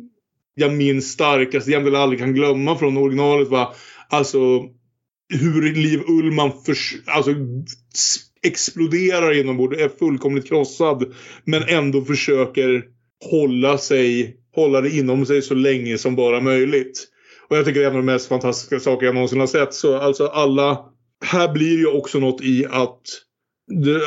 jag 0.56 0.74
minns 0.74 1.12
starkast, 1.12 1.68
jag 1.68 1.96
aldrig 1.96 2.20
kan 2.20 2.34
glömma 2.34 2.76
från 2.76 2.98
originalet. 2.98 3.48
Va? 3.48 3.74
Alltså 4.10 4.40
hur 5.34 5.76
Liv 5.76 6.02
Ullman 6.08 6.52
för, 6.66 6.78
alltså, 7.06 7.32
exploderar 8.44 9.40
inombords, 9.40 9.82
är 9.82 9.90
fullkomligt 9.90 10.48
krossad. 10.48 11.14
Men 11.46 11.64
ändå 11.64 12.02
försöker 12.02 12.84
hålla 13.32 13.78
sig 13.78 14.38
hålla 14.56 14.82
det 14.82 14.90
inom 14.90 15.26
sig 15.26 15.42
så 15.42 15.54
länge 15.54 15.98
som 15.98 16.16
bara 16.16 16.42
möjligt. 16.42 17.08
Och 17.54 17.60
jag 17.60 17.66
tycker 17.66 17.80
det 17.80 17.86
är 17.86 17.90
en 17.90 17.96
av 17.96 18.06
de 18.06 18.12
mest 18.12 18.28
fantastiska 18.28 18.80
saker 18.80 19.06
jag 19.06 19.16
någonsin 19.16 19.40
har 19.40 19.48
sett. 19.48 19.74
Så 19.74 19.98
alltså 19.98 20.28
alla... 20.28 20.86
Här 21.26 21.54
blir 21.54 21.78
ju 21.78 21.88
också 21.88 22.20
något 22.20 22.42
i 22.42 22.66
att, 22.66 23.02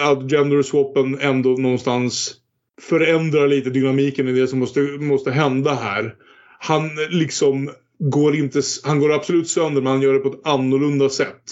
att 0.02 0.30
gender-swappen 0.30 1.18
ändå 1.20 1.48
någonstans 1.50 2.34
förändrar 2.82 3.48
lite 3.48 3.70
dynamiken 3.70 4.28
i 4.28 4.32
det 4.32 4.48
som 4.48 4.58
måste, 4.58 4.80
måste 4.80 5.30
hända 5.30 5.74
här. 5.74 6.14
Han 6.58 6.90
liksom 7.10 7.70
går 7.98 8.36
inte... 8.36 8.62
Han 8.84 9.00
går 9.00 9.12
absolut 9.12 9.48
sönder 9.48 9.82
men 9.82 9.92
han 9.92 10.02
gör 10.02 10.14
det 10.14 10.20
på 10.20 10.28
ett 10.28 10.46
annorlunda 10.46 11.08
sätt. 11.08 11.42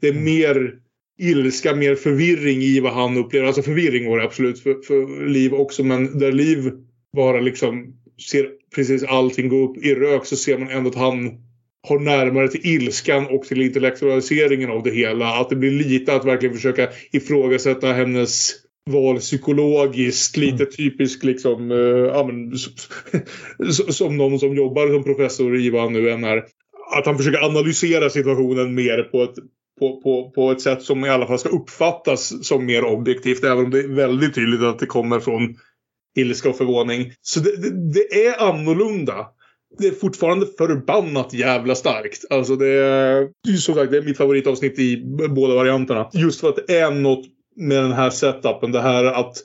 Det 0.00 0.08
är 0.08 0.14
mer 0.14 0.74
ilska, 1.18 1.74
mer 1.74 1.94
förvirring 1.94 2.62
i 2.62 2.80
vad 2.80 2.92
han 2.92 3.16
upplever. 3.16 3.46
Alltså 3.46 3.62
förvirring 3.62 4.10
var 4.10 4.18
det 4.18 4.24
absolut 4.24 4.60
för, 4.60 4.74
för 4.82 5.26
Liv 5.26 5.54
också 5.54 5.84
men 5.84 6.18
där 6.18 6.32
Liv 6.32 6.72
bara 7.16 7.40
liksom 7.40 7.99
ser 8.20 8.48
precis 8.74 9.04
allting 9.04 9.48
gå 9.48 9.56
upp 9.64 9.76
i 9.76 9.94
rök 9.94 10.26
så 10.26 10.36
ser 10.36 10.58
man 10.58 10.70
ändå 10.70 10.90
att 10.90 10.96
han 10.96 11.30
har 11.88 11.98
närmare 11.98 12.48
till 12.48 12.66
ilskan 12.66 13.26
och 13.26 13.42
till 13.42 13.62
intellektualiseringen 13.62 14.70
av 14.70 14.82
det 14.82 14.90
hela. 14.90 15.26
Att 15.26 15.48
det 15.48 15.56
blir 15.56 15.70
lite 15.70 16.14
att 16.14 16.24
verkligen 16.24 16.54
försöka 16.54 16.88
ifrågasätta 17.12 17.92
hennes 17.92 18.52
val 18.90 19.18
psykologiskt. 19.18 20.36
Lite 20.36 20.62
mm. 20.62 20.70
typiskt 20.76 21.24
liksom, 21.24 21.70
ja, 22.14 22.26
men, 22.26 22.52
som 23.72 24.16
någon 24.16 24.38
som 24.38 24.56
jobbar 24.56 24.88
som 24.88 25.04
professor 25.04 25.56
i 25.56 25.70
vad 25.70 25.82
han 25.82 25.92
nu 25.92 26.10
än 26.10 26.24
är. 26.24 26.44
Att 26.96 27.06
han 27.06 27.18
försöker 27.18 27.44
analysera 27.44 28.10
situationen 28.10 28.74
mer 28.74 29.02
på 29.02 29.22
ett, 29.22 29.34
på, 29.78 30.00
på, 30.00 30.30
på 30.30 30.50
ett 30.50 30.60
sätt 30.60 30.82
som 30.82 31.04
i 31.04 31.08
alla 31.08 31.26
fall 31.26 31.38
ska 31.38 31.48
uppfattas 31.48 32.46
som 32.46 32.66
mer 32.66 32.84
objektivt. 32.84 33.44
Även 33.44 33.64
om 33.64 33.70
det 33.70 33.78
är 33.78 33.94
väldigt 33.94 34.34
tydligt 34.34 34.62
att 34.62 34.78
det 34.78 34.86
kommer 34.86 35.20
från 35.20 35.56
ilska 36.16 36.48
och 36.48 36.56
förvåning. 36.56 37.12
Så 37.22 37.40
det, 37.40 37.56
det, 37.56 37.92
det, 37.92 38.26
är 38.26 38.48
annorlunda. 38.48 39.26
Det 39.78 39.86
är 39.86 39.92
fortfarande 39.92 40.46
förbannat 40.58 41.34
jävla 41.34 41.74
starkt. 41.74 42.24
Alltså 42.30 42.56
det 42.56 42.68
är, 42.68 43.28
som 43.58 43.74
sagt, 43.74 43.92
det 43.92 43.98
är 43.98 44.02
mitt 44.02 44.16
favoritavsnitt 44.16 44.78
i 44.78 45.02
båda 45.28 45.54
varianterna. 45.54 46.10
Just 46.12 46.40
för 46.40 46.48
att 46.48 46.66
det 46.66 46.78
är 46.78 46.90
något 46.90 47.26
med 47.56 47.82
den 47.82 47.92
här 47.92 48.10
setupen. 48.10 48.72
Det 48.72 48.80
här 48.80 49.04
att 49.04 49.36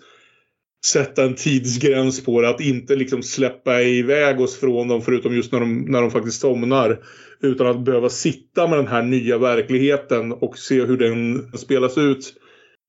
sätta 0.86 1.24
en 1.24 1.36
tidsgräns 1.36 2.24
på 2.24 2.42
det. 2.42 2.50
Att 2.50 2.62
inte 2.62 2.96
liksom 2.96 3.24
släppa 3.24 3.82
iväg 3.82 4.42
oss 4.42 4.60
från 4.60 4.88
dem 4.88 5.02
förutom 5.02 5.36
just 5.36 5.52
när 5.52 5.60
de, 5.60 5.82
när 5.82 6.02
de 6.02 6.12
faktiskt 6.12 6.42
somnar. 6.42 7.00
Utan 7.42 7.68
att 7.68 7.86
behöva 7.86 8.10
sitta 8.10 8.68
med 8.68 8.80
den 8.80 8.88
här 8.88 9.04
nya 9.04 9.38
verkligheten 9.38 10.32
och 10.32 10.58
se 10.58 10.86
hur 10.86 10.98
den 10.98 11.52
spelas 11.58 11.98
ut 11.98 12.34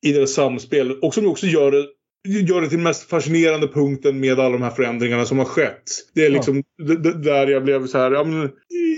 i 0.07 0.13
deras 0.13 0.33
samspel. 0.33 0.93
Och 0.93 1.15
som 1.15 1.27
också 1.27 1.47
gör 1.47 1.71
det 1.71 1.87
gör 2.27 2.61
det 2.61 2.69
till 2.69 2.79
den 2.79 2.85
mest 2.85 3.11
fascinerande 3.11 3.69
punkten 3.69 4.21
med 4.21 4.41
alla 4.41 4.51
de 4.51 4.63
här 4.63 4.71
förändringarna 4.71 5.25
som 5.25 5.39
har 5.39 5.45
skett. 5.45 5.83
Det 6.15 6.27
är 6.27 6.31
liksom 6.31 6.63
ja. 6.77 6.95
där 7.13 7.47
jag 7.47 7.65
blev 7.65 7.87
så 7.87 7.99
här. 7.99 8.11
Ja, 8.11 8.25
men, 8.25 8.51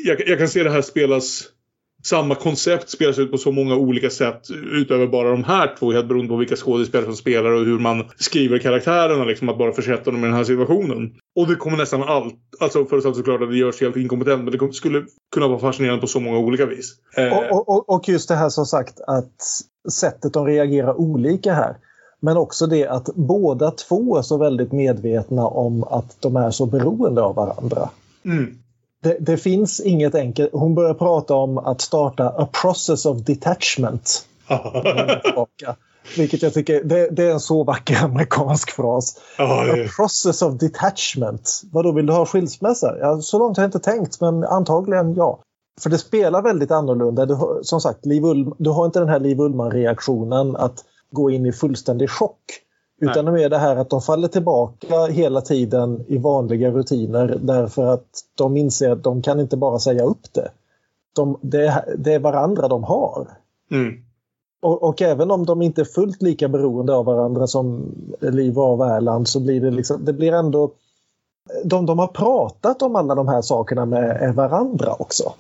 jag, 0.04 0.28
jag, 0.28 0.38
kan 0.38 0.48
se 0.48 0.62
det 0.62 0.70
här 0.70 0.82
spelas 0.82 1.48
samma 2.04 2.34
koncept 2.34 2.90
spelas 2.90 3.18
ut 3.18 3.30
på 3.30 3.38
så 3.38 3.52
många 3.52 3.76
olika 3.76 4.10
sätt 4.10 4.40
utöver 4.72 5.06
bara 5.06 5.30
de 5.30 5.44
här 5.44 5.76
två. 5.78 5.92
Helt 5.92 6.08
beroende 6.08 6.28
på 6.28 6.36
vilka 6.36 6.56
skådespelare 6.56 7.06
som 7.06 7.16
spelar 7.16 7.50
och 7.50 7.64
hur 7.64 7.78
man 7.78 8.04
skriver 8.16 8.58
karaktärerna. 8.58 9.24
Liksom, 9.24 9.48
att 9.48 9.58
bara 9.58 9.72
försätta 9.72 10.10
dem 10.10 10.20
i 10.20 10.26
den 10.26 10.36
här 10.36 10.44
situationen. 10.44 11.12
Och 11.36 11.48
det 11.48 11.54
kommer 11.54 11.76
nästan 11.76 12.02
allt. 12.02 12.34
Alltså 12.60 12.84
förutsatt 12.84 13.16
såklart 13.16 13.42
att 13.42 13.50
det 13.50 13.56
görs 13.56 13.80
helt 13.80 13.96
inkompetent. 13.96 14.44
Men 14.44 14.58
det 14.58 14.72
skulle 14.72 15.04
kunna 15.34 15.48
vara 15.48 15.58
fascinerande 15.58 16.00
på 16.00 16.06
så 16.06 16.20
många 16.20 16.38
olika 16.38 16.66
vis. 16.66 16.94
Och, 17.50 17.68
och, 17.68 17.88
och 17.88 18.08
just 18.08 18.28
det 18.28 18.34
här 18.34 18.48
som 18.48 18.66
sagt 18.66 19.00
att 19.00 19.34
sättet 19.92 20.32
de 20.32 20.46
reagerar 20.46 21.00
olika 21.00 21.52
här. 21.52 21.76
Men 22.20 22.36
också 22.36 22.66
det 22.66 22.86
att 22.86 23.08
båda 23.14 23.70
två 23.70 24.18
är 24.18 24.22
så 24.22 24.36
väldigt 24.36 24.72
medvetna 24.72 25.46
om 25.46 25.84
att 25.84 26.16
de 26.20 26.36
är 26.36 26.50
så 26.50 26.66
beroende 26.66 27.22
av 27.22 27.34
varandra. 27.34 27.90
Mm. 28.24 28.58
Det, 29.02 29.16
det, 29.20 29.36
finns 29.36 29.80
inget 29.80 30.14
enkelt. 30.14 30.50
Hon 30.52 30.74
börjar 30.74 30.94
prata 30.94 31.34
om 31.34 31.58
att 31.58 31.80
starta 31.80 32.28
a 32.28 32.48
process 32.62 33.06
of 33.06 33.18
detachment. 33.18 34.26
Vilket 36.16 36.42
jag 36.42 36.54
tycker 36.54 36.84
det, 36.84 37.08
det, 37.08 37.24
är 37.24 37.32
en 37.32 37.40
så 37.40 37.64
vacker 37.64 38.04
amerikansk 38.04 38.70
fras. 38.70 39.20
Oh, 39.38 39.70
A 39.70 39.88
process 39.96 40.42
of 40.42 40.54
detachment. 40.54 41.62
Vadå, 41.72 41.92
vill 41.92 42.06
du 42.06 42.12
ha 42.12 42.26
skilsmässa? 42.26 42.98
Ja, 43.00 43.20
så 43.20 43.38
långt 43.38 43.56
har 43.56 43.64
jag 43.64 43.68
inte 43.68 43.78
tänkt, 43.78 44.20
men 44.20 44.44
antagligen 44.44 45.14
ja. 45.14 45.40
För 45.80 45.90
det 45.90 45.98
spelar 45.98 46.42
väldigt 46.42 46.70
annorlunda. 46.70 47.26
Du, 47.26 47.38
som 47.62 47.80
sagt, 47.80 48.06
Liv 48.06 48.24
Ullman, 48.24 48.54
du 48.58 48.70
har 48.70 48.86
inte 48.86 48.98
den 48.98 49.08
här 49.08 49.20
Liv 49.20 49.40
Ullman-reaktionen 49.40 50.56
att 50.56 50.84
gå 51.10 51.30
in 51.30 51.46
i 51.46 51.52
fullständig 51.52 52.10
chock. 52.10 52.40
Utan 53.00 53.24
det 53.24 53.44
är 53.44 53.48
det 53.48 53.58
här 53.58 53.76
att 53.76 53.90
de 53.90 54.02
faller 54.02 54.28
tillbaka 54.28 55.06
hela 55.06 55.40
tiden 55.40 56.04
i 56.08 56.18
vanliga 56.18 56.70
rutiner 56.70 57.38
därför 57.42 57.86
att 57.86 58.08
de 58.34 58.56
inser 58.56 58.90
att 58.90 59.02
de 59.02 59.22
kan 59.22 59.40
inte 59.40 59.56
bara 59.56 59.78
säga 59.78 60.04
upp 60.04 60.32
det. 60.32 60.50
De, 61.14 61.38
det, 61.40 61.66
är, 61.66 61.94
det 61.98 62.14
är 62.14 62.18
varandra 62.18 62.68
de 62.68 62.84
har. 62.84 63.28
Mm. 63.70 63.94
Och, 64.62 64.82
och, 64.82 65.02
även 65.02 65.30
om 65.30 65.46
de 65.46 65.62
inte 65.62 65.80
är 65.80 65.84
fullt 65.84 66.22
lika 66.22 66.48
beroende 66.48 66.94
av 66.94 67.04
varandra 67.04 67.46
som 67.46 67.94
Liv 68.20 68.58
av 68.58 68.82
Erland 68.82 69.28
så 69.28 69.40
blir 69.40 69.60
det 69.60 69.70
liksom, 69.70 70.04
det 70.04 70.12
blir 70.12 70.32
ändå... 70.32 70.70
De, 71.64 71.86
de 71.86 71.98
har 71.98 72.06
pratat 72.06 72.82
om 72.82 72.96
alla 72.96 73.14
de 73.14 73.28
här 73.28 73.42
sakerna 73.42 73.84
med 73.84 74.34
varandra 74.34 74.94
också. 74.98 75.32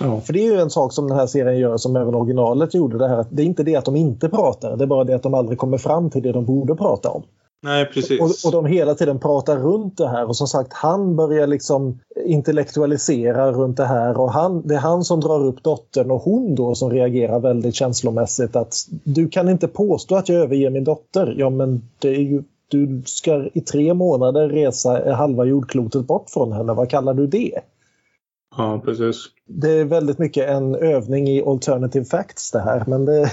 Ja. 0.00 0.20
För 0.20 0.32
det 0.32 0.46
är 0.46 0.52
ju 0.52 0.60
en 0.60 0.70
sak 0.70 0.92
som 0.92 1.08
den 1.08 1.18
här 1.18 1.26
serien 1.26 1.58
gör 1.58 1.76
som 1.76 1.96
även 1.96 2.14
originalet 2.14 2.74
gjorde. 2.74 2.98
Det, 2.98 3.08
här, 3.08 3.16
att 3.16 3.28
det 3.30 3.42
är 3.42 3.46
inte 3.46 3.62
det 3.62 3.76
att 3.76 3.84
de 3.84 3.96
inte 3.96 4.28
pratar, 4.28 4.76
det 4.76 4.84
är 4.84 4.86
bara 4.86 5.04
det 5.04 5.14
att 5.14 5.22
de 5.22 5.34
aldrig 5.34 5.58
kommer 5.58 5.78
fram 5.78 6.10
till 6.10 6.22
det 6.22 6.32
de 6.32 6.44
borde 6.44 6.74
prata 6.74 7.10
om. 7.10 7.22
Nej, 7.64 7.84
precis. 7.84 8.20
Och, 8.20 8.48
och 8.48 8.52
de 8.52 8.66
hela 8.66 8.94
tiden 8.94 9.18
pratar 9.18 9.58
runt 9.58 9.98
det 9.98 10.08
här 10.08 10.28
och 10.28 10.36
som 10.36 10.46
sagt 10.46 10.72
han 10.72 11.16
börjar 11.16 11.46
liksom 11.46 12.00
intellektualisera 12.24 13.52
runt 13.52 13.76
det 13.76 13.84
här 13.84 14.20
och 14.20 14.32
han, 14.32 14.66
det 14.66 14.74
är 14.74 14.78
han 14.78 15.04
som 15.04 15.20
drar 15.20 15.44
upp 15.44 15.62
dottern 15.62 16.10
och 16.10 16.22
hon 16.22 16.54
då 16.54 16.74
som 16.74 16.90
reagerar 16.90 17.40
väldigt 17.40 17.74
känslomässigt 17.74 18.56
att 18.56 18.74
du 19.04 19.28
kan 19.28 19.48
inte 19.48 19.68
påstå 19.68 20.14
att 20.14 20.28
jag 20.28 20.38
överger 20.38 20.70
min 20.70 20.84
dotter. 20.84 21.34
Ja 21.38 21.50
men 21.50 21.82
det 21.98 22.08
är 22.08 22.20
ju, 22.20 22.42
du 22.68 23.02
ska 23.06 23.46
i 23.52 23.60
tre 23.60 23.94
månader 23.94 24.48
resa 24.48 25.14
halva 25.14 25.44
jordklotet 25.44 26.06
bort 26.06 26.30
från 26.30 26.52
henne, 26.52 26.72
vad 26.72 26.90
kallar 26.90 27.14
du 27.14 27.26
det? 27.26 27.58
Ja, 28.56 28.82
precis. 28.84 29.26
Det 29.46 29.70
är 29.70 29.84
väldigt 29.84 30.18
mycket 30.18 30.48
en 30.48 30.74
övning 30.74 31.28
i 31.28 31.42
alternative 31.42 32.04
facts 32.04 32.50
det 32.50 32.60
här. 32.60 32.84
Men 32.86 33.04
det... 33.04 33.30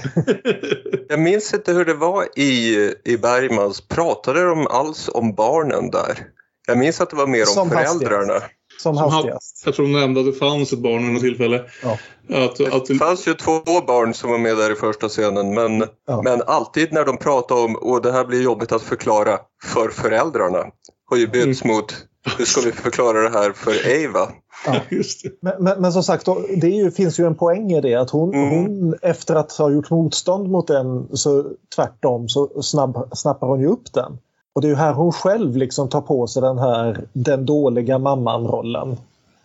Jag 1.08 1.20
minns 1.20 1.54
inte 1.54 1.72
hur 1.72 1.84
det 1.84 1.94
var 1.94 2.38
i, 2.38 2.74
i 3.04 3.16
Bergmans. 3.16 3.80
Pratade 3.80 4.44
de 4.44 4.66
alls 4.66 5.10
om 5.14 5.34
barnen 5.34 5.90
där? 5.90 6.18
Jag 6.66 6.78
minns 6.78 7.00
att 7.00 7.10
det 7.10 7.16
var 7.16 7.26
mer 7.26 7.40
om 7.40 7.46
Som 7.46 7.70
föräldrarna. 7.70 8.32
Hastigast. 8.32 8.54
Som 8.82 8.96
hastigast. 8.96 9.62
Jag 9.64 9.74
tror 9.74 9.86
de 9.86 10.00
nämnde 10.00 10.20
att 10.20 10.26
det 10.26 10.32
fanns 10.32 10.72
ett 10.72 10.78
barn 10.78 11.04
vid 11.04 11.12
något 11.12 11.22
tillfälle. 11.22 11.64
Ja. 11.82 11.98
Att, 12.44 12.56
det 12.56 12.74
att... 12.74 12.98
fanns 12.98 13.28
ju 13.28 13.34
två 13.34 13.60
barn 13.86 14.14
som 14.14 14.30
var 14.30 14.38
med 14.38 14.56
där 14.56 14.72
i 14.72 14.74
första 14.74 15.08
scenen 15.08 15.54
men, 15.54 15.84
ja. 16.06 16.22
men 16.22 16.42
alltid 16.42 16.92
när 16.92 17.04
de 17.04 17.16
pratade 17.16 17.60
om 17.60 17.76
och 17.76 18.02
det 18.02 18.12
här 18.12 18.24
blir 18.24 18.42
jobbigt 18.42 18.72
att 18.72 18.82
förklara 18.82 19.38
för 19.64 19.88
föräldrarna 19.88 20.66
har 21.10 21.16
ju 21.16 21.26
bytts 21.26 21.64
mm. 21.64 21.76
mot 21.76 21.94
hur 22.38 22.44
ska 22.44 22.60
vi 22.60 22.72
förklara 22.72 23.22
det 23.22 23.38
här 23.38 23.52
för 23.52 23.88
Eva? 23.88 24.28
Ja. 24.66 24.80
Men, 25.40 25.52
men, 25.58 25.80
men, 25.80 25.92
som 25.92 26.02
sagt, 26.02 26.26
det 26.56 26.68
ju, 26.68 26.90
finns 26.90 27.20
ju 27.20 27.26
en 27.26 27.34
poäng 27.34 27.72
i 27.72 27.80
det 27.80 27.94
att 27.94 28.10
hon, 28.10 28.34
mm. 28.34 28.50
hon, 28.50 28.94
efter 29.02 29.34
att 29.34 29.52
ha 29.52 29.70
gjort 29.70 29.90
motstånd 29.90 30.50
mot 30.50 30.66
den 30.66 31.08
så 31.12 31.44
tvärtom 31.76 32.28
så 32.28 32.62
snabb, 32.62 33.08
snappar 33.12 33.46
hon 33.46 33.60
ju 33.60 33.66
upp 33.66 33.92
den. 33.92 34.18
Och 34.52 34.60
det 34.60 34.66
är 34.66 34.70
ju 34.70 34.74
här 34.74 34.92
hon 34.92 35.12
själv 35.12 35.56
liksom 35.56 35.88
tar 35.88 36.00
på 36.00 36.26
sig 36.26 36.42
den 36.42 36.58
här 36.58 37.04
den 37.12 37.46
dåliga 37.46 37.98
mamman-rollen. 37.98 38.96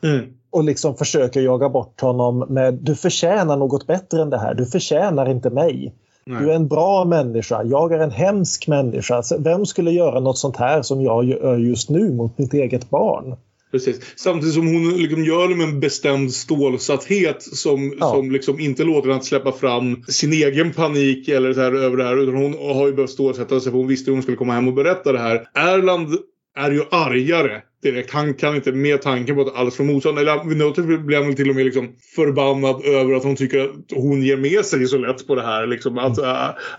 Mm. 0.03 0.25
Och 0.49 0.63
liksom 0.63 0.95
försöker 0.95 1.41
jaga 1.41 1.69
bort 1.69 2.01
honom 2.01 2.45
med 2.49 2.73
du 2.73 2.95
förtjänar 2.95 3.57
något 3.57 3.87
bättre 3.87 4.21
än 4.21 4.29
det 4.29 4.37
här. 4.37 4.53
Du 4.53 4.65
förtjänar 4.65 5.29
inte 5.29 5.49
mig. 5.49 5.93
Nej. 6.25 6.39
Du 6.39 6.51
är 6.51 6.55
en 6.55 6.67
bra 6.67 7.05
människa, 7.05 7.63
jag 7.63 7.91
är 7.93 7.99
en 7.99 8.11
hemsk 8.11 8.67
människa. 8.67 9.23
Vem 9.39 9.65
skulle 9.65 9.91
göra 9.91 10.19
något 10.19 10.37
sånt 10.37 10.57
här 10.57 10.81
som 10.81 11.01
jag 11.01 11.23
gör 11.25 11.57
just 11.57 11.89
nu 11.89 12.13
mot 12.13 12.37
mitt 12.37 12.53
eget 12.53 12.89
barn? 12.89 13.35
Precis. 13.75 14.13
Samtidigt 14.15 14.55
som 14.55 14.67
hon 14.67 14.97
liksom 14.97 15.25
gör 15.25 15.47
det 15.47 15.55
med 15.55 15.67
en 15.67 15.79
bestämd 15.79 16.33
stålsatthet 16.33 17.43
som, 17.43 17.93
ja. 17.99 18.11
som 18.11 18.31
liksom 18.31 18.59
inte 18.59 18.83
låter 18.83 19.09
henne 19.09 19.23
släppa 19.23 19.51
fram 19.51 20.03
sin 20.03 20.33
egen 20.33 20.73
panik 20.73 21.27
eller 21.27 21.53
så 21.53 21.61
här 21.61 21.71
över 21.71 21.97
det 21.97 22.03
här. 22.03 22.17
Utan 22.17 22.35
hon 22.35 22.53
har 22.53 22.87
ju 22.87 22.93
behövt 22.93 23.11
stålsätta 23.11 23.59
sig 23.59 23.71
för 23.71 23.77
hon 23.77 23.87
visste 23.87 24.11
hur 24.11 24.15
hon 24.15 24.23
skulle 24.23 24.37
komma 24.37 24.53
hem 24.53 24.67
och 24.67 24.73
berätta 24.73 25.11
det 25.11 25.19
här. 25.19 25.47
Erland 25.53 26.17
är 26.57 26.71
ju 26.71 26.83
argare 26.91 27.61
direkt. 27.91 28.11
Han 28.11 28.33
kan 28.33 28.55
inte 28.55 28.71
med 28.71 29.01
tanken 29.01 29.35
på 29.35 29.41
att 29.41 29.55
alls 29.55 29.75
få 29.75 29.83
motstånd. 29.83 30.19
Eller 30.19 30.43
vid 30.43 30.57
något 30.57 31.05
blir 31.05 31.23
han 31.23 31.35
till 31.35 31.49
och 31.49 31.55
med 31.55 31.65
liksom 31.65 31.95
förbannad 32.15 32.85
över 32.85 33.13
att 33.13 33.23
hon 33.23 33.35
tycker 33.35 33.59
att 33.59 33.91
hon 33.91 34.21
ger 34.21 34.37
med 34.37 34.65
sig 34.65 34.87
så 34.87 34.97
lätt 34.97 35.27
på 35.27 35.35
det 35.35 35.41
här. 35.41 35.67
Liksom. 35.67 35.97
Att, 35.97 36.19
uh, 36.19 36.25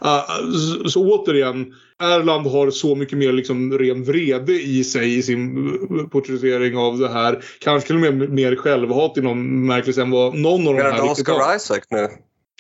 uh, 0.05 0.53
så, 0.53 0.91
så 0.91 1.01
återigen, 1.03 1.75
Erland 1.99 2.47
har 2.47 2.71
så 2.71 2.95
mycket 2.95 3.19
mer 3.19 3.33
liksom 3.33 3.79
ren 3.79 4.05
vrede 4.05 4.53
i 4.53 4.85
sig 4.85 5.19
i 5.19 5.23
sin 5.23 6.09
porträttering 6.13 6.77
av 6.77 6.99
det 6.99 7.09
här. 7.09 7.45
Kanske 7.61 7.87
till 7.87 7.97
och 7.97 8.13
med 8.13 8.31
mer 8.31 8.57
självhat 8.57 9.19
i 9.19 9.21
någon 9.21 9.67
märklig 9.67 9.99
än 9.99 10.11
vad 10.11 10.35
någon 10.35 10.69
av 10.69 10.75
de 10.75 10.83
här 10.83 11.03
riktigt 11.03 11.29
Oscar 11.29 11.57
Isaac 11.57 11.81
nu? 11.91 12.09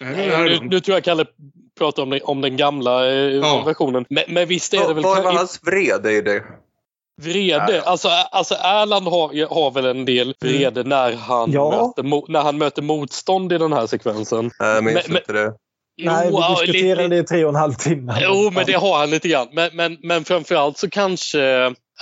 Nej, 0.00 0.58
nu, 0.60 0.68
nu 0.68 0.80
tror 0.80 0.96
jag 0.96 1.04
Kalle 1.04 1.24
pratar 1.78 2.02
om 2.02 2.10
den, 2.10 2.20
om 2.24 2.40
den 2.40 2.56
gamla 2.56 3.06
eh, 3.06 3.14
ja. 3.14 3.62
versionen. 3.66 4.04
Men, 4.08 4.24
men 4.28 4.48
visst 4.48 4.74
är 4.74 4.88
det 4.88 4.94
väl... 4.94 5.02
Vad 5.02 5.24
var 5.24 5.32
hans 5.32 5.60
vrede 5.62 6.12
i 6.12 6.20
det? 6.20 6.42
Vrede? 7.22 7.82
Alltså, 7.82 8.08
alltså 8.08 8.54
Erland 8.54 9.08
har, 9.08 9.54
har 9.54 9.70
väl 9.70 9.86
en 9.86 10.04
del 10.04 10.34
vrede 10.40 10.80
mm. 10.80 10.88
när, 10.88 11.12
han 11.12 11.52
ja. 11.52 11.70
möter, 11.70 12.32
när 12.32 12.42
han 12.42 12.58
möter 12.58 12.82
motstånd 12.82 13.52
i 13.52 13.58
den 13.58 13.72
här 13.72 13.86
sekvensen. 13.86 14.50
Jag 14.58 14.84
minns 14.84 15.08
men, 15.08 15.16
inte 15.16 15.32
det. 15.32 15.52
Nej, 16.02 16.30
vi 16.30 16.66
diskuterade 16.66 17.08
det 17.08 17.16
i 17.16 17.24
tre 17.24 17.44
och 17.44 17.48
en 17.48 17.56
halv 17.56 17.72
timme. 17.72 18.18
Jo, 18.20 18.50
men 18.52 18.66
det 18.66 18.72
har 18.72 18.98
han 18.98 19.10
lite 19.10 19.28
grann. 19.28 19.48
Men, 19.52 19.70
men, 19.76 19.96
men 20.02 20.24
framförallt 20.24 20.78
så 20.78 20.90
kanske 20.90 21.40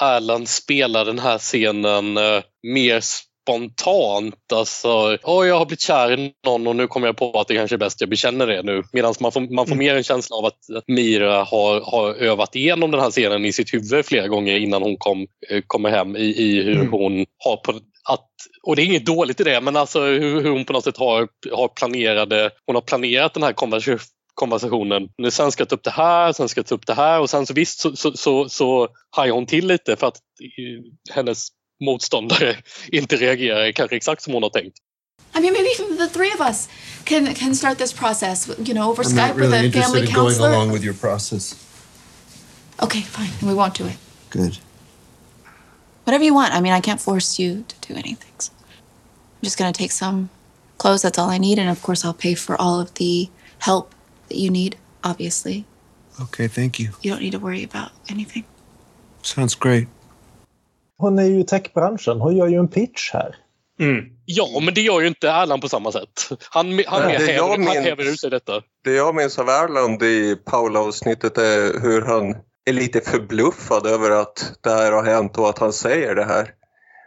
Erland 0.00 0.48
spelar 0.48 1.04
den 1.04 1.18
här 1.18 1.38
scenen 1.38 2.18
uh, 2.18 2.42
mer 2.62 3.00
spontant. 3.44 4.52
Alltså, 4.52 5.18
oh, 5.22 5.46
jag 5.46 5.58
har 5.58 5.66
blivit 5.66 5.80
kär 5.80 6.18
i 6.18 6.32
någon 6.46 6.66
och 6.66 6.76
nu 6.76 6.86
kommer 6.86 7.06
jag 7.08 7.16
på 7.16 7.40
att 7.40 7.48
det 7.48 7.54
kanske 7.54 7.76
är 7.76 7.78
bäst 7.78 8.00
jag 8.00 8.10
bekänner 8.10 8.46
det 8.46 8.62
nu. 8.62 8.82
Medan 8.92 9.14
man 9.20 9.32
får, 9.32 9.40
man 9.40 9.66
får 9.66 9.74
mm. 9.74 9.86
mer 9.86 9.96
en 9.96 10.02
känsla 10.02 10.36
av 10.36 10.44
att 10.44 10.58
Mira 10.86 11.44
har, 11.44 11.80
har 11.80 12.14
övat 12.14 12.56
igenom 12.56 12.90
den 12.90 13.00
här 13.00 13.10
scenen 13.10 13.44
i 13.44 13.52
sitt 13.52 13.74
huvud 13.74 14.06
flera 14.06 14.28
gånger 14.28 14.56
innan 14.56 14.82
hon 14.82 14.96
kom, 14.96 15.26
eh, 15.50 15.62
kommer 15.66 15.90
hem 15.90 16.16
i, 16.16 16.20
i 16.20 16.62
hur 16.62 16.74
mm. 16.74 16.92
hon 16.92 17.26
har 17.44 17.56
på, 17.56 17.72
att, 18.08 18.28
och 18.62 18.76
det 18.76 18.82
är 18.82 18.86
inget 18.86 19.06
dåligt 19.06 19.40
i 19.40 19.44
det, 19.44 19.60
men 19.60 19.76
alltså 19.76 20.00
hur, 20.00 20.42
hur 20.42 20.50
hon 20.50 20.64
på 20.64 20.72
något 20.72 20.84
sätt 20.84 20.96
har, 20.96 21.28
har, 21.52 21.68
planerade, 21.68 22.50
hon 22.66 22.74
har 22.74 22.82
planerat 22.82 23.34
den 23.34 23.42
här 23.42 23.52
konversationen 23.52 24.00
konversationen. 24.34 25.08
Nu 25.18 25.30
sen 25.30 25.52
ska 25.52 25.60
jag 25.60 25.68
ta 25.68 25.74
upp 25.74 25.84
det 25.84 25.90
här, 25.90 26.32
sen 26.32 26.48
ska 26.48 26.58
jag 26.58 26.66
ta 26.66 26.74
upp 26.74 26.86
det 26.86 26.94
här 26.94 27.20
och 27.20 27.30
sen 27.30 27.46
så 27.46 27.54
visst 27.54 27.80
så, 27.80 27.96
så, 27.96 28.12
så, 28.12 28.48
så 28.48 28.88
hajar 29.10 29.34
hon 29.34 29.46
till 29.46 29.66
lite 29.66 29.96
för 29.96 30.06
att 30.06 30.18
hennes 31.10 31.48
motståndare 31.80 32.56
inte 32.92 33.16
reagerar 33.16 33.72
kanske 33.72 33.96
exakt 33.96 34.22
som 34.22 34.32
hon 34.32 34.42
har 34.42 34.50
tänkt. 34.50 34.76
I 35.36 35.40
mean, 35.40 35.52
maybe 35.52 35.68
even 35.68 35.96
the 35.98 36.08
three 36.08 36.32
of 36.32 36.40
us 36.40 36.68
can 37.04 37.34
can 37.34 37.54
start 37.54 37.78
this 37.78 37.92
process, 37.92 38.48
you 38.58 38.74
know, 38.74 38.90
over 38.90 39.02
I'm 39.04 39.10
Skype 39.10 39.36
really 39.36 39.62
with 39.66 39.76
a 39.76 39.82
family 39.82 40.00
in 40.00 40.06
counselor. 40.06 40.38
going 40.38 40.54
along 40.54 40.72
with 40.72 40.84
your 40.84 40.94
process. 40.94 41.54
Okay, 42.82 43.00
fine. 43.00 43.30
We 43.42 43.54
won't 43.54 43.74
do 43.74 43.86
it. 43.86 43.96
Good. 44.30 44.58
Whatever 46.04 46.24
you 46.24 46.34
want. 46.34 46.54
I 46.54 46.60
mean, 46.60 46.72
I 46.72 46.80
can't 46.80 47.00
force 47.00 47.38
you 47.38 47.64
to 47.68 47.92
do 47.92 47.94
anything. 47.98 48.32
So 48.38 48.52
I'm 48.62 49.42
just 49.42 49.58
going 49.58 49.72
to 49.72 49.78
take 49.78 49.92
some 49.92 50.28
clothes. 50.78 51.02
That's 51.02 51.18
all 51.18 51.30
I 51.30 51.38
need, 51.38 51.58
and 51.58 51.68
of 51.70 51.82
course, 51.82 52.04
I'll 52.04 52.14
pay 52.14 52.34
for 52.34 52.60
all 52.60 52.80
of 52.80 52.94
the 52.94 53.28
help 53.58 53.94
that 54.28 54.38
you 54.38 54.50
need. 54.50 54.76
Obviously. 55.02 55.64
Okay, 56.20 56.48
thank 56.48 56.78
you. 56.78 56.92
You 57.02 57.10
don't 57.10 57.20
need 57.20 57.32
to 57.32 57.38
worry 57.38 57.64
about 57.64 57.90
anything. 58.08 58.44
Sounds 59.22 59.54
great. 59.54 59.88
Hon 60.98 61.18
är 61.18 61.24
ju 61.24 61.40
i 61.40 61.44
techbranschen. 61.44 62.20
Hon 62.20 62.36
gör 62.36 62.46
ju 62.46 62.58
en 62.58 62.68
pitch 62.68 63.12
här. 63.12 63.36
Mm. 63.80 64.04
Ja, 64.24 64.60
men 64.64 64.74
det 64.74 64.80
gör 64.80 65.00
ju 65.00 65.06
inte 65.06 65.28
Erland 65.28 65.62
på 65.62 65.68
samma 65.68 65.92
sätt. 65.92 66.28
Han, 66.50 66.82
han, 66.86 67.02
Nej, 67.02 67.26
häver, 67.26 67.48
han 67.48 67.60
minns, 67.60 67.74
häver 67.74 68.12
ut 68.12 68.20
sig 68.20 68.30
detta. 68.30 68.62
Det 68.84 68.92
jag 68.92 69.14
minns 69.14 69.38
av 69.38 69.48
Erland 69.48 70.02
i 70.02 70.36
Paula-avsnittet 70.36 71.38
är 71.38 71.80
hur 71.80 72.02
han 72.02 72.36
är 72.66 72.72
lite 72.72 73.00
förbluffad 73.00 73.86
över 73.86 74.10
att 74.10 74.52
det 74.60 74.70
här 74.70 74.92
har 74.92 75.04
hänt 75.04 75.38
och 75.38 75.48
att 75.48 75.58
han 75.58 75.72
säger 75.72 76.14
det 76.14 76.24
här. 76.24 76.50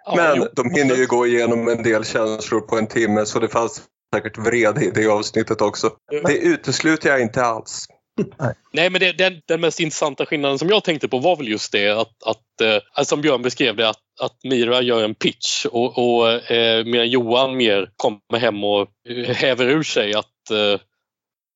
Ja, 0.06 0.16
men 0.16 0.38
jo. 0.38 0.48
de 0.54 0.72
hinner 0.72 0.96
ju 0.96 1.06
gå 1.06 1.28
igenom 1.28 1.68
en 1.68 1.84
del 1.84 2.06
känslor 2.06 2.62
på 2.62 2.78
en 2.78 2.88
timme 2.88 3.26
så 3.26 3.40
det 3.40 3.48
fanns 3.48 3.82
säkert 4.16 4.38
vrede 4.38 4.86
i 4.86 4.92
det 4.92 5.08
avsnittet 5.08 5.62
också. 5.62 5.92
Det 6.26 6.38
utesluter 6.38 7.10
jag 7.10 7.22
inte 7.22 7.44
alls. 7.44 7.88
Nej. 8.38 8.53
Nej, 8.72 8.89
men 8.89 9.01
det, 9.01 9.11
den, 9.11 9.41
den, 9.47 9.61
mest 9.61 9.80
intressanta 9.80 10.26
skillnaden 10.26 10.59
som 10.59 10.70
jag 10.70 10.84
tänkte 10.84 11.07
på 11.07 11.20
var 11.20 11.36
väl 11.36 11.47
just 11.47 11.72
det 11.72 11.89
att, 11.89 12.24
att 12.26 12.61
eh, 12.97 13.03
som 13.03 13.22
Björn 13.22 13.41
beskrev 13.41 13.76
det, 13.76 13.89
att, 13.89 14.01
att 14.22 14.43
Mira 14.43 14.82
gör 14.82 15.03
en 15.03 15.15
pitch 15.15 15.65
och, 15.65 15.97
och 15.97 16.51
eh, 16.51 16.86
medan 16.86 17.09
Johan 17.09 17.57
mer 17.57 17.89
kommer 17.95 18.39
hem 18.39 18.63
och 18.63 18.88
häver 19.28 19.65
ur 19.65 19.84
sig 19.84 20.13
att 20.13 20.51
eh, 20.51 20.82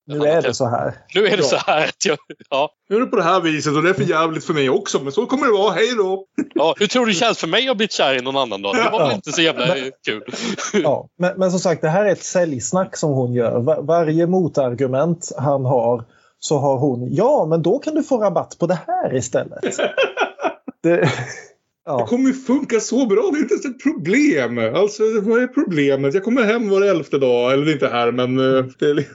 nu 0.07 0.25
är 0.25 0.41
det 0.41 0.53
så 0.53 0.65
här. 0.65 0.93
Nu 1.15 1.27
är 1.27 1.37
det 1.37 1.43
så 1.43 1.55
här. 1.55 1.89
Jag, 2.05 2.17
ja. 2.49 2.69
Nu 2.89 2.95
är 2.95 2.99
det 2.99 3.05
på 3.05 3.15
det 3.15 3.23
här 3.23 3.41
viset 3.41 3.75
och 3.75 3.83
det 3.83 3.89
är 3.89 3.93
för 3.93 4.03
jävligt 4.03 4.45
för 4.45 4.53
mig 4.53 4.69
också. 4.69 4.99
Men 5.03 5.11
så 5.11 5.25
kommer 5.25 5.45
det 5.45 5.51
vara. 5.51 5.73
Hej 5.73 5.93
då! 5.97 6.25
Ja, 6.53 6.75
hur 6.79 6.87
tror 6.87 7.05
du 7.05 7.11
det 7.11 7.17
känns 7.17 7.37
för 7.37 7.47
mig 7.47 7.69
att 7.69 7.77
bli 7.77 7.87
kär 7.87 8.17
i 8.17 8.21
någon 8.21 8.37
annan 8.37 8.61
då? 8.61 8.73
Det 8.73 8.89
var 8.91 9.07
väl 9.07 9.15
inte 9.15 9.31
så 9.31 9.41
jävla 9.41 9.67
men, 9.67 9.91
kul. 10.05 10.23
Ja, 10.83 11.07
men, 11.17 11.37
men 11.37 11.51
som 11.51 11.59
sagt, 11.59 11.81
det 11.81 11.89
här 11.89 12.05
är 12.05 12.11
ett 12.11 12.23
säljsnack 12.23 12.97
som 12.97 13.11
hon 13.11 13.33
gör. 13.33 13.59
Var, 13.59 13.81
varje 13.81 14.27
motargument 14.27 15.31
han 15.37 15.65
har 15.65 16.05
så 16.43 16.57
har 16.57 16.77
hon, 16.77 17.07
ja 17.11 17.45
men 17.49 17.61
då 17.61 17.79
kan 17.79 17.95
du 17.95 18.03
få 18.03 18.17
rabatt 18.17 18.57
på 18.59 18.67
det 18.67 18.79
här 18.87 19.15
istället. 19.15 19.63
det, 20.83 21.09
ja. 21.85 21.97
det 21.97 22.03
kommer 22.03 22.27
ju 22.27 22.33
funka 22.33 22.79
så 22.79 23.05
bra, 23.05 23.29
det 23.31 23.37
är 23.37 23.41
inte 23.41 23.53
ens 23.53 23.65
ett 23.65 23.83
problem. 23.83 24.75
Alltså 24.75 25.03
vad 25.21 25.43
är 25.43 25.47
problemet? 25.47 26.13
Jag 26.13 26.23
kommer 26.23 26.43
hem 26.43 26.69
var 26.69 26.81
elfte 26.81 27.17
dag, 27.17 27.53
eller 27.53 27.65
det 27.65 27.71
inte 27.71 27.87
här 27.87 28.11
men... 28.11 28.39
Eh, 28.39 28.65
det 28.79 28.85
är... 28.85 29.05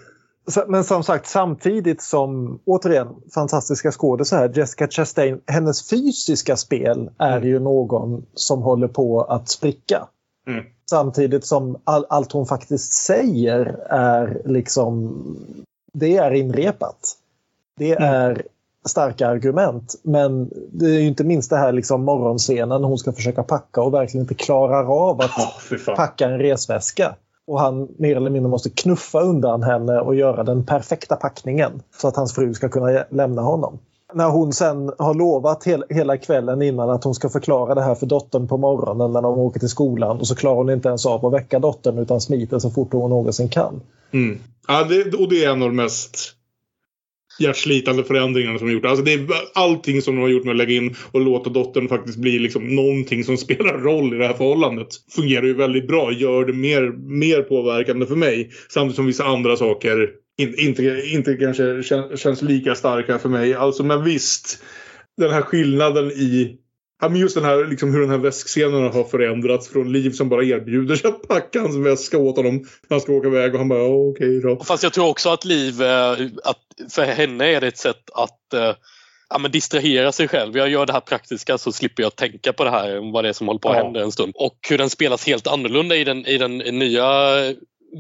Men 0.67 0.85
som 0.85 1.03
sagt, 1.03 1.27
samtidigt 1.27 2.03
som, 2.03 2.61
återigen, 2.65 3.09
fantastiska 3.35 3.93
skådespelare 3.93 4.53
Jessica 4.55 4.89
Chastain, 4.89 5.41
hennes 5.47 5.91
fysiska 5.91 6.57
spel 6.57 7.11
är 7.19 7.37
mm. 7.37 7.49
ju 7.49 7.59
någon 7.59 8.27
som 8.35 8.63
håller 8.63 8.89
på 8.89 9.23
att 9.23 9.49
spricka. 9.49 10.09
Mm. 10.49 10.65
Samtidigt 10.91 11.45
som 11.45 11.81
all, 11.85 12.07
allt 12.09 12.33
hon 12.33 12.47
faktiskt 12.47 12.93
säger 12.93 13.65
är 13.91 14.43
liksom, 14.45 15.15
det 15.99 16.17
är 16.17 16.31
inrepat. 16.31 17.13
Det 17.77 17.93
mm. 17.93 18.15
är 18.15 18.43
starka 18.89 19.29
argument. 19.29 19.95
Men 20.03 20.51
det 20.73 20.87
är 20.87 21.01
ju 21.01 21.07
inte 21.07 21.25
minst 21.25 21.51
det 21.51 21.57
här 21.57 21.73
liksom 21.73 22.05
morgonscenen 22.05 22.85
hon 22.85 22.99
ska 22.99 23.13
försöka 23.13 23.43
packa 23.43 23.83
och 23.83 23.95
verkligen 23.95 24.25
inte 24.25 24.35
klarar 24.35 25.09
av 25.09 25.21
att 25.21 25.31
oh, 25.31 25.95
packa 25.97 26.29
en 26.29 26.39
resväska. 26.39 27.15
Och 27.47 27.61
han 27.61 27.89
mer 27.99 28.17
eller 28.17 28.31
mindre 28.31 28.51
måste 28.51 28.71
knuffa 28.71 29.21
undan 29.21 29.63
henne 29.63 30.01
och 30.01 30.15
göra 30.15 30.45
den 30.45 30.67
perfekta 30.67 31.17
packningen 31.17 31.83
så 31.97 32.09
att 32.09 32.17
hans 32.17 32.35
fru 32.35 32.55
ska 32.55 32.69
kunna 32.69 33.05
lämna 33.11 33.43
honom. 33.43 33.79
När 34.15 34.29
hon 34.29 34.53
sen 34.53 34.91
har 34.99 35.15
lovat 35.15 35.65
hela 35.91 36.17
kvällen 36.17 36.63
innan 36.63 36.91
att 36.91 37.05
hon 37.05 37.15
ska 37.15 37.29
förklara 37.29 37.75
det 37.75 37.83
här 37.83 37.95
för 37.95 38.07
dottern 38.07 38.49
på 38.49 38.57
morgonen 38.57 39.13
när 39.13 39.23
de 39.23 39.39
åker 39.39 39.61
till 39.61 39.69
skolan 39.69 40.19
och 40.19 40.27
så 40.27 40.35
klarar 40.35 40.57
hon 40.57 40.71
inte 40.71 40.89
ens 40.89 41.07
av 41.07 41.27
att 41.27 41.33
väcka 41.33 41.59
dottern 41.59 41.99
utan 41.99 42.21
smiter 42.21 42.59
så 42.59 42.71
fort 42.71 42.93
hon 42.93 43.11
någonsin 43.11 43.49
kan. 43.49 43.81
Mm. 44.13 44.39
Ja, 44.69 44.85
det, 44.85 45.15
och 45.15 45.29
det 45.29 45.45
är 45.45 45.51
en 45.51 45.63
av 45.63 45.69
de 45.69 45.77
mest 45.77 46.37
hjärtslitande 47.39 48.05
förändringarna 48.05 48.59
som 48.59 48.67
de 48.67 48.75
gjort. 48.75 48.85
Alltså 48.85 49.05
det 49.05 49.13
är 49.13 49.27
allting 49.55 50.03
som 50.03 50.15
de 50.17 50.23
har 50.23 50.29
gjort 50.29 50.45
med 50.45 50.51
att 50.51 50.57
lägga 50.57 50.75
in 50.75 50.95
och 51.13 51.21
låta 51.21 51.51
dottern 51.51 51.89
faktiskt 51.89 52.19
bli 52.19 52.39
liksom 52.39 52.75
någonting 52.75 53.25
som 53.25 53.37
spelar 53.47 53.79
roll 53.79 54.15
i 54.15 54.19
det 54.19 54.27
här 54.27 54.35
förhållandet. 54.35 54.89
Fungerar 55.11 55.47
ju 55.47 55.55
väldigt 55.55 55.89
bra. 55.89 56.13
Gör 56.13 56.45
det 56.45 56.53
mer, 56.53 56.83
mer 56.97 57.43
påverkande 57.43 58.07
för 58.07 58.17
mig. 58.17 58.51
Samtidigt 58.69 58.97
som 58.97 59.07
vissa 59.07 59.25
andra 59.25 59.57
saker 59.57 60.11
inte, 60.37 61.03
inte 61.13 61.35
kanske 61.35 61.83
känns 62.17 62.43
lika 62.43 62.75
starka 62.75 63.19
för 63.19 63.29
mig. 63.29 63.55
Alltså 63.55 63.83
men 63.83 64.05
visst. 64.05 64.63
Den 65.17 65.31
här 65.31 65.43
skillnaden 65.43 66.11
i 66.11 66.59
Ja, 67.01 67.09
men 67.09 67.21
just 67.21 67.35
den 67.35 67.45
här, 67.45 67.65
liksom, 67.65 67.93
hur 67.93 68.01
den 68.01 68.11
här 68.11 68.19
väskscenen 68.19 68.93
har 68.93 69.05
förändrats 69.05 69.69
från 69.69 69.93
Liv 69.93 70.11
som 70.11 70.29
bara 70.29 70.45
erbjuder 70.45 70.97
sig 70.97 71.09
att 71.09 71.29
packa 71.29 71.61
hans 71.61 71.77
väska 71.77 72.19
åt 72.19 72.37
honom 72.37 72.55
när 72.55 72.91
han 72.91 73.01
ska 73.01 73.13
åka 73.13 73.29
iväg 73.29 73.53
och 73.53 73.59
han 73.59 73.69
bara 73.69 73.83
okej 73.83 74.39
okay, 74.39 74.41
då. 74.41 74.65
Fast 74.65 74.83
jag 74.83 74.93
tror 74.93 75.09
också 75.09 75.31
att 75.31 75.45
Liv, 75.45 75.83
eh, 75.83 76.11
att 76.45 76.91
för 76.91 77.05
henne 77.05 77.47
är 77.47 77.61
det 77.61 77.67
ett 77.67 77.79
sätt 77.79 78.11
att 78.15 78.53
eh, 78.55 78.75
ja, 79.29 79.39
men 79.39 79.51
distrahera 79.51 80.13
sig 80.13 80.29
själv. 80.29 80.57
Jag 80.57 80.69
gör 80.69 80.87
det 80.87 80.93
här 80.93 81.01
praktiska 81.01 81.59
så 81.59 81.73
slipper 81.73 82.03
jag 82.03 82.17
tänka 82.17 82.53
på 82.53 82.65
det 82.65 82.71
här, 82.71 83.13
vad 83.13 83.25
det 83.25 83.29
är 83.29 83.33
som 83.33 83.47
håller 83.47 83.61
på 83.61 83.69
att 83.69 83.77
ja. 83.77 83.83
hända 83.83 84.03
en 84.03 84.13
stund. 84.13 84.33
Och 84.37 84.59
hur 84.71 84.79
den 84.79 84.91
spelas 84.91 85.27
helt 85.27 85.47
annorlunda 85.47 85.97
i 85.97 86.05
den, 86.05 86.27
i 86.27 86.39
den 86.39 86.59
nya 86.59 87.39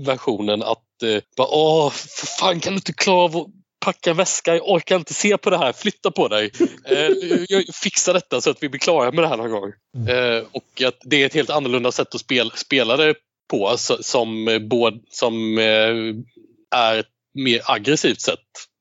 versionen 0.04 0.62
att 0.62 1.02
eh, 1.02 1.22
bara, 1.36 1.48
åh, 1.50 1.90
för 1.90 2.26
fan 2.26 2.60
kan 2.60 2.72
du 2.72 2.76
inte 2.76 2.92
klara 2.92 3.24
av 3.24 3.36
att 3.36 3.46
packa 3.84 4.14
väska, 4.14 4.54
jag 4.54 4.68
orkar 4.68 4.96
inte 4.96 5.14
se 5.14 5.36
på 5.36 5.50
det 5.50 5.58
här, 5.58 5.72
flytta 5.72 6.10
på 6.10 6.28
dig. 6.28 6.50
Eh, 6.88 7.10
jag 7.48 7.64
fixar 7.74 8.14
detta 8.14 8.40
så 8.40 8.50
att 8.50 8.62
vi 8.62 8.68
blir 8.68 8.80
klara 8.80 9.12
med 9.12 9.24
det 9.24 9.28
här 9.28 9.36
någon 9.36 9.50
gång. 9.50 9.72
Mm. 9.96 10.08
Eh, 10.08 10.44
och 10.52 10.82
att 10.86 10.98
det 11.04 11.22
är 11.22 11.26
ett 11.26 11.34
helt 11.34 11.50
annorlunda 11.50 11.92
sätt 11.92 12.14
att 12.14 12.20
spela, 12.20 12.50
spela 12.54 12.96
det 12.96 13.14
på 13.50 13.76
som, 14.00 14.58
både, 14.70 14.98
som 15.10 15.58
eh, 15.58 15.94
är 16.76 16.98
ett 16.98 17.06
mer 17.34 17.60
aggressivt 17.64 18.20
sätt. 18.20 18.38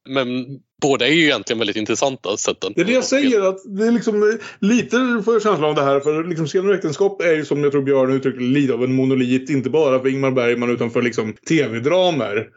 Men 0.09 0.59
båda 0.81 1.07
är 1.07 1.11
ju 1.11 1.23
egentligen 1.23 1.59
väldigt 1.59 1.75
intressanta 1.75 2.37
sätten. 2.37 2.73
Det 2.75 2.81
är 2.81 2.85
det 2.85 2.93
jag 2.93 3.03
säger. 3.03 3.41
att 3.41 3.57
det 3.65 3.87
är 3.87 3.91
liksom, 3.91 4.39
Lite 4.59 5.21
får 5.25 5.33
jag 5.33 5.43
känslan 5.43 5.69
av 5.69 5.75
det 5.75 5.83
här. 5.83 5.99
För 5.99 6.23
liksom, 6.23 6.67
och 6.67 6.75
äktenskap 6.75 7.21
är 7.21 7.33
ju 7.33 7.45
som 7.45 7.63
jag 7.63 7.71
tror 7.71 7.81
Björn 7.81 8.13
uttryckte 8.13 8.41
lite 8.41 8.73
av 8.73 8.83
en 8.83 8.95
monolit. 8.95 9.49
Inte 9.49 9.69
bara 9.69 9.99
för 9.99 10.09
Ingmar 10.09 10.31
Bergman 10.31 10.69
utan 10.69 10.91
för 10.91 11.01
liksom, 11.01 11.33
tv-dramer. 11.33 12.47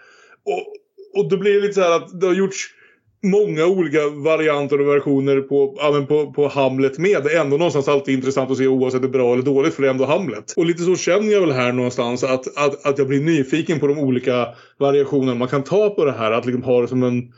Och, 0.44 0.74
och 1.20 1.28
då 1.28 1.36
blir 1.36 1.54
det 1.54 1.60
lite 1.60 1.74
så 1.74 1.80
här 1.80 1.96
att 1.96 2.20
det 2.20 2.26
har 2.26 2.34
gjorts 2.34 2.74
många 3.22 3.66
olika 3.66 4.08
varianter 4.08 4.80
och 4.80 4.88
versioner 4.88 5.40
på, 5.40 5.74
ja, 5.78 6.06
på, 6.08 6.32
på 6.32 6.48
Hamlet 6.48 6.98
med. 6.98 7.24
Det 7.24 7.32
är 7.32 7.40
ändå 7.40 7.56
någonstans 7.56 7.88
alltid 7.88 8.14
intressant 8.14 8.50
att 8.50 8.56
se 8.56 8.66
oavsett 8.66 9.02
det 9.02 9.08
är 9.08 9.10
bra 9.10 9.32
eller 9.32 9.42
dåligt 9.42 9.74
för 9.74 9.82
det 9.82 9.88
är 9.88 9.92
ändå 9.92 10.04
Hamlet. 10.04 10.54
Och 10.56 10.66
lite 10.66 10.82
så 10.82 10.96
känner 10.96 11.32
jag 11.32 11.40
väl 11.40 11.52
här 11.52 11.72
någonstans 11.72 12.24
att, 12.24 12.56
att, 12.56 12.86
att 12.86 12.98
jag 12.98 13.08
blir 13.08 13.20
nyfiken 13.20 13.80
på 13.80 13.86
de 13.86 13.98
olika 13.98 14.48
variationerna 14.78 15.34
man 15.34 15.48
kan 15.48 15.64
ta 15.64 15.90
på 15.90 16.04
det 16.04 16.12
här. 16.12 16.32
Att 16.32 16.46
liksom 16.46 16.62
ha 16.62 16.80
det 16.80 16.88
som 16.88 17.02
en 17.02 17.32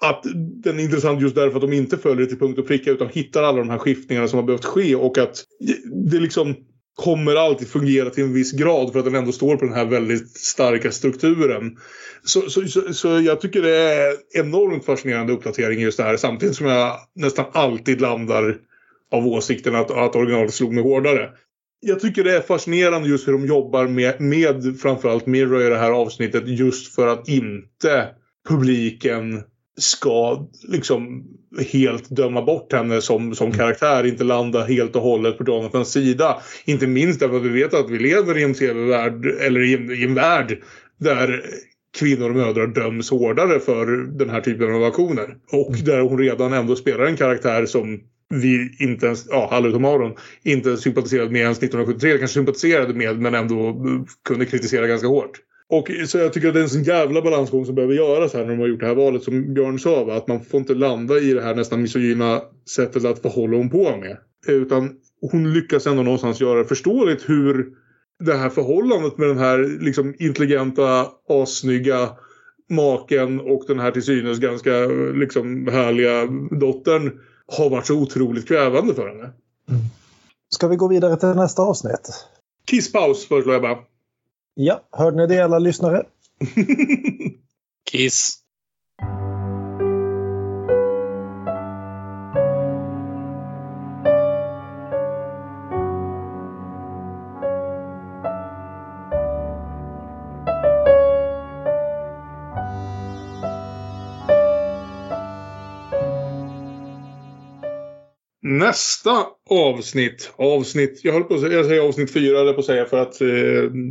att 0.00 0.22
den 0.62 0.78
är 0.78 0.84
intressant 0.84 1.22
just 1.22 1.34
därför 1.34 1.56
att 1.56 1.70
de 1.70 1.72
inte 1.72 1.98
följer 1.98 2.24
det 2.24 2.26
till 2.26 2.38
punkt 2.38 2.58
och 2.58 2.66
pricka 2.66 2.90
utan 2.90 3.08
hittar 3.08 3.42
alla 3.42 3.58
de 3.58 3.70
här 3.70 3.78
skiftningarna 3.78 4.28
som 4.28 4.36
har 4.38 4.46
behövt 4.46 4.64
ske 4.64 4.94
och 4.94 5.18
att 5.18 5.44
det 6.10 6.20
liksom 6.20 6.54
kommer 6.94 7.36
alltid 7.36 7.68
fungera 7.68 8.10
till 8.10 8.24
en 8.24 8.32
viss 8.32 8.52
grad 8.52 8.92
för 8.92 8.98
att 8.98 9.04
den 9.04 9.14
ändå 9.14 9.32
står 9.32 9.56
på 9.56 9.64
den 9.64 9.74
här 9.74 9.84
väldigt 9.84 10.30
starka 10.30 10.90
strukturen. 10.90 11.76
Så, 12.24 12.40
så, 12.40 12.66
så, 12.66 12.94
så, 12.94 13.08
jag 13.20 13.40
tycker 13.40 13.62
det 13.62 13.76
är 13.76 14.14
enormt 14.34 14.84
fascinerande 14.84 15.32
uppdatering 15.32 15.80
just 15.80 15.96
det 15.96 16.04
här 16.04 16.16
samtidigt 16.16 16.56
som 16.56 16.66
jag 16.66 16.96
nästan 17.14 17.44
alltid 17.52 18.00
landar 18.00 18.56
av 19.10 19.26
åsikten 19.26 19.74
att, 19.74 19.90
att 19.90 20.16
originalet 20.16 20.54
slog 20.54 20.72
mig 20.72 20.82
hårdare. 20.82 21.30
Jag 21.80 22.00
tycker 22.00 22.24
det 22.24 22.36
är 22.36 22.40
fascinerande 22.40 23.08
just 23.08 23.28
hur 23.28 23.32
de 23.32 23.46
jobbar 23.46 23.86
med, 23.86 24.20
med 24.20 24.80
framförallt 24.80 25.26
Mirror 25.26 25.62
i 25.62 25.68
det 25.68 25.78
här 25.78 25.90
avsnittet 25.90 26.42
just 26.46 26.94
för 26.94 27.06
att 27.06 27.28
inte 27.28 28.08
publiken 28.48 29.42
ska 29.76 30.46
liksom 30.68 31.24
helt 31.72 32.10
döma 32.10 32.42
bort 32.42 32.72
henne 32.72 33.00
som, 33.00 33.34
som 33.34 33.52
karaktär. 33.52 34.06
Inte 34.06 34.24
landa 34.24 34.64
helt 34.64 34.96
och 34.96 35.02
hållet 35.02 35.38
på 35.38 35.44
Jonathans 35.46 35.92
sida. 35.92 36.42
Inte 36.64 36.86
minst 36.86 37.20
därför 37.20 37.36
att 37.36 37.42
vi 37.42 37.62
vet 37.62 37.74
att 37.74 37.90
vi 37.90 37.98
lever 37.98 38.38
i 38.38 38.42
en 38.42 38.54
tv-värld, 38.54 39.26
eller 39.26 39.60
i 39.60 39.74
en, 39.74 39.90
i 39.90 40.04
en 40.04 40.14
värld 40.14 40.62
där 41.00 41.44
kvinnor 41.98 42.30
och 42.30 42.36
mödrar 42.36 42.66
döms 42.66 43.10
hårdare 43.10 43.60
för 43.60 43.86
den 44.18 44.30
här 44.30 44.40
typen 44.40 44.74
av 44.74 44.84
aktioner. 44.84 45.36
Och 45.52 45.76
där 45.84 46.00
hon 46.00 46.18
redan 46.18 46.52
ändå 46.52 46.76
spelar 46.76 47.04
en 47.04 47.16
karaktär 47.16 47.66
som 47.66 48.00
vi 48.28 48.76
inte 48.78 49.06
ens, 49.06 49.26
ja, 49.30 49.48
Hallo 49.50 49.72
Tomaron, 49.72 50.14
inte 50.42 50.76
sympatiserade 50.76 51.30
med 51.30 51.40
ens 51.40 51.58
1973. 51.58 52.18
Kanske 52.18 52.34
sympatiserade 52.34 52.94
med 52.94 53.18
men 53.20 53.34
ändå 53.34 53.76
kunde 54.28 54.46
kritisera 54.46 54.86
ganska 54.86 55.08
hårt. 55.08 55.40
Och 55.70 55.90
så 56.06 56.18
jag 56.18 56.32
tycker 56.32 56.48
att 56.48 56.54
det 56.54 56.60
är 56.60 56.64
en 56.64 56.68
sån 56.68 56.82
jävla 56.82 57.22
balansgång 57.22 57.66
som 57.66 57.74
behöver 57.74 57.94
göras 57.94 58.32
här 58.34 58.40
när 58.40 58.50
de 58.50 58.58
har 58.58 58.66
gjort 58.66 58.80
det 58.80 58.86
här 58.86 58.94
valet. 58.94 59.22
Som 59.22 59.54
Björn 59.54 59.78
sa, 59.78 60.04
va? 60.04 60.16
att 60.16 60.28
man 60.28 60.44
får 60.44 60.60
inte 60.60 60.74
landa 60.74 61.18
i 61.18 61.34
det 61.34 61.42
här 61.42 61.54
nästan 61.54 61.82
misogyna 61.82 62.42
sättet 62.76 63.04
att 63.04 63.24
vad 63.24 63.32
håller 63.32 63.56
hon 63.56 63.70
på 63.70 63.96
med? 63.96 64.16
Utan 64.46 64.90
hon 65.20 65.52
lyckas 65.52 65.86
ändå 65.86 66.02
någonstans 66.02 66.40
göra 66.40 66.64
förståeligt 66.64 67.28
hur 67.28 67.66
det 68.24 68.34
här 68.34 68.50
förhållandet 68.50 69.18
med 69.18 69.28
den 69.28 69.38
här 69.38 69.78
liksom 69.80 70.14
intelligenta, 70.18 71.06
assnygga 71.28 72.08
maken 72.70 73.40
och 73.40 73.64
den 73.66 73.78
här 73.78 73.90
till 73.90 74.02
synes 74.02 74.38
ganska 74.38 74.86
liksom 75.14 75.66
härliga 75.66 76.26
dottern 76.60 77.20
har 77.46 77.70
varit 77.70 77.86
så 77.86 77.94
otroligt 77.94 78.48
kvävande 78.48 78.94
för 78.94 79.08
henne. 79.08 79.24
Mm. 79.68 79.82
Ska 80.54 80.68
vi 80.68 80.76
gå 80.76 80.88
vidare 80.88 81.16
till 81.16 81.28
nästa 81.28 81.62
avsnitt? 81.62 82.10
Kisspaus 82.66 83.28
föreslår 83.28 83.54
jag 83.54 83.62
bara. 83.62 83.78
Ja, 84.56 84.80
hörde 84.90 85.16
ni 85.16 85.26
det 85.26 85.40
alla 85.40 85.58
lyssnare? 85.58 86.02
Kiss. 87.90 88.38
Nästa 108.42 109.26
avsnitt, 109.50 110.32
avsnitt, 110.36 111.00
jag 111.02 111.12
höll 111.12 111.22
på 111.22 111.34
att 111.34 111.40
säga, 111.40 111.52
jag 111.52 111.66
säger 111.66 111.82
avsnitt 111.82 112.12
fyra, 112.12 112.40
eller 112.40 112.52
på 112.52 112.60
att 112.60 112.66
säga 112.66 112.84
för 112.84 113.02
att 113.02 113.20
eh, 113.20 113.28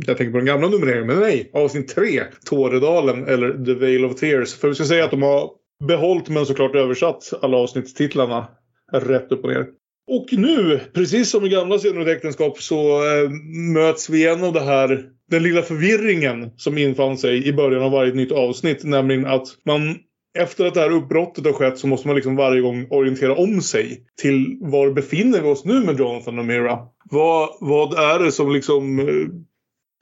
jag 0.06 0.16
tänker 0.16 0.30
på 0.30 0.36
den 0.36 0.46
gamla 0.46 0.68
numreringen, 0.68 1.06
men 1.06 1.20
nej, 1.20 1.50
avsnitt 1.52 1.88
tre, 1.88 2.22
Tåredalen 2.44 3.28
eller 3.28 3.64
The 3.64 3.74
Veil 3.74 4.04
of 4.04 4.14
Tears. 4.14 4.54
För 4.54 4.68
vi 4.68 4.74
ska 4.74 4.84
säga 4.84 5.04
att 5.04 5.10
de 5.10 5.22
har 5.22 5.50
behållit 5.84 6.28
men 6.28 6.46
såklart 6.46 6.74
översatt 6.74 7.32
alla 7.42 7.56
avsnittstitlarna 7.56 8.48
rätt 8.92 9.32
upp 9.32 9.44
och 9.44 9.50
ner. 9.50 9.66
Och 10.06 10.26
nu, 10.32 10.80
precis 10.94 11.30
som 11.30 11.44
i 11.44 11.48
gamla 11.48 11.78
scener 11.78 12.00
och 12.00 12.08
äktenskap, 12.08 12.62
så 12.62 13.04
eh, 13.06 13.30
möts 13.74 14.10
vi 14.10 14.18
igen 14.18 14.44
av 14.44 14.52
det 14.52 14.60
här, 14.60 15.04
den 15.30 15.42
lilla 15.42 15.62
förvirringen 15.62 16.50
som 16.56 16.78
infann 16.78 17.18
sig 17.18 17.46
i 17.46 17.52
början 17.52 17.82
av 17.82 17.92
varje 17.92 18.12
nytt 18.12 18.32
avsnitt. 18.32 18.84
Nämligen 18.84 19.26
att 19.26 19.46
man 19.64 19.96
efter 20.38 20.66
att 20.66 20.74
det 20.74 20.80
här 20.80 20.90
uppbrottet 20.90 21.44
har 21.44 21.52
skett 21.52 21.78
så 21.78 21.86
måste 21.86 22.08
man 22.08 22.16
liksom 22.16 22.36
varje 22.36 22.60
gång 22.60 22.86
orientera 22.90 23.34
om 23.34 23.60
sig 23.60 24.06
till 24.22 24.58
var 24.60 24.90
befinner 24.90 25.40
vi 25.40 25.48
oss 25.48 25.64
nu 25.64 25.80
med 25.80 25.98
Jonathan 25.98 26.38
och 26.38 26.44
Mira? 26.44 26.78
Vad, 27.10 27.48
vad 27.60 27.98
är 27.98 28.18
det 28.18 28.32
som 28.32 28.52
liksom... 28.52 28.98
Eh, 28.98 29.26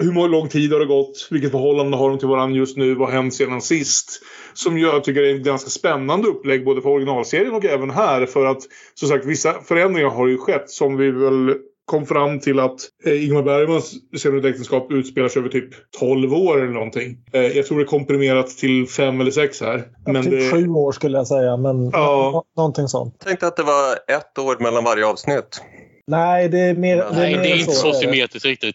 hur 0.05 0.29
lång 0.29 0.49
tid 0.49 0.73
har 0.73 0.81
det 0.81 0.87
gått? 0.87 1.29
Vilket 1.31 1.51
förhållande 1.51 1.97
har 1.97 2.11
de 2.11 2.19
till 2.19 2.29
varandra 2.29 2.59
just 2.59 2.77
nu? 2.77 2.95
Vad 2.95 3.09
har 3.09 3.15
hänt 3.15 3.35
sedan 3.35 3.61
sist? 3.61 4.23
Som 4.55 4.79
jag 4.79 5.05
tycker 5.05 5.23
är 5.23 5.35
ett 5.35 5.45
ganska 5.45 5.71
spännande 5.71 6.29
upplägg 6.29 6.65
både 6.65 6.83
för 6.83 6.89
originalserien 6.89 7.55
och 7.55 7.65
även 7.65 7.91
här. 7.91 8.27
För 8.27 8.47
att 8.47 8.63
som 8.95 9.09
sagt 9.09 9.27
vissa 9.27 9.63
förändringar 9.63 10.09
har 10.09 10.27
ju 10.27 10.39
skett 10.39 10.71
som 10.71 10.97
vi 10.97 11.11
väl 11.11 11.55
kom 11.85 12.07
fram 12.07 12.41
till 12.41 12.61
att 12.61 12.81
eh, 13.07 13.25
Ingmar 13.25 13.43
Bergmans 13.43 13.95
senare 14.19 14.49
äktenskap 14.49 14.93
utspelar 14.93 15.29
sig 15.29 15.41
över 15.41 15.49
typ 15.49 15.69
12 15.99 16.35
år 16.35 16.59
eller 16.63 16.73
någonting. 16.73 17.17
Eh, 17.33 17.41
jag 17.43 17.67
tror 17.67 17.79
det 17.79 17.85
är 17.85 17.87
komprimerat 17.87 18.49
till 18.49 18.87
fem 18.89 19.21
eller 19.21 19.31
sex 19.31 19.61
här. 19.61 19.85
Ja, 20.07 20.13
men 20.13 20.23
typ 20.23 20.33
det, 20.33 20.51
sju 20.51 20.69
år 20.69 20.93
skulle 20.93 21.19
jag 21.19 21.27
säga, 21.27 21.57
men 21.57 21.91
Ja. 21.93 22.31
nå- 22.33 22.45
någonting 22.57 22.89
sånt. 22.89 23.15
Jag 23.19 23.27
tänkte 23.29 23.47
att 23.47 23.57
det 23.57 23.63
var 23.63 23.93
ett 24.17 24.39
år 24.39 24.57
mellan 24.63 24.85
varje 24.85 25.07
avsnitt. 25.07 25.63
Nej, 26.07 26.49
det 26.49 26.59
är 26.59 26.75
mer, 26.75 26.97
Nej, 27.13 27.37
mer 27.37 27.43
det 27.43 27.49
är 27.51 27.57
inte 27.59 27.73
så 27.73 27.89
är 27.89 27.93
det. 27.93 27.99
symmetriskt 27.99 28.47
riktigt. 28.47 28.75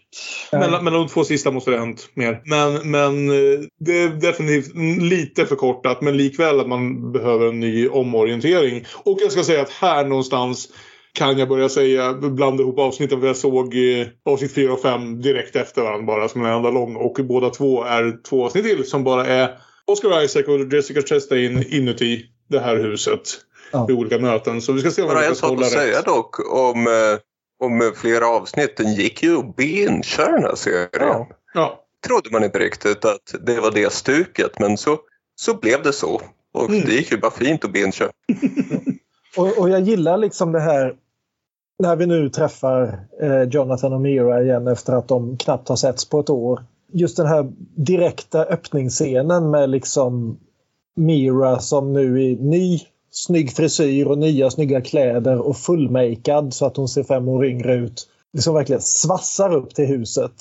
mellan, 0.52 0.84
mellan 0.84 1.00
de 1.00 1.08
två 1.08 1.24
sista 1.24 1.50
måste 1.50 1.70
det 1.70 1.76
ha 1.78 1.84
hänt 1.84 2.08
mer. 2.14 2.42
Men, 2.44 2.90
men 2.90 3.30
eh, 3.30 3.60
det 3.80 4.02
är 4.02 4.08
definitivt 4.08 4.72
lite 5.02 5.46
förkortat. 5.46 6.00
Men 6.02 6.16
likväl 6.16 6.60
att 6.60 6.68
man 6.68 7.12
behöver 7.12 7.46
en 7.48 7.60
ny 7.60 7.88
omorientering. 7.88 8.84
Och 9.04 9.18
jag 9.20 9.32
ska 9.32 9.42
säga 9.42 9.62
att 9.62 9.70
här 9.70 10.04
någonstans 10.04 10.68
kan 11.12 11.38
jag 11.38 11.48
börja 11.48 11.68
säga, 11.68 12.12
blanda 12.12 12.62
ihop 12.62 12.78
avsnitten. 12.78 13.20
För 13.20 13.26
jag 13.26 13.36
såg 13.36 13.74
eh, 13.74 14.06
avsnitt 14.24 14.54
4 14.54 14.72
och 14.72 14.82
5 14.82 15.20
direkt 15.22 15.56
efter 15.56 15.82
varandra 15.82 16.06
bara 16.06 16.28
som 16.28 16.44
en 16.46 16.52
enda 16.52 16.70
lång. 16.70 16.96
Och 16.96 17.16
båda 17.24 17.50
två 17.50 17.84
är 17.84 18.22
två 18.28 18.44
avsnitt 18.46 18.64
till 18.64 18.84
som 18.84 19.04
bara 19.04 19.26
är 19.26 19.58
Oscar 19.86 20.22
Isaac 20.22 20.42
och 20.42 20.72
Jessica 20.72 21.02
Chastain 21.02 21.64
inuti 21.68 22.24
det 22.48 22.60
här 22.60 22.76
huset. 22.76 23.20
Ja. 23.72 23.86
Vid 23.86 23.96
olika 23.96 24.18
möten. 24.18 24.62
Så 24.62 24.72
vi 24.72 24.80
ska 24.80 24.90
se 24.90 25.02
om 25.02 25.08
Bara 25.08 25.18
vi 25.18 25.24
en 25.24 25.30
lyckas 25.30 25.38
sak 25.40 25.48
hålla 25.50 25.66
att 25.66 25.72
säga 25.72 25.98
rätt. 25.98 26.04
dock 26.06 26.52
om, 26.54 26.86
eh, 26.86 27.18
om 27.64 27.92
flera 27.96 28.26
avsnitt. 28.26 28.76
Den 28.76 28.94
gick 28.94 29.22
ju 29.22 29.38
att 29.38 29.56
bingea 29.56 30.26
den 30.32 30.42
här 30.42 30.54
serien. 30.54 30.88
Ja. 30.92 31.28
Ja. 31.54 31.84
Trodde 32.06 32.30
man 32.32 32.44
inte 32.44 32.58
riktigt 32.58 33.04
att 33.04 33.34
det 33.46 33.60
var 33.60 33.70
det 33.70 33.92
stuket 33.92 34.58
men 34.58 34.76
så, 34.78 34.98
så 35.34 35.54
blev 35.54 35.82
det 35.82 35.92
så. 35.92 36.22
Och 36.54 36.68
Mm. 36.70 36.84
det 36.86 36.92
gick 36.92 37.10
ju 37.12 37.18
bara 37.18 37.30
fint 37.30 37.64
att 37.64 37.72
bingea. 37.72 38.10
Och, 39.36 39.58
och 39.58 39.70
jag 39.70 39.80
gillar 39.80 40.16
liksom 40.16 40.52
det 40.52 40.60
här 40.60 40.94
när 41.82 41.96
vi 41.96 42.06
nu 42.06 42.28
träffar 42.28 43.00
eh, 43.20 43.42
Jonathan 43.42 43.92
och 43.92 44.00
Mira 44.00 44.42
igen 44.42 44.68
efter 44.68 44.92
att 44.92 45.08
de 45.08 45.36
knappt 45.36 45.68
har 45.68 45.76
setts 45.76 46.04
på 46.04 46.20
ett 46.20 46.30
år. 46.30 46.64
Just 46.92 47.16
den 47.16 47.26
här 47.26 47.52
direkta 47.74 48.44
öppningsscenen 48.44 49.50
med 49.50 49.70
liksom 49.70 50.38
Mira 50.96 51.58
som 51.58 51.92
nu 51.92 52.22
i 52.22 52.36
ny 52.36 52.80
snygg 53.10 53.52
frisyr 53.52 54.06
och 54.06 54.18
nya 54.18 54.50
snygga 54.50 54.80
kläder 54.80 55.38
och 55.38 55.56
fullmakead 55.56 56.54
så 56.54 56.66
att 56.66 56.76
hon 56.76 56.88
ser 56.88 57.02
fem 57.02 57.28
år 57.28 57.46
yngre 57.46 57.74
ut. 57.74 58.08
Liksom 58.32 58.54
verkligen 58.54 58.82
svassar 58.82 59.54
upp 59.54 59.74
till 59.74 59.86
huset. 59.86 60.32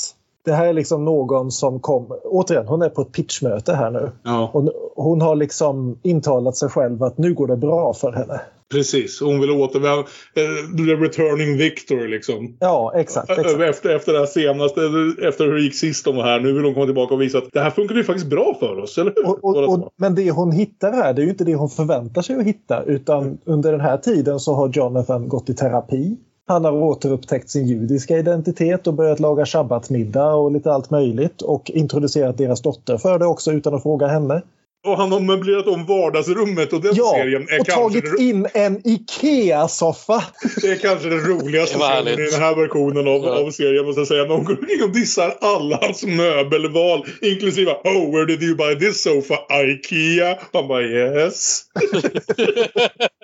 Det 0.45 0.53
här 0.53 0.67
är 0.67 0.73
liksom 0.73 1.05
någon 1.05 1.51
som 1.51 1.79
kom, 1.79 2.19
återigen 2.23 2.67
hon 2.67 2.81
är 2.81 2.89
på 2.89 3.01
ett 3.01 3.11
pitchmöte 3.11 3.73
här 3.73 3.91
nu. 3.91 4.11
ja. 4.23 4.49
Och 4.53 4.69
hon 4.95 5.21
har 5.21 5.35
liksom 5.35 5.99
intalat 6.03 6.57
sig 6.57 6.69
själv 6.69 7.03
att 7.03 7.17
nu 7.17 7.33
går 7.33 7.47
det 7.47 7.57
bra 7.57 7.93
för 7.93 8.11
henne. 8.11 8.41
Precis, 8.72 9.20
hon 9.22 9.39
vill 9.39 9.51
återvända. 9.51 9.99
eh, 9.99 10.78
The 10.78 10.93
returning 10.93 11.57
victor 11.57 12.07
liksom. 12.07 12.57
Ja, 12.59 12.93
exakt. 12.95 13.30
exakt. 13.30 13.61
Efter, 13.61 13.89
efter 13.95 14.13
det 14.13 14.20
här 14.20 14.26
senaste, 14.26 14.82
efter 15.28 15.45
hur 15.45 15.53
det 15.53 15.61
gick 15.61 15.76
sist 15.76 16.05
de 16.05 16.15
var 16.15 16.24
här. 16.24 16.39
Nu 16.39 16.53
vill 16.53 16.63
hon 16.63 16.74
komma 16.74 16.86
tillbaka 16.86 17.13
och 17.13 17.22
visa 17.22 17.38
att 17.38 17.49
det 17.53 17.59
här 17.59 17.70
funkar 17.70 17.95
ju 17.95 18.03
faktiskt 18.03 18.28
bra 18.28 18.57
för 18.59 18.80
oss, 18.80 18.97
eller 18.97 19.13
hur? 19.15 19.28
Och, 19.28 19.43
och, 19.43 19.74
och, 19.74 19.89
men 19.95 20.15
det 20.15 20.32
hon 20.32 20.51
hittar 20.51 20.91
här, 20.91 21.13
det 21.13 21.22
är 21.22 21.24
ju 21.24 21.30
inte 21.30 21.43
det 21.43 21.55
hon 21.55 21.70
förväntar 21.70 22.22
sig 22.22 22.36
att 22.36 22.43
hitta. 22.45 22.84
Utan 22.84 23.38
under 23.45 23.72
den 23.72 23.82
här 23.82 23.97
tiden 23.97 24.39
så 24.39 24.53
har 24.53 24.70
Jonathan 24.70 25.28
gått 25.28 25.49
i 25.49 25.53
terapi. 25.53 26.18
Han 26.47 26.65
har 26.65 26.72
återupptäckt 26.72 27.49
sin 27.49 27.68
judiska 27.68 28.18
identitet 28.18 28.88
och 28.88 28.93
börjat 28.93 29.20
laga 29.20 29.45
shabbatmiddag 29.45 30.34
och 30.34 30.51
lite 30.51 30.72
allt 30.72 30.89
möjligt. 30.89 31.41
Och 31.41 31.72
introducerat 31.72 32.38
deras 32.38 32.61
dotter 32.61 32.97
för 32.97 33.20
det 33.20 33.26
också 33.26 33.51
utan 33.51 33.74
att 33.74 33.84
fråga 33.84 34.07
henne. 34.07 34.41
Och 34.86 34.97
han 34.97 35.11
har 35.11 35.19
möblerat 35.19 35.67
om 35.67 35.86
vardagsrummet 35.86 36.73
och 36.73 36.82
den 36.82 36.95
Ja, 36.95 37.13
serien 37.15 37.47
är 37.49 37.59
och 37.59 37.65
kanske, 37.67 38.01
tagit 38.01 38.19
in 38.19 38.47
en 38.53 38.82
IKEA-soffa. 38.88 40.23
det 40.61 40.67
är 40.67 40.75
kanske 40.75 41.09
den 41.09 41.19
roligaste 41.19 41.78
härligt. 41.78 42.19
i 42.19 42.23
den 42.23 42.41
här 42.41 42.55
versionen 42.55 43.07
av, 43.07 43.23
Ja. 43.23 43.39
av 43.47 43.51
serien. 43.51 43.86
Måste 43.86 44.01
jag 44.01 44.07
säga. 44.07 44.23
Någon 44.25 44.43
går 44.43 44.57
omkring 44.59 44.84
och 44.84 44.89
dissar 44.93 45.38
alla 45.41 45.78
hans 45.82 46.03
möbelval. 46.05 47.05
Inklusive 47.21 47.71
Oh, 47.71 48.11
where 48.11 48.25
did 48.25 48.43
you 48.43 48.55
buy 48.55 48.75
this 48.75 49.03
sofa? 49.03 49.36
IKEA. 49.63 50.38
Han 50.53 50.67
bara 50.67 50.84
yes. 50.84 51.61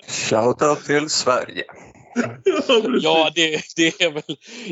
Shoutout 0.07 0.85
till 0.85 1.09
Sverige. 1.09 1.63
ja. 2.43 2.81
Ja, 3.01 3.31
det, 3.35 3.61
det 3.75 4.01
är 4.01 4.11
väl 4.11 4.23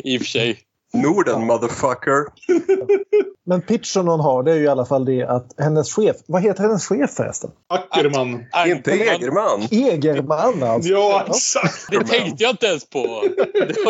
i 0.04 0.18
och 0.18 0.22
för 0.22 0.28
sig. 0.28 0.60
Norden 0.94 1.46
motherfucker. 1.46 2.26
Men 3.46 3.62
pitchen 3.62 4.08
hon 4.08 4.20
har 4.20 4.44
det 4.44 4.52
är 4.52 4.56
ju 4.56 4.64
i 4.64 4.68
alla 4.68 4.86
fall 4.86 5.06
det 5.06 5.24
att 5.24 5.54
hennes 5.58 5.94
chef, 5.94 6.16
vad 6.28 6.42
heter 6.42 6.64
hennes 6.64 6.86
chef 6.86 7.12
förresten? 7.12 7.52
Ackerman. 7.70 8.46
Inte 8.68 8.92
Egerman. 8.92 9.62
Egerman 9.72 10.64
alltså. 10.64 10.90
Ja, 10.90 11.26
exakt. 11.28 11.88
Det 11.90 12.04
tänkte 12.04 12.44
jag 12.44 12.54
inte 12.54 12.66
ens 12.66 12.90
på. 12.90 13.24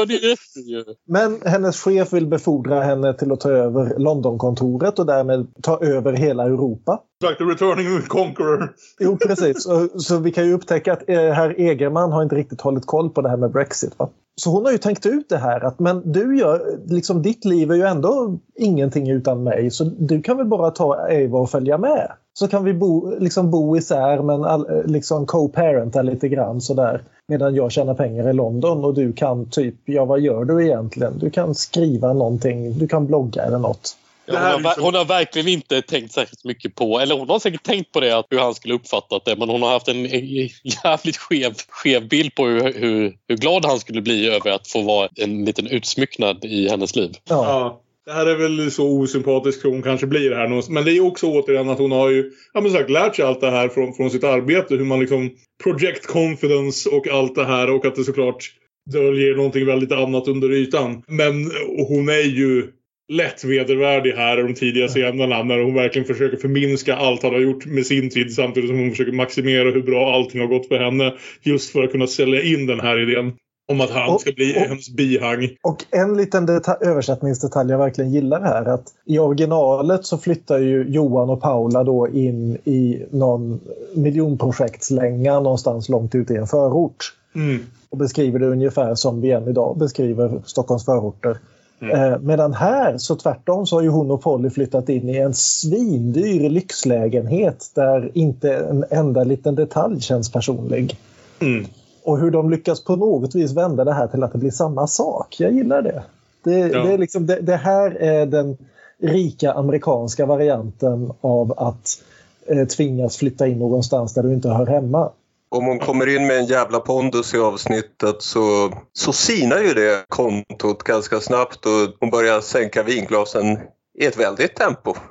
Det 0.07 0.13
rätt 0.13 0.57
i 0.57 0.71
ju. 0.71 0.83
Men 1.07 1.41
hennes 1.45 1.79
chef 1.81 2.13
vill 2.13 2.27
befordra 2.27 2.81
henne 2.81 3.13
till 3.13 3.31
att 3.31 3.39
ta 3.39 3.49
över 3.49 3.99
Londonkontoret 3.99 4.99
och 4.99 5.05
därmed 5.05 5.47
ta 5.61 5.79
över 5.81 6.13
hela 6.13 6.43
Europa. 6.43 6.99
Like 7.21 7.35
The 7.35 7.43
returning 7.43 8.01
conqueror. 8.01 8.73
Jo, 8.99 9.17
precis. 9.17 9.63
Så, 9.63 9.87
så 9.99 10.17
vi 10.17 10.31
kan 10.31 10.45
ju 10.45 10.53
upptäcka 10.53 10.93
att 10.93 11.09
eh, 11.09 11.15
herr 11.15 11.59
Egerman 11.59 12.11
har 12.11 12.23
inte 12.23 12.35
riktigt 12.35 12.61
hållit 12.61 12.85
koll 12.85 13.09
på 13.09 13.21
det 13.21 13.29
här 13.29 13.37
med 13.37 13.51
Brexit. 13.51 13.99
Va? 13.99 14.09
Så 14.35 14.49
hon 14.49 14.65
har 14.65 14.71
ju 14.71 14.77
tänkt 14.77 15.05
ut 15.05 15.29
det 15.29 15.37
här 15.37 15.65
att 15.65 15.79
men 15.79 16.11
du 16.11 16.37
gör, 16.37 16.79
liksom 16.85 17.21
ditt 17.21 17.45
liv 17.45 17.71
är 17.71 17.75
ju 17.75 17.83
ändå 17.83 18.39
ingenting 18.55 19.09
utan 19.09 19.43
mig 19.43 19.71
så 19.71 19.83
du 19.83 20.21
kan 20.21 20.37
väl 20.37 20.45
bara 20.45 20.71
ta 20.71 20.93
Ava 20.93 21.39
och 21.39 21.49
följa 21.49 21.77
med. 21.77 22.11
Så 22.33 22.47
kan 22.47 22.63
vi 22.63 22.73
bo, 22.73 23.15
liksom 23.19 23.51
bo 23.51 23.77
isär 23.77 24.21
men 24.21 24.43
all, 24.43 24.69
eh, 24.69 24.85
liksom 24.85 25.25
co-parenta 25.25 26.01
lite 26.01 26.29
grann 26.29 26.61
sådär. 26.61 27.03
Medan 27.27 27.55
jag 27.55 27.71
tjänar 27.71 27.93
pengar 27.93 28.29
i 28.29 28.33
London 28.33 28.85
och 28.85 28.93
du 28.93 29.13
kan 29.13 29.49
typ, 29.49 29.75
ja 29.85 30.05
vad 30.05 30.19
gör 30.19 30.45
du 30.45 30.65
egentligen? 30.65 31.19
Du 31.19 31.29
kan 31.29 31.55
skriva 31.55 32.13
någonting, 32.13 32.77
du 32.77 32.87
kan 32.87 33.07
blogga 33.07 33.43
eller 33.43 33.59
något. 33.59 33.97
Ja, 34.25 34.33
hon, 34.33 34.43
har, 34.43 34.57
liksom- 34.59 34.83
hon 34.83 34.95
har 34.95 35.05
verkligen 35.05 35.47
inte 35.47 35.81
tänkt 35.81 36.13
särskilt 36.13 36.43
mycket 36.43 36.75
på, 36.75 36.99
eller 36.99 37.15
hon 37.15 37.29
har 37.29 37.39
säkert 37.39 37.63
tänkt 37.63 37.91
på 37.91 37.99
det, 37.99 38.17
att 38.17 38.25
hur 38.29 38.39
han 38.39 38.55
skulle 38.55 38.73
uppfattat 38.73 39.25
det, 39.25 39.35
men 39.35 39.49
hon 39.49 39.61
har 39.61 39.69
haft 39.69 39.87
en 39.87 40.05
jävligt 40.83 41.17
skev, 41.17 41.53
skev 41.69 42.07
bild 42.07 42.35
på 42.35 42.47
hur, 42.47 42.73
hur, 42.73 43.13
hur 43.27 43.37
glad 43.37 43.65
han 43.65 43.79
skulle 43.79 44.01
bli 44.01 44.27
över 44.27 44.51
att 44.51 44.67
få 44.67 44.81
vara 44.81 45.09
en 45.15 45.45
liten 45.45 45.67
utsmycknad 45.67 46.45
i 46.45 46.69
hennes 46.69 46.95
liv. 46.95 47.11
Ja. 47.29 47.45
Ja. 47.45 47.81
Det 48.05 48.11
här 48.11 48.25
är 48.25 48.35
väl 48.35 48.71
så 48.71 48.99
osympatisk 48.99 49.63
hon 49.63 49.83
kanske 49.83 50.07
blir 50.07 50.31
här. 50.31 50.47
någonstans. 50.47 50.73
Men 50.73 50.85
det 50.85 50.91
är 50.91 51.05
också 51.05 51.27
återigen 51.27 51.69
att 51.69 51.77
hon 51.77 51.91
har 51.91 52.09
ju 52.09 52.31
ja, 52.53 52.61
men 52.61 52.71
sagt, 52.71 52.89
lärt 52.89 53.15
sig 53.15 53.25
allt 53.25 53.41
det 53.41 53.51
här 53.51 53.69
från, 53.69 53.93
från 53.93 54.09
sitt 54.09 54.23
arbete. 54.23 54.75
Hur 54.75 54.85
man 54.85 54.99
liksom 54.99 55.31
project 55.63 56.07
confidence 56.07 56.89
och 56.89 57.07
allt 57.07 57.35
det 57.35 57.45
här. 57.45 57.69
Och 57.69 57.85
att 57.85 57.95
det 57.95 58.03
såklart 58.03 58.51
döljer 58.91 59.35
någonting 59.35 59.65
väldigt 59.65 59.91
annat 59.91 60.27
under 60.27 60.51
ytan. 60.51 61.03
Men 61.07 61.51
hon 61.87 62.09
är 62.09 62.37
ju 62.37 62.67
lätt 63.11 63.43
vedervärdig 63.43 64.11
här 64.11 64.39
i 64.39 64.41
de 64.47 64.53
tidiga 64.53 64.87
scenerna. 64.87 65.43
När 65.43 65.63
hon 65.63 65.73
verkligen 65.73 66.07
försöker 66.07 66.37
förminska 66.37 66.95
allt 66.95 67.23
han 67.23 67.33
har 67.33 67.39
gjort 67.39 67.65
med 67.65 67.85
sin 67.85 68.09
tid. 68.09 68.33
Samtidigt 68.33 68.69
som 68.69 68.79
hon 68.79 68.89
försöker 68.89 69.11
maximera 69.11 69.71
hur 69.71 69.81
bra 69.83 70.13
allting 70.13 70.41
har 70.41 70.47
gått 70.47 70.67
för 70.67 70.79
henne. 70.79 71.13
Just 71.41 71.71
för 71.71 71.83
att 71.83 71.91
kunna 71.91 72.07
sälja 72.07 72.41
in 72.41 72.67
den 72.67 72.79
här 72.79 72.99
idén. 73.11 73.33
Om 73.71 73.81
att 73.81 73.89
han 73.89 74.19
ska 74.19 74.31
bli 74.31 74.51
och- 74.51 74.59
hennes 74.61 74.89
bihang. 74.89 75.49
Och 75.61 75.85
en 75.91 76.17
liten 76.17 76.45
deta- 76.45 76.77
översättningsdetalj 76.81 77.71
jag 77.71 77.77
verkligen 77.77 78.11
gillar 78.11 78.41
här 78.41 78.65
att 78.65 78.83
i 79.05 79.19
originalet 79.19 80.05
så 80.05 80.17
flyttar 80.17 80.59
ju 80.59 80.85
Johan 80.87 81.29
och 81.29 81.41
Paula 81.41 81.83
då 81.83 82.07
in 82.07 82.57
i 82.63 83.01
någon 83.11 83.59
miljonprojektslänga 83.95 85.39
någonstans 85.39 85.89
långt 85.89 86.15
ute 86.15 86.33
i 86.33 86.37
en 86.37 86.47
förort. 86.47 87.13
Mm. 87.35 87.59
Och 87.89 87.97
beskriver 87.97 88.39
det 88.39 88.47
ungefär 88.47 88.95
som 88.95 89.21
vi 89.21 89.31
än 89.31 89.47
idag 89.47 89.77
beskriver 89.77 90.41
Stockholms 90.45 90.85
förorter. 90.85 91.37
Eh, 91.81 92.19
medan 92.19 92.53
här 92.53 92.97
så 92.97 93.15
tvärtom 93.15 93.67
så 93.67 93.75
har 93.75 93.81
ju 93.81 93.89
hon 93.89 94.11
och 94.11 94.21
Polly 94.21 94.49
flyttat 94.49 94.89
in 94.89 95.09
i 95.09 95.17
en 95.17 95.33
svindyr 95.33 96.49
lyxlägenhet 96.49 97.71
där 97.75 98.11
inte 98.13 98.55
en 98.55 98.85
enda 98.89 99.23
liten 99.23 99.55
detalj 99.55 100.01
känns 100.01 100.31
personlig. 100.31 100.97
Mm. 101.39 101.65
Och 102.03 102.19
hur 102.19 102.31
de 102.31 102.49
lyckas 102.49 102.83
på 102.83 102.95
något 102.95 103.35
vis 103.35 103.51
vända 103.51 103.83
det 103.83 103.93
här 103.93 104.07
till 104.07 104.23
att 104.23 104.31
det 104.31 104.37
blir 104.37 104.51
samma 104.51 104.87
sak. 104.87 105.35
Jag 105.39 105.51
gillar 105.51 105.81
det. 105.81 106.03
Det, 106.43 106.59
Ja. 106.59 106.83
det, 106.83 106.93
är 106.93 106.97
liksom, 106.97 107.25
det, 107.25 107.39
det 107.41 107.55
här 107.55 107.91
är 107.91 108.25
den 108.25 108.57
rika 108.97 109.53
amerikanska 109.53 110.25
varianten 110.25 111.11
av 111.21 111.53
att 111.57 112.03
eh, 112.45 112.67
tvingas 112.67 113.17
flytta 113.17 113.47
in 113.47 113.59
någonstans 113.59 114.13
där 114.13 114.23
du 114.23 114.33
inte 114.33 114.49
hör 114.49 114.65
hemma. 114.65 115.09
Om 115.51 115.65
hon 115.65 115.79
kommer 115.79 116.07
in 116.07 116.27
med 116.27 116.37
en 116.37 116.45
jävla 116.45 116.79
pondus 116.79 117.33
i 117.33 117.37
avsnittet 117.37 118.21
så, 118.21 118.73
så 118.93 119.13
sinar 119.13 119.59
ju 119.59 119.73
det 119.73 120.05
kontot 120.09 120.83
ganska 120.83 121.19
snabbt 121.19 121.65
och 121.65 121.95
hon 121.99 122.09
börjar 122.09 122.41
sänka 122.41 122.83
vinglasen 122.83 123.59
i 123.99 124.05
ett 124.05 124.17
väldigt 124.17 124.55
tempo. 124.55 124.95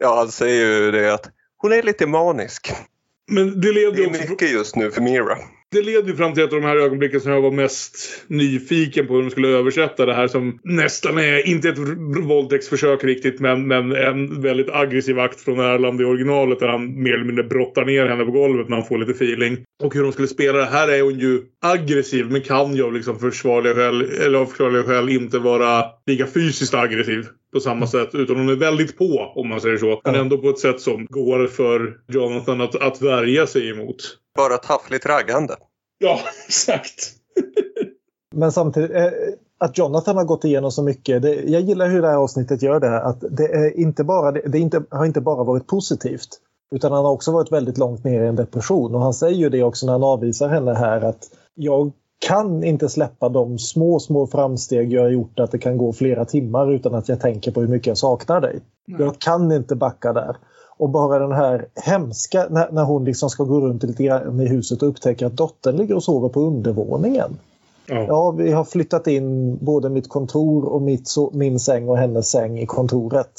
Ja, 0.00 0.16
han 0.16 0.28
säger 0.28 0.66
ju 0.66 0.90
det 0.90 1.14
att 1.14 1.30
hon 1.56 1.72
är 1.72 1.82
lite 1.82 2.06
manisk. 2.06 2.72
Men 3.30 3.60
det 3.60 3.72
levde 3.72 3.96
Det 3.96 4.04
är 4.04 4.30
mycket 4.30 4.50
just 4.50 4.76
nu 4.76 4.90
för 4.90 5.00
Mira 5.00 5.38
det 5.72 5.82
leder 5.82 6.08
ju 6.08 6.16
fram 6.16 6.34
till 6.34 6.42
ett 6.42 6.52
av 6.52 6.60
de 6.60 6.66
här 6.66 6.76
ögonblicken 6.76 7.20
som 7.20 7.32
jag 7.32 7.40
var 7.40 7.50
mest 7.50 8.24
nyfiken 8.26 9.06
på 9.06 9.14
hur 9.14 9.22
de 9.22 9.30
skulle 9.30 9.48
översätta 9.48 10.06
det 10.06 10.14
här 10.14 10.28
som 10.28 10.58
nästan 10.62 11.18
är, 11.18 11.48
inte 11.48 11.68
ett 11.68 11.78
våldtäktsförsök 12.24 13.04
riktigt, 13.04 13.40
men, 13.40 13.68
men 13.68 13.92
en 13.92 14.42
väldigt 14.42 14.70
aggressiv 14.70 15.18
akt 15.18 15.40
från 15.40 15.60
Erland 15.60 16.00
i 16.00 16.04
originalet 16.04 16.58
där 16.58 16.68
han 16.68 17.02
mer 17.02 17.14
eller 17.14 17.24
mindre 17.24 17.44
brottar 17.44 17.84
ner 17.84 18.06
henne 18.06 18.24
på 18.24 18.30
golvet 18.30 18.68
när 18.68 18.76
han 18.76 18.86
får 18.86 18.98
lite 18.98 19.12
feeling. 19.12 19.58
Och 19.82 19.94
hur 19.94 20.02
de 20.02 20.12
skulle 20.12 20.28
spela 20.28 20.58
det. 20.58 20.64
Här 20.64 20.88
är 20.88 21.02
hon 21.02 21.18
ju 21.18 21.42
aggressiv 21.62 22.26
men 22.30 22.40
kan 22.40 22.76
ju 22.76 22.84
av 22.84 22.92
liksom 22.92 23.18
försvarliga 23.18 23.74
skäl, 23.74 24.02
eller 24.02 24.38
av 24.38 24.46
förklarliga 24.46 24.82
skäl 24.82 25.08
inte 25.08 25.38
vara 25.38 25.84
lika 26.06 26.26
fysiskt 26.26 26.74
aggressiv 26.74 27.26
på 27.54 27.60
samma 27.60 27.86
sätt. 27.86 28.14
Utan 28.14 28.36
hon 28.36 28.48
är 28.48 28.56
väldigt 28.56 28.98
på, 28.98 29.32
om 29.34 29.48
man 29.48 29.60
säger 29.60 29.76
så. 29.76 30.00
Men 30.04 30.14
ändå 30.14 30.38
på 30.38 30.48
ett 30.48 30.58
sätt 30.58 30.80
som 30.80 31.06
går 31.10 31.46
för 31.46 32.00
Jonathan 32.08 32.60
att, 32.60 32.82
att 32.82 33.02
värja 33.02 33.46
sig 33.46 33.70
emot. 33.70 33.96
Bara 34.36 34.56
taffligt 34.56 35.06
raggande. 35.06 35.56
Ja, 35.98 36.20
exakt. 36.46 37.12
Men 38.34 38.52
samtidigt, 38.52 38.90
eh, 38.90 39.10
att 39.58 39.78
Jonathan 39.78 40.16
har 40.16 40.24
gått 40.24 40.44
igenom 40.44 40.72
så 40.72 40.82
mycket. 40.82 41.22
Det, 41.22 41.34
jag 41.34 41.62
gillar 41.62 41.88
hur 41.88 42.02
det 42.02 42.08
här 42.08 42.16
avsnittet 42.16 42.62
gör 42.62 42.80
det. 42.80 43.00
Att 43.00 43.24
det, 43.30 43.44
är 43.44 43.80
inte 43.80 44.04
bara, 44.04 44.32
det, 44.32 44.42
det 44.46 44.58
inte, 44.58 44.82
har 44.90 45.04
inte 45.04 45.20
bara 45.20 45.44
varit 45.44 45.66
positivt. 45.66 46.28
Utan 46.74 46.92
han 46.92 47.04
har 47.04 47.12
också 47.12 47.32
varit 47.32 47.52
väldigt 47.52 47.78
långt 47.78 48.04
ner 48.04 48.22
i 48.22 48.26
en 48.26 48.36
depression. 48.36 48.94
Och 48.94 49.00
han 49.00 49.14
säger 49.14 49.36
ju 49.36 49.48
det 49.48 49.62
också 49.62 49.86
när 49.86 49.92
han 49.92 50.04
avvisar 50.04 50.48
henne 50.48 50.74
här 50.74 51.00
att 51.00 51.30
jag 51.54 51.92
kan 52.18 52.64
inte 52.64 52.88
släppa 52.88 53.28
de 53.28 53.58
små, 53.58 54.00
små 54.00 54.26
framsteg 54.26 54.92
jag 54.92 55.02
har 55.02 55.08
gjort 55.08 55.40
att 55.40 55.50
det 55.50 55.58
kan 55.58 55.78
gå 55.78 55.92
flera 55.92 56.24
timmar 56.24 56.72
utan 56.72 56.94
att 56.94 57.08
jag 57.08 57.20
tänker 57.20 57.50
på 57.50 57.60
hur 57.60 57.68
mycket 57.68 57.86
jag 57.86 57.98
saknar 57.98 58.40
dig. 58.40 58.60
Mm. 58.88 59.00
Jag 59.00 59.18
kan 59.18 59.52
inte 59.52 59.76
backa 59.76 60.12
där. 60.12 60.36
Och 60.76 60.88
bara 60.88 61.18
den 61.18 61.32
här 61.32 61.68
hemska, 61.74 62.46
när, 62.50 62.72
när 62.72 62.84
hon 62.84 63.04
liksom 63.04 63.30
ska 63.30 63.44
gå 63.44 63.60
runt 63.60 63.82
lite 63.82 64.02
grann 64.02 64.40
i 64.40 64.46
huset 64.46 64.82
och 64.82 64.88
upptäcker 64.88 65.26
att 65.26 65.36
dottern 65.36 65.76
ligger 65.76 65.94
och 65.94 66.02
sover 66.02 66.28
på 66.28 66.40
undervåningen. 66.40 67.38
Ja. 67.86 68.04
ja, 68.08 68.30
vi 68.30 68.52
har 68.52 68.64
flyttat 68.64 69.06
in 69.06 69.56
både 69.56 69.88
mitt 69.88 70.08
kontor 70.08 70.64
och 70.64 70.82
mitt, 70.82 71.08
min 71.32 71.60
säng 71.60 71.88
och 71.88 71.98
hennes 71.98 72.30
säng 72.30 72.58
i 72.58 72.66
kontoret. 72.66 73.30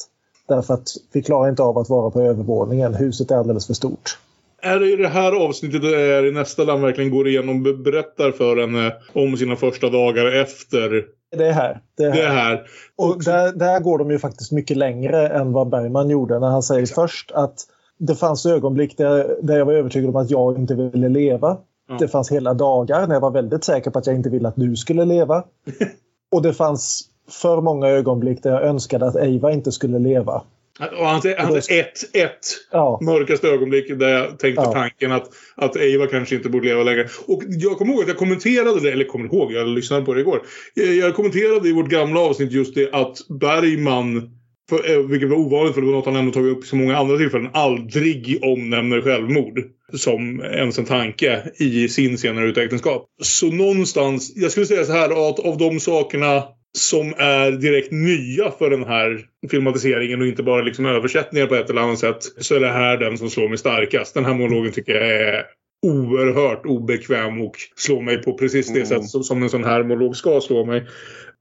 Därför 0.47 0.73
att 0.73 0.87
vi 1.11 1.23
klarar 1.23 1.49
inte 1.49 1.63
av 1.63 1.77
att 1.77 1.89
vara 1.89 2.11
på 2.11 2.21
övervåningen. 2.21 2.93
Huset 2.93 3.31
är 3.31 3.35
alldeles 3.35 3.67
för 3.67 3.73
stort. 3.73 4.19
Är 4.65 4.79
det 4.79 4.91
i 4.91 4.95
det 4.95 5.07
här 5.07 5.31
avsnittet 5.31 5.83
är 5.83 6.25
i 6.25 6.31
nästa 6.31 6.63
land 6.63 6.81
verkligen 6.81 7.11
går 7.11 7.27
igenom 7.27 7.65
och 7.65 7.77
berättar 7.79 8.31
för 8.31 8.57
henne 8.57 8.93
om 9.13 9.37
sina 9.37 9.55
första 9.55 9.89
dagar 9.89 10.25
efter 10.41 11.05
det 11.37 11.47
är 11.47 11.53
här. 11.53 11.81
Det 11.97 12.03
är 12.03 12.11
här. 12.11 12.17
Det 12.17 12.21
är 12.21 12.29
här. 12.29 12.67
Och 12.95 13.23
där, 13.23 13.51
där 13.51 13.79
går 13.79 13.97
de 13.97 14.11
ju 14.11 14.19
faktiskt 14.19 14.51
mycket 14.51 14.77
längre 14.77 15.27
än 15.27 15.51
vad 15.51 15.69
Bergman 15.69 16.09
gjorde 16.09 16.39
när 16.39 16.47
han 16.47 16.63
säger 16.63 16.85
först 16.85 17.31
att 17.31 17.55
det 17.97 18.15
fanns 18.15 18.45
ögonblick 18.45 18.97
där, 18.97 19.37
där 19.41 19.57
jag 19.57 19.65
var 19.65 19.73
övertygad 19.73 20.09
om 20.09 20.15
att 20.15 20.29
jag 20.29 20.57
inte 20.57 20.75
ville 20.75 21.09
leva. 21.09 21.57
Ja. 21.89 21.97
Det 21.99 22.07
fanns 22.07 22.31
hela 22.31 22.53
dagar 22.53 23.07
när 23.07 23.15
jag 23.15 23.21
var 23.21 23.31
väldigt 23.31 23.63
säker 23.63 23.91
på 23.91 23.99
att 23.99 24.07
jag 24.07 24.15
inte 24.15 24.29
ville 24.29 24.47
att 24.47 24.55
du 24.55 24.75
skulle 24.75 25.05
leva. 25.05 25.43
och 26.31 26.41
det 26.41 26.53
fanns 26.53 27.09
för 27.29 27.61
många 27.61 27.87
ögonblick 27.87 28.43
där 28.43 28.51
jag 28.51 28.63
önskade 28.63 29.07
att 29.07 29.15
Eva 29.15 29.51
inte 29.51 29.71
skulle 29.71 29.99
leva. 29.99 30.41
Och 30.79 31.05
han 31.05 31.21
hade 31.37 31.57
ett, 31.57 32.15
ett 32.15 32.39
ja. 32.71 32.99
mörkaste 33.01 33.47
ögonblick 33.47 33.99
där 33.99 34.09
jag 34.09 34.39
tänkte 34.39 34.61
ja. 34.65 34.73
tanken 34.73 35.11
att, 35.11 35.29
att 35.55 35.77
Eva 35.77 36.07
kanske 36.07 36.35
inte 36.35 36.49
borde 36.49 36.67
leva 36.67 36.83
längre. 36.83 37.07
Och 37.27 37.43
jag 37.47 37.77
kommer 37.77 37.93
ihåg 37.93 38.01
att 38.01 38.07
jag 38.07 38.17
kommenterade 38.17 38.79
det, 38.79 38.91
eller 38.91 39.05
kommer 39.05 39.25
ihåg, 39.25 39.51
jag 39.53 39.67
lyssnade 39.67 40.05
på 40.05 40.13
det 40.13 40.21
igår. 40.21 40.41
Jag 40.73 41.15
kommenterade 41.15 41.69
i 41.69 41.73
vårt 41.73 41.89
gamla 41.89 42.19
avsnitt 42.19 42.51
just 42.51 42.75
det 42.75 42.93
att 42.93 43.17
Bergman, 43.39 44.29
för, 44.69 44.91
eh, 44.91 44.99
vilket 44.99 45.29
var 45.29 45.37
ovanligt 45.37 45.73
för 45.73 45.81
det 45.81 45.87
var 45.87 45.93
något 45.93 46.05
han 46.05 46.15
ändå 46.15 46.31
tagit 46.31 46.57
upp 46.57 46.65
så 46.65 46.75
många 46.75 46.97
andra 46.97 47.17
tillfällen, 47.17 47.49
aldrig 47.53 48.39
omnämner 48.41 49.01
självmord 49.01 49.63
som 49.93 50.41
ens 50.41 50.79
en 50.79 50.85
tanke 50.85 51.43
i 51.57 51.89
sin 51.89 52.17
senare 52.17 52.45
utäktenskap. 52.45 53.07
Så 53.21 53.51
någonstans, 53.51 54.33
jag 54.35 54.51
skulle 54.51 54.65
säga 54.65 54.85
så 54.85 54.91
här 54.91 55.29
att 55.29 55.39
av 55.39 55.57
de 55.57 55.79
sakerna 55.79 56.43
som 56.75 57.13
är 57.17 57.51
direkt 57.51 57.91
nya 57.91 58.51
för 58.51 58.69
den 58.69 58.83
här 58.83 59.25
filmatiseringen 59.51 60.21
och 60.21 60.27
inte 60.27 60.43
bara 60.43 60.61
liksom 60.61 60.85
översättningar 60.85 61.47
på 61.47 61.55
ett 61.55 61.69
eller 61.69 61.81
annat 61.81 61.99
sätt 61.99 62.17
så 62.37 62.55
är 62.55 62.59
det 62.59 62.71
här 62.71 62.97
den 62.97 63.17
som 63.17 63.29
slår 63.29 63.49
mig 63.49 63.57
starkast. 63.57 64.13
Den 64.13 64.25
här 64.25 64.33
monologen 64.33 64.71
tycker 64.71 64.93
jag 64.93 65.07
är 65.07 65.45
oerhört 65.85 66.65
obekväm 66.65 67.41
och 67.41 67.55
slår 67.75 68.01
mig 68.01 68.23
på 68.23 68.37
precis 68.37 68.67
det 68.67 68.91
mm. 68.91 69.07
sätt 69.07 69.25
som 69.25 69.43
en 69.43 69.49
sån 69.49 69.63
här 69.63 69.83
monolog 69.83 70.15
ska 70.15 70.41
slå 70.41 70.65
mig. 70.65 70.87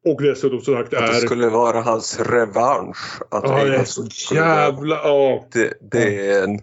Och 0.07 0.22
dessutom 0.22 0.61
så 0.61 0.74
sagt 0.74 0.93
är... 0.93 1.03
Att 1.03 1.12
det 1.12 1.26
skulle 1.26 1.49
vara 1.49 1.80
hans 1.80 2.20
revansch. 2.20 3.22
Att 3.30 3.45
ja, 3.45 3.64
det 3.64 3.76
är 3.76 3.85
så 3.85 4.35
jävla... 4.35 4.95
Ja. 4.95 5.49
Det, 5.53 5.72
det 5.91 6.28
är 6.28 6.45
en... 6.45 6.61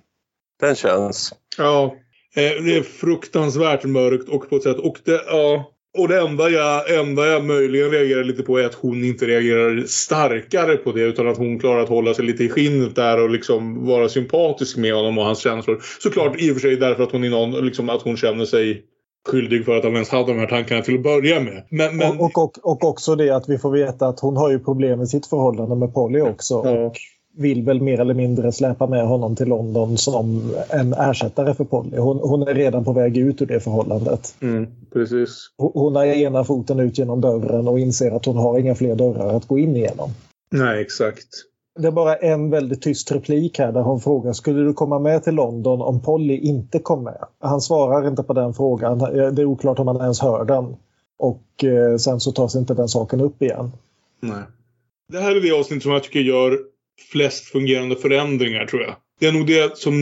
Den 0.59 0.75
känns. 0.75 1.33
Ja. 1.57 1.95
Eh, 2.35 2.63
det 2.63 2.77
är 2.77 2.83
fruktansvärt 2.83 3.83
mörkt 3.83 4.29
och 4.29 4.49
på 4.49 4.55
ett 4.55 4.63
sätt. 4.63 4.77
Och 4.77 4.97
det, 5.05 5.23
ja, 5.27 5.71
och 5.97 6.07
det 6.07 6.19
enda 6.19 6.49
jag, 6.49 6.99
enda 6.99 7.27
jag 7.27 7.45
möjligen 7.45 7.91
reagerar 7.91 8.23
lite 8.23 8.43
på 8.43 8.57
är 8.57 8.65
att 8.65 8.73
hon 8.73 9.03
inte 9.03 9.25
reagerar 9.25 9.83
starkare 9.87 10.77
på 10.77 10.91
det 10.91 11.01
utan 11.01 11.27
att 11.27 11.37
hon 11.37 11.59
klarar 11.59 11.83
att 11.83 11.89
hålla 11.89 12.13
sig 12.13 12.25
lite 12.25 12.43
i 12.43 12.49
skinnet 12.49 12.95
där 12.95 13.23
och 13.23 13.29
liksom 13.29 13.85
vara 13.85 14.09
sympatisk 14.09 14.77
med 14.77 14.93
honom 14.93 15.17
och 15.17 15.25
hans 15.25 15.39
känslor. 15.39 15.81
Såklart 15.99 16.41
i 16.41 16.51
och 16.51 16.55
för 16.55 16.61
sig 16.61 16.75
därför 16.75 17.03
att 17.03 17.11
hon, 17.11 17.23
är 17.23 17.29
någon, 17.29 17.65
liksom, 17.65 17.89
att 17.89 18.01
hon 18.01 18.17
känner 18.17 18.45
sig 18.45 18.83
skyldig 19.29 19.65
för 19.65 19.77
att 19.77 19.83
han 19.83 19.93
ens 19.93 20.09
hade 20.09 20.33
de 20.33 20.39
här 20.39 20.47
tankarna 20.47 20.81
till 20.81 20.95
att 20.95 21.03
börja 21.03 21.39
med. 21.39 21.63
Men, 21.69 21.97
men... 21.97 22.19
Och, 22.19 22.37
och, 22.37 22.65
och, 22.65 22.83
också 22.83 23.15
det 23.15 23.29
att 23.29 23.49
vi 23.49 23.57
får 23.57 23.71
veta 23.71 24.07
att 24.07 24.19
hon 24.19 24.37
har 24.37 24.51
ju 24.51 24.59
problem 24.59 24.99
med 24.99 25.09
sitt 25.09 25.27
förhållande 25.27 25.75
med 25.75 25.93
Polly 25.93 26.21
också. 26.21 26.61
Ja. 26.65 26.71
Och 26.71 26.95
vill 27.37 27.63
väl 27.63 27.81
mer 27.81 27.99
eller 27.99 28.13
mindre 28.13 28.51
släpa 28.51 28.87
med 28.87 29.07
honom 29.07 29.35
till 29.35 29.47
London 29.47 29.97
som 29.97 30.53
en 30.69 30.93
ersättare 30.93 31.53
för 31.53 31.63
Polly. 31.63 31.97
Hon, 31.97 32.19
hon 32.19 32.47
är 32.47 32.53
redan 32.53 32.83
på 32.83 32.93
väg 32.93 33.17
ut 33.17 33.41
ur 33.41 33.45
det 33.45 33.59
förhållandet. 33.59 34.35
Mm, 34.41 34.67
precis. 34.93 35.49
Hon 35.57 35.95
har 35.95 36.05
ena 36.05 36.43
foten 36.43 36.79
ut 36.79 36.97
genom 36.97 37.21
dörren 37.21 37.67
och 37.67 37.79
inser 37.79 38.11
att 38.11 38.25
hon 38.25 38.37
har 38.37 38.59
inga 38.59 38.75
fler 38.75 38.95
dörrar 38.95 39.35
att 39.37 39.47
gå 39.47 39.57
in 39.57 39.75
igenom. 39.75 40.09
Nej, 40.51 40.81
exakt. 40.81 41.27
Det 41.79 41.87
är 41.87 41.91
bara 41.91 42.15
en 42.15 42.49
väldigt 42.49 42.81
tyst 42.81 43.11
replik 43.11 43.59
här 43.59 43.71
där 43.71 43.81
hon 43.81 44.01
frågar 44.01 44.33
skulle 44.33 44.63
du 44.63 44.73
komma 44.73 44.99
med 44.99 45.23
till 45.23 45.35
London 45.35 45.81
om 45.81 46.01
Polly 46.01 46.37
inte 46.37 46.79
kom 46.79 47.03
med? 47.03 47.17
Han 47.39 47.61
svarar 47.61 48.07
inte 48.07 48.23
på 48.23 48.33
den 48.33 48.53
frågan. 48.53 48.99
Det 48.99 49.41
är 49.41 49.45
oklart 49.45 49.79
om 49.79 49.87
han 49.87 50.01
ens 50.01 50.19
hör 50.19 50.45
den. 50.45 50.75
Och 51.19 51.63
eh, 51.63 51.97
sen 51.97 52.19
så 52.19 52.31
tas 52.31 52.55
inte 52.55 52.73
den 52.73 52.87
saken 52.87 53.21
upp 53.21 53.41
igen. 53.41 53.71
Nej. 54.19 54.43
Det 55.11 55.19
här 55.19 55.35
är 55.35 55.41
det 55.41 55.59
avsnitt 55.59 55.83
som 55.83 55.91
jag 55.91 56.03
tycker 56.03 56.19
gör 56.19 56.70
flest 57.11 57.45
fungerande 57.45 57.95
förändringar 57.95 58.65
tror 58.65 58.81
jag. 58.81 58.95
Det 59.21 59.27
är 59.27 59.31
nog 59.31 59.47
det 59.47 59.77
som 59.77 59.95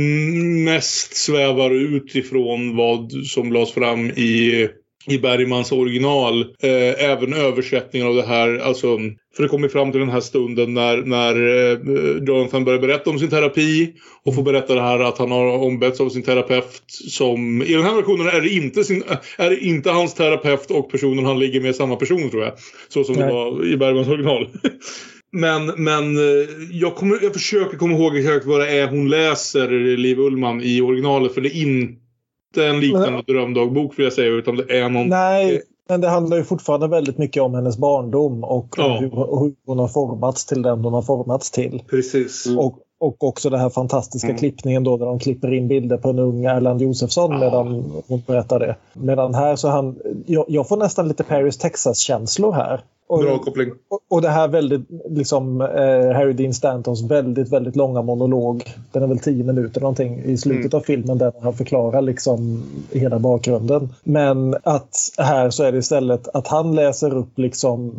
mest 0.63 1.17
svävar 1.17 1.71
ut 1.71 2.15
ifrån 2.15 2.75
vad 2.75 3.11
som 3.11 3.53
lades 3.53 3.71
fram 3.71 4.09
i, 4.09 4.67
i 5.07 5.17
Bergmans 5.17 5.71
original. 5.71 6.41
Eh, 6.41 7.03
även 7.03 7.33
översättningen 7.33 8.07
av 8.07 8.15
det 8.15 8.25
här. 8.25 8.57
Alltså, 8.57 8.97
för 9.35 9.43
det 9.43 9.49
kommer 9.49 9.67
fram 9.67 9.91
till 9.91 9.99
den 9.99 10.09
här 10.09 10.19
stunden 10.19 10.73
när, 10.73 10.97
när 10.97 11.35
eh, 11.35 12.23
Jonathan 12.27 12.65
börjar 12.65 12.79
berätta 12.79 13.09
om 13.09 13.19
sin 13.19 13.29
terapi 13.29 13.93
och 14.25 14.35
får 14.35 14.43
berätta 14.43 14.75
det 14.75 14.81
här 14.81 14.99
att 14.99 15.17
han 15.17 15.31
har 15.31 15.57
ombetts 15.57 16.01
av 16.01 16.09
sin 16.09 16.23
terapeut 16.23 16.81
som... 16.87 17.61
I 17.61 17.73
den 17.73 17.83
här 17.83 17.95
versionen 17.95 18.27
är 18.27 18.41
det 18.41 18.49
inte, 18.49 18.83
sin, 18.83 19.03
är 19.37 19.49
det 19.49 19.59
inte 19.59 19.91
hans 19.91 20.13
terapeut 20.13 20.71
och 20.71 20.91
personen 20.91 21.25
han 21.25 21.39
ligger 21.39 21.61
med 21.61 21.75
samma 21.75 21.95
person 21.95 22.29
tror 22.29 22.43
jag. 22.43 22.53
Så 22.89 23.03
som 23.03 23.15
Nej. 23.15 23.25
det 23.25 23.33
var 23.33 23.65
i 23.65 23.77
Bergmans 23.77 24.07
original. 24.07 24.47
Men, 25.31 25.65
men 25.65 26.17
eh, 26.17 26.49
jag, 26.71 26.95
kommer, 26.95 27.19
jag 27.21 27.33
försöker 27.33 27.77
komma 27.77 27.93
ihåg 27.93 28.17
exakt 28.17 28.45
vad 28.45 28.59
det 28.59 28.79
är 28.79 28.87
hon 28.87 29.09
läser, 29.09 29.69
Liv 29.97 30.19
Ullman, 30.19 30.61
i 30.61 30.81
originalet. 30.81 31.33
För 31.33 31.41
det 31.41 31.49
är 31.49 31.61
inte 31.61 32.65
en 32.65 32.79
liknande 32.79 33.11
men, 33.11 33.23
drömdagbok 33.35 33.99
vill 33.99 34.03
jag 34.03 34.13
säga, 34.13 34.27
utan 34.27 34.55
det 34.55 34.79
är 34.79 34.89
någon... 34.89 35.07
Nej, 35.07 35.61
men 35.89 36.01
det 36.01 36.09
handlar 36.09 36.37
ju 36.37 36.43
fortfarande 36.43 36.87
väldigt 36.87 37.17
mycket 37.17 37.43
om 37.43 37.53
hennes 37.53 37.77
barndom 37.77 38.43
och 38.43 38.75
ja. 38.77 38.97
hur, 38.99 39.09
hur, 39.09 39.53
hon 39.65 39.79
har 39.79 39.87
formats 39.87 40.45
till 40.45 40.61
den 40.61 40.79
hon 40.79 40.93
har 40.93 41.01
formats 41.01 41.51
till. 41.51 41.83
Precis. 41.89 42.45
Mm. 42.45 42.59
Och, 42.59 42.79
och 42.99 43.23
också 43.23 43.49
den 43.49 43.59
här 43.59 43.69
fantastiska 43.69 44.27
mm. 44.27 44.37
klippningen 44.37 44.83
då 44.83 44.97
där 44.97 45.05
de 45.05 45.19
klipper 45.19 45.53
in 45.53 45.67
bilder 45.67 45.97
på 45.97 46.09
en 46.09 46.19
ung 46.19 46.45
Erland 46.45 46.81
Josefsson 46.81 47.31
ja. 47.31 47.39
medan 47.39 47.67
hon 48.07 48.23
berättar 48.27 48.59
det. 48.59 48.75
Medan 48.93 49.33
här 49.33 49.55
så 49.55 49.67
han... 49.67 49.99
Jag, 50.25 50.45
jag 50.47 50.67
får 50.67 50.77
nästan 50.77 51.07
lite 51.07 51.23
Paris 51.23 51.57
Texas-känslor 51.57 52.51
här. 52.51 52.83
Och, 53.09 53.19
Bra 53.19 53.37
koppling. 53.37 53.71
Och, 53.87 53.99
och, 54.07 54.21
det 54.21 54.29
här 54.29 54.47
väldigt, 54.47 54.81
liksom, 55.09 55.61
eh, 55.61 56.15
Harry 56.15 56.33
Dean 56.33 56.53
Stantons 56.53 57.01
väldigt, 57.01 57.49
väldigt 57.49 57.75
långa 57.75 58.01
monolog. 58.01 58.63
Den 58.91 59.03
är 59.03 59.07
väl 59.07 59.19
tio 59.19 59.43
minuter 59.43 59.81
någonting 59.81 60.23
i 60.23 60.37
slutet 60.37 60.73
mm. 60.73 60.77
av 60.77 60.83
filmen 60.83 61.17
där 61.17 61.33
han 61.41 61.53
förklarar 61.53 62.01
liksom 62.01 62.63
hela 62.91 63.19
bakgrunden. 63.19 63.89
Men 64.03 64.55
att 64.63 64.95
här 65.17 65.49
så 65.49 65.63
är 65.63 65.71
det 65.71 65.77
istället 65.77 66.27
att 66.33 66.47
han 66.47 66.75
läser 66.75 67.17
upp 67.17 67.37
liksom 67.37 67.93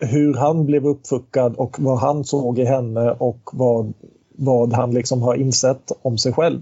hur 0.00 0.34
han 0.34 0.66
blev 0.66 0.86
uppfuckad 0.86 1.54
och 1.56 1.76
vad 1.80 1.98
han 1.98 2.24
såg 2.24 2.58
i 2.58 2.64
henne 2.64 3.10
och 3.10 3.50
vad, 3.52 3.92
vad 4.36 4.72
han 4.72 4.90
liksom 4.90 5.22
har 5.22 5.34
insett 5.34 5.92
om 6.02 6.18
sig 6.18 6.32
själv. 6.32 6.60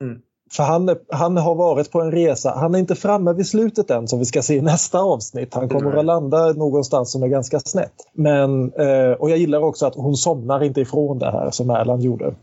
Mm. 0.00 0.18
För 0.56 0.62
han, 0.62 0.96
han 1.08 1.36
har 1.36 1.54
varit 1.54 1.90
på 1.90 2.00
en 2.00 2.12
resa. 2.12 2.50
Han 2.56 2.74
är 2.74 2.78
inte 2.78 2.94
framme 2.94 3.32
vid 3.32 3.46
slutet 3.46 3.90
än 3.90 4.08
som 4.08 4.18
vi 4.18 4.24
ska 4.24 4.42
se 4.42 4.54
i 4.54 4.60
nästa 4.60 4.98
avsnitt. 4.98 5.54
Han 5.54 5.68
kommer 5.68 5.86
mm. 5.86 5.98
att 5.98 6.04
landa 6.04 6.52
någonstans 6.52 7.12
som 7.12 7.22
är 7.22 7.28
ganska 7.28 7.60
snett. 7.60 7.92
Men, 8.12 8.72
eh, 8.72 9.10
och 9.10 9.30
jag 9.30 9.38
gillar 9.38 9.58
också 9.58 9.86
att 9.86 9.94
hon 9.94 10.16
somnar 10.16 10.64
inte 10.64 10.80
ifrån 10.80 11.18
det 11.18 11.30
här 11.30 11.50
som 11.50 11.70
Erland 11.70 12.02
gjorde. 12.02 12.34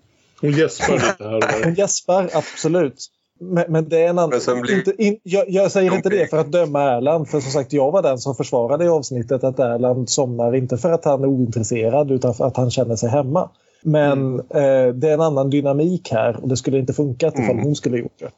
Hon 0.42 0.52
gäspar 0.52 0.94
lite 0.94 1.24
här 1.24 1.64
Hon 1.64 1.74
gäspar, 1.74 2.30
absolut. 2.34 3.06
Men, 3.40 3.66
men 3.68 3.90
det 3.90 4.04
är 4.04 4.10
en 4.10 4.20
annan... 4.20 4.62
Blir... 4.62 4.78
Inte, 4.78 5.04
in, 5.04 5.20
jag, 5.24 5.50
jag, 5.50 5.72
säger 5.72 5.96
inte 5.96 6.10
det 6.10 6.30
för 6.30 6.38
att 6.38 6.52
döma 6.52 6.82
Erland. 6.82 7.28
För 7.28 7.40
som 7.40 7.52
sagt, 7.52 7.74
jag 7.74 7.92
var 7.92 8.02
den 8.02 8.18
som 8.18 8.36
försvarade 8.36 8.86
i 8.86 8.88
avsnittet 8.88 9.44
att 9.44 9.60
Erland 9.60 10.10
somnar 10.10 10.56
inte 10.56 10.78
för 10.78 10.92
att 10.92 11.06
han 11.06 11.24
är 11.24 11.28
ointresserad 11.28 12.12
utan 12.12 12.34
för 12.34 12.46
att 12.46 12.58
han 12.58 12.72
känner 12.72 12.96
sig 12.96 13.10
hemma. 13.10 13.50
Men 13.84 14.20
mm. 14.20 14.40
eh, 14.40 14.94
det 14.96 15.10
är 15.10 15.14
en 15.14 15.22
annan 15.22 15.50
dynamik 15.50 16.12
här 16.12 16.44
och 16.44 16.50
det 16.50 16.58
skulle 16.58 16.78
inte 16.78 16.94
funkat 16.94 17.34
ifall 17.34 17.52
mm. 17.52 17.64
hon 17.64 17.76
skulle 17.76 17.98
gjort 17.98 18.20
det. 18.20 18.32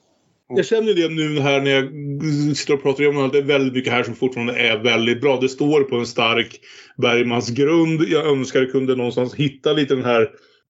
Jag 0.47 0.65
känner 0.65 0.93
det 0.93 1.09
nu 1.09 1.39
här 1.39 1.61
när 1.61 1.71
jag 1.71 2.57
sitter 2.57 2.73
och 2.73 2.83
pratar 2.83 3.07
om 3.07 3.15
det. 3.15 3.29
Det 3.31 3.37
är 3.37 3.57
väldigt 3.57 3.73
mycket 3.73 3.93
här 3.93 4.03
som 4.03 4.15
fortfarande 4.15 4.59
är 4.59 4.77
väldigt 4.77 5.21
bra. 5.21 5.39
Det 5.41 5.49
står 5.49 5.83
på 5.83 5.95
en 5.95 6.05
stark 6.05 6.59
Bergmans 6.97 7.49
grund. 7.49 8.01
Jag 8.07 8.27
önskar 8.27 8.59
jag 8.59 8.71
kunde 8.71 8.95
någonstans 8.95 9.35
hitta 9.35 9.73
lite 9.73 9.95
den 9.95 10.05
här 10.05 10.29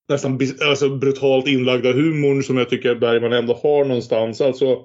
nästan 0.09 0.39
alltså, 0.69 0.89
brutalt 0.89 1.47
inlagda 1.47 1.91
humorn 1.91 2.43
som 2.43 2.57
jag 2.57 2.69
tycker 2.69 2.95
Bergman 2.95 3.34
ändå 3.34 3.59
har 3.63 3.86
någonstans. 3.86 4.41
Alltså, 4.41 4.78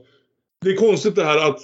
det 0.65 0.71
är 0.71 0.77
konstigt 0.77 1.17
det 1.17 1.25
här 1.25 1.49
att 1.49 1.61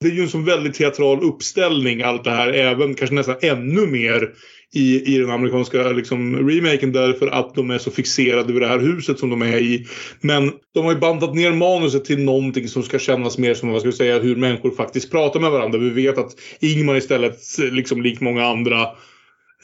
det 0.00 0.08
är 0.08 0.12
ju 0.12 0.22
en 0.22 0.28
sån 0.28 0.44
väldigt 0.44 0.74
teatral 0.74 1.22
uppställning 1.22 2.02
allt 2.02 2.24
det 2.24 2.30
här. 2.30 2.48
Även 2.48 2.94
kanske 2.94 3.14
nästan 3.14 3.36
ännu 3.42 3.86
mer 3.86 4.32
i, 4.74 5.14
i 5.14 5.18
den 5.18 5.30
amerikanska 5.30 5.82
liksom, 5.82 6.48
remaken 6.48 6.92
därför 6.92 7.26
att 7.26 7.54
de 7.54 7.70
är 7.70 7.78
så 7.78 7.90
fixerade 7.90 8.52
vid 8.52 8.62
det 8.62 8.68
här 8.68 8.78
huset 8.78 9.18
som 9.18 9.30
de 9.30 9.42
är 9.42 9.58
i. 9.58 9.86
Men 10.20 10.52
de 10.74 10.84
har 10.84 10.92
ju 10.92 10.98
bantat 10.98 11.34
ner 11.34 11.52
manuset 11.52 12.04
till 12.04 12.24
någonting 12.24 12.68
som 12.68 12.82
ska 12.82 12.98
kännas 12.98 13.38
mer 13.38 13.54
som 13.54 13.72
vad 13.72 13.80
ska 13.80 13.90
vi 13.90 13.96
säga, 13.96 14.18
hur 14.18 14.36
människor 14.36 14.70
faktiskt 14.70 15.10
pratar 15.10 15.40
med 15.40 15.50
varandra. 15.50 15.78
Vi 15.78 15.90
vet 15.90 16.18
att 16.18 16.32
Ingmar 16.60 16.96
istället, 16.96 17.38
liksom 17.58 18.02
likt 18.02 18.20
många 18.20 18.46
andra 18.46 18.82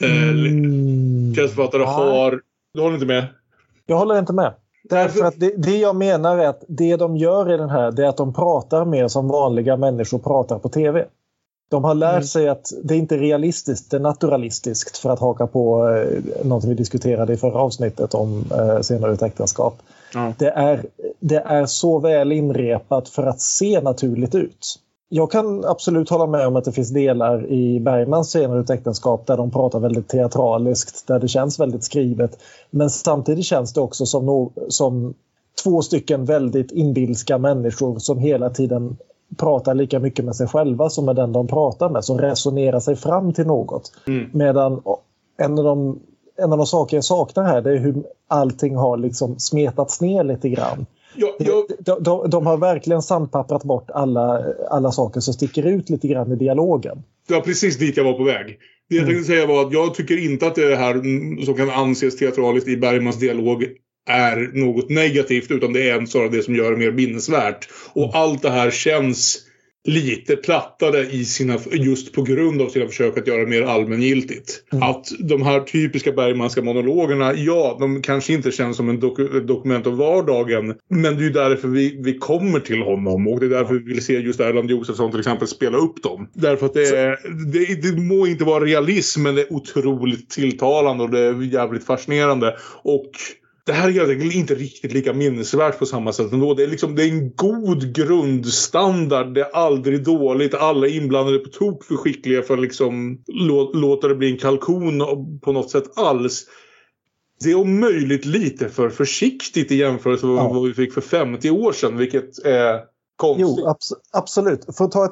eh, 0.01 0.29
mm. 0.29 1.33
har... 1.85 2.41
Du 2.73 2.81
håller 2.81 2.93
inte 2.93 3.05
med? 3.05 3.27
Jag 3.85 3.97
håller 3.97 4.19
inte 4.19 4.33
med. 4.33 4.53
Därför 4.83 5.25
att 5.25 5.39
det, 5.39 5.53
det, 5.57 5.77
jag 5.77 5.95
menar 5.95 6.37
är 6.37 6.47
att 6.47 6.63
det 6.67 6.95
de 6.95 7.17
gör 7.17 7.53
i 7.53 7.57
den 7.57 7.69
här 7.69 7.91
det 7.91 8.05
är 8.05 8.09
att 8.09 8.17
de 8.17 8.33
pratar 8.33 8.85
mer 8.85 9.07
som 9.07 9.27
vanliga 9.27 9.77
människor 9.77 10.19
pratar 10.19 10.59
på 10.59 10.69
tv. 10.69 11.05
De 11.69 11.83
har 11.83 11.95
lärt 11.95 12.11
mm. 12.11 12.23
sig 12.23 12.49
att 12.49 12.71
det 12.83 12.97
inte 12.97 13.15
är 13.15 13.19
realistiskt, 13.19 13.91
det 13.91 13.97
är 13.97 14.01
naturalistiskt 14.01 14.97
för 14.97 15.09
att 15.09 15.19
haka 15.19 15.47
på 15.47 15.89
eh, 15.89 16.45
något 16.45 16.63
vi 16.63 16.73
diskuterade 16.73 17.33
i 17.33 17.37
förra 17.37 17.59
avsnittet 17.59 18.13
om 18.13 18.45
eh, 18.51 18.81
senare 18.81 19.13
ett 19.13 19.21
äktenskap. 19.21 19.81
Mm. 20.15 20.33
Det, 20.37 20.49
är, 20.49 20.85
det 21.19 21.39
är 21.39 21.65
så 21.65 21.99
väl 21.99 22.31
inrepat 22.31 23.09
för 23.09 23.23
att 23.23 23.41
se 23.41 23.81
naturligt 23.81 24.35
ut. 24.35 24.79
Jag 25.11 25.31
kan 25.31 25.65
absolut 25.65 26.09
hålla 26.09 26.27
med 26.27 26.47
om 26.47 26.55
att 26.55 26.65
det 26.65 26.71
finns 26.71 26.89
delar 26.89 27.47
i 27.47 27.79
Bergmans 27.79 28.31
senare 28.31 28.59
ett 28.59 28.69
äktenskap 28.69 29.27
där 29.27 29.37
de 29.37 29.51
pratar 29.51 29.79
väldigt 29.79 30.07
teatraliskt, 30.07 31.07
där 31.07 31.19
det 31.19 31.27
känns 31.27 31.59
väldigt 31.59 31.83
skrivet. 31.83 32.39
Men 32.69 32.89
samtidigt 32.89 33.45
känns 33.45 33.73
det 33.73 33.81
också 33.81 34.05
som, 34.05 34.25
no 34.25 34.53
som 34.67 35.13
två 35.63 35.81
stycken 35.81 36.25
väldigt 36.25 36.71
inbilska 36.71 37.37
människor 37.37 37.99
som 37.99 38.17
hela 38.17 38.49
tiden 38.49 38.97
pratar 39.37 39.73
lika 39.73 39.99
mycket 39.99 40.25
med 40.25 40.35
sig 40.35 40.47
själva 40.47 40.89
som 40.89 41.05
med 41.05 41.15
den 41.15 41.33
de 41.33 41.47
pratar 41.47 41.89
med, 41.89 42.05
som 42.05 42.17
resonerar 42.17 42.79
sig 42.79 42.95
fram 42.95 43.33
till 43.33 43.45
något. 43.47 43.91
Mm. 44.07 44.29
Medan 44.33 44.81
en 45.37 45.57
av, 45.57 45.63
de, 45.63 45.99
en 46.37 46.51
av 46.51 46.57
de 46.57 46.67
saker 46.67 46.97
jag 46.97 47.03
saknar 47.03 47.43
här 47.43 47.61
det 47.61 47.71
är 47.71 47.77
hur 47.77 48.03
allting 48.27 48.75
har 48.75 48.97
liksom 48.97 49.39
smetats 49.39 50.01
ner 50.01 50.23
lite 50.23 50.49
grann. 50.49 50.85
Ja, 51.15 51.35
ja. 51.39 51.65
De, 51.79 52.03
de, 52.03 52.29
de, 52.29 52.45
har 52.45 52.57
verkligen 52.57 53.01
sandpapprat 53.01 53.63
bort 53.63 53.91
alla, 53.91 54.43
alla 54.69 54.91
saker 54.91 55.19
som 55.19 55.33
sticker 55.33 55.63
ut 55.63 55.89
lite 55.89 56.07
grann 56.07 56.31
i 56.31 56.35
dialogen. 56.35 57.03
Det 57.27 57.33
var 57.33 57.41
precis 57.41 57.77
dit 57.77 57.97
jag 57.97 58.03
var 58.03 58.13
på 58.13 58.23
väg. 58.23 58.57
Det 58.89 58.95
jag 58.95 59.03
mm. 59.03 59.13
tänkte 59.15 59.33
säga 59.33 59.47
var 59.47 59.61
att 59.61 59.73
jag 59.73 59.93
tycker 59.93 60.23
inte 60.23 60.47
att 60.47 60.55
det 60.55 60.75
här 60.75 60.93
som 61.45 61.53
kan 61.53 61.69
anses 61.69 62.17
teatraliskt 62.17 62.69
i 62.69 62.77
Bergmans 62.77 63.19
dialog 63.19 63.63
är 64.09 64.49
något 64.53 64.89
negativt 64.89 65.51
utan 65.51 65.73
det 65.73 65.89
är 65.89 66.05
snarare 66.05 66.29
det 66.29 66.43
som 66.43 66.55
gör 66.55 66.71
det 66.71 66.77
mer 66.77 66.91
minnesvärt. 66.91 67.69
Och 67.93 68.15
allt 68.15 68.41
det 68.41 68.49
här 68.49 68.71
känns 68.71 69.45
lite 69.83 70.35
plattare 70.35 71.05
i 71.05 71.25
sina, 71.25 71.57
just 71.71 72.13
på 72.13 72.21
grund 72.21 72.61
av 72.61 72.69
sina 72.69 72.87
försök 72.87 73.17
att 73.17 73.27
göra 73.27 73.39
det 73.39 73.49
mer 73.49 73.61
allmängiltigt. 73.61 74.63
Mm. 74.71 74.83
Att 74.83 75.05
de 75.19 75.41
här 75.41 75.59
typiska 75.59 76.11
Bergmanska 76.11 76.61
monologerna, 76.61 77.33
ja, 77.35 77.77
de 77.79 78.01
kanske 78.01 78.33
inte 78.33 78.51
känns 78.51 78.77
som 78.77 78.89
en 78.89 78.99
doku 78.99 79.39
dokument 79.39 79.87
av 79.87 79.97
vardagen. 79.97 80.75
Men 80.89 81.15
det 81.15 81.21
är 81.21 81.25
ju 81.25 81.29
därför 81.29 81.67
vi, 81.67 82.01
vi 82.03 82.17
kommer 82.17 82.59
till 82.59 82.81
honom 82.81 83.27
och 83.27 83.39
det 83.39 83.45
är 83.45 83.49
därför 83.49 83.73
vi 83.73 83.93
vill 83.93 84.05
se 84.05 84.19
just 84.19 84.39
Erland 84.39 84.71
Josefsson 84.71 85.11
till 85.11 85.19
exempel 85.19 85.47
spela 85.47 85.77
upp 85.77 86.03
dem. 86.03 86.29
Därför 86.33 86.65
att 86.65 86.73
det, 86.73 86.97
är, 86.97 87.17
det, 87.51 87.91
det 87.91 88.01
må 88.01 88.27
inte 88.27 88.43
vara 88.43 88.65
realism 88.65 89.21
men 89.21 89.35
det 89.35 89.41
är 89.41 89.53
otroligt 89.53 90.29
tilltalande 90.29 91.03
och 91.03 91.09
det 91.09 91.19
är 91.19 91.53
jävligt 91.53 91.85
fascinerande. 91.85 92.55
Och 92.83 93.11
det 93.69 93.73
här 93.73 93.89
är 93.89 93.91
helt 93.93 94.35
inte 94.35 94.55
riktigt 94.55 94.93
lika 94.93 95.13
minnesvärt 95.13 95.79
på 95.79 95.85
samma 95.85 96.13
sätt 96.13 96.31
ändå. 96.31 96.53
Det 96.53 96.63
är, 96.63 96.67
liksom, 96.67 96.95
det 96.95 97.03
är 97.03 97.09
en 97.09 97.35
god 97.35 97.95
grundstandard. 97.95 99.33
Det 99.33 99.41
är 99.41 99.55
aldrig 99.55 100.03
dåligt. 100.03 100.53
Alla 100.53 100.87
är 100.87 100.95
inblandade 100.95 101.39
på 101.39 101.49
tok 101.49 101.83
för 101.83 101.95
skickliga 101.95 102.41
för 102.41 102.53
att 102.53 102.59
liksom 102.59 103.23
lå, 103.27 103.71
låta 103.73 104.07
det 104.07 104.15
bli 104.15 104.31
en 104.31 104.37
kalkon 104.37 104.99
på 105.41 105.51
något 105.51 105.71
sätt 105.71 105.83
alls. 105.95 106.45
Det 107.43 107.51
är 107.51 107.57
om 107.57 107.79
möjligt 107.79 108.25
lite 108.25 108.69
för 108.69 108.89
försiktigt 108.89 109.71
i 109.71 109.75
jämförelse 109.75 110.25
med 110.25 110.35
ja. 110.35 110.53
vad 110.53 110.67
vi 110.67 110.73
fick 110.73 110.93
för 110.93 111.01
50 111.01 111.49
år 111.49 111.71
sedan, 111.71 111.97
vilket 111.97 112.45
är 112.45 112.79
konstigt. 113.15 113.47
Jo, 113.59 113.67
abs 113.67 113.93
absolut. 114.11 114.65
För 114.77 114.85
att 114.85 114.91
ta 114.91 115.05
ett... 115.05 115.11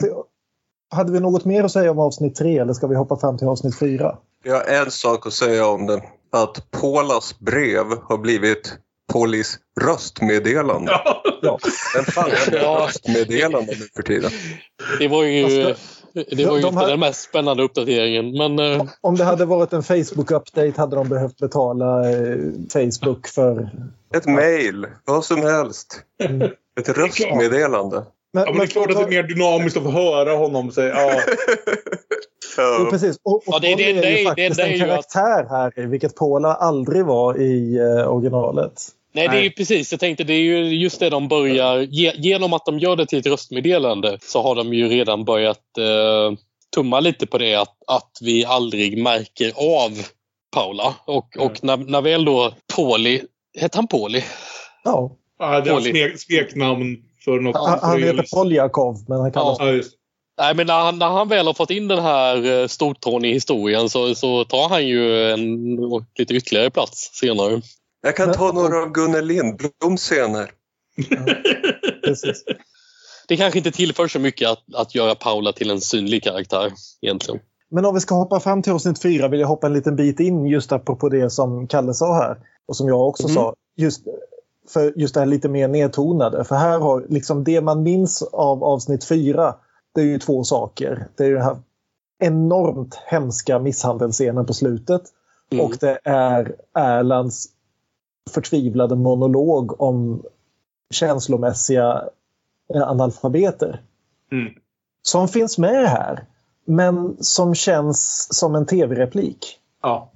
Hade 0.90 1.12
vi 1.12 1.20
något 1.20 1.46
mer 1.46 1.64
att 1.64 1.72
säga 1.72 1.92
om 1.92 2.00
avsnitt 2.00 2.36
3 2.36 2.58
eller 2.58 2.74
ska 2.74 2.88
vi 2.88 2.96
hoppa 2.96 3.18
fram 3.18 3.38
till 3.38 3.48
avsnitt 3.48 3.80
4? 3.80 4.18
Jag 4.44 4.54
har 4.54 4.86
en 4.86 4.92
sak 4.92 5.28
att 5.28 5.34
säga 5.34 5.68
om 5.68 5.86
det 5.86 6.02
att 6.44 6.72
Paulas 6.72 7.40
brev 7.40 7.86
har 8.04 8.18
blivit 8.18 8.78
Paulis 9.14 9.60
röstmeddelande. 9.82 10.92
Ja. 10.92 11.24
ja. 11.42 11.60
Vem 11.96 12.06
fan 12.06 12.32
är 12.32 12.82
röstmeddelande 12.82 13.74
nu 13.80 13.88
för 13.96 14.04
tiden? 14.04 14.32
Det 15.00 15.08
var 15.08 15.24
ju, 15.24 15.76
det 16.14 16.46
var 16.46 16.56
ju 16.56 16.62
de, 16.62 16.68
inte 16.68 16.80
här... 16.80 16.88
den 16.88 17.00
mest 17.00 17.22
spännande 17.30 17.64
uppdateringen. 17.64 18.38
Men, 18.38 18.60
eh, 18.60 18.86
Om 19.02 19.16
det 19.16 19.24
hade 19.24 19.46
varit 19.46 19.74
en 19.74 19.84
Facebook-update 19.84 20.78
hade 20.78 20.96
de 20.96 21.10
behövt 21.10 21.38
betala 21.38 22.10
eh, 22.10 22.38
Facebook 22.74 23.28
för... 23.28 23.70
Ett 24.16 24.26
mail, 24.26 24.88
vad 25.06 25.26
som 25.26 25.42
helst. 25.42 26.02
Mm. 26.24 26.52
Ett 26.80 26.90
röstmeddelande. 26.90 28.06
Men, 28.34 28.44
ja, 28.44 28.52
men 28.52 28.60
det 28.60 28.66
är 28.66 28.68
klart 28.68 28.90
att 28.90 28.98
det 28.98 29.04
är 29.04 29.08
mer 29.08 29.24
dynamiskt 29.24 29.78
att 29.78 29.84
få 29.84 29.90
höra 29.90 30.36
honom 30.36 30.72
säga 30.72 30.96
ja. 30.96 31.22
Jo, 32.58 32.88
precis. 32.92 33.18
Och, 33.24 33.36
och 33.36 33.44
ja, 33.48 33.60
det, 33.60 33.76
det, 33.76 33.84
är 33.84 34.18
ju 34.18 34.26
faktiskt 34.26 34.58
det, 34.58 34.64
det, 34.64 34.74
en 34.74 34.80
karaktär 34.80 35.44
att... 35.44 35.50
här, 35.50 35.88
vilket 35.88 36.16
Paula 36.16 36.54
aldrig 36.54 37.06
var 37.06 37.42
i 37.42 37.80
uh, 37.80 38.08
originalet. 38.08 38.82
Nej, 39.12 39.28
det 39.28 39.38
är 39.38 39.42
ju 39.42 39.50
precis. 39.50 39.92
Jag 39.92 40.00
tänkte 40.00 40.24
det 40.24 40.34
är 40.34 40.42
ju 40.42 40.76
just 40.76 41.00
det 41.00 41.10
de 41.10 41.28
börjar... 41.28 41.78
Ge, 41.80 42.14
genom 42.16 42.54
att 42.54 42.66
de 42.66 42.80
gör 42.80 42.96
det 42.96 43.06
till 43.06 43.20
ett 43.20 43.26
röstmeddelande 43.26 44.18
så 44.22 44.42
har 44.42 44.56
de 44.56 44.74
ju 44.74 44.90
redan 44.90 45.26
börjat 45.26 45.62
uh, 45.80 46.38
tumma 46.76 47.00
lite 47.00 47.28
på 47.28 47.38
det 47.38 47.56
att, 47.56 47.76
att 47.88 48.12
vi 48.22 48.46
aldrig 48.46 49.04
märker 49.04 49.52
av 49.56 49.92
Paula. 50.52 50.96
Och, 51.06 51.36
mm. 51.36 51.48
och 51.48 51.64
när, 51.64 51.78
när 51.78 52.02
väl 52.02 52.26
då 52.26 52.54
Pauli... 52.76 53.24
Hette 53.60 53.78
han 53.78 53.88
Pauli? 53.88 54.24
Ja. 54.84 55.12
ja 55.40 55.62
det 55.62 55.70
är 55.70 56.18
smeknamn 56.18 56.98
för 57.26 57.40
något. 57.40 57.68
Han, 57.68 57.80
han 57.82 58.04
heter 58.04 58.26
Poljakov, 58.36 59.06
men 59.08 59.20
han 59.20 59.32
kallas... 59.32 59.58
Ja, 59.60 59.72
just. 59.72 59.97
Nej, 60.38 60.56
men 60.56 60.68
när 60.68 60.80
han, 60.80 61.00
när 61.00 61.10
han 61.10 61.28
väl 61.28 61.48
har 61.48 61.54
fått 61.54 61.72
in 61.72 61.88
den 61.88 62.00
här 62.00 62.62
eh, 62.62 62.68
stortån 62.68 63.26
i 63.26 63.34
historien 63.34 63.90
så, 63.90 64.16
så 64.16 64.44
tar 64.44 64.70
han 64.70 64.88
ju 64.88 65.32
en 65.32 65.76
lite 66.18 66.34
ytterligare 66.34 66.70
plats 66.70 67.10
senare. 67.14 67.62
Jag 68.02 68.16
kan 68.16 68.34
ta 68.34 68.52
några 68.52 68.82
av 68.82 68.92
Gunnel 68.92 69.26
Lindbloms 69.26 70.02
scener. 70.02 70.52
Ja, 71.10 71.18
det 73.28 73.38
kanske 73.38 73.58
inte 73.58 73.72
tillför 73.72 74.08
så 74.08 74.20
mycket 74.20 74.50
att, 74.50 74.76
att 74.76 74.96
göra 74.96 75.16
Paula 75.16 75.52
till 75.52 75.70
en 75.70 75.82
synlig 75.82 76.24
karaktär 76.24 76.72
egentligen. 77.02 77.40
Men 77.70 77.86
om 77.86 77.94
vi 77.96 78.02
ska 78.02 78.16
hoppa 78.16 78.40
fram 78.40 78.62
till 78.62 78.74
avsnitt 78.74 79.02
fyra 79.02 79.28
vill 79.28 79.40
jag 79.40 79.48
hoppa 79.48 79.68
en 79.68 79.74
liten 79.74 79.96
bit 79.96 80.20
in 80.20 80.46
just 80.46 80.72
apropå 80.72 81.10
det 81.10 81.30
som 81.30 81.68
Kalle 81.68 81.94
sa 81.94 82.16
här 82.16 82.38
och 82.68 82.76
som 82.76 82.88
jag 82.88 83.08
också 83.08 83.24
mm. 83.24 83.36
sa. 83.36 83.54
Just 83.78 84.04
för 84.70 84.94
just 84.96 85.14
det 85.14 85.20
här 85.20 85.28
lite 85.28 85.50
mer 85.50 85.68
nedtonade. 85.68 86.44
För 86.44 86.56
här 86.56 86.80
har 86.80 87.06
liksom 87.10 87.44
det 87.44 87.62
man 87.62 87.84
minns 87.84 88.22
av 88.22 88.64
avsnitt 88.64 89.06
fyra 89.06 89.56
det 89.98 90.04
är 90.04 90.06
ju 90.06 90.20
två 90.20 90.44
saker. 90.44 91.08
Det 91.16 91.26
är 91.26 91.34
den 91.34 91.42
här 91.42 91.58
enormt 92.20 92.96
hemska 92.96 93.60
misshandelsscenen 93.60 94.46
på 94.46 94.54
slutet. 94.54 95.02
Mm. 95.52 95.66
Och 95.66 95.78
det 95.80 96.00
är 96.04 96.56
Erlands 96.74 97.46
förtvivlade 98.30 98.96
monolog 98.96 99.82
om 99.82 100.24
känslomässiga 100.94 102.04
analfabeter. 102.74 103.82
Mm. 104.32 104.54
Som 105.02 105.28
finns 105.28 105.58
med 105.58 105.90
här, 105.90 106.26
men 106.66 107.18
som 107.20 107.56
känns 107.56 108.28
som 108.32 108.56
en 108.56 108.66
tv-replik. 108.66 109.60
Ja. 109.82 110.12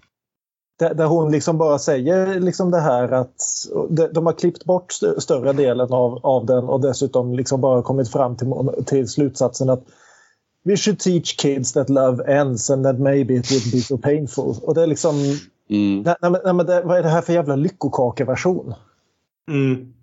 Där, 0.82 0.94
där, 0.94 1.06
hon 1.06 1.32
liksom 1.32 1.58
bara 1.58 1.80
säger 1.80 2.40
liksom 2.40 2.72
det 2.72 2.80
här 2.80 3.12
att 3.12 3.36
de, 3.90 4.08
de 4.08 4.26
har 4.26 4.34
klippt 4.34 4.66
bort 4.66 4.92
st 4.92 5.22
större 5.22 5.54
delen 5.54 5.94
av, 5.94 6.20
av 6.26 6.46
den 6.46 6.64
och 6.64 6.82
dessutom 6.82 7.34
liksom 7.34 7.62
bara 7.62 7.82
kommit 7.82 8.12
fram 8.12 8.36
till, 8.36 8.54
till 8.86 9.08
slutsatsen 9.08 9.70
att 9.70 9.84
We 10.64 10.78
should 10.78 11.00
teach 11.00 11.38
kids 11.38 11.74
that 11.74 11.90
love 11.90 12.24
ends 12.24 12.70
and 12.70 12.84
that 12.84 13.00
maybe 13.00 13.34
it 13.34 13.52
would 13.52 13.72
be 13.72 13.82
so 13.82 13.98
painful. 13.98 14.56
Och 14.62 14.74
det 14.74 14.84
är 14.84 14.88
liksom... 14.88 15.16
Mm. 15.70 16.02
Nej, 16.02 16.16
nej, 16.22 16.42
nej, 16.44 16.54
men 16.54 16.66
det, 16.66 16.82
vad 16.82 16.98
är 16.98 17.04
det 17.04 17.10
här 17.10 17.22
för 17.22 17.34
jävla 17.34 17.56
lyckokakeversion? 17.56 18.74
Mm. 19.52 19.94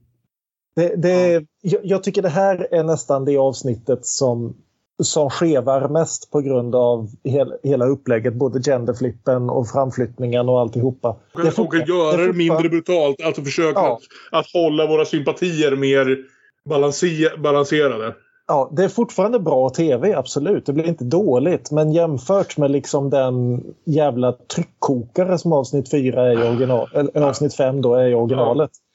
Det, 0.76 0.96
det, 0.96 1.44
jag, 1.62 1.80
jag 1.84 2.02
tycker 2.02 2.22
det 2.22 2.28
här 2.28 2.68
är 2.70 2.82
nästan 2.82 3.24
det 3.24 3.36
avsnittet 3.36 4.06
som 4.06 4.55
som 5.02 5.30
skevar 5.30 5.88
mest 5.88 6.30
på 6.30 6.40
grund 6.40 6.74
av 6.74 7.08
hel, 7.24 7.54
hela 7.62 7.86
upplägget, 7.86 8.34
både 8.34 8.62
genderflippen 8.62 9.50
och 9.50 9.68
framflyttningen 9.68 10.48
och 10.48 10.60
alltihopa. 10.60 11.16
Det 11.42 11.50
får, 11.50 11.66
och 11.66 11.74
göra 11.74 12.26
det, 12.26 12.32
mindre 12.32 12.68
brutalt, 12.68 13.22
alltså 13.24 13.42
försöka 13.42 13.80
ja. 13.80 13.98
att, 14.32 14.40
att 14.40 14.52
hålla 14.52 14.86
våra 14.86 15.04
sympatier 15.04 15.76
mer 15.76 16.18
balanser, 16.64 17.38
balanserade. 17.38 18.14
Ja, 18.46 18.70
det 18.76 18.84
är 18.84 18.88
fortfarande 18.88 19.38
bra 19.38 19.70
tv, 19.70 20.14
absolut. 20.14 20.66
Det 20.66 20.72
blir 20.72 20.88
inte 20.88 21.04
dåligt. 21.04 21.70
Men 21.70 21.92
jämfört 21.92 22.56
med 22.56 22.70
liksom 22.70 23.10
den 23.10 23.64
jävla 23.84 24.32
tryckkokare 24.32 25.38
som 25.38 25.52
avsnitt 25.52 25.90
4 25.90 26.26
är 26.26 26.32
i 26.32 26.48
original, 26.48 26.88
eller 26.94 27.26
avsnitt 27.26 27.54
5 27.54 27.82
då 27.82 27.94
är 27.94 28.08
i 28.08 28.14
originalet. 28.14 28.70
Ja 28.72 28.88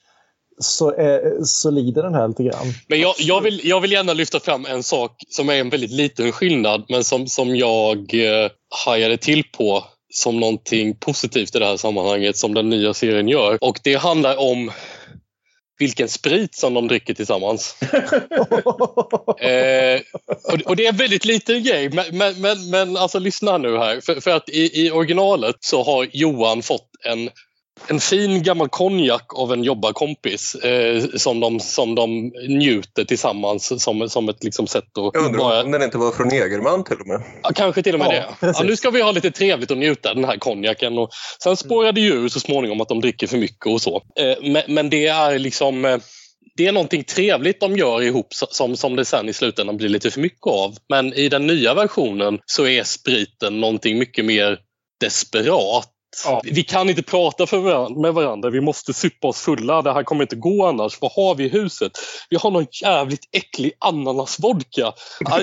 så, 0.60 0.92
är, 0.92 1.44
så 1.44 1.72
lider 1.72 2.04
den 2.04 2.14
här 2.14 2.28
lite 2.28 2.44
grann. 2.44 2.74
Men 2.88 3.00
jag, 3.00 3.16
jag, 3.18 3.42
vill, 3.42 3.62
jag 3.64 3.82
vill 3.82 3.92
gärna 3.92 4.14
lyfta 4.14 4.40
fram 4.40 4.66
en 4.66 4.84
sak 4.84 5.12
som 5.30 5.50
är 5.50 5.54
en 5.54 5.70
väldigt 5.70 5.92
liten 5.92 6.32
skillnad 6.32 6.86
men 6.90 7.04
som, 7.04 7.28
som 7.28 7.56
jag 7.56 8.14
eh, 8.14 8.50
hajade 8.86 9.18
till 9.18 9.44
på 9.44 9.84
som 10.14 10.40
någonting 10.40 10.96
positivt 10.96 11.56
i 11.56 11.60
det 11.60 11.66
här 11.66 11.78
sammanhanget 11.78 12.38
som 12.38 12.54
den 12.54 12.70
nya 12.70 12.94
serien 12.94 13.28
gör. 13.28 13.58
Och 13.62 13.80
det 13.84 13.96
handlar 13.96 14.38
om 14.38 14.72
vilken 15.80 16.10
sprit 16.10 16.56
som 16.56 16.74
de 16.74 16.88
dricker 16.88 17.14
tillsammans. 17.14 17.76
eh, 19.40 20.02
och, 20.44 20.62
och, 20.66 20.76
det 20.76 20.86
är 20.86 20.90
en 20.90 20.98
väldigt 20.98 21.26
liten 21.26 21.64
grej, 21.64 21.90
men, 21.90 22.18
men, 22.18 22.42
men, 22.42 22.70
men 22.70 22.98
alltså 22.98 23.20
lyssna 23.20 23.58
nu 23.58 23.78
här. 23.78 24.02
För, 24.02 24.22
för 24.22 24.32
att 24.32 24.50
i, 24.50 24.86
i 24.86 24.92
originalet 24.92 25.56
så 25.60 25.84
har 25.84 26.08
Johan 26.12 26.62
fått 26.62 26.90
en 27.06 27.30
en 27.88 28.00
fin 28.00 28.44
gammal 28.44 28.70
konjak 28.70 29.34
av 29.40 29.54
en 29.54 29.64
jobbarkompis 29.64 30.56
eh, 30.56 31.04
som, 31.16 31.40
de, 31.40 31.60
som 31.60 31.96
de 31.96 32.32
njuter 32.48 33.04
tillsammans 33.04 33.84
som, 33.84 34.10
som 34.10 34.30
ett 34.30 34.44
liksom, 34.44 34.68
sätt 34.68 34.84
att... 34.84 35.12
Jag 35.14 35.26
undrar 35.26 35.40
bara... 35.40 35.64
om 35.64 35.72
den 35.72 35.84
inte 35.84 35.98
var 35.98 36.12
från 36.12 36.32
Egerman 36.32 36.84
till 36.84 37.00
och 37.00 37.08
med? 37.08 37.24
Ja, 37.44 37.50
kanske 37.56 37.84
till 37.84 37.94
och 37.94 38.00
med 38.00 38.26
ja, 38.42 38.48
det. 38.48 38.54
Ja, 38.58 38.64
nu 38.64 38.76
ska 38.76 38.90
vi 38.90 39.02
ha 39.02 39.12
lite 39.12 39.32
trevligt 39.32 39.72
och 39.72 39.78
njuta 39.78 40.14
den 40.14 40.26
här 40.26 40.38
konjaken. 40.38 40.98
Och 40.98 41.10
sen 41.44 41.58
spårar 41.58 41.92
det 41.92 42.02
ju 42.02 42.30
så 42.30 42.40
småningom 42.40 42.82
att 42.82 42.90
de 42.90 43.02
dricker 43.02 43.28
för 43.28 43.38
mycket 43.38 43.66
och 43.66 43.82
så. 43.82 43.96
Eh, 43.96 44.52
men, 44.52 44.64
men, 44.68 44.90
det 44.90 45.08
är 45.08 45.40
liksom... 45.40 45.86
Eh, 45.86 45.98
det 46.56 46.68
är 46.68 46.72
någonting 46.72 47.04
trevligt 47.04 47.60
de 47.60 47.78
gör 47.78 48.02
ihop 48.02 48.28
som, 48.34 48.78
som 48.78 48.96
det 48.96 49.06
sen 49.06 49.30
i 49.30 49.34
slutändan 49.34 49.78
blir 49.78 49.90
lite 49.90 50.12
för 50.12 50.22
mycket 50.22 50.48
av. 50.48 50.76
Men 50.90 51.14
i 51.14 51.30
den 51.30 51.48
nya 51.48 51.74
versionen 51.74 52.40
så 52.46 52.68
är 52.68 52.84
spriten 52.84 53.62
någonting 53.62 53.98
mycket 53.98 54.26
mer 54.26 54.60
desperat 55.00 55.93
Ja. 56.26 56.42
Vi 56.44 56.64
kan 56.64 56.90
inte 56.90 57.04
prata 57.04 57.48
för 57.48 57.58
varandra, 57.58 58.02
med 58.02 58.14
varandra. 58.14 58.50
Vi 58.50 58.62
måste 58.62 58.94
suppa 58.94 59.28
oss 59.28 59.42
fulla. 59.42 59.82
Det 59.82 59.94
här 59.94 60.04
kommer 60.04 60.22
inte 60.22 60.36
gå 60.36 60.66
annars. 60.66 61.02
Vad 61.02 61.12
har 61.12 61.36
vi 61.36 61.44
i 61.44 61.50
huset? 61.50 61.92
Vi 62.30 62.38
har 62.38 62.52
någon 62.52 62.68
jävligt 62.84 63.30
äcklig 63.32 63.72
ananasvodka. 63.80 64.94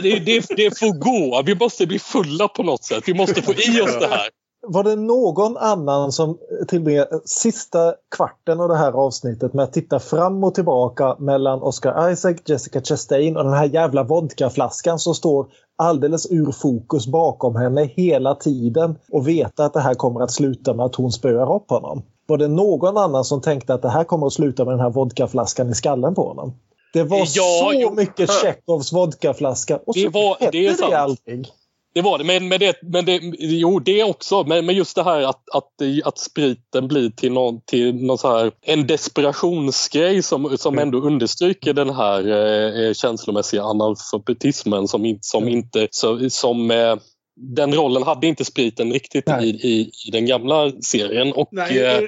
Det, 0.03 0.19
det, 0.19 0.47
det 0.57 0.79
får 0.79 0.99
gå. 0.99 1.43
Vi 1.43 1.55
måste 1.55 1.87
bli 1.87 1.99
fulla 1.99 2.49
på 2.49 2.63
något 2.63 2.85
sätt. 2.85 3.03
Vi 3.07 3.15
måste 3.15 3.43
få 3.43 3.53
i 3.53 3.81
oss 3.81 3.99
det 4.01 4.09
här. 4.09 4.29
Var 4.63 4.85
det 4.85 4.97
någon 4.97 5.57
annan 5.57 6.13
som 6.13 6.39
tillbringade 6.69 7.21
sista 7.25 7.95
kvarten 8.17 8.61
av 8.61 8.69
det 8.69 8.77
här 8.77 8.93
avsnittet 8.93 9.55
med 9.55 9.65
att 9.65 9.73
titta 9.73 9.99
fram 9.99 10.45
och 10.45 10.55
tillbaka 10.55 11.17
mellan 11.19 11.63
Oscar 11.63 12.11
Isaac, 12.11 12.35
Jessica 12.47 12.81
Chastain 12.81 13.37
och 13.37 13.45
den 13.45 13.53
här 13.53 13.65
jävla 13.65 14.03
vodkaflaskan 14.03 14.99
som 14.99 15.15
står 15.15 15.47
alldeles 15.79 16.27
ur 16.31 16.53
fokus 16.53 17.07
bakom 17.07 17.57
henne 17.57 17.85
hela 17.85 18.35
tiden 18.35 18.99
och 19.13 19.29
veta 19.29 19.65
att 19.65 19.73
det 19.73 19.81
här 19.81 19.95
kommer 19.95 20.21
att 20.21 20.31
sluta 20.31 20.75
med 20.75 20.87
att 20.87 20.95
hon 20.95 21.13
spöar 21.13 21.55
upp 21.55 21.71
honom. 21.71 22.03
Var 22.27 22.39
det 22.39 22.49
någon 22.49 22.97
annan 22.97 23.25
som 23.25 23.41
tänkte 23.41 23.75
att 23.75 23.83
det 23.83 23.89
här 23.91 24.05
kommer 24.05 24.27
att 24.27 24.33
sluta 24.33 24.65
med 24.65 24.73
den 24.73 24.81
här 24.81 24.91
vodkaflaskan 24.91 25.71
i 25.71 25.75
skallen 25.75 26.15
på 26.15 26.29
honom? 26.29 26.55
Det 26.93 27.03
var 27.03 27.19
ja, 27.19 27.27
så 27.27 27.73
jo. 27.75 27.91
mycket 27.95 28.31
Tjechovs 28.31 28.93
vodkaflaska 28.93 29.77
och 29.87 29.95
så 29.95 30.01
det 30.01 30.09
var, 30.09 30.37
hette 30.41 30.51
det, 30.51 30.91
det 30.91 30.99
aldrig. 30.99 31.49
Det 31.95 32.03
var 32.03 32.19
det. 32.19 32.25
Men, 32.25 32.49
men, 32.49 32.61
det, 32.61 32.77
men 32.83 33.05
det, 33.05 33.21
jo, 33.39 33.79
det 33.79 34.05
också. 34.05 34.45
Men, 34.45 34.67
men 34.67 34.75
just 34.75 34.97
det 34.97 35.03
här 35.03 35.21
att, 35.21 35.51
att, 35.53 35.73
att 36.05 36.19
spriten 36.19 36.89
blir 36.89 37.11
till 37.11 37.33
någon, 37.33 37.61
till 37.61 37.95
någon 37.95 38.19
så 38.19 38.39
här, 38.39 38.53
en 38.63 38.87
desperationsgrej 38.87 40.23
som, 40.23 40.59
som 40.59 40.75
mm. 40.75 40.83
ändå 40.83 40.99
understryker 40.99 41.73
den 41.73 41.91
här 41.91 42.29
eh, 42.29 42.85
eh, 42.85 42.93
känslomässiga 42.93 43.63
analfabetismen 43.63 44.89
som, 44.89 45.19
som 45.21 45.43
mm. 45.43 45.55
inte... 45.55 45.89
Så, 45.91 46.31
som, 46.31 46.71
eh, 46.71 46.97
den 47.37 47.75
rollen 47.75 48.03
hade 48.03 48.27
inte 48.27 48.45
spriten 48.45 48.93
riktigt 48.93 49.29
i, 49.29 49.47
i, 49.47 49.91
i, 50.07 50.11
den 50.13 50.27
gamla 50.27 50.73
serien. 50.83 51.33
Och, 51.33 51.49
Nej, 51.53 51.85
eh, 51.85 52.01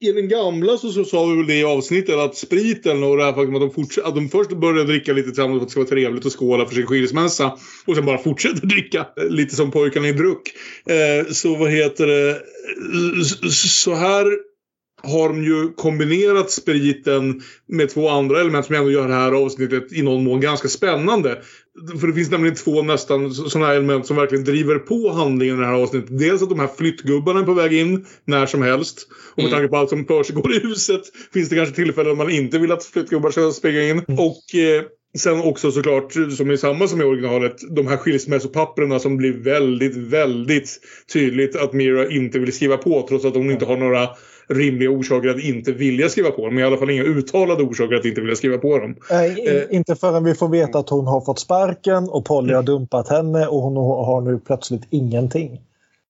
i 0.00 0.12
den 0.12 0.28
gamla 0.28 0.76
så, 0.76 0.92
så 0.92 1.04
sa 1.04 1.26
vi 1.26 1.36
väl 1.36 1.46
det 1.46 1.54
i 1.54 1.64
avsnittet 1.64 2.14
att 2.14 2.36
spriten 2.36 3.02
och 3.02 3.16
det 3.16 3.24
här 3.24 3.32
faktum 3.32 3.54
att 3.54 3.60
de, 3.60 3.70
forts- 3.70 4.02
att 4.04 4.14
de 4.14 4.28
först 4.28 4.50
började 4.50 4.84
dricka 4.84 5.12
lite 5.12 5.28
tillsammans 5.28 5.58
för 5.58 5.62
att 5.62 5.68
det 5.68 5.70
ska 5.70 5.80
vara 5.80 5.88
trevligt 5.88 6.24
och 6.24 6.38
skåla 6.38 6.66
för 6.66 6.74
sin 6.74 6.86
skilsmässa. 6.86 7.58
Och 7.86 7.96
sen 7.96 8.06
bara 8.06 8.18
fortsätter 8.18 8.66
dricka. 8.66 9.06
Eh, 9.16 9.28
lite 9.28 9.56
som 9.56 9.70
pojkarna 9.70 10.08
i 10.08 10.12
Druck. 10.12 10.52
Eh, 10.86 11.32
så 11.32 11.56
vad 11.56 11.70
heter 11.70 12.06
det? 12.06 12.30
Eh, 12.30 13.22
så 13.50 13.94
här 13.94 14.26
har 15.02 15.28
de 15.28 15.44
ju 15.44 15.72
kombinerat 15.72 16.50
spriten 16.50 17.42
med 17.68 17.90
två 17.90 18.08
andra 18.08 18.40
element 18.40 18.66
som 18.66 18.74
ändå 18.74 18.90
gör 18.90 19.08
det 19.08 19.14
här 19.14 19.32
avsnittet 19.32 19.92
i 19.92 20.02
någon 20.02 20.24
mån 20.24 20.40
ganska 20.40 20.68
spännande. 20.68 21.38
För 22.00 22.06
det 22.06 22.12
finns 22.12 22.30
nämligen 22.30 22.56
två 22.56 22.82
nästan 22.82 23.34
sådana 23.34 23.72
element 23.72 24.06
som 24.06 24.16
verkligen 24.16 24.44
driver 24.44 24.78
på 24.78 25.10
handlingen 25.12 25.56
i 25.56 25.60
det 25.60 25.66
här 25.66 25.82
avsnittet. 25.82 26.18
Dels 26.18 26.42
att 26.42 26.48
de 26.48 26.60
här 26.60 26.70
flyttgubbarna 26.78 27.40
är 27.40 27.44
på 27.44 27.54
väg 27.54 27.72
in 27.72 28.06
när 28.24 28.46
som 28.46 28.62
helst. 28.62 29.08
Och 29.32 29.42
med 29.42 29.46
mm. 29.46 29.58
tanke 29.58 29.68
på 29.68 29.76
allt 29.76 29.90
som 29.90 30.04
försiggår 30.04 30.54
i 30.54 30.58
huset 30.58 31.02
finns 31.32 31.48
det 31.48 31.56
kanske 31.56 31.74
tillfällen 31.74 32.10
då 32.10 32.24
man 32.24 32.32
inte 32.32 32.58
vill 32.58 32.72
att 32.72 32.84
flyttgubbar 32.84 33.30
ska 33.30 33.52
springa 33.52 33.82
in. 33.82 34.02
Mm. 34.08 34.20
Och 34.20 34.54
eh, 34.54 34.84
Sen 35.18 35.40
också 35.40 35.70
såklart, 35.70 36.12
som 36.12 36.50
är 36.50 36.56
samma 36.56 36.88
som 36.88 37.00
i 37.00 37.04
originalet, 37.04 37.56
de 37.76 37.86
här 37.86 37.96
skilsmässopapperna 37.96 38.98
som 38.98 39.16
blir 39.16 39.32
väldigt, 39.32 39.96
väldigt 39.96 40.80
tydligt 41.12 41.56
att 41.56 41.72
Mira 41.72 42.10
inte 42.10 42.38
vill 42.38 42.52
skriva 42.52 42.76
på 42.76 43.06
trots 43.08 43.24
att 43.24 43.34
hon 43.34 43.50
inte 43.50 43.64
har 43.64 43.76
några 43.76 44.08
rimliga 44.48 44.90
orsaker 44.90 45.28
att 45.28 45.40
inte 45.40 45.72
vilja 45.72 46.08
skriva 46.08 46.30
på 46.30 46.44
dem. 46.44 46.54
Men 46.54 46.64
i 46.64 46.66
alla 46.66 46.76
fall 46.76 46.90
inga 46.90 47.02
uttalade 47.02 47.62
orsaker 47.62 47.94
att 47.94 48.04
inte 48.04 48.20
vilja 48.20 48.36
skriva 48.36 48.58
på 48.58 48.78
dem. 48.78 48.96
Nej, 49.10 49.46
eh, 49.48 49.76
inte 49.76 49.96
förrän 49.96 50.24
vi 50.24 50.34
får 50.34 50.48
veta 50.48 50.78
att 50.78 50.88
hon 50.88 51.06
har 51.06 51.20
fått 51.20 51.38
sparken 51.38 52.08
och 52.08 52.24
Polly 52.24 52.54
har 52.54 52.62
dumpat 52.62 53.08
henne 53.08 53.46
och 53.46 53.60
hon 53.60 53.76
har 53.76 54.20
nu 54.20 54.38
plötsligt 54.38 54.82
ingenting. 54.90 55.60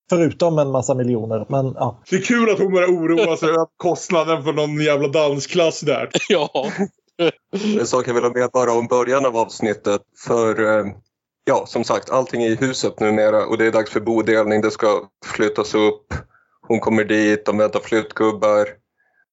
Förutom 0.08 0.58
en 0.58 0.70
massa 0.70 0.94
miljoner. 0.94 1.46
Men, 1.48 1.72
ja. 1.74 2.02
Det 2.10 2.16
är 2.16 2.20
kul 2.20 2.50
att 2.50 2.58
hon 2.58 2.72
börjar 2.72 2.88
oroa 2.88 3.36
sig 3.36 3.48
över 3.48 3.66
kostnaden 3.76 4.44
för 4.44 4.52
någon 4.52 4.80
jävla 4.80 5.08
dansklass 5.08 5.80
där. 5.80 6.10
ja. 6.28 6.50
En 7.80 7.86
sak 7.86 8.08
jag 8.08 8.14
vill 8.14 8.22
ha 8.22 8.32
med 8.32 8.50
bara 8.52 8.72
om 8.72 8.86
början 8.86 9.26
av 9.26 9.36
avsnittet. 9.36 10.00
För 10.26 10.78
eh, 10.78 10.86
ja, 11.44 11.64
som 11.66 11.84
sagt, 11.84 12.10
allting 12.10 12.42
är 12.42 12.50
i 12.50 12.56
huset 12.56 13.00
numera 13.00 13.46
och 13.46 13.58
det 13.58 13.66
är 13.66 13.72
dags 13.72 13.90
för 13.90 14.00
bodelning. 14.00 14.60
Det 14.60 14.70
ska 14.70 15.08
flyttas 15.34 15.74
upp. 15.74 16.14
Hon 16.68 16.80
kommer 16.80 17.04
dit, 17.04 17.44
de 17.44 17.58
väntar 17.58 17.80
flyttgubbar. 17.80 18.68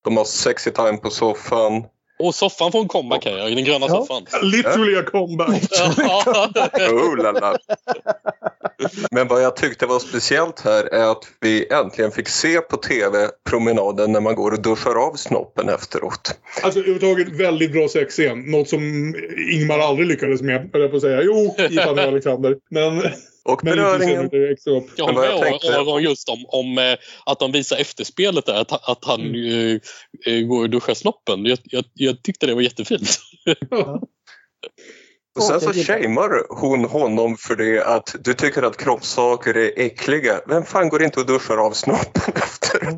De 0.04 0.18
har 0.18 0.26
sexy 0.26 0.72
time 0.72 0.98
på 0.98 1.10
soffan. 1.10 1.84
Och 2.20 2.36
soffan 2.36 2.72
får 2.72 2.80
en 2.80 2.88
comeback 2.88 3.26
här, 3.26 3.56
den 3.56 3.64
gröna 3.64 3.86
ja. 3.90 3.90
soffan. 3.90 4.26
Literally 4.42 4.96
a 4.96 5.04
comeback. 5.12 5.64
oh, 6.92 7.18
lala. 7.18 7.58
Men 9.12 9.28
vad 9.28 9.44
jag 9.44 9.56
tyckte 9.56 9.86
var 9.86 10.00
speciellt 10.00 10.60
här 10.60 10.84
är 10.94 11.12
att 11.12 11.24
vi 11.42 11.74
äntligen 11.74 12.12
fick 12.12 12.30
se 12.30 12.62
på 12.62 12.78
tv 12.78 13.30
promenaden 13.50 14.12
när 14.12 14.22
man 14.22 14.36
går 14.36 14.52
och 14.52 14.62
duschar 14.62 15.08
av 15.08 15.16
snoppen 15.16 15.70
efteråt. 15.70 16.40
Alltså 16.64 16.80
överhuvudtaget 16.80 17.28
väldigt 17.30 17.72
bra 17.72 17.88
sexscen. 17.88 18.40
Något 18.40 18.70
som 18.70 19.14
Ingmar 19.52 19.80
aldrig 19.80 20.08
lyckades 20.08 20.42
med, 20.42 20.70
höll 20.74 20.82
jag 20.82 20.92
på 20.92 20.98
att 20.98 21.02
säga. 21.02 21.22
Jo, 21.22 21.56
i 21.70 21.76
Fanny 21.76 22.02
Alexander. 22.02 22.58
Men... 22.70 23.04
Och 23.46 23.62
beröringen. 23.64 24.30
Jag 24.96 25.06
håller 25.06 25.52
med 25.52 25.76
Aron 25.76 26.04
just 26.04 26.30
om, 26.30 26.46
om 26.48 26.78
äh, 26.78 26.98
att 27.26 27.40
de 27.40 27.52
visar 27.52 27.78
efterspelet 27.78 28.46
där, 28.46 28.54
att, 28.54 28.90
att 28.90 29.06
han 29.06 29.22
mm. 29.22 29.80
äh, 30.26 30.42
går 30.42 30.64
och 30.64 30.70
duschar 30.70 30.94
snoppen. 30.94 31.46
Jag, 31.46 31.60
jag, 31.64 31.86
jag 31.94 32.24
tyckte 32.24 32.46
det 32.46 32.54
var 32.54 32.62
jättefint. 32.62 33.20
Och 35.36 35.44
sen 35.44 35.62
så 35.62 35.74
shamear 35.74 36.60
hon 36.60 36.86
honom 36.86 37.38
för 37.38 37.56
det 37.56 37.84
att 37.84 38.16
du 38.20 38.34
tycker 38.34 38.64
att 38.64 38.78
kroppssaker 38.78 39.58
är 39.58 39.72
äckliga. 39.80 40.42
Vem 40.48 40.66
fan 40.66 40.90
går 40.90 41.04
inte 41.04 41.20
och 41.20 41.26
duschar 41.26 41.58
av 41.58 41.72
snoppen 41.72 42.34
efter? 42.36 42.98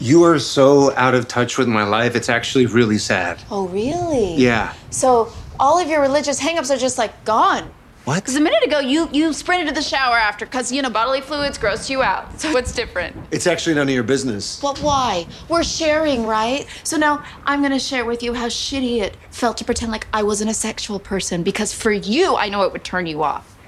you 0.00 0.24
are 0.24 0.38
so 0.38 0.90
out 0.90 1.14
of 1.14 1.26
touch 1.26 1.58
with 1.58 1.68
my 1.68 1.84
life. 1.84 2.18
It's 2.18 2.28
actually 2.28 2.66
really 2.66 2.98
sad. 2.98 3.36
Oh, 3.50 3.68
really? 3.68 4.34
Yeah. 4.36 4.68
So 4.90 5.28
all 5.58 5.82
of 5.82 5.88
your 5.88 6.00
religious 6.02 6.40
hangups 6.40 6.70
are 6.70 6.78
just 6.78 6.98
like 6.98 7.12
gone. 7.24 7.62
What? 8.08 8.22
Because 8.22 8.36
a 8.36 8.40
minute 8.40 8.64
ago 8.64 8.78
you 8.78 9.06
you 9.12 9.34
sprinted 9.34 9.68
to 9.68 9.74
the 9.74 9.82
shower 9.82 10.16
after 10.16 10.46
because 10.46 10.72
you 10.72 10.80
know 10.80 10.88
bodily 10.88 11.20
fluids 11.20 11.58
gross 11.58 11.90
you 11.90 12.02
out. 12.02 12.40
So 12.40 12.50
what's 12.54 12.72
different? 12.72 13.14
It's 13.30 13.46
actually 13.46 13.74
none 13.74 13.86
of 13.86 13.92
your 13.92 14.02
business. 14.02 14.58
But 14.62 14.78
why? 14.78 15.26
We're 15.50 15.62
sharing, 15.62 16.24
right? 16.24 16.66
So 16.84 16.96
now 16.96 17.22
I'm 17.44 17.60
gonna 17.60 17.78
share 17.78 18.06
with 18.06 18.22
you 18.22 18.32
how 18.32 18.46
shitty 18.46 19.02
it 19.02 19.14
felt 19.30 19.58
to 19.58 19.64
pretend 19.66 19.92
like 19.92 20.06
I 20.14 20.22
wasn't 20.22 20.48
a 20.48 20.54
sexual 20.54 20.98
person 20.98 21.42
because 21.42 21.74
for 21.74 21.92
you 21.92 22.34
I 22.34 22.48
know 22.48 22.62
it 22.62 22.72
would 22.72 22.82
turn 22.82 23.04
you 23.04 23.22
off. 23.22 23.58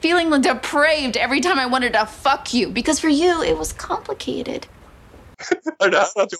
Feeling 0.00 0.28
depraved 0.40 1.16
every 1.16 1.38
time 1.40 1.60
I 1.60 1.66
wanted 1.66 1.92
to 1.92 2.04
fuck 2.04 2.52
you 2.52 2.70
because 2.70 2.98
for 2.98 3.08
you 3.08 3.44
it 3.44 3.56
was 3.56 3.72
complicated. 3.72 4.66
Är 5.78 5.90
det 5.90 5.98
här 5.98 6.22
att 6.22 6.32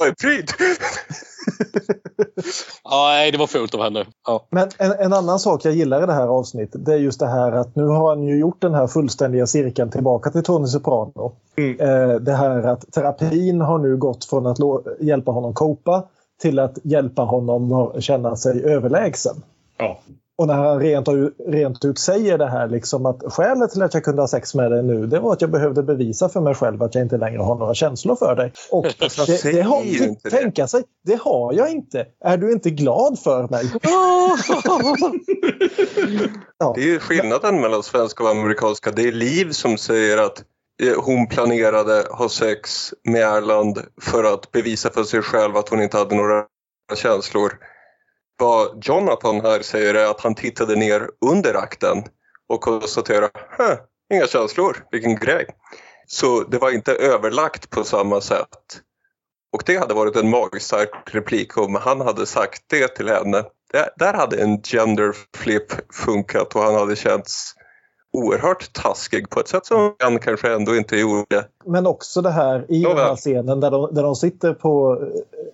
nej, 2.91 3.33
det 3.33 3.39
var 3.39 3.47
fult 3.47 3.75
av 3.75 3.83
henne. 3.83 4.07
Ja. 4.27 4.47
Men 4.51 4.69
en, 4.79 4.93
en, 4.93 5.12
annan 5.12 5.39
sak 5.39 5.65
jag 5.65 5.75
gillar 5.75 6.03
i 6.03 6.07
det 6.07 6.12
här 6.12 6.29
avsnittet 6.29 6.85
det 6.85 6.93
är 6.93 6.99
just 6.99 7.20
det 7.20 7.27
här 7.27 7.53
att 7.53 7.77
nu 7.77 7.87
har 7.87 8.09
han 8.09 8.23
ju 8.23 8.39
gjort 8.39 8.61
den 8.61 8.75
här 8.75 8.87
fullständiga 8.87 9.47
cirkeln 9.47 9.91
tillbaka 9.91 10.31
till 10.31 10.43
Tony 10.43 10.66
Soprano. 10.66 11.33
Mm. 11.57 11.81
Eh, 11.81 12.16
det 12.16 12.33
här 12.33 12.62
att 12.62 12.93
terapin 12.93 13.61
har 13.61 13.79
nu 13.79 13.97
gått 13.97 14.25
från 14.25 14.47
att 14.47 14.59
hjälpa 15.01 15.31
honom 15.31 15.55
copa 15.55 16.05
till 16.43 16.59
att 16.59 16.79
hjälpa 16.85 17.23
honom 17.23 17.73
att 17.73 18.03
känna 18.03 18.37
sig 18.37 18.65
överlägsen. 18.65 19.43
Ja. 19.79 19.99
Och 20.39 20.47
när 20.47 20.55
han 20.55 20.81
rent, 20.81 21.09
rent 21.47 21.85
ut 21.85 21.98
säger 21.98 22.39
det 22.39 22.48
här 22.48 22.69
liksom 22.69 23.06
att 23.06 23.23
skälet 23.27 23.70
till 23.70 23.82
att 23.82 23.94
jag 23.94 24.05
kunde 24.05 24.23
ha 24.23 24.28
sex 24.28 24.55
med 24.55 24.70
dig 24.70 24.82
nu 24.82 25.06
det 25.06 25.20
var 25.20 25.32
att 25.32 25.40
jag 25.40 25.51
behövde 25.51 25.82
bevisa 25.82 26.28
för 26.28 26.40
mig 26.40 26.55
själv 26.55 26.82
att 26.82 26.94
jag 26.94 27.05
inte 27.05 27.16
längre 27.16 27.43
har 27.43 27.55
några 27.55 27.74
känslor 27.74 28.16
för 28.16 28.36
dig. 28.36 28.52
Och 28.70 28.85
det, 28.85 29.52
det 29.52 29.62
har, 29.62 30.31
tänka 30.31 30.66
sig, 30.66 30.82
det 31.05 31.15
har 31.15 31.52
jag 31.52 31.70
inte. 31.70 32.06
Är 32.24 32.36
du 32.36 32.52
inte 32.52 32.70
glad 32.70 33.19
för 33.19 33.48
mig? 33.48 33.73
ja. 36.59 36.73
Det 36.74 36.81
är 36.81 36.86
ju 36.86 36.98
skillnaden 36.98 37.60
mellan 37.60 37.82
svenska 37.82 38.24
och 38.24 38.31
amerikanska. 38.31 38.90
Det 38.90 39.02
är 39.02 39.12
Liv 39.12 39.51
som 39.51 39.78
säger 39.78 40.19
att 40.19 40.44
eh, 40.82 41.05
hon 41.05 41.27
planerade 41.27 42.05
ha 42.10 42.28
sex 42.28 42.94
med 43.05 43.23
Erland 43.23 43.78
för 44.01 44.24
att 44.24 44.52
bevisa 44.52 44.90
för 44.90 45.05
sig 45.05 45.23
själv 45.23 45.56
att 45.56 45.69
hon 45.69 45.82
inte 45.82 45.97
hade 45.97 46.15
några 46.15 46.44
känslor. 46.94 47.52
Vad 48.39 48.85
Jonathan 48.85 49.40
här 49.40 49.62
säger 49.62 49.94
är 49.94 50.10
att 50.10 50.20
han 50.20 50.35
tittade 50.35 50.77
ner 50.77 51.10
under 51.31 51.55
akten 51.55 52.05
och 52.48 52.60
konstaterade 52.60 53.31
inga 54.15 54.27
känslor, 54.27 54.85
vilken 54.90 55.16
grej. 55.16 55.47
Så 56.06 56.43
det 56.43 56.59
var 56.59 56.70
inte 56.70 56.93
överlagt 56.93 57.70
på 57.70 57.85
samma 57.85 58.20
sätt. 58.20 58.81
Och 59.52 59.62
det 59.66 59.77
hade 59.77 59.94
varit 59.94 60.16
en 60.16 60.31
magstark 60.31 60.90
replik 61.06 61.56
om 61.59 61.74
han 61.74 62.01
hade 62.01 62.27
sagt 62.27 62.62
det 62.66 62.89
till 62.89 63.09
henne. 63.09 63.44
Där 63.97 64.15
hade 64.15 64.43
en 64.43 64.62
gender 64.62 65.16
flip 65.36 65.94
funkat 65.94 66.56
och 66.56 66.62
han 66.62 66.74
hade 66.74 66.97
känts 66.97 67.55
oerhört 68.19 68.73
taskig 68.73 69.31
på 69.31 69.40
ett 69.40 69.49
sätt 69.49 69.66
som 69.66 69.95
han 69.99 70.19
kanske 70.19 70.55
ändå 70.55 70.77
inte 70.77 70.97
gjorde. 70.97 71.45
Men 71.65 71.86
också 71.86 72.23
det 72.23 72.31
här 72.31 72.66
i 72.69 72.82
den 72.82 72.97
här 72.97 73.16
scenen 73.16 73.61
där 73.61 73.70
de, 73.70 73.95
där 73.95 74.03
de 74.03 74.16
sitter 74.16 74.55
på 74.55 74.99
eh, 75.03 75.09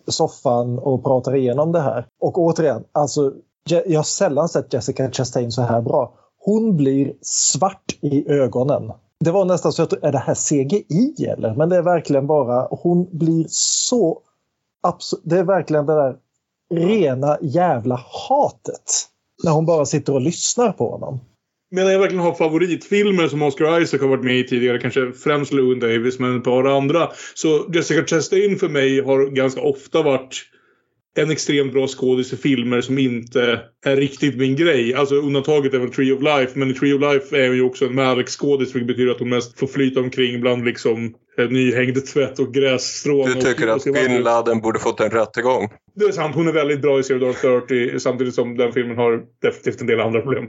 soffan 0.09 0.79
och 0.79 1.05
pratar 1.05 1.37
igenom 1.37 1.73
det 1.73 1.81
här. 1.81 2.07
Och 2.21 2.39
återigen, 2.39 2.85
alltså, 2.93 3.33
jag 3.65 3.99
har 3.99 4.05
sällan 4.05 4.49
sett 4.49 4.73
Jessica 4.73 5.11
Chastain 5.11 5.53
så 5.53 5.63
här 5.63 5.81
bra. 5.81 6.15
Hon 6.39 6.77
blir 6.77 7.13
svart 7.23 7.99
i 8.01 8.31
ögonen. 8.31 8.93
Det 9.25 9.31
var 9.31 9.45
nästan 9.45 9.73
så 9.73 9.83
att, 9.83 9.93
är 9.93 10.13
det 10.13 10.19
här 10.19 10.35
CGI 10.35 11.27
eller? 11.27 11.55
Men 11.55 11.69
det 11.69 11.77
är 11.77 11.83
verkligen 11.83 12.27
bara, 12.27 12.69
hon 12.71 13.09
blir 13.19 13.47
så... 13.49 14.21
Det 15.23 15.39
är 15.39 15.45
verkligen 15.45 15.87
det 15.87 15.95
där 15.95 16.17
rena 16.75 17.39
jävla 17.41 18.01
hatet. 18.29 19.09
När 19.45 19.53
hon 19.53 19.67
bara 19.67 19.87
sitter 19.87 20.15
och 20.15 20.21
lyssnar 20.21 20.73
på 20.73 20.91
honom 20.91 21.21
medan 21.75 21.93
jag 21.93 21.99
verkligen 21.99 22.25
har 22.25 22.35
favoritfilmer 22.35 23.29
som 23.29 23.43
Oscar 23.43 23.81
Isaac 23.81 24.01
har 24.01 24.09
varit 24.09 24.25
med 24.25 24.39
i 24.39 24.45
tidigare, 24.45 24.79
kanske 24.79 25.13
främst 25.13 25.53
Lewin 25.53 25.81
Davis 25.81 26.19
men 26.19 26.37
ett 26.37 26.45
par 26.45 26.65
andra. 26.65 27.11
Så 27.35 27.71
Jessica 27.75 28.07
Chastain 28.07 28.59
för 28.59 28.69
mig 28.69 29.01
har 29.01 29.27
ganska 29.27 29.61
ofta 29.61 30.03
varit 30.03 30.45
en 31.17 31.31
extremt 31.31 31.73
bra 31.73 31.87
skådis 31.87 32.33
i 32.33 32.37
filmer 32.37 32.81
som 32.81 32.99
inte 32.99 33.61
är 33.85 33.97
riktigt 33.97 34.37
min 34.37 34.57
grej. 34.57 34.95
Alltså 34.95 35.15
undantaget 35.15 35.75
är 35.75 35.79
väl 35.79 35.91
Tree 35.91 36.13
of 36.13 36.23
Life, 36.23 36.59
men 36.59 36.71
i 36.71 36.75
Tree 36.75 36.95
of 36.95 37.01
Life 37.01 37.39
är 37.39 37.49
hon 37.49 37.57
ju 37.57 37.63
också 37.63 37.87
en 37.87 37.95
Malik-skådis 37.95 38.75
vilket 38.75 38.87
betyder 38.87 39.13
att 39.13 39.19
hon 39.19 39.29
mest 39.29 39.59
får 39.59 39.67
flyta 39.67 40.01
omkring 40.01 40.41
bland 40.41 40.65
liksom 40.65 41.15
nyhängd 41.37 42.07
tvätt 42.07 42.39
och 42.39 42.55
grässtrån. 42.55 43.27
Du 43.27 43.35
tycker 43.35 43.69
och, 43.69 43.77
att 43.77 43.85
Bin 43.85 44.23
Laden 44.23 44.61
borde 44.61 44.79
fått 44.79 45.01
en 45.01 45.11
rättegång? 45.11 45.69
Det 45.95 46.05
är 46.05 46.13
sant. 46.13 46.35
Hon 46.35 46.49
är 46.49 46.53
väldigt 46.53 46.83
bra 46.83 46.99
i 46.99 47.03
Zero 47.03 47.19
Dark 47.19 47.41
Thirty 47.41 47.99
samtidigt 47.99 48.35
som 48.35 48.57
den 48.57 48.73
filmen 48.73 48.97
har 48.97 49.23
definitivt 49.43 49.81
en 49.81 49.87
del 49.87 50.01
andra 50.01 50.21
problem. 50.21 50.49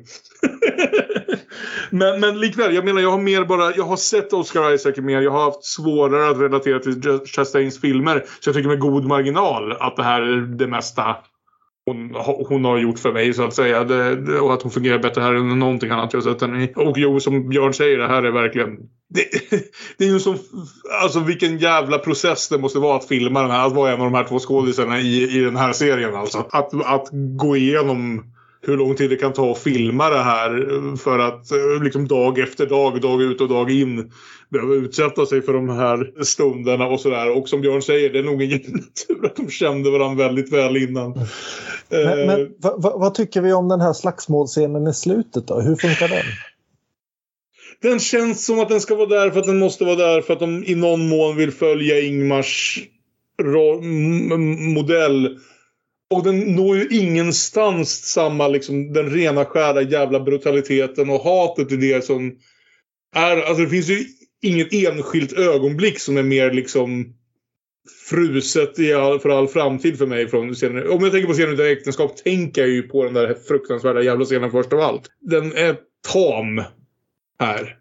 men, 1.90 2.20
men 2.20 2.40
likväl, 2.40 2.76
jag 2.76 2.86
menar 2.86 3.02
jag 3.02 3.12
har 3.12 3.22
mer 3.22 3.46
bara, 3.46 3.76
jag 3.76 3.84
har 3.84 3.98
sett 3.98 4.34
Oscar 4.34 4.74
Isaac 4.74 4.94
mer. 4.98 5.22
Jag 5.22 5.32
har 5.32 5.44
haft 5.44 5.64
svårare 5.64 6.30
att 6.30 6.42
relatera 6.42 6.80
till 6.80 7.20
Chastains 7.26 7.82
filmer. 7.82 8.26
Så 8.40 8.50
jag 8.50 8.56
tycker 8.56 8.70
med 8.70 8.80
god 8.80 9.06
marginal 9.06 9.72
att 9.72 9.96
det 9.96 10.04
här 10.04 10.22
är 10.22 10.42
det 10.58 10.68
mesta 10.68 11.16
hon, 11.86 12.16
hon 12.48 12.66
har 12.66 12.78
gjort 12.78 13.00
för 13.00 13.14
mig 13.14 13.34
så 13.34 13.44
att 13.44 13.54
säga. 13.54 13.84
Det, 13.84 14.16
det, 14.16 14.40
och 14.40 14.54
att 14.54 14.62
hon 14.62 14.72
fungerar 14.72 15.00
bättre 15.00 15.22
här 15.22 15.34
än 15.34 15.60
någonting 15.60 15.90
annat 15.90 16.14
jag 16.14 16.24
sett 16.24 16.42
henne 16.42 16.64
i. 16.64 16.74
Och 16.76 16.98
jo, 16.98 17.20
som 17.20 17.50
Björn 17.50 17.74
säger, 17.74 17.98
det 17.98 18.08
här 18.08 18.24
är 18.24 18.32
verkligen... 18.32 18.78
Det, 19.10 19.26
det 19.98 20.06
är 20.06 20.10
ju 20.10 20.20
som... 20.20 20.38
Alltså 21.04 21.20
vilken 21.20 21.58
jävla 21.58 21.98
process 21.98 22.50
det 22.50 22.58
måste 22.58 22.80
vara 22.80 22.98
att 22.98 23.08
filma 23.08 23.42
den 23.42 23.52
här. 23.52 23.68
Att 23.68 23.74
vara 23.74 23.92
en 23.92 24.02
av 24.02 24.12
de 24.12 24.14
här 24.14 24.24
två 24.24 24.40
skådisarna 24.40 25.00
i, 25.00 25.38
i 25.38 25.40
den 25.40 25.56
här 25.56 25.74
serien 25.74 26.16
alltså. 26.16 26.46
Att, 26.52 26.86
att 26.86 27.10
gå 27.38 27.56
igenom 27.56 28.24
hur 28.66 28.78
lång 28.78 28.96
tid 28.96 29.10
det 29.10 29.16
kan 29.16 29.34
ta 29.34 29.52
att 29.52 29.58
filma 29.58 30.10
det 30.10 30.24
här 30.24 30.96
för 30.96 31.20
att 31.20 31.52
eh, 31.52 31.84
liksom 31.84 32.08
dag 32.08 32.40
efter 32.40 32.66
dag, 32.66 33.02
dag 33.02 33.22
ut 33.22 33.42
och 33.42 33.50
dag 33.50 33.72
in 33.72 34.12
behöva 34.50 34.74
utsätta 34.74 35.26
sig 35.26 35.42
för 35.42 35.54
de 35.54 35.70
här 35.70 36.24
stunderna 36.24 36.88
och 36.88 37.00
sådär. 37.00 37.38
Och 37.38 37.50
som 37.50 37.62
Björn 37.62 37.82
säger, 37.82 38.10
det 38.10 38.20
är 38.20 38.24
nog 38.24 38.44
ingen 38.44 38.62
tur 39.08 39.26
att 39.26 39.36
de 39.36 39.50
kände 39.50 39.92
varandra 39.92 40.26
väldigt 40.26 40.54
väl 40.54 40.78
innan. 40.78 41.20
Men, 41.90 42.28
men 42.28 42.54
vad, 42.58 43.00
vad, 43.00 43.14
tycker 43.14 43.42
vi 43.42 43.54
om 43.54 43.68
den 43.68 43.82
här 43.82 43.94
slagsmålscenen 43.94 44.88
i 44.88 44.94
slutet 44.94 45.48
då? 45.48 45.62
Hur 45.62 45.76
funkar 45.76 46.08
den? 46.08 46.26
Den 47.82 48.00
känns 48.00 48.46
som 48.46 48.60
att 48.60 48.70
den 48.70 48.82
ska 48.82 48.96
vara 48.96 49.10
där 49.10 49.30
för 49.30 49.40
att 49.40 49.46
den 49.46 49.60
måste 49.60 49.86
vara 49.86 49.96
där 49.96 50.22
för 50.22 50.34
att 50.34 50.40
de 50.40 50.64
i 50.64 50.76
någon 50.76 51.10
mån 51.10 51.36
vill 51.36 51.52
följa 51.52 52.00
Ingmars 52.00 52.80
modell 54.76 55.40
och 56.10 56.24
den 56.24 56.40
når 56.40 56.78
ju 56.78 56.88
ingenstans 56.88 58.06
samma 58.06 58.48
liksom 58.48 58.94
den 58.94 59.10
rena 59.10 59.46
skära 59.46 59.82
jävla 59.82 60.20
brutaliteten 60.20 61.10
och 61.10 61.24
hatet 61.24 61.72
i 61.72 61.76
det 61.76 62.06
som 62.06 62.38
är... 63.16 63.38
Alltså 63.38 63.64
det 63.64 63.70
finns 63.70 63.90
ju 63.90 64.06
inget 64.42 64.74
enskilt 64.74 65.34
ögonblick 65.34 66.00
som 66.00 66.18
är 66.18 66.24
mer 66.24 66.52
liksom 66.52 67.16
fruset 68.10 68.80
i 68.80 68.94
all, 68.94 69.20
för 69.20 69.30
all 69.30 69.48
framtid 69.48 69.98
för 69.98 70.06
mig. 70.06 70.28
Från 70.28 70.54
scenen. 70.54 70.90
Om 70.90 71.04
jag 71.04 71.12
tänker 71.12 71.28
på 71.28 71.34
scenen 71.34 71.54
av 71.54 71.66
äktenskap 71.66 72.18
tänker 72.18 72.62
jag 72.62 72.70
ju 72.70 72.82
på 72.82 73.04
den 73.04 73.14
där 73.14 73.38
fruktansvärda 73.48 74.02
jävla 74.02 74.26
scenen 74.26 74.52
först 74.52 74.74
av 74.74 74.80
allt. 74.80 75.08
Den 75.20 75.54
är 75.54 75.78
tam 76.08 76.64
här. 77.40 77.78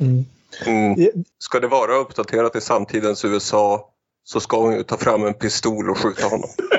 Mm. 0.00 0.24
Mm. 0.66 1.24
Ska 1.38 1.60
det 1.60 1.68
vara 1.68 1.96
uppdaterat 1.96 2.56
i 2.56 2.60
samtidens 2.60 3.24
USA 3.24 3.94
så 4.24 4.40
ska 4.40 4.60
hon 4.60 4.74
ju 4.74 4.82
ta 4.82 4.96
fram 4.96 5.24
en 5.24 5.34
pistol 5.34 5.90
och 5.90 5.98
skjuta 5.98 6.26
honom. 6.26 6.50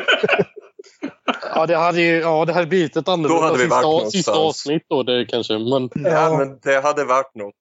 Ja, 1.56 1.66
det 1.66 1.76
hade, 1.76 2.02
ju, 2.02 2.20
ja, 2.20 2.46
det 2.46 2.54
hade 2.54 2.68
blivit 2.68 2.98
ett 2.98 3.08
annorlunda 3.08 3.42
då 3.42 3.48
hade 3.48 3.58
vi 3.58 3.64
sista, 3.64 3.82
varit 3.82 4.12
sista 4.12 4.32
avsnitt 4.32 4.84
då 4.90 5.04
det 5.04 5.26
kanske. 5.26 5.54
Men... 5.54 5.90
Ja, 5.94 6.38
men 6.38 6.60
det 6.64 6.84
hade 6.84 7.06
varit 7.06 7.36
något. 7.36 7.56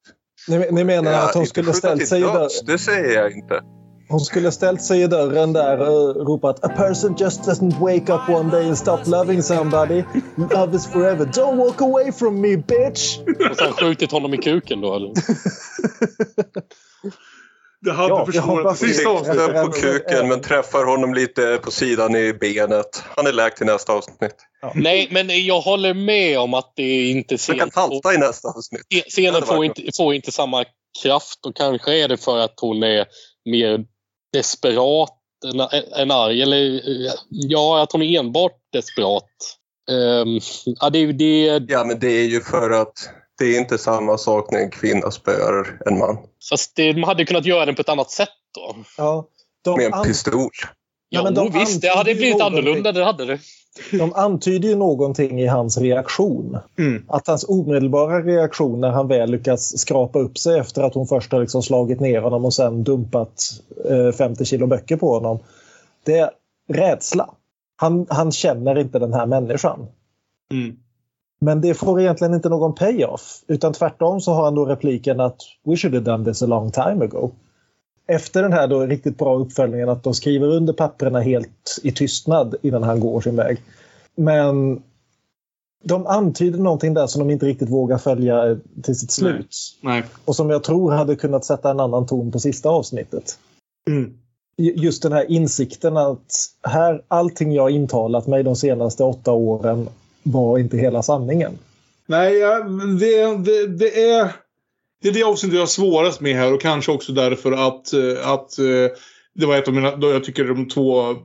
Ni, 0.49 0.69
ni 0.71 0.85
menar 0.85 1.13
ja, 1.13 1.29
att 1.29 1.35
hon 1.35 1.47
skulle 1.47 1.73
ställt 1.73 2.09
sig 2.09 2.21
döds, 2.21 2.61
Det 2.61 2.79
säger 2.79 3.23
jag 3.23 3.33
inte. 3.33 3.61
Hon 4.09 4.21
skulle 4.21 4.53
ställt 4.53 4.83
sig 4.83 5.03
i 5.03 5.07
dörren 5.07 5.53
där 5.53 5.81
och 5.81 6.27
ropat 6.27 6.65
A 6.65 6.69
person 6.69 7.17
just 7.19 7.41
doesn't 7.41 7.79
wake 7.81 8.13
up 8.13 8.29
one 8.29 8.51
day 8.51 8.67
and 8.67 8.79
stop 8.79 8.99
loving 9.07 9.43
somebody. 9.43 10.03
Love 10.55 10.77
is 10.77 10.87
forever. 10.87 11.25
Don't 11.25 11.57
walk 11.57 11.81
away 11.81 12.13
from 12.13 12.41
me 12.41 12.57
bitch! 12.57 13.19
Och 13.51 13.57
sen 13.57 13.73
skjutit 13.73 14.13
honom 14.13 14.35
i 14.35 14.37
kuken 14.37 14.81
då 14.81 14.95
eller? 14.95 15.13
Det 17.81 17.93
hade 17.93 18.09
ja, 18.09 18.27
försvårat 18.27 18.79
sista 18.79 19.09
avsnittet. 19.09 19.65
på 19.65 19.71
kuken 19.73 20.29
men 20.29 20.41
träffar 20.41 20.85
honom 20.85 21.15
lite 21.15 21.59
på 21.63 21.71
sidan 21.71 22.17
i 22.17 22.33
benet. 22.33 23.03
Han 23.17 23.27
är 23.27 23.33
läkt 23.33 23.57
till 23.57 23.67
nästa 23.67 23.93
avsnitt. 23.93 24.37
Ja. 24.61 24.73
Nej, 24.75 25.09
men 25.11 25.47
jag 25.47 25.61
håller 25.61 25.95
med 25.95 26.39
om 26.39 26.55
att 26.55 26.73
det 26.77 26.83
är 26.83 27.11
inte. 27.11 27.37
Han 27.49 27.59
kan 27.59 27.71
halta 27.75 28.15
i 28.15 28.19
nästa 28.19 28.49
avsnitt. 28.49 29.05
Scenen 29.09 29.43
får 29.43 29.65
inte, 29.65 29.83
får 29.97 30.15
inte 30.15 30.33
samma 30.33 30.65
kraft 31.03 31.47
och 31.47 31.57
kanske 31.57 32.05
är 32.05 32.09
det 32.09 32.17
för 32.17 32.39
att 32.39 32.55
hon 32.61 32.83
är 32.83 33.07
mer 33.51 33.85
desperat 34.33 35.15
än, 35.47 35.61
än 36.01 36.11
arg. 36.11 36.43
Eller 36.43 36.81
ja, 37.29 37.83
att 37.83 37.93
hon 37.93 38.03
är 38.03 38.19
enbart 38.19 38.59
desperat. 38.73 39.25
Um, 39.91 40.41
ja, 40.65 40.91
det, 40.91 41.13
det... 41.13 41.63
ja, 41.69 41.85
men 41.85 41.99
det 41.99 42.11
är 42.11 42.27
ju 42.27 42.41
för 42.41 42.71
att 42.71 43.11
det 43.39 43.45
är 43.45 43.61
inte 43.61 43.79
samma 43.79 44.19
sak 44.19 44.51
när 44.51 44.59
en 44.59 44.71
kvinna 44.71 45.11
spöar 45.11 45.81
en 45.87 45.99
man. 45.99 46.19
Fast 46.51 46.77
det, 46.77 46.93
de 46.93 47.03
hade 47.03 47.25
kunnat 47.25 47.47
göra 47.47 47.67
det 47.67 47.75
på 47.75 47.81
ett 47.81 47.89
annat 47.89 48.11
sätt 48.11 48.29
då. 48.55 48.77
Ja, 48.97 49.29
Med 49.77 49.93
en 49.93 50.03
pistol. 50.05 50.51
Ja, 51.09 51.23
men 51.23 51.35
de 51.35 51.51
visst, 51.51 51.83
det 51.83 51.97
hade 51.97 52.15
blivit 52.15 52.41
annorlunda. 52.41 52.93
Det 52.93 53.05
hade 53.05 53.25
det. 53.25 53.39
De 53.93 54.13
antyder 54.15 54.69
ju 54.69 54.77
någonting 54.77 55.41
i 55.41 55.47
hans 55.47 55.79
reaktion. 55.79 56.59
Mm. 56.79 57.05
Att 57.09 57.27
hans 57.27 57.45
omedelbara 57.49 58.23
reaktion 58.23 58.81
när 58.81 58.91
han 58.91 59.09
väl 59.09 59.31
lyckas 59.31 59.79
skrapa 59.79 60.19
upp 60.19 60.39
sig 60.39 60.59
efter 60.59 60.83
att 60.83 60.95
hon 60.95 61.07
först 61.07 61.33
har 61.33 61.41
liksom 61.41 61.63
slagit 61.63 62.01
ner 62.01 62.21
honom 62.21 62.45
och 62.45 62.55
sen 62.55 62.85
dumpat 62.85 63.43
eh, 63.91 64.13
50 64.13 64.45
kilo 64.45 64.67
böcker 64.67 64.97
på 64.97 65.15
honom. 65.15 65.39
Det 66.05 66.19
är 66.19 66.31
rädsla. 66.69 67.31
Han, 67.77 68.07
han 68.11 68.33
känner 68.33 68.79
inte 68.79 68.99
den 68.99 69.15
här 69.15 69.27
människan. 69.27 69.87
Mm. 70.53 70.77
Men 71.39 71.61
det 71.61 71.75
får 71.75 72.01
egentligen 72.01 72.35
inte 72.35 72.49
någon 72.49 72.75
payoff. 72.75 73.43
Utan 73.47 73.73
tvärtom 73.73 74.21
så 74.21 74.33
har 74.33 74.45
han 74.45 74.55
då 74.55 74.65
repliken 74.65 75.21
att 75.21 75.37
We 75.65 75.77
should 75.77 75.95
have 75.95 76.11
done 76.11 76.25
this 76.25 76.43
a 76.43 76.47
long 76.47 76.71
time 76.71 77.05
ago. 77.05 77.31
efter 78.09 78.43
den 78.43 78.53
här 78.53 78.67
då 78.69 78.87
riktigt 78.87 79.19
bra 79.19 79.39
uppföljningen 79.39 79.89
att 79.89 80.03
de 80.03 80.15
skriver 80.15 80.47
under 80.47 80.73
papperna 80.73 81.21
helt 81.21 81.79
i 81.83 81.93
tystnad 81.93 82.55
innan 82.63 82.83
han 82.83 83.01
går 83.01 83.21
sin 83.21 83.37
väg. 83.37 83.63
Men 84.17 84.83
de 85.85 86.07
antyder 86.07 86.59
någonting 86.59 86.95
där 86.95 87.07
som 87.07 87.29
de 87.29 87.33
inte 87.33 87.47
riktigt 87.47 87.71
vågar 87.71 87.99
följa 87.99 88.57
till 88.83 88.99
sitt 88.99 89.11
slut. 89.11 89.57
Nej. 89.81 90.05
Och 90.25 90.37
som 90.37 90.51
jag 90.51 90.65
tror 90.65 90.93
hade 90.93 91.17
kunnat 91.17 91.45
sätta 91.45 91.71
en 91.71 91.81
annan 91.81 92.07
ton 92.07 92.33
på 92.33 92.39
sista 92.39 92.69
avsnittet. 92.69 93.39
Mm. 93.91 94.15
Just 94.57 95.03
den 95.03 95.13
här 95.13 95.31
insikten 95.31 95.97
att 95.97 96.33
här, 96.63 97.03
allting 97.09 97.53
jag 97.53 97.71
intalat 97.71 98.27
mig 98.27 98.43
de 98.43 98.57
senaste 98.57 99.05
åtta 99.05 99.33
åren 99.33 99.89
var 100.23 100.59
inte 100.59 100.77
hela 100.77 101.03
sanningen. 101.03 101.59
Nej, 102.07 102.41
det, 103.01 103.37
det, 103.37 103.67
det 103.67 104.11
är... 104.11 104.33
Det 105.03 105.09
är 105.09 105.13
det 105.13 105.23
avsnittet 105.23 105.55
jag 105.55 105.63
har 105.63 105.67
svårast 105.67 106.21
med 106.21 106.37
här 106.37 106.55
och 106.55 106.61
kanske 106.61 106.93
också 106.93 107.13
därför 107.13 107.53
att, 107.53 107.93
eh, 107.93 108.29
att 108.29 108.59
eh, 108.59 108.97
det 109.35 109.47
var 109.47 109.57
ett 109.57 109.69
av 109.69 109.75
mina, 109.75 109.97
då 109.97 110.11
jag 110.11 110.25
tycker 110.25 110.45
de 110.45 110.69
två 110.69 111.17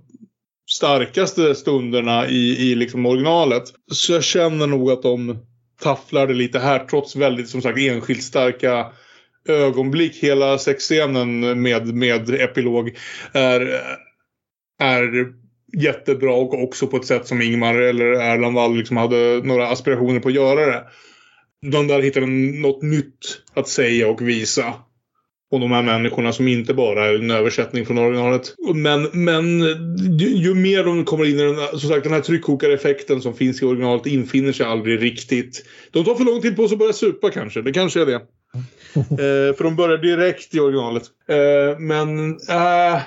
starkaste 0.69 1.55
stunderna 1.55 2.27
i, 2.27 2.71
i 2.71 2.75
liksom 2.75 3.05
originalet. 3.05 3.63
Så 3.91 4.13
jag 4.13 4.23
känner 4.23 4.67
nog 4.67 4.91
att 4.91 5.01
de 5.01 5.37
tafflade 5.81 6.33
lite 6.33 6.59
här 6.59 6.79
trots 6.79 7.15
väldigt 7.15 7.49
som 7.49 7.61
sagt 7.61 7.79
enskilt 7.79 8.23
starka 8.23 8.91
ögonblick. 9.47 10.23
Hela 10.23 10.57
sexscenen 10.57 11.61
med, 11.61 11.95
med 11.95 12.29
epilog 12.29 12.97
är, 13.33 13.81
är 14.79 15.33
jättebra 15.77 16.33
och 16.33 16.63
också 16.63 16.87
på 16.87 16.97
ett 16.97 17.05
sätt 17.05 17.27
som 17.27 17.41
Ingmar 17.41 17.75
eller 17.75 18.05
Erland 18.05 18.55
Wall 18.55 18.75
liksom 18.75 18.97
hade 18.97 19.41
några 19.43 19.67
aspirationer 19.67 20.19
på 20.19 20.27
att 20.27 20.35
göra 20.35 20.65
det. 20.65 20.83
De 21.71 21.87
där 21.87 22.01
hittade 22.01 22.25
något 22.61 22.81
nytt 22.81 23.41
att 23.53 23.67
säga 23.67 24.07
och 24.07 24.27
visa. 24.27 24.73
Och 25.51 25.59
de 25.59 25.71
här 25.71 25.83
människorna 25.83 26.33
som 26.33 26.47
inte 26.47 26.73
bara 26.73 27.05
är 27.05 27.15
en 27.15 27.31
översättning 27.31 27.85
från 27.85 27.97
originalet. 27.97 28.55
Men, 28.75 29.09
men 29.13 29.61
ju, 30.19 30.27
ju 30.27 30.55
mer 30.55 30.83
de 30.83 31.05
kommer 31.05 31.25
in 31.25 31.39
i 31.39 31.43
den, 31.43 31.79
som 31.79 31.89
sagt, 31.89 32.03
den 32.03 32.13
här 32.13 32.21
tryckkokareffekten 32.21 33.21
som 33.21 33.33
finns 33.33 33.61
i 33.61 33.65
originalet 33.65 34.05
infinner 34.05 34.51
sig 34.51 34.65
aldrig 34.65 35.01
riktigt. 35.01 35.65
De 35.91 36.03
tar 36.03 36.15
för 36.15 36.23
lång 36.23 36.41
tid 36.41 36.55
på 36.55 36.67
sig 36.67 36.75
att 36.75 36.79
börja 36.79 36.93
supa 36.93 37.29
kanske. 37.29 37.61
Det 37.61 37.71
kanske 37.71 38.01
är 38.01 38.05
det. 38.05 38.13
eh, 38.95 39.55
för 39.55 39.63
de 39.63 39.75
börjar 39.75 39.97
direkt 39.97 40.55
i 40.55 40.59
originalet. 40.59 41.03
Eh, 41.29 41.79
men 41.79 42.29
äh, 42.49 43.01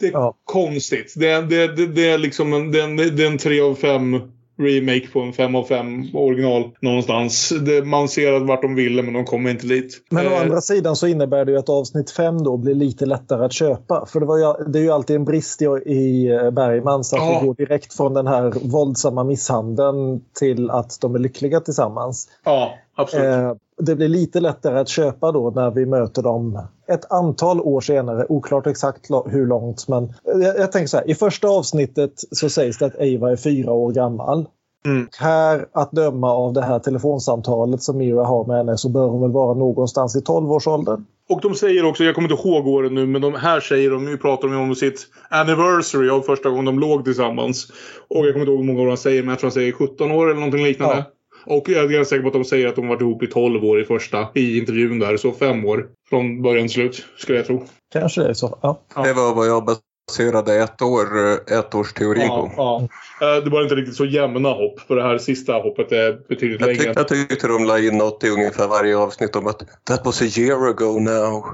det 0.00 0.06
är 0.06 0.12
ja. 0.12 0.34
konstigt. 0.44 1.14
Det, 1.16 1.40
det, 1.40 1.76
det, 1.76 1.86
det, 1.86 2.10
är 2.10 2.18
liksom 2.18 2.52
en, 2.52 2.72
det, 2.72 2.80
är 2.80 3.26
en 3.26 3.38
3 3.38 3.60
av 3.60 3.74
5 3.74 4.20
remake 4.58 5.08
på 5.12 5.20
en 5.20 5.32
5 5.32 5.54
av 5.54 5.64
5 5.64 6.06
original 6.14 6.70
någonstans. 6.80 7.52
Det, 7.60 7.84
man 7.84 8.08
ser 8.08 8.40
vart 8.40 8.62
de 8.62 8.74
ville 8.74 9.02
men 9.02 9.14
de 9.14 9.24
kommer 9.24 9.50
inte 9.50 9.66
dit. 9.66 10.02
Men 10.10 10.26
å 10.26 10.30
eh. 10.30 10.40
andra 10.40 10.60
sidan 10.60 10.96
så 10.96 11.06
innebär 11.06 11.44
det 11.44 11.52
ju 11.52 11.58
att 11.58 11.68
avsnitt 11.68 12.10
5 12.10 12.42
då 12.44 12.56
blir 12.56 12.74
lite 12.74 13.06
lättare 13.06 13.44
att 13.44 13.52
köpa. 13.52 14.06
För 14.06 14.20
det, 14.20 14.26
var 14.26 14.38
ju, 14.38 14.70
det 14.70 14.78
är 14.78 14.82
ju 14.82 14.90
alltid 14.90 15.16
en 15.16 15.24
brist 15.24 15.62
i, 15.62 15.64
i 15.86 16.30
eh, 16.30 16.50
Bergmans 16.50 17.12
att 17.12 17.18
ja. 17.18 17.40
det 17.40 17.46
går 17.46 17.54
direkt 17.54 17.94
från 17.94 18.14
den 18.14 18.26
här 18.26 18.52
våldsamma 18.62 19.24
misshandeln 19.24 20.20
till 20.38 20.70
att 20.70 21.00
de 21.00 21.14
är 21.14 21.18
lyckliga 21.18 21.60
tillsammans. 21.60 22.28
Ja, 22.44 22.74
absolut. 22.98 23.26
Eh, 23.26 23.52
det 23.78 23.96
blir 23.96 24.08
lite 24.08 24.40
lättare 24.40 24.78
att 24.78 24.88
köpa 24.88 25.32
då 25.32 25.50
när 25.50 25.70
vi 25.70 25.86
möter 25.86 26.22
dem 26.22 26.62
ett 26.88 27.12
antal 27.12 27.60
år 27.60 27.80
senare. 27.80 28.26
Oklart 28.28 28.66
exakt 28.66 29.10
hur 29.26 29.46
långt, 29.46 29.88
men 29.88 30.12
jag, 30.24 30.58
jag 30.58 30.72
tänker 30.72 30.88
så 30.88 30.96
här. 30.96 31.10
I 31.10 31.14
första 31.14 31.48
avsnittet 31.48 32.12
så 32.30 32.48
sägs 32.48 32.78
det 32.78 32.86
att 32.86 32.96
Ava 32.96 33.32
är 33.32 33.36
fyra 33.36 33.72
år 33.72 33.92
gammal. 33.92 34.46
Mm. 34.86 35.08
Här, 35.18 35.66
att 35.72 35.92
döma 35.92 36.30
av 36.30 36.52
det 36.52 36.62
här 36.62 36.78
telefonsamtalet 36.78 37.82
som 37.82 37.98
Mira 37.98 38.24
har 38.24 38.44
med 38.44 38.56
henne 38.56 38.78
så 38.78 38.88
bör 38.88 39.08
hon 39.08 39.20
väl 39.20 39.30
vara 39.30 39.54
någonstans 39.54 40.16
i 40.16 40.18
12-årsåldern. 40.20 41.04
Och 41.28 41.40
de 41.40 41.54
säger 41.54 41.84
också, 41.84 42.04
jag 42.04 42.14
kommer 42.14 42.32
inte 42.32 42.48
ihåg 42.48 42.66
åren 42.66 42.94
nu, 42.94 43.06
men 43.06 43.22
de 43.22 43.34
här 43.34 43.60
säger 43.60 43.90
de, 43.90 44.04
nu 44.04 44.16
pratar 44.16 44.48
de 44.48 44.56
om 44.56 44.74
sitt 44.74 45.06
anniversary 45.30 46.10
av 46.10 46.20
första 46.20 46.48
gången 46.48 46.64
de 46.64 46.78
låg 46.78 47.04
tillsammans. 47.04 47.72
Och 48.08 48.26
jag 48.26 48.32
kommer 48.32 48.40
inte 48.40 48.52
ihåg 48.52 48.60
hur 48.60 48.66
många 48.66 48.82
år 48.82 48.86
de 48.86 48.96
säger, 48.96 49.22
men 49.22 49.28
jag 49.28 49.38
tror 49.38 49.50
de 49.50 49.54
säger 49.54 49.72
17 49.72 50.10
år 50.12 50.24
eller 50.24 50.40
någonting 50.40 50.64
liknande. 50.64 50.96
Ja. 50.96 51.17
Och 51.48 51.68
jag 51.68 51.84
är 51.84 51.88
ganska 51.88 52.04
säker 52.04 52.22
på 52.22 52.28
att 52.28 52.34
de 52.34 52.44
säger 52.44 52.68
att 52.68 52.76
de 52.76 52.88
varit 52.88 53.00
ihop 53.00 53.22
i 53.22 53.26
12 53.26 53.64
år 53.64 53.80
i 53.80 53.84
första 53.84 54.28
i 54.34 54.58
intervjun 54.58 54.98
där. 54.98 55.16
Så 55.16 55.32
fem 55.32 55.64
år 55.64 55.86
från 56.08 56.42
början 56.42 56.66
till 56.66 56.74
slut, 56.74 57.04
skulle 57.16 57.38
jag 57.38 57.46
tro. 57.46 57.66
Kanske 57.92 58.22
det 58.22 58.28
är 58.28 58.34
så. 58.34 58.58
Ja. 58.62 58.82
Det 58.94 59.12
var 59.12 59.34
vad 59.34 59.46
jag 59.48 59.78
baserade 60.08 60.54
ett, 60.54 60.82
år, 60.82 61.06
ett 61.52 61.74
års 61.74 61.92
teori 61.92 62.20
ja, 62.20 62.36
på. 62.36 62.52
Ja. 62.56 62.88
Eh, 63.36 63.44
det 63.44 63.50
var 63.50 63.62
inte 63.62 63.74
riktigt 63.74 63.96
så 63.96 64.04
jämna 64.04 64.48
hopp. 64.48 64.80
För 64.80 64.96
det 64.96 65.02
här 65.02 65.18
sista 65.18 65.52
hoppet 65.52 65.92
är 65.92 66.28
betydligt 66.28 66.60
jag 66.60 66.66
längre. 66.66 66.92
jag 66.96 67.08
tyckte 67.08 67.48
de 67.48 67.64
la 67.64 67.78
in 67.78 67.98
något 67.98 68.24
i 68.24 68.28
ungefär 68.28 68.68
varje 68.68 68.96
avsnitt 68.96 69.36
om 69.36 69.46
att 69.46 69.62
that 69.84 70.06
was 70.06 70.22
a 70.22 70.40
year 70.40 70.68
ago 70.68 71.00
now. 71.00 71.44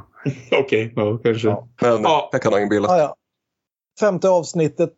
Okej, 0.53 0.61
okay, 0.61 0.91
ja, 0.97 1.19
kanske. 1.19 1.49
Ja. 1.49 1.69
Men 1.81 2.03
ja. 2.03 2.29
jag 2.33 2.43
kan 2.43 2.53
ha 2.53 2.61
inbillat. 2.61 2.91
Ja, 2.91 2.99
ja. 2.99 3.15
Femte 4.01 4.29
avsnittet. 4.29 4.97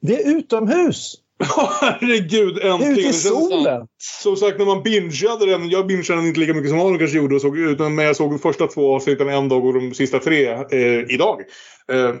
Vi 0.00 0.22
är 0.22 0.36
utomhus! 0.36 1.25
Herregud, 1.80 2.58
äntligen! 2.58 2.92
Ute 2.92 3.08
i 3.08 3.12
solen! 3.12 3.86
Som 3.98 4.36
sagt, 4.36 4.58
när 4.58 4.66
man 4.66 4.82
bingeade 4.82 5.46
den. 5.46 5.70
Jag 5.70 5.86
bingeade 5.86 6.20
den 6.20 6.26
inte 6.26 6.40
lika 6.40 6.54
mycket 6.54 6.70
som 6.70 6.80
Aron 6.80 6.98
kanske 6.98 7.16
gjorde. 7.16 7.34
Och 7.34 7.40
såg, 7.40 7.58
utan, 7.58 7.94
men 7.94 8.04
jag 8.04 8.16
såg 8.16 8.30
de 8.30 8.38
första 8.38 8.66
två 8.66 8.94
avsnitten 8.94 9.28
en 9.28 9.48
dag 9.48 9.66
och 9.66 9.74
de 9.74 9.94
sista 9.94 10.18
tre 10.18 10.48
eh, 10.48 11.04
idag. 11.08 11.40
Eh, 11.92 12.14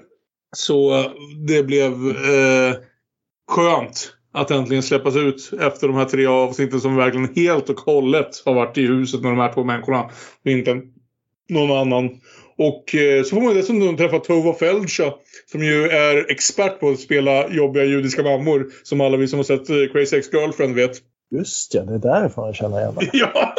så 0.56 1.04
det 1.46 1.62
blev 1.62 1.92
eh, 2.08 2.74
skönt 3.50 4.12
att 4.32 4.50
äntligen 4.50 4.82
släppas 4.82 5.16
ut 5.16 5.50
efter 5.60 5.86
de 5.86 5.96
här 5.96 6.04
tre 6.04 6.26
avsnitten 6.26 6.80
som 6.80 6.96
verkligen 6.96 7.34
helt 7.34 7.70
och 7.70 7.80
hållet 7.80 8.42
har 8.44 8.54
varit 8.54 8.78
i 8.78 8.86
huset 8.86 9.20
med 9.20 9.32
de 9.32 9.38
här 9.38 9.52
två 9.52 9.64
människorna. 9.64 10.10
Inte 10.44 10.80
någon 11.48 11.78
annan. 11.78 12.10
Och 12.58 12.94
eh, 12.94 13.22
så 13.22 13.36
får 13.36 13.42
man 13.42 13.54
dessutom 13.54 13.96
träffa 13.96 14.18
Tova 14.18 14.54
Feldsha 14.54 15.14
som 15.52 15.64
ju 15.64 15.88
är 15.88 16.30
expert 16.30 16.80
på 16.80 16.88
att 16.88 17.00
spela 17.00 17.48
jobbiga 17.48 17.84
judiska 17.84 18.22
mammor. 18.22 18.66
Som 18.82 19.00
alla 19.00 19.16
vi 19.16 19.28
som 19.28 19.38
har 19.38 19.44
sett 19.44 19.70
eh, 19.70 19.76
Crazy 19.92 20.16
Ex-Girlfriend 20.16 20.74
vet. 20.74 20.92
Just 21.30 21.74
ja, 21.74 21.82
det 21.82 21.94
är 21.94 21.98
därifrån 21.98 22.46
jag 22.46 22.54
känner 22.54 22.80
igen 22.80 22.94
ja. 23.12 23.54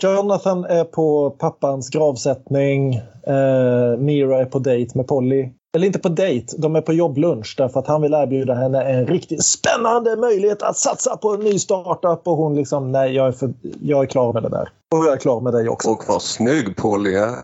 Jonathan 0.00 0.64
är 0.64 0.84
på 0.84 1.30
pappans 1.30 1.90
gravsättning. 1.90 2.94
Eh, 3.26 3.96
Mira 3.98 4.40
är 4.40 4.44
på 4.44 4.58
dejt 4.58 4.98
med 4.98 5.06
Polly. 5.06 5.48
Eller 5.74 5.86
inte 5.86 5.98
på 5.98 6.08
dejt, 6.08 6.56
de 6.58 6.76
är 6.76 6.80
på 6.80 6.92
jobblunch 6.92 7.54
därför 7.58 7.80
att 7.80 7.86
han 7.86 8.02
vill 8.02 8.14
erbjuda 8.14 8.54
henne 8.54 8.82
en 8.82 9.06
riktigt 9.06 9.44
spännande 9.44 10.16
möjlighet 10.16 10.62
att 10.62 10.76
satsa 10.76 11.16
på 11.16 11.34
en 11.34 11.40
ny 11.40 11.58
startup 11.58 12.26
och 12.26 12.36
hon 12.36 12.54
liksom 12.54 12.92
nej, 12.92 13.14
jag 13.14 13.28
är, 13.28 13.32
för, 13.32 13.54
jag 13.80 14.02
är 14.02 14.06
klar 14.06 14.32
med 14.32 14.42
det 14.42 14.48
där. 14.48 14.68
Och 14.94 15.04
jag 15.04 15.12
är 15.12 15.16
klar 15.16 15.40
med 15.40 15.52
dig 15.52 15.68
också. 15.68 15.90
Och 15.90 16.04
vad 16.08 16.22
snygg 16.22 16.76
Polly 16.76 17.14
är. 17.14 17.30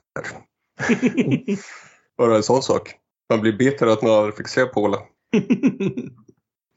Bara 2.19 2.37
en 2.37 2.43
sån 2.43 2.63
sak. 2.63 2.95
Man 3.31 3.41
blir 3.41 3.53
bitter 3.53 3.87
att 3.87 4.03
man 4.03 4.13
aldrig 4.13 4.37
fick 4.37 4.49
se 4.49 4.65
Paula. 4.65 4.99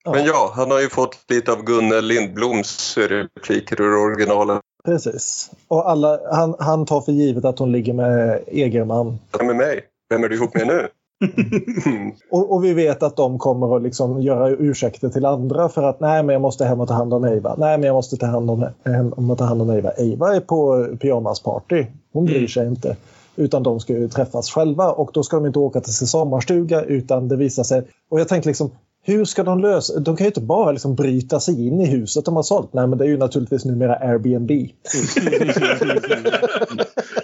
Men 0.06 0.26
ja, 0.26 0.52
han 0.56 0.72
har 0.72 0.82
ju 0.82 0.90
fått 0.90 1.18
lite 1.30 1.52
av 1.52 1.64
Gunnel 1.64 2.06
Lindbloms 2.06 2.98
repliker 2.98 3.82
ur 3.82 3.96
originalet. 3.96 4.62
Precis. 4.86 5.52
Och 5.68 5.90
alla, 5.90 6.20
han, 6.32 6.56
han 6.60 6.86
tar 6.86 7.02
för 7.02 7.12
givet 7.12 7.46
att 7.46 7.60
hon 7.60 7.72
ligger 7.72 7.94
med 7.94 8.44
Egerman. 8.48 9.20
Vem 9.40 9.50
är 9.50 9.54
mig? 9.54 9.82
Vem 10.10 10.24
är 10.24 10.30
du 10.30 10.36
ihop 10.36 10.56
med 10.56 10.68
nu? 10.68 10.88
och, 12.32 12.54
och, 12.54 12.64
vi 12.64 12.74
vet 12.74 13.04
att 13.04 13.16
de 13.16 13.40
kommer 13.40 13.76
att 13.76 13.84
liksom 13.84 14.22
göra 14.22 14.50
ursäkter 14.50 15.10
till 15.10 15.26
andra 15.26 15.70
för 15.70 15.84
att 15.84 16.00
nej 16.00 16.24
men 16.24 16.34
jag 16.34 16.42
måste 16.42 16.66
hem 16.66 16.80
och 16.80 16.88
ta 16.88 16.94
hand 16.94 17.14
om 17.14 17.26
Eva. 17.26 17.56
Nej 17.58 17.78
men 17.78 17.88
jag 17.88 17.94
måste 17.94 18.18
ta 18.18 18.26
hand 18.26 18.52
om, 18.52 18.68
hem 18.86 19.14
och 19.14 19.38
ta 19.38 19.44
hand 19.44 19.62
om 19.62 19.70
Eva. 19.70 19.92
Eva 19.98 20.36
är 20.36 20.40
på 20.40 20.88
pyjamasparty. 21.02 21.86
Hon 22.14 22.26
bryr 22.26 22.38
mm. 22.38 22.48
sig 22.48 22.68
inte. 22.68 22.96
Utan 23.36 23.64
de 23.64 23.80
ska 23.80 23.94
ju 23.94 24.08
träffas 24.08 24.50
själva 24.50 24.92
och 24.92 25.10
då 25.14 25.24
ska 25.24 25.36
de 25.36 25.46
inte 25.46 25.60
åka 25.60 25.82
till 25.82 25.94
sin 25.94 26.08
sommarstuga 26.08 26.82
utan 26.82 27.28
det 27.28 27.36
visar 27.36 27.64
sig. 27.64 27.84
Och 28.10 28.20
jag 28.20 28.28
tänker 28.28 28.50
liksom 28.50 28.72
hur 29.08 29.26
ska 29.26 29.44
de 29.44 29.60
lösa 29.60 30.00
De 30.00 30.18
kan 30.18 30.26
ju 30.26 30.30
inte 30.30 30.42
bara 30.42 30.72
liksom 30.72 30.96
bryta 30.96 31.40
sig 31.40 31.68
in 31.68 31.82
i 31.82 31.86
huset 31.86 32.26
de 32.26 32.36
har 32.36 32.44
sålt. 32.44 32.74
Nej, 32.74 32.88
men 32.88 32.98
det 32.98 33.06
är 33.06 33.10
ju 33.10 33.18
naturligtvis 33.18 33.66
numera 33.66 33.96
Airbnb. 33.96 34.48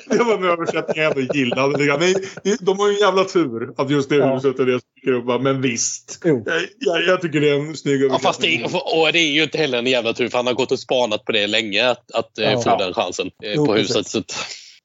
det 0.10 0.24
var 0.24 0.38
en 0.38 0.44
översättning 0.44 1.04
jag 1.04 1.18
ändå 1.18 1.34
gillade. 1.34 1.98
Nej, 1.98 2.16
de 2.60 2.80
har 2.80 2.88
ju 2.88 2.94
en 2.94 3.00
jävla 3.00 3.24
tur 3.24 3.74
att 3.78 3.90
just 3.90 4.10
det 4.10 4.16
ja. 4.16 4.34
huset 4.34 4.60
är 4.60 4.66
det 4.66 4.72
som 4.72 4.90
dyker 4.96 5.12
upp. 5.12 5.42
Men 5.42 5.62
visst. 5.62 6.20
Jag, 6.24 6.44
jag, 6.80 7.04
jag, 7.08 7.22
tycker 7.22 7.42
det 7.42 7.50
är 7.50 7.60
en 7.60 7.76
snygg 7.76 8.04
översättning. 8.04 8.62
Ja, 8.62 8.68
fast 8.70 8.84
det, 8.86 9.00
och 9.00 9.12
det 9.14 9.20
är 9.20 9.32
ju 9.32 9.44
inte 9.44 9.58
heller 9.58 9.78
en 9.78 9.88
jävla 9.88 10.14
tur 10.14 10.30
för 10.30 10.38
han 10.38 10.48
har 10.48 10.54
gått 10.54 10.72
och 10.72 10.80
spanat 10.80 11.26
på 11.26 11.32
det 11.32 11.48
länge. 11.48 11.90
Att, 11.90 12.12
att 12.14 12.38
eh, 12.38 12.52
ja. 12.52 12.62
få 12.62 12.78
den 12.78 12.94
chansen 12.94 13.32
eh, 13.44 13.54
jo, 13.56 13.66
på 13.66 13.76
huset. 13.76 14.34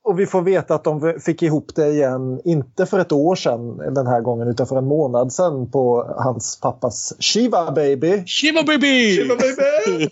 Och 0.07 0.21
vi 0.21 0.27
får 0.27 0.43
veta 0.43 0.75
att 0.75 0.85
de 0.85 1.21
fick 1.21 1.43
ihop 1.43 1.75
det 1.75 1.89
igen, 1.89 2.41
inte 2.45 2.87
för 2.87 2.99
ett 2.99 3.13
år 3.13 3.35
sedan 3.35 3.77
den 3.95 4.07
här 4.07 4.21
gången, 4.21 4.49
utan 4.49 4.67
för 4.67 4.77
en 4.77 4.87
månad 4.87 5.33
sedan 5.33 5.71
på 5.71 6.15
hans 6.19 6.61
pappas 6.61 7.13
Shiva 7.21 7.73
Baby. 7.73 8.27
Shiva 8.27 8.63
Baby! 8.63 9.17
Shiva 9.17 9.37
baby! 9.37 10.09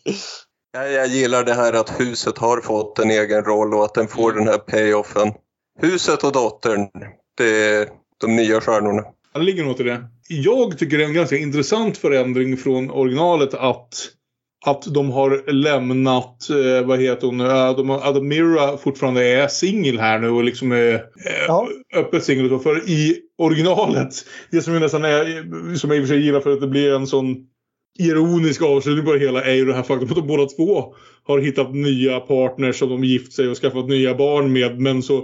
Jag 0.73 1.07
gillar 1.07 1.45
det 1.45 1.55
här 1.55 1.73
att 1.73 2.01
huset 2.01 2.39
har 2.39 2.61
fått 2.61 2.99
en 2.99 3.11
egen 3.11 3.45
roll 3.45 3.75
och 3.75 3.85
att 3.85 3.95
den 3.95 4.09
får 4.09 4.33
den 4.33 4.49
här 4.49 4.59
payoffen. 4.59 5.33
Huset 5.81 6.25
och 6.25 6.33
dottern, 6.33 6.89
det 7.37 7.66
är 7.66 7.89
de 8.21 8.37
nya 8.37 8.61
stjärnorna. 8.61 9.03
Det 9.35 9.41
ligger 9.41 9.65
något 9.65 9.81
i 9.81 9.83
det. 9.83 10.05
Jag 10.29 10.79
tycker 10.79 10.99
det 10.99 11.05
är 11.05 11.09
en 11.09 11.15
ganska 11.15 11.37
intressant 11.37 11.99
förändring 11.99 12.57
från 12.57 12.91
originalet 12.91 13.55
att 13.55 13.95
att 14.65 14.95
de 14.95 15.11
har 15.11 15.53
lämnat, 15.53 16.51
eh, 16.51 16.86
vad 16.86 17.01
heter 17.01 17.27
hon, 17.27 17.41
uh, 17.41 17.77
de 17.77 17.89
har, 17.89 18.09
Admira 18.09 18.77
fortfarande 18.77 19.28
är 19.28 19.49
singel 19.49 19.99
här 19.99 20.19
nu 20.19 20.28
och 20.28 20.45
liksom 20.45 20.73
är 20.73 20.95
eh, 20.95 21.01
ja. 21.47 21.69
öppet 21.97 22.24
singel. 22.24 22.59
För 22.59 22.89
i 22.91 23.20
originalet, 23.39 24.15
det 24.51 24.62
som 24.62 24.73
jag 24.73 24.82
nästan 24.82 25.05
är, 25.05 25.74
som 25.74 25.91
jag 25.91 25.99
i 25.99 26.03
och 26.03 26.09
för 26.09 26.15
sig 26.15 26.24
gillar 26.24 26.41
för 26.41 26.53
att 26.53 26.61
det 26.61 26.69
blir 26.69 26.95
en 26.95 27.07
sån 27.07 27.36
ironisk 27.99 28.62
avslutning 28.62 29.05
på 29.05 29.12
det 29.12 29.19
hela 29.19 29.45
är 29.45 29.55
ju 29.55 29.65
det 29.65 29.74
här 29.74 29.82
faktum 29.82 30.09
att 30.09 30.16
de 30.16 30.27
båda 30.27 30.47
två 30.47 30.95
har 31.27 31.39
hittat 31.39 31.74
nya 31.74 32.20
partners 32.20 32.78
som 32.78 32.89
de 32.89 33.05
gift 33.05 33.32
sig 33.32 33.49
och 33.49 33.57
skaffat 33.57 33.89
nya 33.89 34.15
barn 34.15 34.53
med. 34.53 34.81
Men 34.81 35.03
så, 35.03 35.16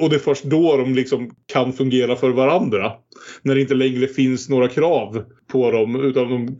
och 0.00 0.10
det 0.10 0.16
är 0.16 0.20
först 0.20 0.44
då 0.44 0.76
de 0.76 0.94
liksom 0.94 1.30
kan 1.52 1.72
fungera 1.72 2.16
för 2.16 2.30
varandra. 2.30 2.92
När 3.42 3.54
det 3.54 3.60
inte 3.60 3.74
längre 3.74 4.06
finns 4.06 4.48
några 4.48 4.68
krav 4.68 5.24
på 5.48 5.70
dem 5.70 6.00
utan 6.00 6.28
de, 6.28 6.56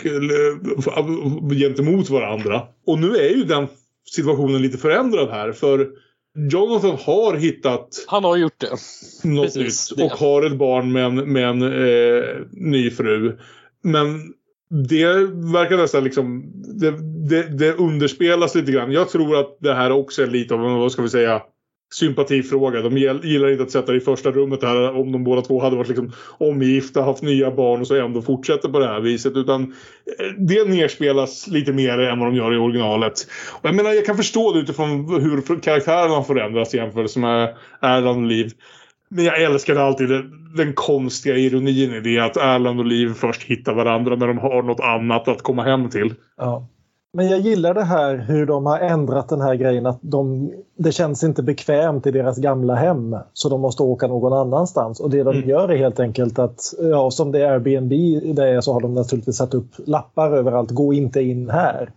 gentemot 1.57 2.11
varandra. 2.11 2.63
Och 2.87 2.99
nu 2.99 3.17
är 3.17 3.29
ju 3.29 3.45
den 3.45 3.67
situationen 4.11 4.63
lite 4.63 4.79
förändrad 4.79 5.31
här. 5.31 5.53
För 5.53 5.89
Jonathan 6.51 6.97
har 7.01 7.35
hittat... 7.37 7.89
Han 8.07 8.25
har 8.25 8.37
gjort 8.37 8.61
det. 8.61 8.71
Något 9.29 9.55
Precis, 9.55 9.91
nytt. 9.91 10.05
Och 10.05 10.19
det. 10.19 10.25
har 10.25 10.43
ett 10.43 10.59
barn 10.59 10.93
med 10.93 11.05
en, 11.05 11.33
med 11.33 11.49
en 11.49 11.63
eh, 11.63 12.37
ny 12.51 12.91
fru. 12.91 13.39
Men 13.83 14.21
det 14.89 15.07
verkar 15.53 15.77
nästan 15.77 16.05
liksom... 16.05 16.53
Det, 16.81 16.91
det, 17.29 17.43
det, 17.59 17.73
underspelas 17.73 18.55
lite 18.55 18.73
grann. 18.73 18.93
Jag 18.93 19.09
tror 19.09 19.37
att 19.37 19.59
det 19.61 19.75
här 19.75 19.93
också 19.93 20.23
är 20.23 20.27
lite 20.27 20.55
av 20.55 20.65
en, 20.65 20.75
vad 20.75 20.93
ska 20.93 21.03
vi 21.03 21.09
säga, 21.09 21.43
sympatifråga. 21.99 22.83
De 22.83 22.97
gillar 22.99 23.51
inte 23.51 23.63
att 23.63 23.71
sätta 23.71 23.93
det 23.93 23.99
i 23.99 24.01
första 24.01 24.31
rummet 24.31 24.63
här 24.63 24.97
om 24.97 25.13
de 25.13 25.25
båda 25.25 25.43
två 25.43 25.63
hade 25.63 25.77
varit 25.77 25.89
liksom 25.89 26.13
omgifta, 26.39 27.03
haft 27.03 27.23
nya 27.23 27.51
barn 27.51 27.81
och 27.81 27.87
så 27.87 28.05
ändå 28.05 28.23
fortsätter 28.23 28.69
på 28.69 28.79
det 28.79 28.87
här 28.87 29.01
viset. 29.01 29.37
Utan 29.37 29.63
eh, 29.63 30.27
det 30.39 30.69
nerspelas 30.69 31.47
lite 31.47 31.73
mer 31.73 31.99
än 31.99 32.19
vad 32.19 32.29
de 32.29 32.37
gör 32.37 32.55
i 32.55 32.57
originalet. 32.57 33.13
Och 33.53 33.69
jag 33.69 33.75
menar, 33.75 33.93
jag 33.93 34.07
kan 34.07 34.17
förstå 34.17 34.53
det 34.53 34.59
utifrån 34.59 35.23
hur 35.23 35.61
karaktärerna 35.61 36.23
förändras 36.23 36.75
i 36.75 36.77
jämförelse 36.77 37.19
med 37.19 37.57
Erland 37.83 38.19
och 38.19 38.29
Liv. 38.31 38.53
Men 39.09 39.25
jag 39.25 39.43
älskade 39.43 39.83
alltid 39.83 40.09
den, 40.09 40.55
den 40.57 40.73
konstiga 40.75 41.37
ironin 41.37 41.95
i 41.95 42.01
det 42.01 42.19
att 42.19 42.37
Erland 42.37 42.81
och 42.81 42.87
Liv 42.87 43.15
först 43.15 43.43
hittar 43.43 43.75
varandra 43.75 44.17
när 44.17 44.27
de 44.27 44.39
har 44.39 44.63
något 44.63 44.81
annat 44.81 45.29
att 45.29 45.43
komma 45.43 45.63
hem 45.63 45.91
till. 45.91 46.15
Ja. 46.37 46.69
Men 47.17 47.29
jag 47.29 47.41
gillar 47.41 47.75
det 47.75 47.85
här 47.85 48.17
hur 48.17 48.47
de 48.47 48.67
har 48.67 48.79
ändrat 48.79 49.29
den 49.29 49.41
här 49.41 49.55
grejen 49.55 49.87
att 49.87 49.99
de, 50.01 50.53
det 50.77 50.93
känns 50.93 51.25
inte 51.25 51.43
bekvämt 51.43 52.07
i 52.07 52.11
deras 52.11 52.39
gamla 52.39 52.75
hem 52.75 53.17
så 53.33 53.49
de 53.49 53.61
måste 53.61 53.83
åka 53.83 54.07
någon 54.07 54.33
annanstans. 54.33 55.01
Och 55.01 55.11
det 55.11 55.23
de 55.23 55.37
mm. 55.37 55.49
gör 55.49 55.69
är 55.69 55.77
helt 55.77 56.01
enkelt 56.01 56.39
att, 56.39 56.75
ja 56.79 57.11
som 57.11 57.33
det 57.33 57.41
är 57.41 57.53
Airbnb 57.53 57.91
det 58.37 58.49
är 58.49 58.61
så 58.61 58.73
har 58.73 58.81
de 58.81 58.95
naturligtvis 58.95 59.37
satt 59.37 59.55
upp 59.55 59.69
lappar 59.77 60.31
överallt, 60.31 60.71
gå 60.71 60.93
inte 60.93 61.23
in 61.23 61.51
här. 61.51 61.91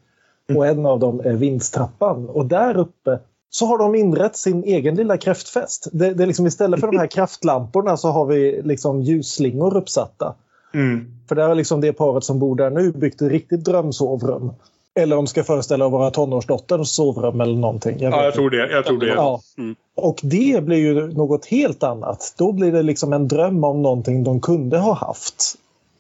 Mm. 0.49 0.57
Och 0.57 0.67
en 0.67 0.85
av 0.85 0.99
dem 0.99 1.21
är 1.23 1.33
vindstrappan 1.33 2.29
och 2.29 2.45
där 2.45 2.77
uppe 2.77 3.19
så 3.49 3.65
har 3.65 3.77
de 3.77 3.95
inrett 3.95 4.35
sin 4.35 4.63
egen 4.63 4.95
lilla 4.95 5.17
kräftfest. 5.17 5.87
Det, 5.91 6.13
det 6.13 6.23
är 6.23 6.27
liksom 6.27 6.47
istället 6.47 6.79
för 6.79 6.87
de 6.87 6.97
här 6.97 7.07
kraftlamporna 7.11 7.97
så 7.97 8.07
har 8.07 8.25
vi 8.25 8.61
liksom 8.61 9.01
ljusslingor 9.01 9.77
uppsatta. 9.77 10.35
Mm. 10.73 11.05
För 11.27 11.35
där 11.35 11.47
har 11.47 11.55
liksom 11.55 11.81
det 11.81 11.93
paret 11.93 12.23
som 12.23 12.39
bor 12.39 12.55
där 12.55 12.69
nu 12.69 12.91
byggt 12.91 13.21
ett 13.21 13.31
riktigt 13.31 13.65
drömsovrum. 13.65 14.51
Eller 14.99 15.17
om 15.17 15.27
ska 15.27 15.43
föreställa 15.43 15.85
att 15.85 15.91
vara 15.91 16.11
tonårsdotterns 16.11 16.91
sovrum 16.91 17.41
eller 17.41 17.55
någonting. 17.55 17.99
Jag 17.99 18.13
ja, 18.13 18.23
jag 18.23 18.33
tror 18.33 18.49
det. 18.49 18.71
Jag 18.71 18.85
tror 18.85 18.99
det. 18.99 19.07
Ja. 19.07 19.41
Mm. 19.57 19.75
Och 19.95 20.19
det 20.23 20.63
blir 20.63 20.77
ju 20.77 21.07
något 21.07 21.45
helt 21.45 21.83
annat. 21.83 22.33
Då 22.37 22.51
blir 22.51 22.71
det 22.71 22.83
liksom 22.83 23.13
en 23.13 23.27
dröm 23.27 23.63
om 23.63 23.81
någonting 23.81 24.23
de 24.23 24.41
kunde 24.41 24.77
ha 24.77 24.93
haft. 24.93 25.55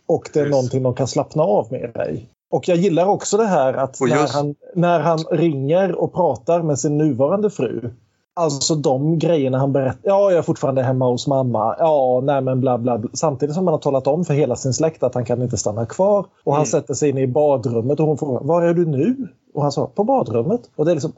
Och 0.07 0.29
det 0.33 0.39
är 0.39 0.43
Just. 0.43 0.51
någonting 0.51 0.83
de 0.83 0.95
kan 0.95 1.07
slappna 1.07 1.43
av 1.43 1.67
med 1.71 2.07
i. 2.13 2.25
Och 2.51 2.67
jag 2.67 2.77
gillar 2.77 3.05
också 3.05 3.37
det 3.37 3.47
här 3.47 3.73
att 3.73 4.01
just... 4.01 4.13
när, 4.13 4.27
han, 4.27 4.55
när 4.75 4.99
han 4.99 5.19
ringer 5.31 5.95
och 5.95 6.13
pratar 6.13 6.61
med 6.61 6.79
sin 6.79 6.97
nuvarande 6.97 7.49
fru. 7.49 7.89
Alltså 8.33 8.75
de 8.75 9.19
grejerna 9.19 9.57
han 9.57 9.73
berättar. 9.73 10.01
Ja, 10.03 10.31
jag 10.31 10.37
är 10.37 10.41
fortfarande 10.41 10.83
hemma 10.83 11.05
hos 11.05 11.27
mamma. 11.27 11.75
Ja, 11.79 12.21
nej 12.23 12.41
men 12.41 12.61
bla 12.61 12.77
bla. 12.77 12.97
bla. 12.97 13.09
Samtidigt 13.13 13.55
som 13.55 13.67
han 13.67 13.73
har 13.73 13.79
talat 13.79 14.07
om 14.07 14.25
för 14.25 14.33
hela 14.33 14.55
sin 14.55 14.73
släkt 14.73 15.03
att 15.03 15.15
han 15.15 15.25
kan 15.25 15.41
inte 15.41 15.57
stanna 15.57 15.85
kvar. 15.85 16.25
Och 16.43 16.53
han 16.53 16.61
mm. 16.61 16.71
sätter 16.71 16.93
sig 16.93 17.09
in 17.09 17.17
i 17.17 17.27
badrummet 17.27 17.99
och 17.99 18.07
hon 18.07 18.17
frågar 18.17 18.41
var 18.43 18.61
är 18.61 18.73
du 18.73 18.85
nu? 18.85 19.27
Och 19.53 19.61
han 19.61 19.71
sa 19.71 19.87
på 19.87 20.03
badrummet. 20.03 20.61
Och 20.75 20.85
det 20.85 20.91
är 20.91 20.95
liksom 20.95 21.13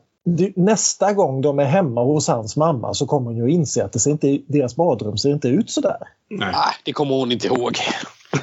nästa 0.55 1.13
gång 1.13 1.41
de 1.41 1.59
är 1.59 1.65
hemma 1.65 2.03
hos 2.03 2.27
hans 2.27 2.57
mamma 2.57 2.93
så 2.93 3.05
kommer 3.05 3.25
hon 3.25 3.38
ju 3.38 3.51
inse 3.51 3.85
att 3.85 3.93
det 3.93 3.99
ser 3.99 4.11
inte, 4.11 4.39
deras 4.47 4.75
badrum 4.75 5.17
ser 5.17 5.29
inte 5.29 5.47
ut 5.47 5.69
sådär. 5.69 5.97
Nej, 6.29 6.53
det 6.85 6.93
kommer 6.93 7.15
hon 7.15 7.31
inte 7.31 7.47
ihåg. 7.47 7.77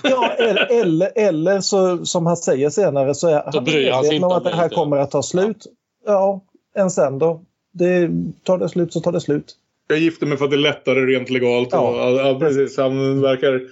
Ja, 0.02 0.30
eller, 0.38 0.80
eller, 0.80 1.12
eller 1.16 1.60
så, 1.60 2.06
som 2.06 2.26
han 2.26 2.36
säger 2.36 2.70
senare 2.70 3.14
så 3.14 3.28
är 3.28 3.42
han 3.44 3.64
medveten 3.64 4.24
om 4.24 4.32
att 4.32 4.44
det 4.44 4.56
här 4.56 4.68
kommer 4.68 4.96
att 4.96 5.10
ta 5.10 5.22
slut. 5.22 5.66
Ja, 6.06 6.40
än 6.76 6.90
sen 6.90 7.18
då. 7.18 7.40
Det, 7.72 8.10
tar 8.44 8.58
det 8.58 8.68
slut 8.68 8.92
så 8.92 9.00
tar 9.00 9.12
det 9.12 9.20
slut. 9.20 9.56
Jag 9.88 9.98
gifter 9.98 10.26
mig 10.26 10.38
för 10.38 10.44
att 10.44 10.50
det 10.50 10.56
är 10.56 10.58
lättare 10.58 11.00
rent 11.00 11.30
legalt. 11.30 11.68
Ja. 11.72 12.30
Och, 12.30 12.40
precis. 12.40 12.76
Han 12.76 13.20
verkar... 13.20 13.62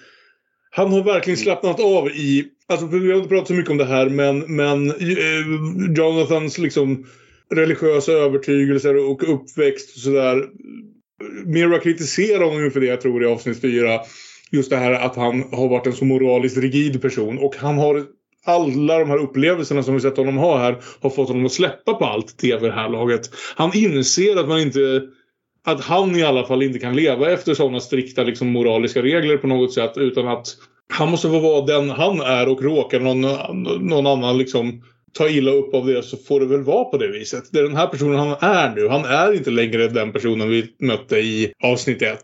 Han 0.71 0.93
har 0.93 1.03
verkligen 1.03 1.37
slappnat 1.37 1.81
av 1.81 2.09
i... 2.09 2.45
Alltså, 2.67 2.87
vi 2.87 3.11
har 3.11 3.17
inte 3.17 3.29
pratat 3.29 3.49
så 3.49 3.55
mycket 3.55 3.71
om 3.71 3.77
det 3.77 3.85
här 3.85 4.09
men, 4.09 4.57
men 4.57 4.91
eh, 4.91 5.97
Jonathans 5.97 6.59
liksom 6.59 7.07
religiösa 7.55 8.13
övertygelser 8.13 9.11
och 9.11 9.35
uppväxt 9.35 9.97
och 9.97 10.01
sådär. 10.01 10.45
Mira 11.45 11.79
kritiserar 11.79 12.45
honom 12.45 12.71
för 12.71 12.81
det 12.81 12.87
jag 12.87 13.01
tror 13.01 13.23
i 13.23 13.27
avsnitt 13.27 13.61
4 13.61 14.01
just 14.51 14.71
det 14.71 14.77
här 14.77 14.93
att 14.93 15.17
han 15.17 15.45
har 15.53 15.69
varit 15.69 15.87
en 15.87 15.93
så 15.93 16.05
moraliskt 16.05 16.57
rigid 16.57 17.03
person. 17.03 17.39
Och 17.39 17.57
han 17.57 17.79
har 17.79 18.05
alla 18.47 18.99
de 18.99 19.11
här 19.11 19.19
upplevelserna 19.19 19.83
som 19.83 19.95
vi 19.95 20.01
sett 20.01 20.17
honom 20.17 20.37
ha 20.37 20.59
här 20.59 20.77
har 21.01 21.11
fått 21.11 21.29
honom 21.29 21.47
att 21.47 21.53
släppa 21.53 21.95
på 21.95 22.05
allt 22.05 22.39
tv 22.39 22.67
det 22.67 22.73
här 22.73 22.89
laget. 22.89 23.31
Han 23.57 23.71
inser 23.75 24.37
att 24.37 24.49
man 24.49 24.61
inte 24.61 25.03
att 25.67 25.85
han 25.85 26.17
i 26.17 26.23
alla 26.23 26.47
fall 26.47 26.63
inte 26.63 26.79
kan 26.79 26.97
leva 26.97 27.31
efter 27.31 27.55
sådana 27.55 27.81
strikta 27.81 28.23
liksom, 28.23 28.49
moraliska 28.49 29.03
regler 29.03 29.37
på 29.37 29.47
något 29.47 29.73
sätt 29.73 29.93
utan 29.97 30.29
att 30.29 30.47
han 30.89 31.11
måste 31.11 31.29
få 31.29 31.39
vara 31.39 31.67
den 31.67 31.91
han 31.91 32.21
är 32.21 32.49
och 32.49 32.63
råkar 32.63 33.01
någon, 33.01 33.21
någon 33.89 34.07
annan 34.07 34.39
liksom 34.39 34.83
ta 35.13 35.29
illa 35.29 35.51
upp 35.51 35.75
av 35.75 35.87
det 35.87 36.03
så 36.03 36.17
får 36.17 36.41
det 36.41 36.47
väl 36.47 36.63
vara 36.63 36.85
på 36.85 36.97
det 36.97 37.09
viset. 37.09 37.45
Det 37.53 37.59
är 37.59 37.63
den 37.63 37.77
här 37.77 37.87
personen 37.87 38.19
han 38.19 38.37
är 38.41 38.75
nu. 38.75 38.89
Han 38.89 39.05
är 39.05 39.33
inte 39.33 39.51
längre 39.51 39.89
den 39.89 40.13
personen 40.13 40.49
vi 40.49 40.75
mötte 40.79 41.17
i 41.17 41.53
avsnitt 41.63 42.03
1. 42.03 42.19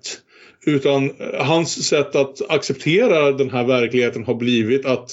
Utan 0.66 1.10
hans 1.38 1.88
sätt 1.88 2.16
att 2.16 2.50
acceptera 2.50 3.32
den 3.32 3.50
här 3.50 3.64
verkligheten 3.64 4.24
har 4.24 4.34
blivit 4.34 4.86
att 4.86 5.10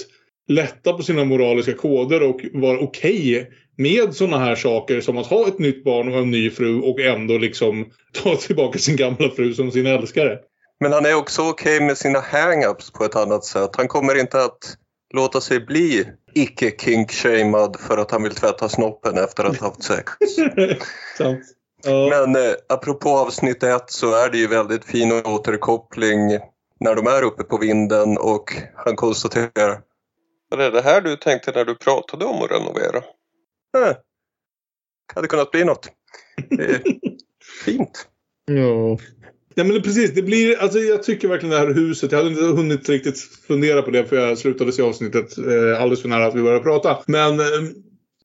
lätta 0.49 0.93
på 0.93 1.03
sina 1.03 1.25
moraliska 1.25 1.73
koder 1.73 2.23
och 2.23 2.41
vara 2.53 2.79
okej 2.79 3.41
okay 3.41 3.45
med 3.77 4.13
sådana 4.13 4.37
här 4.37 4.55
saker 4.55 5.01
som 5.01 5.17
att 5.17 5.27
ha 5.27 5.47
ett 5.47 5.59
nytt 5.59 5.83
barn 5.83 6.13
och 6.13 6.19
en 6.19 6.31
ny 6.31 6.49
fru 6.49 6.81
och 6.81 6.99
ändå 6.99 7.37
liksom 7.37 7.91
ta 8.23 8.35
tillbaka 8.35 8.79
sin 8.79 8.95
gamla 8.95 9.29
fru 9.29 9.53
som 9.53 9.71
sin 9.71 9.85
älskare. 9.85 10.39
Men 10.79 10.93
han 10.93 11.05
är 11.05 11.15
också 11.15 11.41
okej 11.41 11.75
okay 11.75 11.87
med 11.87 11.97
sina 11.97 12.19
hang-ups 12.19 12.93
på 12.93 13.05
ett 13.05 13.15
annat 13.15 13.45
sätt. 13.45 13.69
Han 13.77 13.87
kommer 13.87 14.19
inte 14.19 14.43
att 14.43 14.77
låta 15.13 15.41
sig 15.41 15.59
bli 15.59 16.05
icke 16.33 16.71
kink-shamed 16.71 17.75
för 17.87 17.97
att 17.97 18.11
han 18.11 18.23
vill 18.23 18.35
tvätta 18.35 18.69
snoppen 18.69 19.17
efter 19.17 19.43
att 19.43 19.57
ha 19.57 19.67
haft 19.67 19.83
sex. 19.83 20.11
Men 21.85 22.35
eh, 22.35 22.51
apropå 22.69 23.09
avsnitt 23.09 23.63
ett 23.63 23.91
så 23.91 24.15
är 24.15 24.29
det 24.29 24.37
ju 24.37 24.47
väldigt 24.47 24.85
fin 24.85 25.11
återkoppling 25.11 26.39
när 26.79 26.95
de 26.95 27.07
är 27.07 27.23
uppe 27.23 27.43
på 27.43 27.57
vinden 27.57 28.17
och 28.17 28.53
han 28.75 28.95
konstaterar 28.95 29.79
Var 30.49 30.57
det 30.57 30.69
det 30.69 30.81
här 30.81 31.01
du 31.01 31.15
tänkte 31.15 31.51
när 31.51 31.65
du 31.65 31.75
pratade 31.75 32.25
om 32.25 32.43
att 32.43 32.51
renovera? 32.51 32.97
Eh, 33.77 33.95
hade 35.15 35.27
kunnat 35.27 35.51
bli 35.51 35.63
något. 35.63 35.87
Fint. 37.65 38.07
Ja. 38.45 38.97
Ja 39.55 39.63
men 39.63 39.81
precis, 39.81 40.13
det 40.13 40.21
blir, 40.21 40.57
alltså 40.57 40.79
jag 40.79 41.03
tycker 41.03 41.27
verkligen 41.27 41.51
det 41.51 41.59
här 41.59 41.73
huset, 41.73 42.11
jag 42.11 42.19
hade 42.19 42.29
inte 42.29 42.43
hunnit 42.43 42.89
riktigt 42.89 43.19
fundera 43.19 43.81
på 43.81 43.91
det 43.91 44.05
för 44.05 44.15
jag 44.15 44.37
slutade 44.37 44.71
se 44.71 44.81
avsnittet 44.81 45.37
eh, 45.37 45.81
alldeles 45.81 46.01
för 46.01 46.09
nära 46.09 46.25
att 46.25 46.35
vi 46.35 46.41
började 46.41 46.63
prata. 46.63 46.97
Men 47.07 47.39
eh, 47.39 47.45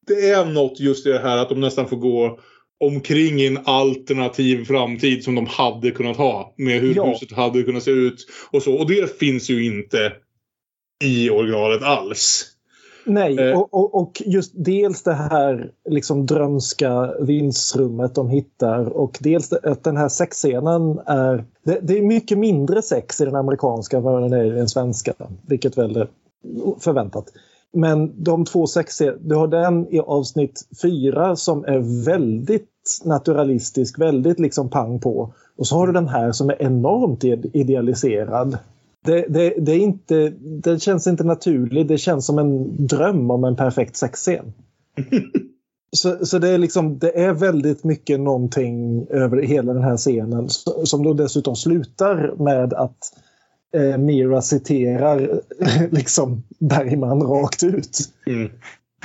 det 0.06 0.30
är 0.30 0.44
något 0.44 0.80
just 0.80 1.06
i 1.06 1.10
det 1.10 1.18
här 1.18 1.38
att 1.38 1.48
de 1.48 1.60
nästan 1.60 1.88
får 1.88 1.96
gå 1.96 2.40
omkring 2.80 3.40
i 3.40 3.46
en 3.46 3.58
alternativ 3.64 4.64
framtid 4.64 5.24
som 5.24 5.34
de 5.34 5.46
hade 5.46 5.90
kunnat 5.90 6.16
ha. 6.16 6.54
Med 6.58 6.80
hur 6.80 6.94
ja. 6.96 7.06
huset 7.06 7.32
hade 7.32 7.62
kunnat 7.62 7.82
se 7.82 7.90
ut 7.90 8.26
och 8.50 8.62
så. 8.62 8.74
Och 8.74 8.88
det 8.88 9.18
finns 9.18 9.50
ju 9.50 9.64
inte 9.64 10.12
i 11.04 11.30
originalet 11.30 11.82
alls. 11.82 12.54
Nej, 13.06 13.38
eh. 13.38 13.58
och, 13.58 13.74
och, 13.74 13.94
och, 13.94 14.22
just 14.26 14.52
dels 14.54 15.02
det 15.02 15.12
här 15.12 15.70
liksom 15.90 16.26
drömska 16.26 17.14
vindsrummet 17.20 18.14
de 18.14 18.28
hittar 18.28 18.84
och 18.84 19.18
dels 19.20 19.52
att 19.52 19.84
den 19.84 19.96
här 19.96 20.08
sexscenen 20.08 20.98
är... 21.06 21.44
Det, 21.64 21.78
det, 21.82 21.98
är 21.98 22.02
mycket 22.02 22.38
mindre 22.38 22.82
sex 22.82 23.20
i 23.20 23.24
den 23.24 23.34
amerikanska 23.34 23.96
än 23.96 24.02
vad 24.02 24.22
den 24.22 24.32
är 24.32 24.44
i 24.44 24.50
den 24.50 24.68
svenska, 24.68 25.12
vilket 25.46 25.78
väl 25.78 25.96
är 25.96 26.08
förväntat. 26.80 27.32
Men 27.72 28.24
de 28.24 28.44
två 28.44 28.66
sexscener, 28.66 29.18
du 29.20 29.34
har 29.34 29.48
den 29.48 29.94
i 29.94 30.00
avsnitt 30.00 30.68
fyra 30.82 31.36
som 31.36 31.64
är 31.64 32.04
väldigt 32.04 32.70
naturalistisk, 33.04 33.98
väldigt 33.98 34.40
liksom 34.40 34.70
pang 34.70 35.00
på. 35.00 35.34
Och 35.56 35.66
så 35.66 35.76
har 35.76 35.86
du 35.86 35.92
den 35.92 36.08
här 36.08 36.32
som 36.32 36.50
är 36.50 36.62
enormt 36.62 37.24
idealiserad. 37.54 38.58
Det, 39.04 39.26
det, 39.28 39.54
det, 39.58 39.72
är 39.72 39.78
inte, 39.78 40.32
det 40.38 40.82
känns 40.82 41.06
inte 41.06 41.24
naturligt, 41.24 41.88
det 41.88 41.98
känns 41.98 42.26
som 42.26 42.38
en 42.38 42.86
dröm 42.86 43.30
om 43.30 43.44
en 43.44 43.56
perfekt 43.56 43.96
sexscen. 43.96 44.52
Så, 45.96 46.26
så 46.26 46.38
det, 46.38 46.48
är 46.48 46.58
liksom, 46.58 46.98
det 46.98 47.20
är 47.20 47.32
väldigt 47.32 47.84
mycket 47.84 48.20
någonting 48.20 49.06
över 49.10 49.42
hela 49.42 49.72
den 49.72 49.82
här 49.82 49.96
scenen 49.96 50.48
som 50.84 51.02
då 51.02 51.12
dessutom 51.12 51.56
slutar 51.56 52.34
med 52.38 52.72
att 52.72 52.98
eh, 53.76 53.98
Mira 53.98 54.42
citerar 54.42 55.40
liksom 55.90 56.42
Bergman 56.58 57.22
rakt 57.22 57.62
ut. 57.62 57.98
Mm. 58.26 58.50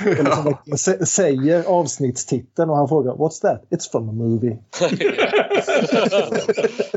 Liksom 0.04 0.56
säger 1.06 1.64
avsnittstiteln 1.64 2.70
och 2.70 2.76
han 2.76 2.88
frågar 2.88 3.12
What's 3.12 3.40
that? 3.40 3.64
It's 3.70 3.90
from 3.90 4.08
a 4.08 4.12
movie. 4.12 4.58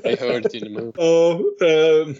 I 0.04 0.16
heard 0.16 0.46
it 0.46 0.54
in 0.54 0.78
a 0.78 0.80
movie. 0.80 1.02
Uh, 1.02 1.36
uh, 1.62 2.16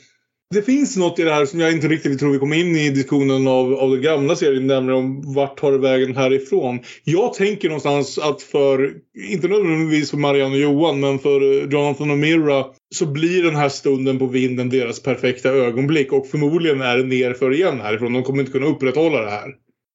det 0.54 0.62
finns 0.62 0.98
något 0.98 1.20
i 1.20 1.24
det 1.24 1.34
här 1.34 1.46
som 1.46 1.60
jag 1.60 1.72
inte 1.72 1.88
riktigt 1.88 2.20
tror 2.20 2.32
vi 2.32 2.40
kommer 2.40 2.58
in 2.58 2.76
i 2.76 2.90
diskussionen 2.90 3.48
av, 3.48 3.74
av 3.74 3.92
den 3.92 4.02
gamla 4.02 4.36
serien, 4.36 4.68
nämligen 4.68 5.00
om 5.00 5.34
vart 5.34 5.60
tar 5.60 5.72
det 5.72 5.78
vägen 5.78 6.16
härifrån. 6.16 6.80
Jag 7.04 7.34
tänker 7.34 7.68
någonstans 7.68 8.20
att 8.20 8.42
för, 8.42 8.94
inte 9.32 9.48
nödvändigtvis 9.48 10.12
för 10.12 10.18
Marianne 10.18 10.56
och 10.56 10.62
Johan, 10.62 11.00
men 11.00 11.20
för 11.20 11.62
eh, 11.62 11.70
Jonathan 11.70 12.12
och 12.12 12.18
Mira 12.18 12.66
så 12.96 13.06
blir 13.06 13.44
den 13.44 13.56
här 13.56 13.70
stunden 13.70 14.20
på 14.20 14.26
vinden 14.26 14.70
deras 14.70 15.04
perfekta 15.04 15.50
ögonblick 15.50 16.12
och 16.12 16.28
förmodligen 16.28 16.82
är 16.82 16.98
det 16.98 17.04
nerför 17.04 17.54
igen 17.54 17.80
härifrån. 17.80 18.14
De 18.14 18.24
kommer 18.24 18.40
inte 18.40 18.52
kunna 18.52 18.68
upprätthålla 18.68 19.22
det 19.22 19.30
här. 19.30 19.50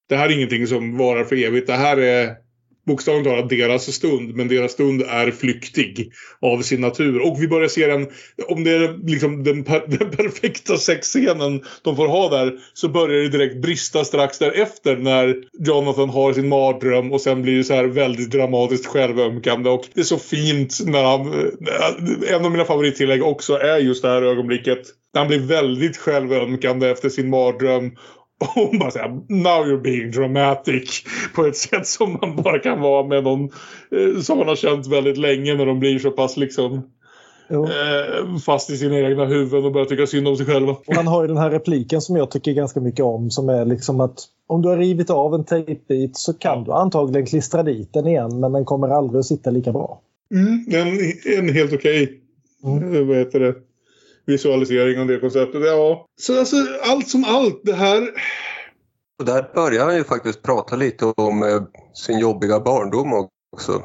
Det 0.09 0.15
här 0.15 0.29
är 0.29 0.33
ingenting 0.33 0.67
som 0.67 0.97
varar 0.97 1.23
för 1.23 1.35
evigt. 1.35 1.67
Det 1.67 1.73
här 1.73 1.97
är 1.97 2.48
bokstavligt 2.89 3.29
talat 3.29 3.49
deras 3.49 3.93
stund. 3.93 4.35
Men 4.35 4.47
deras 4.47 4.71
stund 4.71 5.01
är 5.01 5.31
flyktig 5.31 6.11
av 6.41 6.61
sin 6.61 6.81
natur. 6.81 7.21
Och 7.27 7.41
vi 7.41 7.47
börjar 7.47 7.67
se 7.67 7.87
den, 7.87 8.07
om 8.47 8.63
det 8.63 8.71
är 8.71 9.07
liksom 9.07 9.43
den, 9.43 9.63
per, 9.63 9.83
den 9.97 10.11
perfekta 10.11 10.77
sexscenen 10.77 11.61
de 11.81 11.95
får 11.95 12.07
ha 12.07 12.29
där. 12.29 12.53
Så 12.73 12.89
börjar 12.89 13.21
det 13.21 13.29
direkt 13.29 13.61
brista 13.61 14.05
strax 14.05 14.39
därefter 14.39 14.97
när 14.97 15.35
Jonathan 15.59 16.09
har 16.09 16.33
sin 16.33 16.49
mardröm. 16.49 17.11
Och 17.11 17.21
sen 17.21 17.41
blir 17.41 17.57
det 17.57 17.63
så 17.63 17.73
här 17.73 17.85
väldigt 17.85 18.31
dramatiskt 18.31 18.85
självömkande. 18.85 19.69
Och 19.69 19.85
det 19.93 19.99
är 19.99 20.05
så 20.05 20.17
fint 20.17 20.77
när 20.85 21.03
han, 21.03 21.33
eh, 21.33 22.33
en 22.35 22.45
av 22.45 22.51
mina 22.51 22.65
favorittillägg 22.65 23.23
också 23.23 23.53
är 23.53 23.77
just 23.77 24.01
det 24.01 24.09
här 24.09 24.21
ögonblicket. 24.21 24.81
Han 25.13 25.27
blir 25.27 25.39
väldigt 25.39 25.97
självömkande 25.97 26.89
efter 26.89 27.09
sin 27.09 27.29
mardröm 27.29 27.91
och 28.39 28.47
hon 28.47 28.79
bara 28.79 28.91
säger 28.91 29.09
now 29.27 29.65
you're 29.65 29.81
being 29.81 30.11
dramatic. 30.11 31.03
På 31.35 31.45
ett 31.45 31.57
sätt 31.57 31.87
som 31.87 32.17
man 32.21 32.35
bara 32.35 32.59
kan 32.59 32.81
vara 32.81 33.07
med 33.07 33.23
någon 33.23 33.43
eh, 33.91 34.21
som 34.21 34.37
man 34.37 34.47
har 34.47 34.55
känt 34.55 34.87
väldigt 34.87 35.17
länge 35.17 35.55
när 35.55 35.65
de 35.65 35.79
blir 35.79 35.99
så 35.99 36.11
pass 36.11 36.37
liksom 36.37 36.73
eh, 37.49 38.37
fast 38.45 38.69
i 38.69 38.77
sina 38.77 38.99
egna 38.99 39.25
huvuden 39.25 39.65
och 39.65 39.71
börjar 39.71 39.85
tycka 39.85 40.07
synd 40.07 40.27
om 40.27 40.35
sig 40.35 40.45
själva. 40.45 40.71
Och 40.71 40.95
han 40.95 41.07
har 41.07 41.21
ju 41.21 41.27
den 41.27 41.37
här 41.37 41.49
repliken 41.49 42.01
som 42.01 42.15
jag 42.15 42.31
tycker 42.31 42.53
ganska 42.53 42.79
mycket 42.79 43.05
om 43.05 43.31
som 43.31 43.49
är 43.49 43.65
liksom 43.65 44.01
att 44.01 44.19
om 44.47 44.61
du 44.61 44.69
har 44.69 44.77
rivit 44.77 45.09
av 45.09 45.35
en 45.35 45.43
tejpbit 45.43 46.17
så 46.17 46.33
kan 46.33 46.63
du 46.63 46.71
antagligen 46.71 47.25
klistra 47.25 47.63
dit 47.63 47.93
den 47.93 48.07
igen 48.07 48.39
men 48.39 48.51
den 48.51 48.65
kommer 48.65 48.89
aldrig 48.89 49.19
att 49.19 49.25
sitta 49.25 49.51
lika 49.51 49.71
bra. 49.71 50.01
Mm, 50.31 50.65
en, 50.67 50.99
en 51.39 51.53
helt 51.53 51.73
okej 51.73 52.03
okay. 52.63 52.87
mm. 52.87 53.07
vad 53.07 53.17
heter 53.17 53.39
det? 53.39 53.55
Visualisering 54.29 54.99
av 54.99 55.07
det 55.07 55.19
konceptet. 55.19 55.61
Ja. 55.65 56.05
Så 56.21 56.39
alltså 56.39 56.55
allt 56.83 57.09
som 57.09 57.23
allt 57.23 57.61
det 57.63 57.73
här... 57.73 58.09
Och 59.19 59.25
där 59.25 59.51
börjar 59.55 59.85
han 59.85 59.95
ju 59.95 60.03
faktiskt 60.03 60.43
prata 60.43 60.75
lite 60.75 61.05
om 61.05 61.43
eh, 61.43 61.61
sin 61.93 62.19
jobbiga 62.19 62.59
barndom 62.59 63.27
också. 63.55 63.83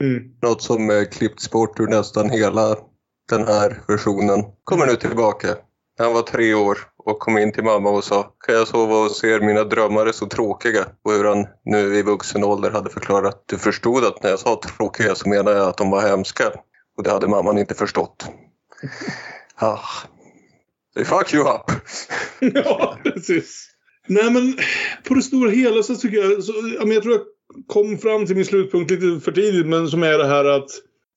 Mm. 0.00 0.22
Något 0.42 0.62
som 0.62 0.90
eh, 0.90 1.04
klippts 1.04 1.50
bort 1.50 1.80
ur 1.80 1.86
nästan 1.86 2.30
hela 2.30 2.76
den 3.30 3.46
här 3.46 3.82
versionen. 3.88 4.44
Kommer 4.64 4.86
nu 4.86 4.96
tillbaka. 4.96 5.48
Han 5.98 6.14
var 6.14 6.22
tre 6.22 6.54
år 6.54 6.78
och 7.04 7.18
kom 7.18 7.38
in 7.38 7.52
till 7.52 7.64
mamma 7.64 7.90
och 7.90 8.04
sa 8.04 8.22
kan 8.46 8.54
jag 8.54 8.68
sova 8.68 8.96
och 8.96 9.10
se 9.10 9.40
mina 9.40 9.64
drömmar 9.64 10.06
är 10.06 10.12
så 10.12 10.26
tråkiga 10.26 10.86
och 11.04 11.12
hur 11.12 11.24
han 11.24 11.46
nu 11.64 11.96
i 11.96 12.02
vuxen 12.02 12.44
ålder 12.44 12.70
hade 12.70 12.90
förklarat 12.90 13.44
du 13.46 13.58
förstod 13.58 14.04
att 14.04 14.22
när 14.22 14.30
jag 14.30 14.38
sa 14.38 14.60
tråkiga 14.76 15.14
så 15.14 15.28
menade 15.28 15.56
jag 15.56 15.68
att 15.68 15.76
de 15.76 15.90
var 15.90 16.08
hemska 16.08 16.44
och 16.96 17.02
det 17.02 17.10
hade 17.10 17.28
mamman 17.28 17.58
inte 17.58 17.74
förstått. 17.74 18.28
Ah. 19.60 20.08
They 20.94 21.04
fuck 21.04 21.34
you 21.34 21.48
up. 21.48 21.70
ja, 22.54 22.98
precis. 23.02 23.70
Nej, 24.06 24.30
men 24.30 24.58
på 25.08 25.14
det 25.14 25.22
stora 25.22 25.50
hela 25.50 25.82
så 25.82 25.96
tycker 25.96 26.16
jag... 26.18 26.44
Så, 26.44 26.52
jag 26.78 27.02
tror 27.02 27.14
jag 27.14 27.22
kom 27.66 27.98
fram 27.98 28.26
till 28.26 28.36
min 28.36 28.44
slutpunkt 28.44 28.90
lite 28.90 29.24
för 29.24 29.32
tidigt, 29.32 29.66
men 29.66 29.88
som 29.88 30.02
är 30.02 30.18
det 30.18 30.26
här 30.26 30.44
att 30.44 30.70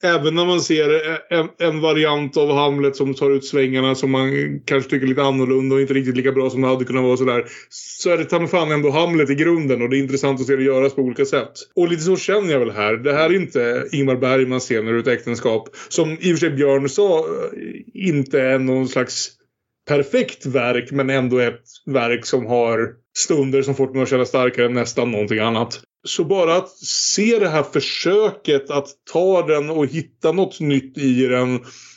Även 0.03 0.36
när 0.36 0.45
man 0.45 0.61
ser 0.61 0.90
en, 1.30 1.49
en, 1.60 1.82
variant 1.82 2.38
av 2.38 2.56
Hamlet 2.56 2.95
som 2.95 3.14
tar 3.14 3.32
ut 3.32 3.45
svängarna 3.45 3.95
som 3.95 4.11
man 4.11 4.60
kanske 4.65 4.90
tycker 4.90 5.06
är 5.06 5.10
lite 5.10 5.24
annorlunda 5.24 5.76
och 5.76 5.82
inte 5.82 5.94
riktigt 5.94 6.18
lika 6.18 6.32
bra 6.32 6.49
som 6.49 6.61
det 6.61 6.68
hade 6.68 6.86
kunnat 6.86 7.03
vara 7.03 7.18
sådär. 7.18 7.45
Så 7.69 8.10
är 8.10 8.18
det 8.18 8.26
ta 8.26 8.48
fan 8.48 8.72
ändå 8.72 8.90
Hamlet 8.90 9.30
i 9.30 9.36
grunden 9.36 9.82
och 9.82 9.90
det 9.90 9.98
är 9.98 9.99
intressant 9.99 10.41
att 10.41 10.48
se 10.48 10.56
det 10.56 10.64
göras 10.64 10.95
på 10.95 11.02
olika 11.02 11.26
sätt. 11.26 11.52
Och 11.76 11.88
lite 11.88 12.02
så 12.02 12.15
känner 12.15 12.52
jag 12.52 12.60
väl 12.60 12.72
här. 12.72 12.94
Det 12.94 13.14
här 13.14 13.30
är 13.30 13.36
inte 13.36 13.88
Ingmar 13.91 14.15
Bergmans 14.15 14.64
scener 14.64 14.94
ur 14.94 14.99
ett 14.99 15.07
äktenskap. 15.07 15.69
Som 15.90 16.11
i 16.11 16.15
och 16.15 16.22
för 16.22 16.36
sig 16.36 16.49
Björn 16.49 16.90
sa 16.90 17.19
eh, 17.19 17.26
inte 17.94 18.41
är 18.41 18.60
någon 18.60 18.88
slags 18.88 19.36
perfekt 19.88 20.45
verk 20.45 20.91
men 20.91 21.09
ändå 21.09 21.39
ett 21.39 21.64
verk 21.85 22.26
som 22.26 22.45
har 22.45 22.89
stunder 23.18 23.61
som 23.61 23.76
får 23.76 23.93
mig 23.93 24.03
att 24.03 24.09
känna 24.09 24.26
starkare 24.26 24.65
än 24.65 24.73
nästan 24.73 25.11
någonting 25.11 25.39
annat. 25.39 25.80
Så 26.07 26.23
bara 26.23 26.55
att 26.55 26.69
se 26.80 27.39
det 27.39 27.49
här 27.49 27.64
försöket 27.64 28.69
att 28.69 28.88
ta 29.11 29.47
den 29.47 29.69
och 29.69 29.88
hitta 29.88 30.31
något 30.31 30.59
nytt 30.59 30.97
i 30.97 31.27
den 31.27 31.55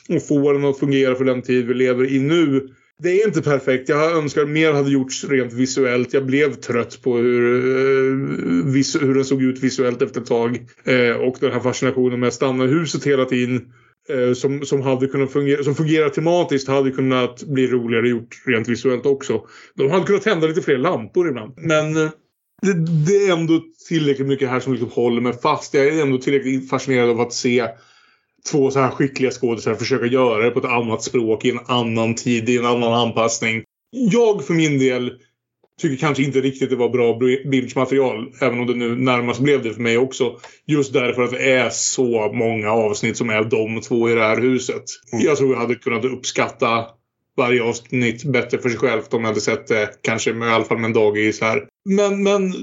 och 0.09 0.27
få 0.27 0.53
den 0.53 0.65
att 0.65 0.79
fungera 0.79 1.15
för 1.15 1.25
den 1.25 1.41
tid 1.41 1.67
vi 1.67 1.73
lever 1.73 2.11
i 2.11 2.19
nu. 2.19 2.67
Det 3.03 3.21
är 3.21 3.27
inte 3.27 3.41
perfekt. 3.41 3.89
Jag 3.89 4.17
önskar 4.17 4.45
mer 4.45 4.73
hade 4.73 4.91
gjorts 4.91 5.23
rent 5.23 5.53
visuellt. 5.53 6.13
Jag 6.13 6.25
blev 6.25 6.53
trött 6.53 7.01
på 7.03 7.17
hur, 7.17 7.55
eh, 7.55 9.01
hur 9.01 9.13
den 9.13 9.25
såg 9.25 9.43
ut 9.43 9.63
visuellt 9.63 10.01
efter 10.01 10.21
ett 10.21 10.27
tag. 10.27 10.65
Eh, 10.83 11.15
och 11.15 11.37
den 11.39 11.51
här 11.51 11.59
fascinationen 11.59 12.19
med 12.19 12.27
att 12.27 12.33
stanna 12.33 12.63
i 12.65 12.67
huset 12.67 13.07
hela 13.07 13.25
tiden. 13.25 13.73
Eh, 14.09 14.33
som, 14.33 14.65
som, 14.65 14.81
hade 14.81 15.07
kunnat 15.07 15.31
fungera, 15.31 15.63
som 15.63 15.75
fungerar 15.75 16.09
tematiskt 16.09 16.67
hade 16.67 16.91
kunnat 16.91 17.43
bli 17.43 17.67
roligare 17.67 18.09
gjort 18.09 18.43
rent 18.45 18.67
visuellt 18.67 19.05
också. 19.05 19.41
De 19.75 19.91
hade 19.91 20.05
kunnat 20.05 20.23
tända 20.23 20.47
lite 20.47 20.61
fler 20.61 20.77
lampor 20.77 21.29
ibland. 21.29 21.53
Men 21.57 21.97
eh, 21.97 22.09
det, 22.61 22.73
det, 23.05 23.27
är 23.27 23.33
ändå 23.33 23.61
tillräckligt 23.87 24.27
mycket 24.27 24.49
här 24.49 24.59
som 24.59 24.73
liksom 24.73 24.91
håller 24.91 25.21
mig 25.21 25.33
fast. 25.33 25.73
Jag 25.73 25.87
är 25.87 26.01
ändå 26.01 26.17
tillräckligt 26.17 26.69
fascinerad 26.69 27.09
av 27.09 27.21
att 27.21 27.33
se 27.33 27.67
två 28.51 28.71
så 28.71 28.79
här 28.79 28.91
skickliga 28.91 29.31
skådespelare 29.31 29.79
försöka 29.79 30.05
göra 30.05 30.43
det 30.43 30.51
på 30.51 30.59
ett 30.59 30.65
annat 30.65 31.03
språk 31.03 31.45
i 31.45 31.49
en 31.49 31.59
annan 31.67 32.15
tid, 32.15 32.49
i 32.49 32.57
en 32.57 32.65
annan 32.65 32.93
anpassning. 32.93 33.63
Jag 33.91 34.45
för 34.45 34.53
min 34.53 34.79
del 34.79 35.11
tycker 35.81 35.97
kanske 35.97 36.23
inte 36.23 36.41
riktigt 36.41 36.69
det 36.69 36.75
var 36.75 36.89
bra 36.89 37.19
bildmaterial. 37.49 38.33
Även 38.41 38.59
om 38.59 38.67
det 38.67 38.73
nu 38.73 38.95
närmast 38.95 39.39
blev 39.39 39.63
det 39.63 39.73
för 39.73 39.81
mig 39.81 39.97
också. 39.97 40.39
Just 40.67 40.93
därför 40.93 41.23
att 41.23 41.31
det 41.31 41.51
är 41.51 41.69
så 41.69 42.31
många 42.33 42.71
avsnitt 42.71 43.17
som 43.17 43.29
är 43.29 43.43
de 43.43 43.81
två 43.81 44.09
i 44.09 44.13
det 44.13 44.21
här 44.21 44.41
huset. 44.41 44.83
Mm. 45.13 45.25
Jag 45.25 45.37
tror 45.37 45.53
jag 45.53 45.59
hade 45.59 45.75
kunnat 45.75 46.05
uppskatta 46.05 46.85
varje 47.37 47.63
avsnitt 47.63 48.23
bättre 48.23 48.57
för 48.57 48.69
sig 48.69 48.77
självt 48.77 49.13
om 49.13 49.21
jag 49.21 49.27
hade 49.27 49.41
sett 49.41 49.67
det 49.67 49.89
kanske 50.01 50.33
med, 50.33 50.47
i 50.47 50.51
alla 50.51 50.65
fall 50.65 50.77
med 50.77 50.85
en 50.85 50.93
dagis 50.93 51.41
här. 51.41 51.67
Men, 51.89 52.23
men 52.23 52.53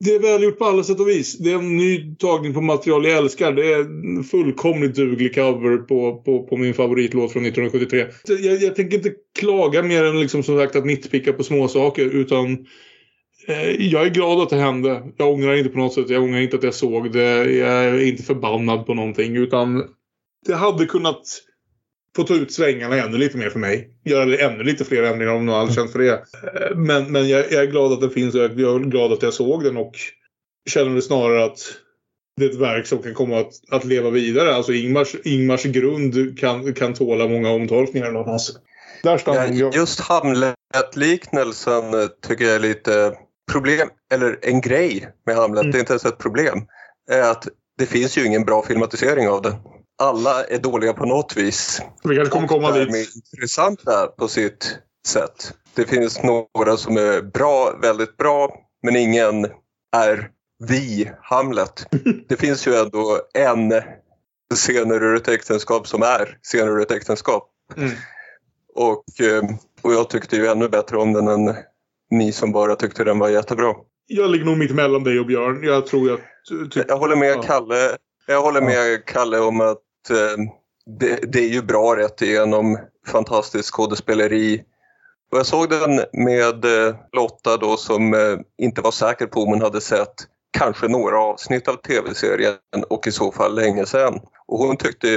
det 0.00 0.14
är 0.14 0.18
välgjort 0.20 0.58
på 0.58 0.64
alla 0.64 0.82
sätt 0.82 1.00
och 1.00 1.08
vis. 1.08 1.38
Det 1.38 1.52
är 1.52 1.54
en 1.54 1.76
ny 1.76 2.14
tagning 2.14 2.54
på 2.54 2.60
material 2.60 3.04
jag 3.04 3.18
älskar. 3.18 3.52
Det 3.52 3.72
är 3.72 3.80
en 3.80 4.24
fullkomligt 4.24 4.94
duglig 4.94 5.34
cover 5.34 5.76
på, 5.76 6.22
på, 6.22 6.46
på 6.46 6.56
min 6.56 6.74
favoritlåt 6.74 7.32
från 7.32 7.46
1973. 7.46 8.06
Jag, 8.26 8.62
jag 8.62 8.76
tänker 8.76 8.96
inte 8.96 9.12
klaga 9.38 9.82
mer 9.82 10.04
än 10.04 10.20
liksom 10.20 10.42
som 10.42 10.58
sagt 10.58 10.76
att 10.76 10.86
nitpicka 10.86 11.32
på 11.32 11.42
småsaker 11.42 12.04
utan 12.04 12.66
eh, 13.46 13.70
jag 13.70 14.06
är 14.06 14.10
glad 14.10 14.40
att 14.40 14.50
det 14.50 14.56
hände. 14.56 15.02
Jag 15.16 15.32
ångrar 15.32 15.56
inte 15.56 15.70
på 15.70 15.78
något 15.78 15.94
sätt. 15.94 16.10
Jag 16.10 16.22
ångrar 16.22 16.40
inte 16.40 16.56
att 16.56 16.62
jag 16.62 16.74
såg 16.74 17.12
det. 17.12 17.52
Jag 17.52 17.84
är 17.84 18.00
inte 18.00 18.22
förbannad 18.22 18.86
på 18.86 18.94
någonting 18.94 19.36
utan 19.36 19.84
det 20.46 20.54
hade 20.54 20.86
kunnat 20.86 21.22
få 22.16 22.22
ta 22.22 22.34
ut 22.34 22.52
svängarna 22.52 22.96
ännu 22.96 23.18
lite 23.18 23.38
mer 23.38 23.50
för 23.50 23.58
mig. 23.58 23.90
Göra 24.04 24.36
ännu 24.36 24.62
lite 24.62 24.84
fler 24.84 25.02
ändringar 25.02 25.32
om 25.32 25.46
någon 25.46 25.60
hade 25.60 25.72
känt 25.72 25.92
för 25.92 25.98
det. 25.98 26.12
Eh, 26.12 26.76
men, 26.76 27.12
men 27.12 27.28
jag, 27.28 27.52
jag, 27.52 27.62
är 27.62 27.66
glad 27.66 27.92
att 27.92 28.00
den 28.00 28.10
finns 28.10 28.34
och 28.34 28.40
jag 28.40 28.50
är 28.50 28.78
glad 28.90 29.12
att 29.12 29.22
jag 29.22 29.34
såg 29.34 29.64
den 29.64 29.76
och 29.76 29.94
känner 30.70 30.94
det 30.94 31.02
snarare 31.02 31.44
att 31.44 31.58
det 32.36 32.44
är 32.44 32.50
ett 32.50 32.60
verk 32.60 32.86
som 32.86 33.02
kan 33.02 33.14
komma 33.14 33.40
att, 33.40 33.52
att 33.70 33.84
leva 33.84 34.10
vidare. 34.10 34.54
Alltså 34.54 34.72
Ingmars, 34.72 35.14
Ingmars 35.24 35.62
grund 35.62 36.38
kan, 36.38 36.74
kan 36.74 36.94
tåla 36.94 37.28
många 37.28 37.50
omtolkningar 37.50 38.12
någonstans. 38.12 38.58
Där 39.02 39.20
ja, 39.26 39.70
just 39.74 40.00
Hamlet-liknelsen 40.00 41.94
eh, 41.94 42.06
tycker 42.28 42.44
jag 42.44 42.54
är 42.54 42.60
lite 42.60 43.14
problem, 43.52 43.88
eller 44.12 44.38
en 44.42 44.60
grej 44.60 45.08
med 45.26 45.36
Hamlet, 45.36 45.62
mm. 45.62 45.72
det 45.72 45.78
är 45.78 45.80
inte 45.80 45.92
ens 45.92 46.04
ett 46.04 46.18
problem, 46.18 46.58
är 47.10 47.30
att 47.30 47.48
det 47.78 47.86
finns 47.86 48.18
ju 48.18 48.26
ingen 48.26 48.44
bra 48.44 48.62
filmatisering 48.62 49.28
av 49.28 49.42
det 49.42 49.56
alla 49.98 50.44
är 50.44 50.58
dåliga 50.58 50.92
på 50.92 51.04
något 51.04 51.36
vis. 51.36 51.82
Vi 52.04 52.16
kanske 52.16 52.32
kommer 52.32 52.48
komma 52.48 52.72
dit. 52.72 53.16
intressanta 53.16 54.06
på 54.06 54.28
sitt 54.28 54.78
sätt. 55.06 55.54
Det 55.74 55.84
finns 55.84 56.22
några 56.22 56.76
som 56.76 56.96
är 56.96 57.22
bra, 57.22 57.78
väldigt 57.82 58.16
bra, 58.16 58.52
men 58.82 58.96
ingen 58.96 59.44
är 59.96 60.30
vi 60.68 61.10
Hamlet. 61.22 61.86
Det 62.28 62.36
finns 62.36 62.66
ju 62.66 62.74
ändå 62.74 63.20
en 63.34 63.82
scener 64.54 65.02
ur 65.02 65.16
ett 65.16 65.28
äktenskap 65.28 65.88
som 65.88 66.02
är 66.02 66.38
scener 66.42 66.70
ur 66.70 66.80
ett 66.80 66.90
äktenskap. 66.90 67.50
Mm. 67.76 67.90
Och, 68.74 69.20
eh, 69.20 69.42
och 69.82 69.92
jag 69.92 70.10
tyckte 70.10 70.36
ju 70.36 70.46
ännu 70.46 70.68
bättre 70.68 70.96
om 70.96 71.12
den 71.12 71.28
än 71.28 71.54
ni 72.10 72.32
som 72.32 72.52
bara 72.52 72.76
tyckte 72.76 73.04
den 73.04 73.18
var 73.18 73.28
jättebra. 73.28 73.74
jag 74.06 74.30
ligger 74.30 74.44
nog 74.44 74.58
mitt 74.58 74.70
emellan 74.70 75.04
dig 75.04 75.20
och 75.20 75.26
Björn. 75.26 75.62
Jag 75.62 75.86
tror 75.86 76.08
jag... 76.08 76.20
jag 76.88 76.96
håller 76.96 77.16
med 77.16 77.42
Kalle. 77.42 77.96
Jag 78.26 78.42
håller 78.42 78.60
med 78.60 79.04
Kalle 79.04 79.38
om 79.38 79.60
att 79.60 79.78
Eh, 80.10 80.36
det, 80.98 81.32
det, 81.32 81.38
är 81.38 81.48
ju 81.48 81.62
bra 81.62 81.96
rätt 81.96 82.22
igenom. 82.22 82.78
Fantastiskt 83.06 83.68
skådespeleri. 83.68 84.64
Och 85.32 85.38
jag 85.38 85.46
såg 85.46 85.70
den 85.70 86.00
med 86.12 86.64
eh, 86.64 86.96
Lotta 87.12 87.56
då 87.56 87.76
som 87.76 88.14
eh, 88.14 88.38
inte 88.58 88.80
var 88.80 88.90
säker 88.90 89.26
på 89.26 89.42
om 89.42 89.48
hon 89.48 89.62
hade 89.62 89.80
sett 89.80 90.14
kanske 90.58 90.88
några 90.88 91.20
avsnitt 91.20 91.68
av 91.68 91.74
tv-serien 91.74 92.56
och 92.90 93.06
i 93.06 93.12
så 93.12 93.32
fall 93.32 93.54
länge 93.54 93.86
sedan. 93.86 94.20
Och 94.46 94.58
hon 94.58 94.76
tyckte 94.76 95.08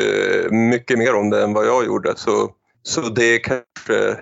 mycket 0.51 0.97
mer 0.97 1.15
om 1.15 1.29
det 1.29 1.43
än 1.43 1.53
vad 1.53 1.67
jag 1.67 1.85
gjorde 1.85 2.13
så, 2.15 2.49
så 2.83 3.01
det 3.01 3.23
är 3.23 3.39
kanske 3.39 4.19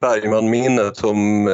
Bergman-minnet 0.00 0.96
som, 0.96 1.48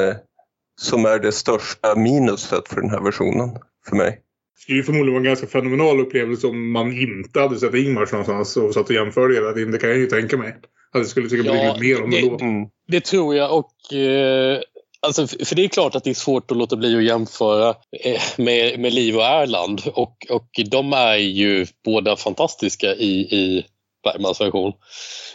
som 0.81 1.05
är 1.05 1.19
det 1.19 1.31
största 1.31 1.95
minuset 1.95 2.67
för 2.67 2.81
den 2.81 2.89
här 2.89 3.01
versionen 3.01 3.57
för 3.89 3.95
mig. 3.95 4.21
Det 4.55 4.61
skulle 4.61 4.77
ju 4.77 4.83
förmodligen 4.83 5.13
vara 5.13 5.21
en 5.21 5.25
ganska 5.25 5.47
fenomenal 5.47 5.99
upplevelse 5.99 6.47
om 6.47 6.71
man 6.71 6.97
inte 6.97 7.39
hade 7.39 7.59
sett 7.59 7.73
Ingmars 7.73 8.11
någonstans 8.11 8.57
och 8.57 8.73
satt 8.73 8.89
och 8.89 8.95
jämförde 8.95 9.35
hela 9.35 9.53
tiden. 9.53 9.71
Det 9.71 9.77
kan 9.77 9.89
jag 9.89 9.99
ju 9.99 10.07
tänka 10.07 10.37
mig. 10.37 10.55
Att 10.93 11.01
det 11.01 11.05
skulle 11.05 11.29
tycka 11.29 11.55
ja, 11.55 11.77
mer 11.79 12.03
om 12.03 12.09
det, 12.09 12.21
då. 12.21 12.39
Mm. 12.39 12.67
Det 12.87 13.01
tror 13.01 13.35
jag 13.35 13.57
och 13.57 13.93
eh, 13.93 14.59
Alltså, 15.05 15.27
för 15.27 15.55
det 15.55 15.63
är 15.63 15.67
klart 15.67 15.95
att 15.95 16.03
det 16.03 16.09
är 16.09 16.13
svårt 16.13 16.51
att 16.51 16.57
låta 16.57 16.75
bli 16.75 16.97
att 16.97 17.03
jämföra 17.03 17.69
eh, 18.03 18.21
med, 18.37 18.79
med 18.79 18.93
Liv 18.93 19.15
och 19.15 19.23
Erland 19.23 19.81
och, 19.93 20.17
och 20.29 20.49
de 20.71 20.93
är 20.93 21.15
ju 21.15 21.65
båda 21.85 22.15
fantastiska 22.15 22.95
i, 22.95 23.19
i 23.19 23.65
Bergmans 24.03 24.41
version. 24.41 24.73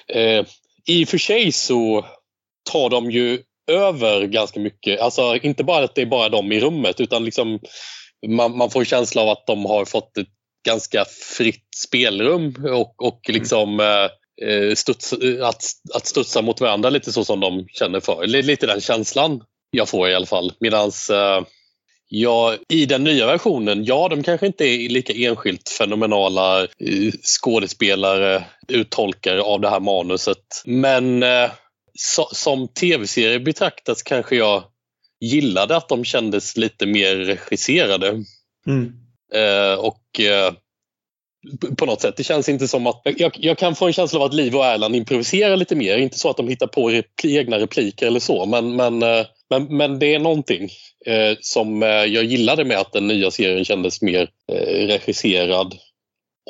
Eh, 0.09 0.47
I 0.87 1.05
och 1.05 1.09
för 1.09 1.19
sig 1.19 1.53
så 1.53 2.07
tar 2.73 2.91
de 2.91 3.11
ju 3.11 3.43
över 3.71 4.27
ganska 4.27 4.61
mycket. 4.61 5.01
Alltså 5.01 5.37
inte 5.43 5.65
bara 5.65 5.85
att 5.85 5.95
det 5.95 6.03
är 6.03 6.07
bara 6.07 6.29
de 6.29 6.53
i 6.53 6.61
rummet 6.61 7.01
utan 7.01 7.25
liksom 7.25 7.61
man, 8.27 8.57
man 8.57 8.71
får 8.71 8.81
en 8.81 8.87
känsla 8.87 9.23
av 9.23 9.29
att 9.29 9.47
de 9.47 9.65
har 9.65 9.85
fått 9.85 10.19
ett 10.19 10.29
ganska 10.67 11.05
fritt 11.37 11.69
spelrum 11.77 12.55
och, 12.73 13.03
och 13.03 13.21
liksom 13.29 13.81
mm. 13.81 14.11
eh, 14.43 14.75
studs, 14.75 15.13
att, 15.43 15.63
att 15.95 16.07
studsa 16.07 16.43
mot 16.43 16.61
varandra 16.61 16.91
lite 16.91 17.13
så 17.13 17.25
som 17.25 17.41
de 17.41 17.67
känner 17.69 18.01
för. 18.01 18.27
Lite 18.27 18.67
den 18.67 18.81
känslan 18.81 19.43
jag 19.71 19.89
får 19.89 20.09
i 20.09 20.15
alla 20.15 20.27
fall. 20.27 20.53
Medans 20.61 21.11
eh, 21.11 21.41
Ja, 22.11 22.57
i 22.69 22.87
den 22.87 23.05
nya 23.05 23.27
versionen, 23.27 23.85
ja 23.85 24.09
de 24.09 24.23
kanske 24.23 24.47
inte 24.47 24.65
är 24.65 24.89
lika 24.89 25.13
enskilt 25.13 25.69
fenomenala 25.69 26.63
eh, 26.63 27.13
skådespelare, 27.23 28.45
uttolkare 28.69 29.43
av 29.43 29.61
det 29.61 29.71
här 29.71 29.81
manuset. 29.81 30.63
Men 30.65 31.23
eh, 31.23 31.51
so 31.99 32.29
som 32.33 32.69
tv-serie 32.69 33.41
betraktas 33.41 34.03
kanske 34.03 34.37
jag 34.37 34.65
gillade 35.21 35.77
att 35.77 35.89
de 35.89 36.05
kändes 36.05 36.57
lite 36.57 36.87
mer 36.87 37.17
regisserade. 37.17 38.25
Mm. 38.67 38.93
Eh, 39.35 39.79
och 39.79 40.21
eh, 40.21 40.53
på 41.77 41.87
något 41.87 42.01
sätt. 42.01 42.17
Det 42.17 42.25
känns 42.25 42.49
inte 42.49 42.69
som 42.69 42.87
att... 42.87 43.03
Jag, 43.05 43.37
jag, 43.39 43.59
kan 43.59 43.75
få 43.75 43.87
en 43.87 43.93
känsla 43.93 44.19
av 44.19 44.25
att 44.25 44.35
Liv 44.35 44.57
och 44.57 44.65
Erland 44.65 44.97
improviserar 44.97 45.57
lite 45.57 45.77
mer. 45.77 45.99
Inte 45.99 46.19
så 46.19 46.31
att 46.31 46.37
de 46.37 46.49
hittar 46.49 46.67
på 46.67 46.89
repli, 46.89 47.37
egna 47.37 47.59
repliker 47.59 48.07
eller 48.07 48.21
så, 48.21 48.47
men, 48.47 48.77
men, 48.77 49.03
eh, 49.03 49.27
men, 49.51 49.77
men 49.77 49.99
det 49.99 50.15
är 50.15 50.19
någonting 50.19 50.71
eh, 51.07 51.37
som 51.41 51.83
eh, 51.83 51.89
jag 51.89 52.25
gillade 52.25 52.65
med 52.65 52.79
att 52.79 52.93
den 52.93 53.07
nya 53.07 53.31
serien 53.31 53.65
kändes 53.65 54.03
mer 54.03 54.31
eh, 54.53 54.87
regisserad. 54.87 55.75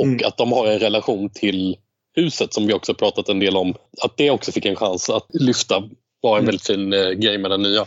Och 0.01 0.07
mm. 0.07 0.21
att 0.25 0.37
de 0.37 0.53
har 0.53 0.67
en 0.67 0.79
relation 0.79 1.31
till 1.31 1.77
huset 2.15 2.55
som 2.55 2.67
vi 2.67 2.73
också 2.73 2.95
pratat 2.95 3.29
en 3.29 3.41
del 3.41 3.57
om. 3.57 3.75
Att 4.03 4.17
det 4.17 4.31
också 4.31 4.53
fick 4.53 4.67
en 4.67 4.77
chans 4.77 5.11
att 5.11 5.27
lyfta 5.29 5.83
var 6.21 6.33
en 6.33 6.45
mm. 6.45 6.47
väldigt 6.47 6.67
fin 6.67 6.91
grej 7.21 7.39
med 7.39 7.51
den 7.51 7.63
nya. 7.63 7.87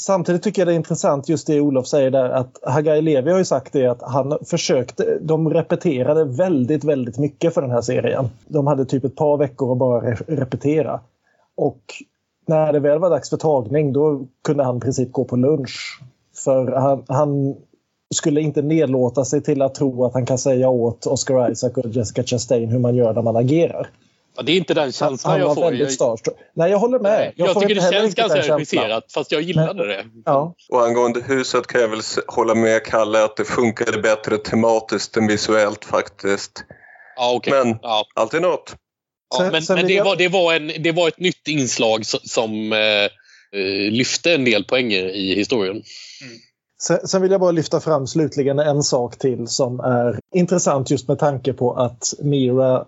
Samtidigt 0.00 0.42
tycker 0.42 0.62
jag 0.62 0.68
det 0.68 0.72
är 0.72 0.76
intressant 0.76 1.28
just 1.28 1.46
det 1.46 1.60
Olof 1.60 1.86
säger 1.86 2.10
där 2.10 2.30
att 2.30 2.58
Hagai 2.62 3.02
Levi 3.02 3.30
har 3.30 3.38
ju 3.38 3.44
sagt 3.44 3.72
det 3.72 3.86
att 3.86 4.02
han 4.02 4.38
försökte, 4.44 5.18
de 5.20 5.50
repeterade 5.50 6.24
väldigt, 6.24 6.84
väldigt 6.84 7.18
mycket 7.18 7.54
för 7.54 7.62
den 7.62 7.70
här 7.70 7.80
serien. 7.80 8.28
De 8.46 8.66
hade 8.66 8.84
typ 8.84 9.04
ett 9.04 9.16
par 9.16 9.36
veckor 9.36 9.72
att 9.72 9.78
bara 9.78 10.10
re 10.10 10.16
repetera. 10.26 11.00
Och 11.56 11.82
när 12.46 12.72
det 12.72 12.80
väl 12.80 12.98
var 12.98 13.10
dags 13.10 13.30
för 13.30 13.36
tagning 13.36 13.92
då 13.92 14.26
kunde 14.44 14.64
han 14.64 14.76
i 14.76 14.80
princip 14.80 15.12
gå 15.12 15.24
på 15.24 15.36
lunch. 15.36 16.00
För 16.44 16.72
han, 16.72 17.04
han 17.08 17.54
skulle 18.14 18.40
inte 18.40 18.62
nedlåta 18.62 19.24
sig 19.24 19.42
till 19.42 19.62
att 19.62 19.74
tro 19.74 20.04
att 20.04 20.14
han 20.14 20.26
kan 20.26 20.38
säga 20.38 20.68
åt 20.68 21.06
Oscar 21.06 21.50
Isaac 21.50 21.70
och 21.76 21.86
Jessica 21.86 22.22
Chastain 22.22 22.70
hur 22.70 22.78
man 22.78 22.94
gör 22.94 23.14
när 23.14 23.22
man 23.22 23.36
agerar. 23.36 23.88
Ja, 24.36 24.42
det 24.42 24.52
är 24.52 24.56
inte 24.56 24.74
den 24.74 24.92
känslan 24.92 25.40
jag 25.40 25.54
får. 25.54 25.70
Väldigt 25.70 26.00
jag... 26.00 26.18
Nej, 26.54 26.70
jag 26.70 26.78
håller 26.78 26.98
med. 26.98 27.32
Jag, 27.36 27.48
jag 27.48 27.60
tycker 27.60 27.74
det 27.74 27.92
känns 27.92 28.14
ganska 28.14 28.56
regisserat, 28.56 29.12
fast 29.12 29.32
jag 29.32 29.42
gillade 29.42 29.74
Men, 29.74 29.88
det. 29.88 30.04
Ja. 30.24 30.54
Och 30.68 30.84
angående 30.84 31.20
huset 31.20 31.66
kan 31.66 31.80
jag 31.80 31.88
väl 31.88 32.00
hålla 32.26 32.54
med 32.54 32.84
Kalle 32.84 33.24
att 33.24 33.36
det 33.36 33.44
funkade 33.44 33.98
bättre 33.98 34.38
tematiskt 34.38 35.16
än 35.16 35.26
visuellt 35.26 35.84
faktiskt. 35.84 36.64
Ja, 37.16 37.34
okay. 37.34 37.64
Men 37.64 37.78
ja. 37.82 38.04
alltid 38.14 38.42
något. 38.42 38.76
Ja, 39.30 39.38
sen, 39.38 39.52
men, 39.52 39.62
sen 39.62 39.76
men 39.76 39.86
det, 39.86 39.92
jag... 39.92 40.04
var, 40.04 40.16
det, 40.16 40.28
var 40.28 40.54
en, 40.54 40.72
det 40.82 40.92
var 40.92 41.08
ett 41.08 41.18
nytt 41.18 41.48
inslag 41.48 42.06
som, 42.06 42.72
eh, 42.72 42.78
eh, 43.60 43.90
lyfte 43.90 44.34
en 44.34 44.44
del 44.44 44.64
poänger 44.64 45.08
i 45.08 45.34
historien. 45.34 45.76
Mm. 45.76 45.84
Sen, 46.82 47.08
sen, 47.08 47.22
vill 47.22 47.30
jag 47.30 47.40
bara 47.40 47.50
lyfta 47.50 47.80
fram 47.80 48.06
slutligen 48.06 48.58
en 48.58 48.82
sak 48.82 49.18
till 49.18 49.48
som 49.48 49.80
är 49.80 50.18
intressant 50.34 50.90
just 50.90 51.08
med 51.08 51.18
tanke 51.18 51.52
på 51.52 51.72
att 51.74 52.14
Mira 52.22 52.84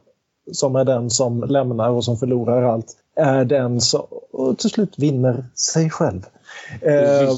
som 0.53 0.77
är 0.77 0.85
den 0.85 1.11
som 1.11 1.43
lämnar 1.43 1.91
och 1.91 2.05
som 2.05 2.17
förlorar 2.17 2.63
allt 2.63 2.97
är 3.17 3.45
den 3.45 3.81
som 3.81 4.07
till 4.59 4.71
slut 4.71 4.99
vinner 4.99 5.45
sig 5.55 5.91
själv. 5.91 6.27
Eh, 6.81 7.29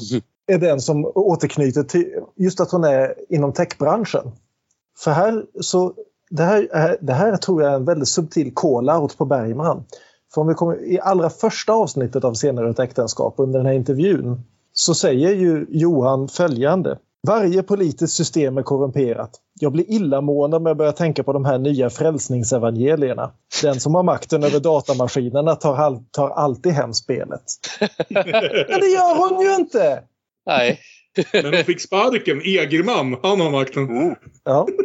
är 0.47 0.57
den 0.57 0.81
som 0.81 1.11
återknyter 1.15 1.83
till 1.83 2.13
just 2.35 2.59
att 2.59 2.71
hon 2.71 2.83
är 2.83 3.13
inom 3.29 3.53
techbranschen. 3.53 4.31
För 4.97 5.11
här 5.11 5.45
så 5.61 5.93
det 6.29 6.43
här, 6.43 6.67
är, 6.71 6.97
det 7.01 7.13
här 7.13 7.37
tror 7.37 7.63
jag 7.63 7.71
är 7.71 7.75
en 7.75 7.85
väldigt 7.85 8.07
subtil 8.07 8.53
call-out 8.55 9.17
på 9.17 9.25
Bergman. 9.25 9.83
För 10.33 10.41
om 10.41 10.47
vi 10.47 10.53
kommer 10.53 10.83
i 10.83 10.99
allra 10.99 11.29
första 11.29 11.73
avsnittet 11.73 12.23
av 12.23 12.33
Senare 12.33 12.69
ett 12.69 12.79
äktenskap 12.79 13.33
under 13.37 13.59
den 13.59 13.65
här 13.65 13.73
intervjun 13.73 14.41
så 14.73 14.95
säger 14.95 15.29
ju 15.29 15.65
Johan 15.69 16.27
följande. 16.27 16.97
Varje 17.27 17.63
politiskt 17.63 18.13
system 18.13 18.57
är 18.57 18.63
korrumperat. 18.63 19.31
Jag 19.59 19.71
blir 19.71 19.91
illamående 19.91 20.57
om 20.57 20.65
jag 20.65 20.77
börjar 20.77 20.91
tänka 20.91 21.23
på 21.23 21.33
de 21.33 21.45
här 21.45 21.57
nya 21.59 21.89
frälsningsevangelierna. 21.89 23.31
Den 23.61 23.79
som 23.79 23.95
har 23.95 24.03
makten 24.03 24.43
över 24.43 24.59
datamaskinerna 24.59 25.55
tar, 25.55 26.03
tar 26.11 26.29
alltid 26.29 26.71
hem 26.71 26.93
spelet. 26.93 27.43
Men 28.69 28.79
det 28.79 28.87
gör 28.87 29.29
hon 29.29 29.41
ju 29.45 29.55
inte! 29.55 30.03
Nej. 30.45 30.79
Men 31.33 31.45
hon 31.45 31.63
fick 31.63 31.81
sparken. 31.81 32.41
Egerman, 32.41 33.17
han 33.23 33.41
har 33.41 33.51
makten. 33.51 33.83
Mm. 33.83 34.15
Ja. 34.43 34.67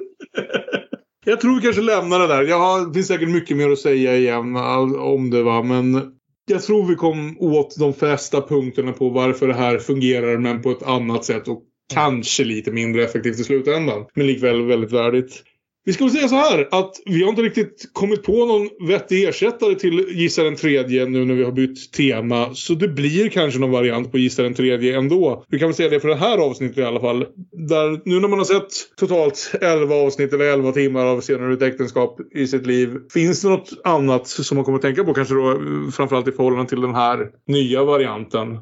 Jag 1.25 1.41
tror 1.41 1.55
vi 1.55 1.61
kanske 1.61 1.83
lämnar 1.83 2.19
det 2.19 2.27
där. 2.27 2.43
Jag 2.43 2.89
det 2.89 2.95
finns 2.95 3.07
säkert 3.07 3.29
mycket 3.29 3.57
mer 3.57 3.71
att 3.71 3.79
säga 3.79 4.17
igen 4.17 4.57
om 4.99 5.31
det. 5.31 5.43
va, 5.43 5.63
Men 5.63 6.13
jag 6.47 6.63
tror 6.63 6.87
vi 6.87 6.95
kom 6.95 7.37
åt 7.41 7.77
de 7.79 7.95
flesta 7.95 8.41
punkterna 8.41 8.93
på 8.93 9.09
varför 9.09 9.49
det 9.49 9.55
här 9.55 9.79
fungerar 9.79 10.39
men 10.39 10.63
på 10.63 10.71
ett 10.71 10.83
annat 10.83 11.25
sätt. 11.25 11.49
Och 11.49 11.63
Mm. 11.93 12.05
kanske 12.05 12.45
lite 12.45 12.71
mindre 12.71 13.05
effektivt 13.05 13.41
i 13.41 13.45
slutändan. 13.45 14.07
Men 14.15 14.27
likväl 14.27 14.67
väldigt 14.67 14.93
värdigt. 14.93 15.43
Vi 15.85 15.93
ska 15.93 16.05
väl 16.05 16.13
säga 16.13 16.29
så 16.29 16.35
här 16.35 16.69
att 16.71 16.95
vi 17.07 17.23
har 17.23 17.31
inte 17.31 17.43
riktigt 17.43 17.91
kommit 17.93 18.23
på 18.23 18.47
någon 18.47 18.89
vettig 18.89 19.25
ersättare 19.25 19.75
till 19.75 20.07
Gissa 20.09 20.43
den 20.43 20.57
tredje 20.57 21.07
nu 21.07 21.25
när 21.25 21.35
vi 21.35 21.45
har 21.45 21.53
bytt 21.53 21.93
tema. 21.93 22.55
Så 22.55 22.75
det 22.75 22.89
blir 22.89 23.29
kanske 23.29 23.61
någon 23.61 23.71
variant 23.71 24.13
på 24.13 24.19
Gissa 24.19 24.43
den 24.43 24.55
tredje 24.55 24.99
ändå. 24.99 25.45
Vi 25.49 25.59
kan 25.59 25.69
väl 25.69 25.75
säga 25.75 25.89
det 25.89 26.01
för 26.01 26.09
det 26.09 26.17
här 26.17 26.39
avsnittet 26.39 26.79
i 26.79 26.83
alla 26.83 27.01
fall. 27.01 27.27
Där 27.69 28.01
nu 28.05 28.21
när 28.21 28.29
man 28.29 28.39
har 28.39 28.45
sett 28.45 28.97
totalt 28.97 29.53
11 29.61 29.95
avsnitt 29.95 30.33
eller 30.33 30.45
11 30.45 30.73
timmar 30.73 31.07
av 31.07 31.21
senare 31.21 31.53
ut 31.53 31.63
äktenskap 31.63 32.21
i 32.35 32.47
sitt 32.47 32.67
liv. 32.67 32.99
Finns 33.13 33.43
det 33.43 33.49
något 33.49 33.71
annat 33.85 34.27
som 34.27 34.55
man 34.55 34.65
kommer 34.65 34.79
att 34.79 34.83
tänka 34.83 35.05
på 35.05 35.15
kanske 35.15 35.35
då 35.35 35.61
framförallt 35.93 36.29
i 36.29 36.33
förhållande 36.33 36.69
till 36.69 36.81
den 36.81 36.95
här 36.95 37.29
nya 37.47 37.85
varianten? 37.85 38.59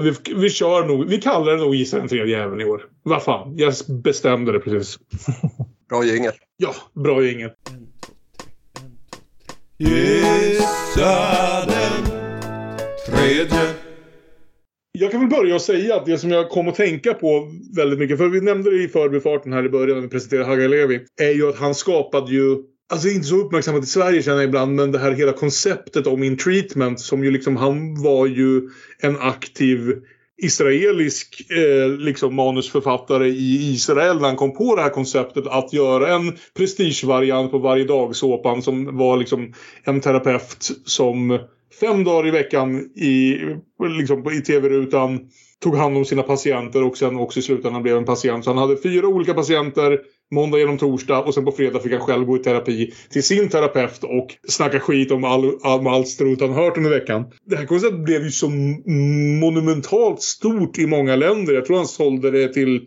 Vi, 0.00 0.12
vi 0.36 0.50
kör 0.50 0.86
nog, 0.86 1.08
vi 1.08 1.20
kallar 1.20 1.52
det 1.52 1.58
nog 1.58 1.74
Gissa 1.74 1.98
den 1.98 2.08
tredje 2.08 2.42
även 2.42 2.60
i 2.60 2.64
år. 2.64 2.86
Vad 3.02 3.22
fan, 3.22 3.54
jag 3.56 3.74
bestämde 3.88 4.52
det 4.52 4.60
precis. 4.60 4.98
Bra 5.88 6.04
jingel. 6.04 6.32
Ja, 6.56 6.74
bra 6.94 7.22
jingel. 7.22 7.50
Gissa 9.78 11.66
den 11.66 12.04
tredje. 13.06 13.74
Jag 14.98 15.10
kan 15.10 15.20
väl 15.20 15.30
börja 15.30 15.54
och 15.54 15.62
säga 15.62 15.96
att 15.96 16.06
det 16.06 16.18
som 16.18 16.30
jag 16.30 16.50
kom 16.50 16.68
att 16.68 16.74
tänka 16.74 17.14
på 17.14 17.48
väldigt 17.76 17.98
mycket, 17.98 18.18
för 18.18 18.28
vi 18.28 18.40
nämnde 18.40 18.70
det 18.70 18.82
i 18.82 18.88
förbifarten 18.88 19.52
här 19.52 19.64
i 19.64 19.68
början 19.68 19.96
när 19.96 20.02
vi 20.02 20.08
presenterade 20.08 20.46
Hagalevi, 20.46 21.00
är 21.20 21.30
ju 21.30 21.48
att 21.48 21.56
han 21.56 21.74
skapade 21.74 22.32
ju 22.32 22.56
Alltså 22.88 23.08
inte 23.08 23.26
så 23.26 23.36
uppmärksammat 23.36 23.82
i 23.82 23.86
Sverige 23.86 24.22
känner 24.22 24.36
jag 24.36 24.48
ibland, 24.48 24.74
men 24.74 24.92
det 24.92 24.98
här 24.98 25.12
hela 25.12 25.32
konceptet 25.32 26.06
om 26.06 26.22
in 26.22 26.36
treatment 26.36 27.00
som 27.00 27.24
ju 27.24 27.30
liksom, 27.30 27.56
han 27.56 28.02
var 28.02 28.26
ju 28.26 28.70
en 28.98 29.16
aktiv 29.20 30.02
israelisk 30.42 31.50
eh, 31.50 31.88
liksom 31.88 32.34
manusförfattare 32.34 33.28
i 33.28 33.72
Israel 33.72 34.16
när 34.20 34.28
han 34.28 34.36
kom 34.36 34.54
på 34.54 34.76
det 34.76 34.82
här 34.82 34.90
konceptet 34.90 35.46
att 35.46 35.72
göra 35.72 36.14
en 36.14 36.36
prestigevariant 36.56 37.50
på 37.50 37.58
varje 37.58 37.84
dag-såpan 37.84 38.62
som 38.62 38.96
var 38.96 39.16
liksom 39.16 39.52
en 39.84 40.00
terapeut 40.00 40.70
som 40.84 41.38
fem 41.80 42.04
dagar 42.04 42.28
i 42.28 42.30
veckan 42.30 42.76
i, 42.96 43.38
liksom, 43.98 44.32
i 44.32 44.40
tv-rutan. 44.40 45.20
Tog 45.62 45.76
hand 45.76 45.96
om 45.96 46.04
sina 46.04 46.22
patienter 46.22 46.84
och 46.84 46.96
sen 46.96 47.16
också 47.16 47.38
i 47.38 47.42
slutändan 47.42 47.82
blev 47.82 47.96
en 47.96 48.04
patient. 48.04 48.44
Så 48.44 48.50
han 48.50 48.58
hade 48.58 48.76
fyra 48.82 49.06
olika 49.08 49.34
patienter 49.34 50.00
måndag 50.34 50.58
genom 50.58 50.78
torsdag 50.78 51.22
och 51.22 51.34
sen 51.34 51.44
på 51.44 51.52
fredag 51.52 51.80
fick 51.80 51.92
han 51.92 52.00
själv 52.00 52.24
gå 52.24 52.36
i 52.36 52.38
terapi 52.38 52.92
till 53.10 53.22
sin 53.22 53.48
terapeut 53.48 54.04
och 54.04 54.26
snacka 54.48 54.80
skit 54.80 55.12
om 55.12 55.24
all, 55.24 55.54
om 55.54 55.86
allt 55.86 56.08
strut 56.08 56.40
han 56.40 56.52
hört 56.52 56.76
under 56.76 56.90
veckan. 56.90 57.24
Det 57.46 57.56
här 57.56 57.66
konceptet 57.66 58.04
blev 58.04 58.22
ju 58.22 58.30
så 58.30 58.48
monumentalt 59.40 60.22
stort 60.22 60.78
i 60.78 60.86
många 60.86 61.16
länder. 61.16 61.54
Jag 61.54 61.64
tror 61.64 61.76
han 61.76 61.86
sålde 61.86 62.30
det 62.30 62.52
till 62.52 62.86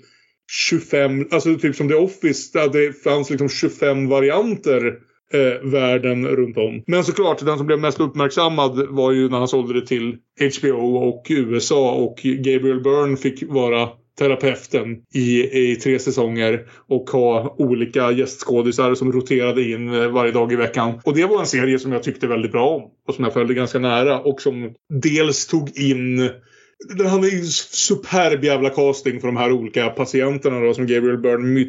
25, 0.51 1.27
alltså 1.31 1.55
typ 1.55 1.75
som 1.75 1.89
The 1.89 1.95
Office 1.95 2.59
där 2.59 2.69
det 2.69 2.93
fanns 3.03 3.29
liksom 3.29 3.49
25 3.49 4.09
varianter 4.09 4.93
eh, 5.33 5.69
världen 5.69 6.27
runt 6.27 6.57
om. 6.57 6.83
Men 6.87 7.03
såklart, 7.03 7.45
den 7.45 7.57
som 7.57 7.67
blev 7.67 7.79
mest 7.79 7.99
uppmärksammad 7.99 8.87
var 8.89 9.11
ju 9.11 9.29
när 9.29 9.37
han 9.37 9.47
sålde 9.47 9.73
det 9.73 9.87
till 9.87 10.17
HBO 10.59 10.95
och 10.95 11.25
USA 11.29 11.91
och 11.91 12.17
Gabriel 12.23 12.81
Byrne 12.81 13.17
fick 13.17 13.43
vara 13.47 13.89
terapeuten 14.19 14.97
i, 15.13 15.41
i 15.71 15.75
tre 15.75 15.99
säsonger 15.99 16.67
och 16.87 17.09
ha 17.09 17.55
olika 17.57 18.11
gästskådisar 18.11 18.95
som 18.95 19.11
roterade 19.11 19.63
in 19.63 19.93
eh, 19.93 20.07
varje 20.07 20.31
dag 20.31 20.53
i 20.53 20.55
veckan. 20.55 21.01
Och 21.03 21.15
det 21.15 21.25
var 21.25 21.39
en 21.39 21.45
serie 21.45 21.79
som 21.79 21.91
jag 21.91 22.03
tyckte 22.03 22.27
väldigt 22.27 22.51
bra 22.51 22.69
om 22.69 22.81
och 23.07 23.15
som 23.15 23.23
jag 23.23 23.33
följde 23.33 23.53
ganska 23.53 23.79
nära 23.79 24.19
och 24.19 24.41
som 24.41 24.73
dels 24.89 25.47
tog 25.47 25.77
in 25.77 26.29
den 26.87 27.07
hade 27.07 27.27
ju 27.27 27.43
superb 27.45 28.43
jävla 28.43 28.69
casting 28.69 29.19
för 29.19 29.27
de 29.27 29.37
här 29.37 29.51
olika 29.51 29.89
patienterna 29.89 30.59
då, 30.59 30.73
som 30.73 30.87
Gabriel 30.87 31.17
Byrne 31.17 31.65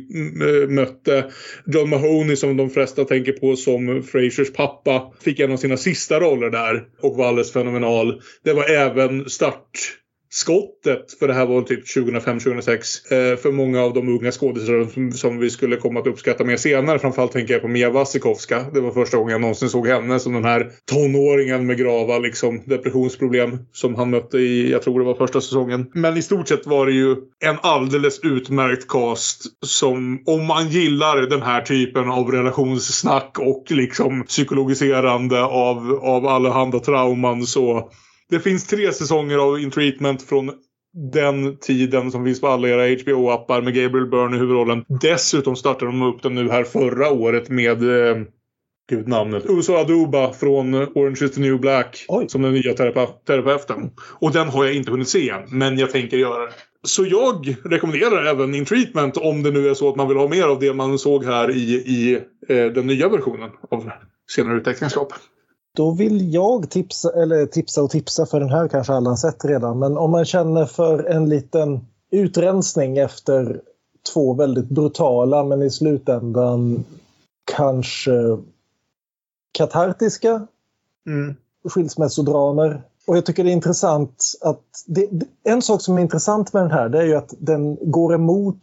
mötte. 0.68 1.30
John 1.66 1.90
Mahoney 1.90 2.36
som 2.36 2.56
de 2.56 2.70
flesta 2.70 3.04
tänker 3.04 3.32
på 3.32 3.56
som 3.56 4.02
Frasers 4.02 4.52
pappa 4.52 5.12
fick 5.20 5.40
en 5.40 5.52
av 5.52 5.56
sina 5.56 5.76
sista 5.76 6.20
roller 6.20 6.50
där 6.50 6.84
och 7.00 7.16
var 7.16 7.28
alldeles 7.28 7.52
fenomenal. 7.52 8.22
Det 8.44 8.52
var 8.52 8.64
även 8.64 9.30
start 9.30 9.99
skottet, 10.32 11.18
för 11.18 11.28
det 11.28 11.34
här 11.34 11.46
var 11.46 11.62
typ 11.62 11.86
2005-2006, 11.96 13.12
eh, 13.12 13.36
för 13.36 13.52
många 13.52 13.82
av 13.82 13.94
de 13.94 14.08
unga 14.08 14.30
skådespelare 14.30 14.86
som, 14.86 15.12
som, 15.12 15.38
vi 15.38 15.50
skulle 15.50 15.76
komma 15.76 16.00
att 16.00 16.06
uppskatta 16.06 16.44
mer 16.44 16.56
senare. 16.56 16.98
Framförallt 16.98 17.32
tänker 17.32 17.54
jag 17.54 17.62
på 17.62 17.68
Mia 17.68 17.90
Wasikowska. 17.90 18.66
Det 18.74 18.80
var 18.80 18.90
första 18.90 19.16
gången 19.16 19.32
jag 19.32 19.40
någonsin 19.40 19.68
såg 19.68 19.86
henne 19.86 20.20
som 20.20 20.32
den 20.32 20.44
här 20.44 20.70
tonåringen 20.84 21.66
med 21.66 21.78
grava 21.78 22.18
liksom, 22.18 22.62
depressionsproblem 22.66 23.58
som 23.72 23.94
han 23.94 24.10
mötte 24.10 24.38
i, 24.38 24.70
jag 24.70 24.82
tror 24.82 24.98
det 24.98 25.06
var 25.06 25.14
första 25.14 25.40
säsongen. 25.40 25.90
Men 25.94 26.16
i 26.16 26.22
stort 26.22 26.48
sett 26.48 26.66
var 26.66 26.86
det 26.86 26.92
ju 26.92 27.16
en 27.44 27.56
alldeles 27.62 28.20
utmärkt 28.22 28.88
cast 28.88 29.42
som, 29.66 30.22
om 30.26 30.46
man 30.46 30.68
gillar 30.68 31.22
den 31.22 31.42
här 31.42 31.62
typen 31.62 32.10
av 32.10 32.32
relationssnack 32.32 33.38
och 33.38 33.64
liksom 33.70 34.24
psykologiserande 34.24 35.42
av, 35.44 36.00
av 36.02 36.26
allehanda 36.26 36.78
trauman 36.78 37.46
så 37.46 37.90
det 38.30 38.40
finns 38.40 38.66
tre 38.66 38.92
säsonger 38.92 39.38
av 39.38 39.60
In 39.60 39.70
Treatment 39.70 40.22
från 40.22 40.50
den 41.12 41.56
tiden 41.56 42.10
som 42.10 42.24
finns 42.24 42.40
på 42.40 42.48
alla 42.48 42.68
era 42.68 42.86
HBO-appar 42.86 43.62
med 43.62 43.74
Gabriel 43.74 44.06
Byrne 44.06 44.36
i 44.36 44.38
huvudrollen. 44.38 44.84
Dessutom 45.00 45.56
startade 45.56 45.90
de 45.90 46.02
upp 46.02 46.22
den 46.22 46.34
nu 46.34 46.50
här 46.50 46.64
förra 46.64 47.10
året 47.10 47.48
med 47.48 47.82
eh, 47.82 48.16
Gud 48.90 49.08
namnet. 49.08 49.44
Uso 49.48 49.74
Aduba 49.74 50.32
från 50.32 50.74
Orange 50.74 51.24
is 51.24 51.30
the 51.30 51.40
New 51.40 51.60
Black. 51.60 52.04
Oj. 52.08 52.28
Som 52.28 52.42
den 52.42 52.52
nya 52.52 52.74
terape 52.74 53.06
terapeuten. 53.26 53.90
Och 54.00 54.32
den 54.32 54.48
har 54.48 54.64
jag 54.64 54.74
inte 54.74 54.90
hunnit 54.90 55.08
se 55.08 55.30
än. 55.30 55.42
Men 55.48 55.78
jag 55.78 55.90
tänker 55.90 56.16
göra 56.16 56.46
det. 56.46 56.52
Så 56.82 57.04
jag 57.04 57.56
rekommenderar 57.64 58.24
även 58.24 58.54
In 58.54 58.64
Treatment 58.64 59.16
om 59.16 59.42
det 59.42 59.50
nu 59.50 59.68
är 59.68 59.74
så 59.74 59.88
att 59.88 59.96
man 59.96 60.08
vill 60.08 60.16
ha 60.16 60.28
mer 60.28 60.44
av 60.44 60.60
det 60.60 60.74
man 60.74 60.98
såg 60.98 61.24
här 61.24 61.50
i, 61.50 61.72
i 61.72 62.14
eh, 62.48 62.66
den 62.66 62.86
nya 62.86 63.08
versionen 63.08 63.50
av 63.70 63.90
senare 64.30 64.56
utäktenskap. 64.56 65.12
Då 65.76 65.90
vill 65.90 66.34
jag 66.34 66.70
tipsa, 66.70 67.22
eller 67.22 67.46
tipsa 67.46 67.82
och 67.82 67.90
tipsa 67.90 68.26
för 68.26 68.40
den 68.40 68.50
här 68.50 68.68
kanske 68.68 68.92
alla 68.92 69.10
har 69.10 69.16
sett 69.16 69.44
redan. 69.44 69.78
Men 69.78 69.96
om 69.98 70.10
man 70.10 70.24
känner 70.24 70.66
för 70.66 71.04
en 71.04 71.28
liten 71.28 71.80
utrensning 72.10 72.98
efter 72.98 73.60
två 74.12 74.34
väldigt 74.34 74.68
brutala 74.68 75.44
men 75.44 75.62
i 75.62 75.70
slutändan 75.70 76.84
kanske 77.56 78.38
katartiska 79.52 80.46
mm. 81.06 81.36
skilsmässodramer. 81.68 82.82
Och 83.06 83.16
jag 83.16 83.26
tycker 83.26 83.44
det 83.44 83.50
är 83.50 83.52
intressant 83.52 84.24
att... 84.40 84.64
Det, 84.86 85.08
en 85.44 85.62
sak 85.62 85.82
som 85.82 85.98
är 85.98 86.02
intressant 86.02 86.52
med 86.52 86.62
den 86.62 86.70
här 86.70 86.88
det 86.88 86.98
är 86.98 87.04
ju 87.04 87.14
att 87.14 87.34
den 87.38 87.90
går 87.90 88.14
emot, 88.14 88.60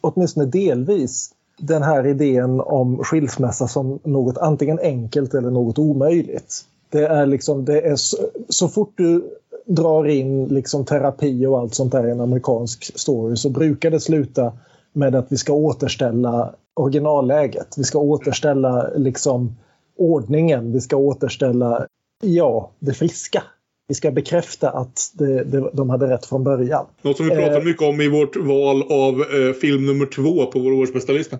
åtminstone 0.00 0.46
delvis, 0.46 1.34
den 1.60 1.82
här 1.82 2.06
idén 2.06 2.60
om 2.60 2.98
skilsmässa 3.04 3.68
som 3.68 3.98
något 4.04 4.38
antingen 4.38 4.78
enkelt 4.78 5.34
eller 5.34 5.50
något 5.50 5.78
omöjligt. 5.78 6.64
Det 6.90 7.06
är 7.06 7.26
liksom, 7.26 7.64
det 7.64 7.80
är 7.80 7.96
så, 7.96 8.16
så 8.48 8.68
fort 8.68 8.92
du 8.96 9.24
drar 9.66 10.08
in 10.08 10.44
liksom 10.44 10.84
terapi 10.84 11.46
och 11.46 11.58
allt 11.58 11.74
sånt 11.74 11.92
där 11.92 12.08
i 12.08 12.10
en 12.10 12.20
amerikansk 12.20 12.98
story 12.98 13.36
så 13.36 13.50
brukar 13.50 13.90
det 13.90 14.00
sluta 14.00 14.52
med 14.92 15.14
att 15.14 15.26
vi 15.32 15.36
ska 15.36 15.52
återställa 15.52 16.54
originalläget. 16.74 17.74
Vi 17.76 17.84
ska 17.84 17.98
återställa 17.98 18.90
liksom 18.96 19.56
ordningen. 19.98 20.72
Vi 20.72 20.80
ska 20.80 20.96
återställa, 20.96 21.86
ja, 22.22 22.70
det 22.78 22.92
friska. 22.92 23.42
Vi 23.88 23.94
ska 23.94 24.10
bekräfta 24.10 24.70
att 24.70 25.10
det, 25.14 25.44
det, 25.44 25.70
de 25.72 25.90
hade 25.90 26.06
rätt 26.10 26.26
från 26.26 26.44
början. 26.44 26.86
Något 27.02 27.16
som 27.16 27.26
vi 27.26 27.32
pratar 27.32 27.58
eh, 27.58 27.64
mycket 27.64 27.82
om 27.82 28.00
i 28.00 28.08
vårt 28.08 28.36
val 28.36 28.82
av 28.82 29.20
eh, 29.20 29.52
film 29.60 29.86
nummer 29.86 30.06
två 30.06 30.46
på 30.46 30.58
vår 30.58 30.72
årsbästa 30.72 31.12
lista. 31.12 31.38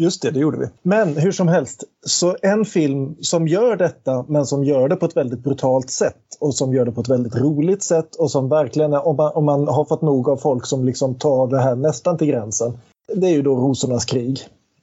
Just 0.00 0.22
det, 0.22 0.30
det 0.30 0.40
gjorde 0.40 0.58
vi. 0.58 0.66
Men 0.82 1.16
hur 1.16 1.32
som 1.32 1.48
helst, 1.48 1.84
så 2.06 2.36
en 2.42 2.64
film 2.64 3.16
som 3.20 3.48
gör 3.48 3.76
detta 3.76 4.24
men 4.28 4.46
som 4.46 4.64
gör 4.64 4.88
det 4.88 4.96
på 4.96 5.06
ett 5.06 5.16
väldigt 5.16 5.40
brutalt 5.40 5.90
sätt 5.90 6.16
och 6.40 6.54
som 6.54 6.74
gör 6.74 6.84
det 6.84 6.92
på 6.92 7.00
ett 7.00 7.08
väldigt 7.08 7.36
roligt 7.36 7.82
sätt 7.82 8.14
och 8.14 8.30
som 8.30 8.48
verkligen, 8.48 8.94
om 8.94 9.16
man, 9.16 9.32
om 9.34 9.44
man 9.44 9.68
har 9.68 9.84
fått 9.84 10.02
nog 10.02 10.28
av 10.28 10.36
folk 10.36 10.66
som 10.66 10.84
liksom 10.84 11.14
tar 11.14 11.46
det 11.46 11.60
här 11.60 11.76
nästan 11.76 12.18
till 12.18 12.26
gränsen. 12.26 12.78
Det 13.14 13.26
är 13.26 13.30
ju 13.30 13.42
då 13.42 13.56
Rosornas 13.56 14.04
krig. 14.04 14.40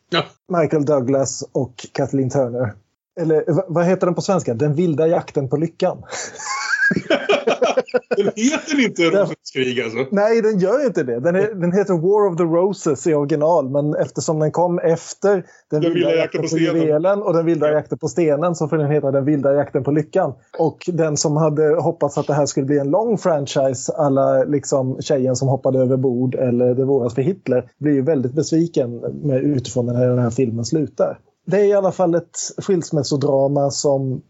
Ja. 0.09 0.23
Michael 0.61 0.85
Douglas 0.85 1.43
och 1.51 1.87
Kathleen 1.91 2.29
Turner. 2.29 2.73
Eller 3.19 3.43
vad 3.67 3.85
heter 3.85 4.07
den 4.07 4.15
på 4.15 4.21
svenska? 4.21 4.53
Den 4.53 4.75
vilda 4.75 5.07
jakten 5.07 5.49
på 5.49 5.57
lyckan. 5.57 6.03
den 8.17 8.31
heter 8.35 8.85
inte 8.85 9.03
Rosens 9.03 9.51
krig 9.53 9.81
alltså? 9.81 10.05
Nej, 10.11 10.41
den 10.41 10.59
gör 10.59 10.85
inte 10.85 11.03
det. 11.03 11.19
Den, 11.19 11.35
är, 11.35 11.53
den, 11.53 11.71
heter 11.71 11.93
War 11.93 12.31
of 12.31 12.37
the 12.37 12.43
Roses 12.43 13.07
i 13.07 13.13
original, 13.13 13.69
men 13.69 13.95
eftersom 13.95 14.39
den 14.39 14.51
kom 14.51 14.79
efter 14.79 15.45
Den, 15.71 15.81
den 15.81 15.93
vilda 15.93 16.15
jakten 16.15 16.41
på, 16.41 16.57
juvelen 16.57 17.21
och 17.21 17.33
Den 17.33 17.45
vilda 17.45 17.67
ja. 17.67 17.73
jakten 17.73 17.97
på 17.97 18.07
stenen 18.07 18.55
så 18.55 18.67
får 18.67 18.77
den 18.77 18.91
heta 18.91 19.11
Den 19.11 19.25
vilda 19.25 19.53
jakten 19.53 19.83
på 19.83 19.91
lyckan. 19.91 20.33
Och 20.59 20.89
den 20.93 21.17
som 21.17 21.37
hade 21.37 21.81
hoppats 21.81 22.17
att 22.17 22.27
det 22.27 22.33
här 22.33 22.45
skulle 22.45 22.65
bli 22.65 22.79
en 22.79 22.89
lång 22.89 23.17
franchise 23.17 23.93
alla 23.93 24.43
liksom 24.43 25.01
Tjejen 25.01 25.35
som 25.35 25.47
hoppade 25.47 25.79
över 25.79 25.97
bord 25.97 26.35
eller 26.35 26.75
Det 26.75 26.85
våras 26.85 27.15
för 27.15 27.21
Hitler 27.21 27.71
blir 27.77 27.93
ju 27.93 28.01
väldigt 28.01 28.33
besviken 28.33 28.97
med, 28.97 29.43
utifrån 29.43 29.85
när 29.85 30.07
den 30.07 30.19
här 30.19 30.29
filmen 30.29 30.65
slutar. 30.65 31.19
Det 31.45 31.57
är 31.57 31.65
i 31.65 31.73
alla 31.73 31.91
fall 31.91 32.15
ett 32.15 32.37
skilsmässodrama 32.57 33.71
som 33.71 34.21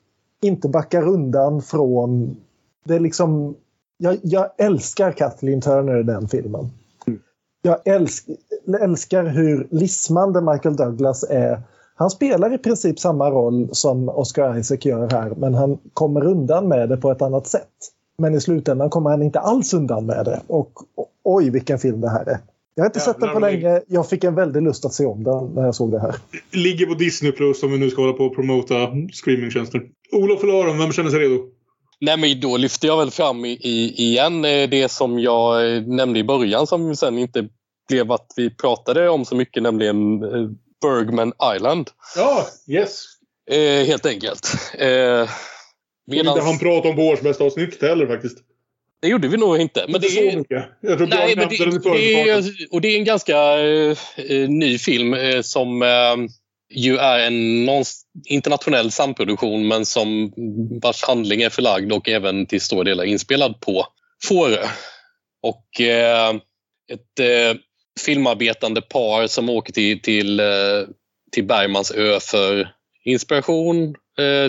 inte 0.41 0.69
backar 0.69 1.07
undan 1.07 1.61
från... 1.61 2.37
Det 2.85 2.95
är 2.95 2.99
liksom... 2.99 3.55
Jag, 3.97 4.17
jag 4.23 4.49
älskar 4.57 5.11
Kathleen 5.11 5.61
Turner 5.61 5.99
i 5.99 6.03
den 6.03 6.27
filmen. 6.27 6.69
Mm. 7.07 7.19
Jag 7.61 7.87
älsk, 7.87 8.25
älskar 8.81 9.25
hur 9.25 9.67
lismande 9.71 10.41
Michael 10.41 10.75
Douglas 10.75 11.23
är. 11.29 11.61
Han 11.95 12.09
spelar 12.09 12.53
i 12.53 12.57
princip 12.57 12.99
samma 12.99 13.31
roll 13.31 13.69
som 13.71 14.09
Oscar 14.09 14.57
Isaac 14.57 14.77
gör 14.81 15.09
här, 15.11 15.33
men 15.37 15.53
han 15.53 15.77
kommer 15.93 16.25
undan 16.25 16.67
med 16.67 16.89
det 16.89 16.97
på 16.97 17.11
ett 17.11 17.21
annat 17.21 17.47
sätt. 17.47 17.69
Men 18.17 18.35
i 18.35 18.41
slutändan 18.41 18.89
kommer 18.89 19.09
han 19.09 19.21
inte 19.21 19.39
alls 19.39 19.73
undan 19.73 20.05
med 20.05 20.25
det. 20.25 20.41
Och 20.47 20.71
oj, 21.23 21.49
vilken 21.49 21.79
film 21.79 22.01
det 22.01 22.09
här 22.09 22.25
är. 22.29 22.37
Jag 22.75 22.83
har 22.83 22.89
inte 22.89 22.99
Jävlar, 22.99 23.13
sett 23.13 23.21
den 23.21 23.33
på 23.33 23.39
länge. 23.39 23.81
Jag 23.87 24.09
fick 24.09 24.23
en 24.23 24.35
väldig 24.35 24.61
lust 24.61 24.85
att 24.85 24.93
se 24.93 25.05
om 25.05 25.23
den 25.23 25.45
när 25.45 25.65
jag 25.65 25.75
såg 25.75 25.91
det 25.91 25.99
här. 25.99 26.15
Ligger 26.51 26.85
på 26.85 26.93
Disney 26.93 27.31
Plus 27.31 27.63
om 27.63 27.71
vi 27.71 27.77
nu 27.77 27.89
ska 27.89 28.01
hålla 28.01 28.13
på 28.13 28.23
och 28.23 28.35
promota 28.35 28.75
streamingtjänster. 29.13 29.81
Olof 30.11 30.43
eller 30.43 30.63
Aron, 30.63 30.77
vem 30.77 30.91
känner 30.91 31.09
sig 31.09 31.19
redo? 31.19 31.54
Nej, 32.01 32.17
men 32.17 32.39
då 32.39 32.57
lyfter 32.57 32.87
jag 32.87 32.97
väl 32.97 33.11
fram 33.11 33.45
i, 33.45 33.51
i, 33.61 33.93
igen 33.97 34.45
eh, 34.45 34.69
det 34.69 34.91
som 34.91 35.19
jag 35.19 35.75
eh, 35.75 35.81
nämnde 35.81 36.19
i 36.19 36.23
början 36.23 36.67
som 36.67 36.95
sen 36.95 37.17
inte 37.17 37.47
blev 37.89 38.11
att 38.11 38.27
vi 38.35 38.49
pratade 38.49 39.09
om 39.09 39.25
så 39.25 39.35
mycket, 39.35 39.63
nämligen 39.63 40.23
eh, 40.23 40.49
Bergman 40.81 41.33
Island. 41.55 41.89
Ja, 42.15 42.47
yes. 42.67 43.03
Eh, 43.51 43.85
helt 43.87 44.05
enkelt. 44.05 44.47
Eh, 44.77 45.29
medans... 46.07 46.37
Inte 46.37 46.41
han 46.41 46.59
prata 46.59 46.89
om 46.89 46.99
avsnitt 47.47 47.81
heller 47.81 48.07
faktiskt. 48.07 48.37
Det 49.01 49.07
gjorde 49.07 49.27
vi 49.27 49.37
nog 49.37 49.57
inte. 49.57 49.85
Men 49.89 50.01
det 50.01 50.07
är, 50.07 50.45
Jag 50.81 50.97
tror 50.97 51.07
nej, 51.07 51.35
men 51.35 51.49
det, 51.49 51.57
det, 51.91 52.29
är, 52.29 52.43
och 52.71 52.81
det 52.81 52.87
är 52.87 52.97
en 52.97 53.05
ganska 53.05 53.57
uh, 53.57 53.97
ny 54.49 54.77
film 54.77 55.13
uh, 55.13 55.41
som 55.41 55.81
ju 56.75 56.97
är 56.97 57.19
en 57.19 57.69
internationell 58.25 58.91
samproduktion 58.91 59.67
men 59.67 59.85
som 59.85 60.33
vars 60.81 61.03
handling 61.03 61.41
är 61.41 61.49
förlagd 61.49 61.91
och 61.91 62.09
även 62.09 62.45
till 62.45 62.61
stora 62.61 62.83
delar 62.83 63.03
inspelad 63.03 63.59
på 63.59 63.87
Fårö. 64.23 64.67
Och 65.41 65.81
eh, 65.81 66.29
ett 66.91 67.19
eh, 67.19 67.57
filmarbetande 68.05 68.81
par 68.81 69.27
som 69.27 69.49
åker 69.49 69.73
till, 69.73 70.01
till, 70.01 70.39
eh, 70.39 70.45
till 71.31 71.45
Bergmans 71.45 71.91
ö 71.91 72.19
för 72.21 72.71
inspiration 73.05 73.95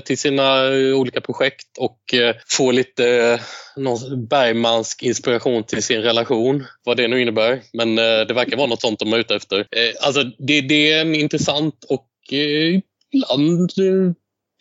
till 0.04 0.18
sina 0.18 0.68
olika 0.94 1.20
projekt 1.20 1.78
och 1.78 2.00
får 2.10 2.56
få 2.56 2.70
lite 2.70 3.40
någon 3.76 4.26
Bergmansk 4.26 5.02
inspiration 5.02 5.64
till 5.64 5.82
sin 5.82 6.02
relation. 6.02 6.64
Vad 6.84 6.96
det 6.96 7.08
nu 7.08 7.22
innebär. 7.22 7.62
Men 7.72 7.96
det 7.96 8.34
verkar 8.34 8.56
vara 8.56 8.66
något 8.66 8.80
sånt 8.80 8.98
de 8.98 9.12
är 9.12 9.18
ute 9.18 9.34
efter. 9.34 9.66
Alltså 10.00 10.22
det, 10.22 10.60
det 10.60 10.92
är 10.92 11.00
en 11.00 11.14
intressant 11.14 11.84
och 11.88 12.06
eh, 12.32 12.80
ibland 13.12 13.72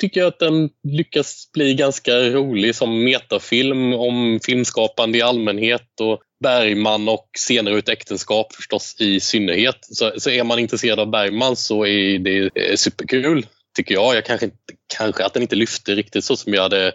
tycker 0.01 0.19
jag 0.21 0.27
att 0.27 0.39
den 0.39 0.69
lyckas 0.83 1.49
bli 1.53 1.73
ganska 1.73 2.11
rolig 2.11 2.75
som 2.75 3.03
metafilm 3.03 3.93
om 3.93 4.39
filmskapande 4.43 5.17
i 5.17 5.21
allmänhet 5.21 6.01
och 6.01 6.21
Bergman 6.43 7.09
och 7.09 7.29
senare 7.37 7.75
ut 7.75 7.89
äktenskap 7.89 8.53
förstås 8.53 8.95
i 8.99 9.19
synnerhet. 9.19 9.77
Så, 9.81 10.11
så 10.17 10.29
är 10.29 10.43
man 10.43 10.59
intresserad 10.59 10.99
av 10.99 11.09
Bergman 11.09 11.55
så 11.55 11.85
är 11.85 12.19
det 12.19 12.79
superkul 12.79 13.45
tycker 13.75 13.95
jag. 13.95 14.15
jag 14.15 14.25
kanske, 14.25 14.45
inte, 14.45 14.57
kanske 14.97 15.25
att 15.25 15.33
den 15.33 15.41
inte 15.41 15.55
lyfte 15.55 15.95
riktigt 15.95 16.23
så 16.23 16.35
som 16.35 16.53
jag 16.53 16.61
hade, 16.61 16.93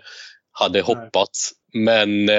hade 0.53 0.81
hoppats. 0.81 1.53
Men 1.73 2.29
eh, 2.29 2.35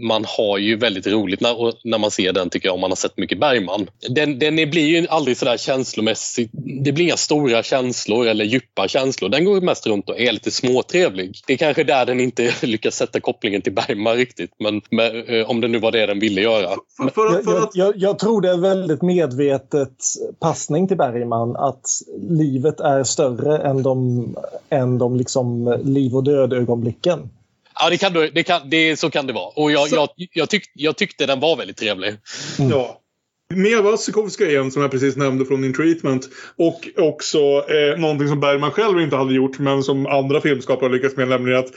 man 0.00 0.24
har 0.24 0.58
ju 0.58 0.76
väldigt 0.76 1.06
roligt 1.06 1.40
när, 1.40 1.88
när 1.88 1.98
man 1.98 2.10
ser 2.10 2.32
den 2.32 2.50
tycker 2.50 2.68
jag 2.68 2.74
om 2.74 2.80
man 2.80 2.90
har 2.90 2.96
sett 2.96 3.16
mycket 3.16 3.40
Bergman. 3.40 3.86
Den, 4.08 4.38
den 4.38 4.54
blir 4.54 4.86
ju 4.86 5.06
aldrig 5.08 5.36
sådär 5.36 5.56
känslomässigt. 5.56 6.50
Det 6.84 6.92
blir 6.92 7.04
inga 7.04 7.16
stora 7.16 7.62
känslor 7.62 8.26
eller 8.26 8.44
djupa 8.44 8.88
känslor. 8.88 9.28
Den 9.28 9.44
går 9.44 9.60
mest 9.60 9.86
runt 9.86 10.10
och 10.10 10.20
är 10.20 10.32
lite 10.32 10.50
småtrevlig. 10.50 11.36
Det 11.46 11.52
är 11.52 11.56
kanske 11.56 11.84
där 11.84 12.06
den 12.06 12.20
inte 12.20 12.52
lyckas 12.62 12.94
sätta 12.94 13.20
kopplingen 13.20 13.62
till 13.62 13.72
Bergman 13.72 14.16
riktigt. 14.16 14.50
Men, 14.58 14.82
men 14.90 15.24
eh, 15.24 15.50
om 15.50 15.60
det 15.60 15.68
nu 15.68 15.78
var 15.78 15.92
det 15.92 16.06
den 16.06 16.20
ville 16.20 16.40
göra. 16.40 16.70
För, 16.96 17.08
för, 17.08 17.42
för 17.42 17.52
jag, 17.52 17.68
jag, 17.74 17.96
jag, 17.96 18.18
tror 18.18 18.40
det 18.40 18.50
är 18.50 18.56
väldigt 18.56 19.02
medvetet 19.02 19.96
passning 20.40 20.88
till 20.88 20.96
Bergman 20.96 21.56
att 21.56 21.86
livet 22.28 22.80
är 22.80 23.04
större 23.04 23.58
än 23.58 23.82
de, 23.82 24.24
än 24.68 24.98
de 24.98 25.16
liksom 25.16 25.78
liv 25.84 26.16
och 26.16 26.24
död 26.24 26.52
ögonblicken. 26.52 27.28
Ja, 27.80 27.90
det 27.90 27.98
kan, 27.98 28.12
det 28.12 28.42
kan, 28.42 28.70
det, 28.70 28.96
så 28.96 29.10
kan 29.10 29.26
det 29.26 29.32
vara. 29.32 29.52
Och 29.56 29.72
jag, 29.72 29.88
jag, 29.88 30.08
jag, 30.32 30.50
tyck, 30.50 30.62
jag 30.74 30.96
tyckte 30.96 31.26
den 31.26 31.40
var 31.40 31.56
väldigt 31.56 31.76
trevlig. 31.76 32.08
Mm. 32.58 32.70
Ja. 32.70 33.00
Med 33.54 33.82
Vassikovska 33.82 34.46
igen, 34.46 34.70
som 34.70 34.82
jag 34.82 34.90
precis 34.90 35.16
nämnde 35.16 35.44
från 35.44 35.64
In 35.64 35.74
Treatment. 35.74 36.28
Och 36.56 36.88
också 36.96 37.38
eh, 37.68 37.98
någonting 37.98 38.28
som 38.28 38.40
Bergman 38.40 38.70
själv 38.70 39.00
inte 39.00 39.16
hade 39.16 39.34
gjort, 39.34 39.58
men 39.58 39.82
som 39.82 40.06
andra 40.06 40.40
filmskapare 40.40 40.92
lyckats 40.92 41.16
med. 41.16 41.28
Nämligen 41.28 41.58
att 41.58 41.70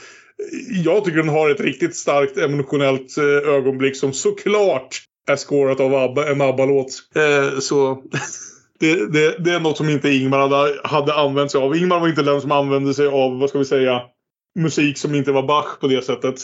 jag 0.84 1.04
tycker 1.04 1.18
den 1.18 1.28
har 1.28 1.50
ett 1.50 1.60
riktigt 1.60 1.96
starkt 1.96 2.36
emotionellt 2.36 3.18
eh, 3.18 3.54
ögonblick 3.54 3.96
som 3.96 4.12
såklart 4.12 5.02
är 5.30 5.36
scorat 5.36 5.80
av 5.80 5.94
Abba, 5.94 6.30
en 6.30 6.40
ABBA-låt. 6.40 6.88
Eh, 7.14 7.58
så 7.58 8.02
det, 8.80 9.12
det, 9.12 9.36
det, 9.38 9.50
är 9.50 9.60
något 9.60 9.76
som 9.76 9.88
inte 9.88 10.10
Ingmar 10.10 10.38
hade, 10.38 10.80
hade 10.84 11.14
använt 11.14 11.50
sig 11.50 11.60
av. 11.60 11.76
Ingmar 11.76 12.00
var 12.00 12.08
inte 12.08 12.22
den 12.22 12.40
som 12.40 12.52
använde 12.52 12.94
sig 12.94 13.06
av, 13.06 13.38
vad 13.38 13.48
ska 13.48 13.58
vi 13.58 13.64
säga, 13.64 14.02
musik 14.54 14.98
som 14.98 15.14
inte 15.14 15.32
var 15.32 15.42
Bach 15.42 15.80
på 15.80 15.86
det 15.86 16.04
sättet. 16.04 16.34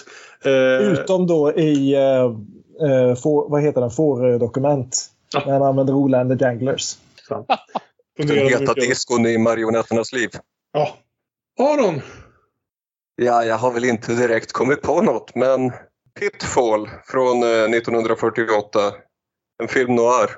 Eh, 0.45 0.93
Utom 0.93 1.27
då 1.27 1.53
i, 1.53 1.95
eh, 1.95 2.25
eh 2.91 3.15
for, 3.15 3.51
vad 3.51 3.63
heter 3.63 3.81
den, 3.81 3.91
Får-dokument. 3.91 5.11
Ja. 5.33 5.43
När 5.47 5.53
han 5.53 5.63
använder 5.63 5.93
Roland 5.93 6.39
the 6.39 6.45
Janglers. 6.45 6.99
Den 8.19 8.29
heta 8.29 8.75
diskon 8.75 9.27
i 9.27 9.39
marionetternas 9.39 10.13
liv. 10.13 10.31
Ja. 10.73 10.97
Aron? 11.61 12.01
Ja, 13.17 13.45
jag 13.45 13.59
har 13.59 13.73
väl 13.73 13.85
inte 13.85 14.15
direkt 14.15 14.53
kommit 14.53 14.83
på 14.83 15.03
något, 15.03 15.35
men 15.35 15.73
Pitfall 16.21 16.89
från 17.05 17.43
1948. 17.43 18.87
Eh, 18.87 18.93
en 19.63 19.69
film 19.69 19.95
noir. 19.95 20.31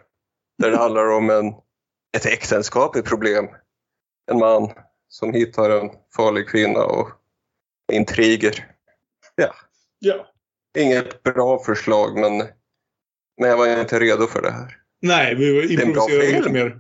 Där 0.59 0.71
det 0.71 0.77
handlar 0.85 1.11
om 1.11 1.31
en, 1.31 1.47
ett 2.17 2.27
äktenskap 2.27 2.97
i 2.97 3.03
problem. 3.03 3.49
En 4.31 4.39
man 4.39 4.71
som 5.09 5.33
hittar 5.33 5.71
en 5.71 5.91
farlig 6.17 6.49
kvinna 6.49 6.85
och 6.85 7.09
intriger. 7.93 8.67
Ja. 9.35 9.55
ja. 9.99 10.27
Inget 10.79 11.23
bra 11.23 11.59
förslag, 11.59 12.19
men, 12.19 12.39
men 13.41 13.51
jag 13.51 13.57
var 13.57 13.81
inte 13.81 13.99
redo 13.99 14.27
för 14.27 14.43
det 14.43 14.51
här. 14.51 14.77
Nej, 15.03 15.35
vi 15.35 15.75
improviserade 15.75 16.39
lite 16.39 16.51
mer. 16.51 16.79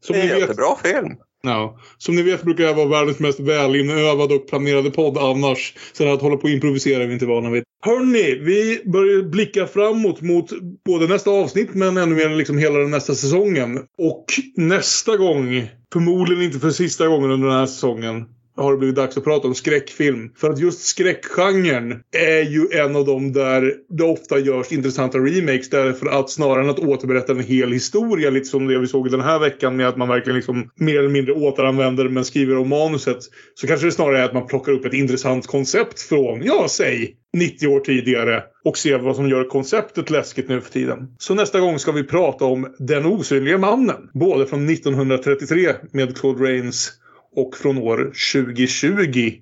Som 0.00 0.16
det 0.16 0.22
är 0.22 0.34
en 0.34 0.40
jättebra 0.40 0.76
film. 0.82 1.16
Ja. 1.42 1.78
Som 1.98 2.14
ni 2.14 2.22
vet 2.22 2.42
brukar 2.42 2.64
jag 2.64 2.74
vara 2.74 2.88
världens 2.88 3.18
mest 3.18 3.40
välinövade 3.40 4.34
och 4.34 4.48
planerade 4.48 4.90
podd 4.90 5.18
annars. 5.18 5.74
Så 5.92 6.14
att 6.14 6.20
hålla 6.20 6.36
på 6.36 6.42
och 6.42 6.50
improvisera 6.50 7.02
är 7.02 7.06
vi 7.06 7.12
inte 7.12 7.26
vana 7.26 7.50
vid. 7.50 7.64
Hörni, 7.84 8.38
vi 8.38 8.82
börjar 8.84 9.22
blicka 9.22 9.66
framåt 9.66 10.20
mot 10.20 10.50
både 10.84 11.06
nästa 11.06 11.30
avsnitt 11.30 11.74
men 11.74 11.96
ännu 11.96 12.14
mer 12.14 12.28
liksom 12.28 12.58
hela 12.58 12.78
den 12.78 12.90
nästa 12.90 13.14
säsongen. 13.14 13.78
Och 13.98 14.24
nästa 14.56 15.16
gång, 15.16 15.68
förmodligen 15.92 16.44
inte 16.44 16.58
för 16.58 16.70
sista 16.70 17.06
gången 17.06 17.30
under 17.30 17.48
den 17.48 17.58
här 17.58 17.66
säsongen, 17.66 18.24
har 18.56 18.72
det 18.72 18.78
blivit 18.78 18.96
dags 18.96 19.16
att 19.16 19.24
prata 19.24 19.48
om 19.48 19.54
skräckfilm. 19.54 20.30
För 20.36 20.50
att 20.50 20.58
just 20.58 20.80
skräckgenren 20.80 22.00
är 22.16 22.42
ju 22.42 22.68
en 22.72 22.96
av 22.96 23.04
de 23.04 23.32
där 23.32 23.72
det 23.88 24.04
ofta 24.04 24.38
görs 24.38 24.72
intressanta 24.72 25.18
remakes 25.18 25.70
därför 25.70 26.06
att 26.06 26.30
snarare 26.30 26.64
än 26.64 26.70
att 26.70 26.78
återberätta 26.78 27.32
en 27.32 27.40
hel 27.40 27.72
historia, 27.72 28.30
lite 28.30 28.46
som 28.46 28.66
det 28.66 28.78
vi 28.78 28.86
såg 28.86 29.10
den 29.10 29.20
här 29.20 29.38
veckan 29.38 29.76
med 29.76 29.88
att 29.88 29.96
man 29.96 30.08
verkligen 30.08 30.36
liksom 30.36 30.70
mer 30.76 30.98
eller 30.98 31.08
mindre 31.08 31.32
återanvänder 31.32 32.08
men 32.08 32.24
skriver 32.24 32.56
om 32.56 32.68
manuset. 32.68 33.18
Så 33.54 33.66
kanske 33.66 33.86
det 33.86 33.92
snarare 33.92 34.18
är 34.18 34.24
att 34.24 34.34
man 34.34 34.46
plockar 34.46 34.72
upp 34.72 34.84
ett 34.84 34.94
intressant 34.94 35.46
koncept 35.46 36.00
från, 36.00 36.42
ja, 36.42 36.66
säg 36.70 37.16
90 37.32 37.68
år 37.68 37.80
tidigare 37.80 38.42
och 38.64 38.78
ser 38.78 38.98
vad 38.98 39.16
som 39.16 39.28
gör 39.28 39.44
konceptet 39.44 40.10
läskigt 40.10 40.48
nu 40.48 40.60
för 40.60 40.72
tiden. 40.72 40.98
Så 41.18 41.34
nästa 41.34 41.60
gång 41.60 41.78
ska 41.78 41.92
vi 41.92 42.04
prata 42.04 42.44
om 42.44 42.74
Den 42.78 43.06
osynliga 43.06 43.58
mannen. 43.58 44.10
Både 44.14 44.46
från 44.46 44.68
1933 44.68 45.74
med 45.92 46.16
Claude 46.16 46.44
Rains 46.44 46.92
och 47.36 47.56
från 47.56 47.78
år 47.78 48.12
2020 48.32 49.32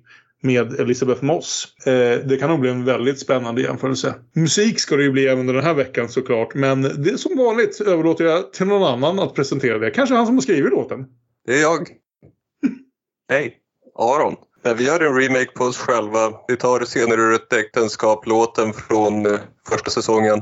med 0.43 0.79
Elisabeth 0.79 1.23
Moss. 1.23 1.75
Eh, 1.85 2.19
det 2.25 2.37
kan 2.39 2.49
nog 2.49 2.59
bli 2.59 2.69
en 2.69 2.85
väldigt 2.85 3.19
spännande 3.19 3.61
jämförelse. 3.61 4.15
Musik 4.35 4.79
ska 4.79 4.95
det 4.95 5.03
ju 5.03 5.11
bli 5.11 5.27
även 5.27 5.47
den 5.47 5.63
här 5.63 5.73
veckan 5.73 6.09
såklart. 6.09 6.53
Men 6.53 6.81
det 6.81 7.17
som 7.17 7.37
vanligt 7.37 7.81
överlåter 7.81 8.25
jag 8.25 8.53
till 8.53 8.65
någon 8.65 8.83
annan 8.83 9.19
att 9.19 9.35
presentera 9.35 9.79
det. 9.79 9.91
Kanske 9.91 10.15
han 10.15 10.25
som 10.25 10.35
har 10.35 10.41
skrivit 10.41 10.71
låten. 10.71 11.05
Det 11.45 11.57
är 11.57 11.61
jag. 11.61 11.79
Hej, 13.29 13.57
Aron. 13.95 14.35
Vi 14.77 14.85
gör 14.85 14.99
en 14.99 15.15
remake 15.15 15.51
på 15.55 15.63
oss 15.63 15.77
själva. 15.77 16.33
Vi 16.47 16.57
tar 16.57 16.85
senare 16.85 17.21
ur 17.21 17.33
ett 17.33 17.53
äktenskap, 17.53 18.27
låten 18.27 18.73
från 18.73 19.25
eh, 19.25 19.39
första 19.69 19.89
säsongen. 19.89 20.41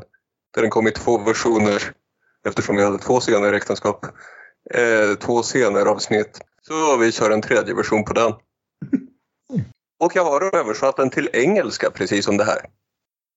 Där 0.55 0.61
den 0.61 0.71
kom 0.71 0.87
i 0.87 0.91
två 0.91 1.17
versioner 1.17 1.83
eftersom 2.47 2.75
vi 2.75 2.83
hade 2.83 2.97
två 2.97 3.19
scener 3.19 3.53
i 3.53 3.57
äktenskap. 3.57 4.05
Eh, 4.73 5.17
två 5.17 5.41
scener 5.41 5.85
avsnitt. 5.85 6.39
Så 6.67 6.97
vi 6.97 7.11
kör 7.11 7.31
en 7.31 7.41
tredje 7.41 7.73
version 7.73 8.05
på 8.05 8.13
den. 8.13 8.31
Och 9.99 10.11
jag 10.15 10.25
har 10.25 10.55
översatt 10.55 10.97
den 10.97 11.09
till 11.09 11.29
engelska 11.33 11.91
precis 11.91 12.25
som 12.25 12.37
det 12.37 12.43
här. 12.43 12.59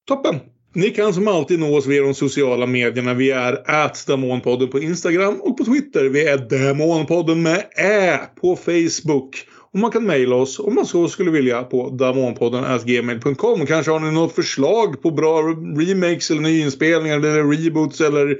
Toppen! 0.08 0.40
Ni 0.74 0.90
kan 0.90 1.14
som 1.14 1.28
alltid 1.28 1.58
nå 1.58 1.78
oss 1.78 1.86
via 1.86 2.02
de 2.02 2.14
sociala 2.14 2.66
medierna. 2.66 3.14
Vi 3.14 3.30
är 3.30 4.06
Damonpodden 4.06 4.68
på 4.68 4.80
Instagram 4.80 5.40
och 5.40 5.58
på 5.58 5.64
Twitter. 5.64 6.04
Vi 6.04 6.26
är 6.26 6.38
Damonpodden 6.38 7.42
med 7.42 7.64
Ä 7.76 8.18
på 8.40 8.56
Facebook. 8.56 9.46
Och 9.72 9.78
man 9.78 9.90
kan 9.90 10.04
mejla 10.04 10.36
oss 10.36 10.58
om 10.58 10.74
man 10.74 10.86
så 10.86 11.08
skulle 11.08 11.30
vilja 11.30 11.62
på 11.62 11.90
damonpodden.gmail.com. 11.90 13.66
Kanske 13.66 13.92
har 13.92 14.00
ni 14.00 14.10
något 14.10 14.34
förslag 14.34 15.02
på 15.02 15.10
bra 15.10 15.42
remakes 15.76 16.30
eller 16.30 16.40
nyinspelningar 16.40 17.16
eller 17.16 17.44
reboots 17.44 18.00
eller 18.00 18.38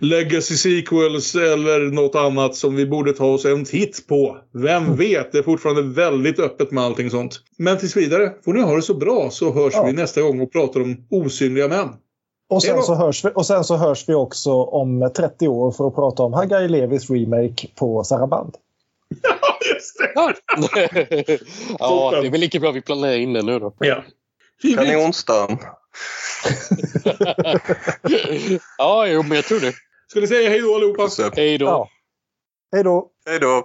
legacy 0.00 0.56
sequels 0.56 1.34
eller 1.34 1.78
något 1.78 2.14
annat 2.14 2.54
som 2.54 2.76
vi 2.76 2.86
borde 2.86 3.12
ta 3.12 3.26
oss 3.26 3.44
en 3.44 3.64
titt 3.64 4.06
på. 4.06 4.38
Vem 4.54 4.84
mm. 4.84 4.96
vet? 4.96 5.32
Det 5.32 5.38
är 5.38 5.42
fortfarande 5.42 5.82
väldigt 5.82 6.38
öppet 6.38 6.70
med 6.70 6.84
allting 6.84 7.10
sånt. 7.10 7.40
Men 7.58 7.78
tills 7.78 7.96
vidare 7.96 8.32
får 8.44 8.52
ni 8.52 8.60
ha 8.60 8.76
det 8.76 8.82
så 8.82 8.94
bra 8.94 9.30
så 9.30 9.52
hörs 9.52 9.74
ja. 9.74 9.84
vi 9.84 9.92
nästa 9.92 10.22
gång 10.22 10.40
och 10.40 10.52
pratar 10.52 10.80
om 10.80 11.06
osynliga 11.10 11.68
män. 11.68 11.88
Och 12.50 12.62
sen, 12.62 12.82
så 12.82 12.94
hörs 12.94 13.24
vi, 13.24 13.30
och 13.34 13.46
sen 13.46 13.64
så 13.64 13.76
hörs 13.76 14.08
vi 14.08 14.14
också 14.14 14.52
om 14.52 15.10
30 15.16 15.48
år 15.48 15.72
för 15.72 15.88
att 15.88 15.94
prata 15.94 16.22
om 16.22 16.32
Hagai 16.32 16.68
Levis 16.68 17.10
remake 17.10 17.68
på 17.74 18.04
Saraband. 18.04 18.54
Ja, 19.22 19.58
just 19.74 19.98
det! 19.98 20.12
ja, 21.78 22.10
det 22.10 22.26
är 22.26 22.30
väl 22.30 22.40
lika 22.40 22.60
bra 22.60 22.72
vi 22.72 22.82
planerar 22.82 23.16
in 23.16 23.32
det 23.32 23.42
nu 23.42 23.58
då. 23.58 23.74
Ja. 23.78 24.04
Kan 24.76 24.86
ni 24.86 24.96
onsdagen? 24.96 25.58
ja, 28.78 29.06
jo, 29.06 29.22
men 29.22 29.36
jag 29.36 29.44
tror 29.44 29.60
det. 29.60 29.72
Ska 30.10 30.20
ni 30.20 30.26
säga 30.26 30.50
hej 30.50 30.60
då 30.60 30.74
allihopa? 30.74 31.08
Hej 31.36 31.58
då. 31.58 31.66
Ja. 31.66 31.88
Hej 32.72 32.84
då. 32.84 33.10
Hej 33.26 33.38
då. 33.40 33.64